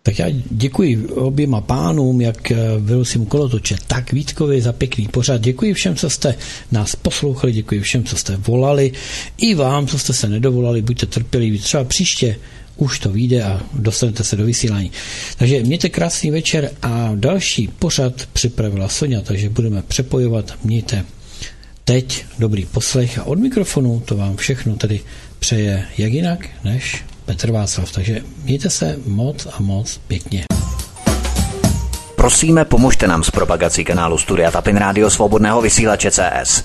Tak 0.02 0.18
já 0.18 0.26
děkuji 0.50 1.06
oběma 1.06 1.60
pánům, 1.60 2.20
jak 2.20 2.52
Vilusim 2.78 3.26
Kolotoče, 3.26 3.76
tak 3.86 4.12
Vítkovi 4.12 4.60
za 4.60 4.72
pěkný 4.72 5.08
pořad. 5.08 5.40
Děkuji 5.40 5.74
všem, 5.74 5.96
co 5.96 6.10
jste 6.10 6.34
nás 6.72 6.96
poslouchali, 6.96 7.52
děkuji 7.52 7.80
všem, 7.80 8.04
co 8.04 8.16
jste 8.16 8.36
volali. 8.36 8.92
I 9.38 9.54
vám, 9.54 9.86
co 9.86 9.98
jste 9.98 10.12
se 10.12 10.28
nedovolali, 10.28 10.82
buďte 10.82 11.06
trpěliví. 11.06 11.58
Třeba 11.58 11.84
příště 11.84 12.36
už 12.78 12.98
to 12.98 13.08
vyjde 13.08 13.44
a 13.44 13.60
dostanete 13.72 14.24
se 14.24 14.36
do 14.36 14.44
vysílání. 14.44 14.92
Takže 15.36 15.62
mějte 15.62 15.88
krásný 15.88 16.30
večer 16.30 16.70
a 16.82 17.10
další 17.14 17.68
pořad 17.68 18.12
připravila 18.32 18.88
Sonja, 18.88 19.20
takže 19.20 19.48
budeme 19.48 19.82
přepojovat. 19.82 20.54
Mějte 20.64 21.04
teď 21.84 22.24
dobrý 22.38 22.66
poslech 22.66 23.18
a 23.18 23.24
od 23.24 23.38
mikrofonu 23.38 24.02
to 24.04 24.16
vám 24.16 24.36
všechno 24.36 24.76
tedy 24.76 25.00
přeje 25.38 25.84
jak 25.98 26.12
jinak 26.12 26.46
než 26.64 27.04
Petr 27.24 27.50
Václav. 27.50 27.92
Takže 27.92 28.20
mějte 28.44 28.70
se 28.70 28.96
moc 29.06 29.46
a 29.46 29.56
moc 29.62 30.00
pěkně. 30.08 30.44
Prosíme, 32.16 32.64
pomožte 32.64 33.06
nám 33.06 33.24
s 33.24 33.30
propagací 33.30 33.84
kanálu 33.84 34.18
Studia 34.18 34.50
Tapin 34.50 34.76
Rádio 34.76 35.10
Svobodného 35.10 35.62
vysílače 35.62 36.10
CS. 36.10 36.64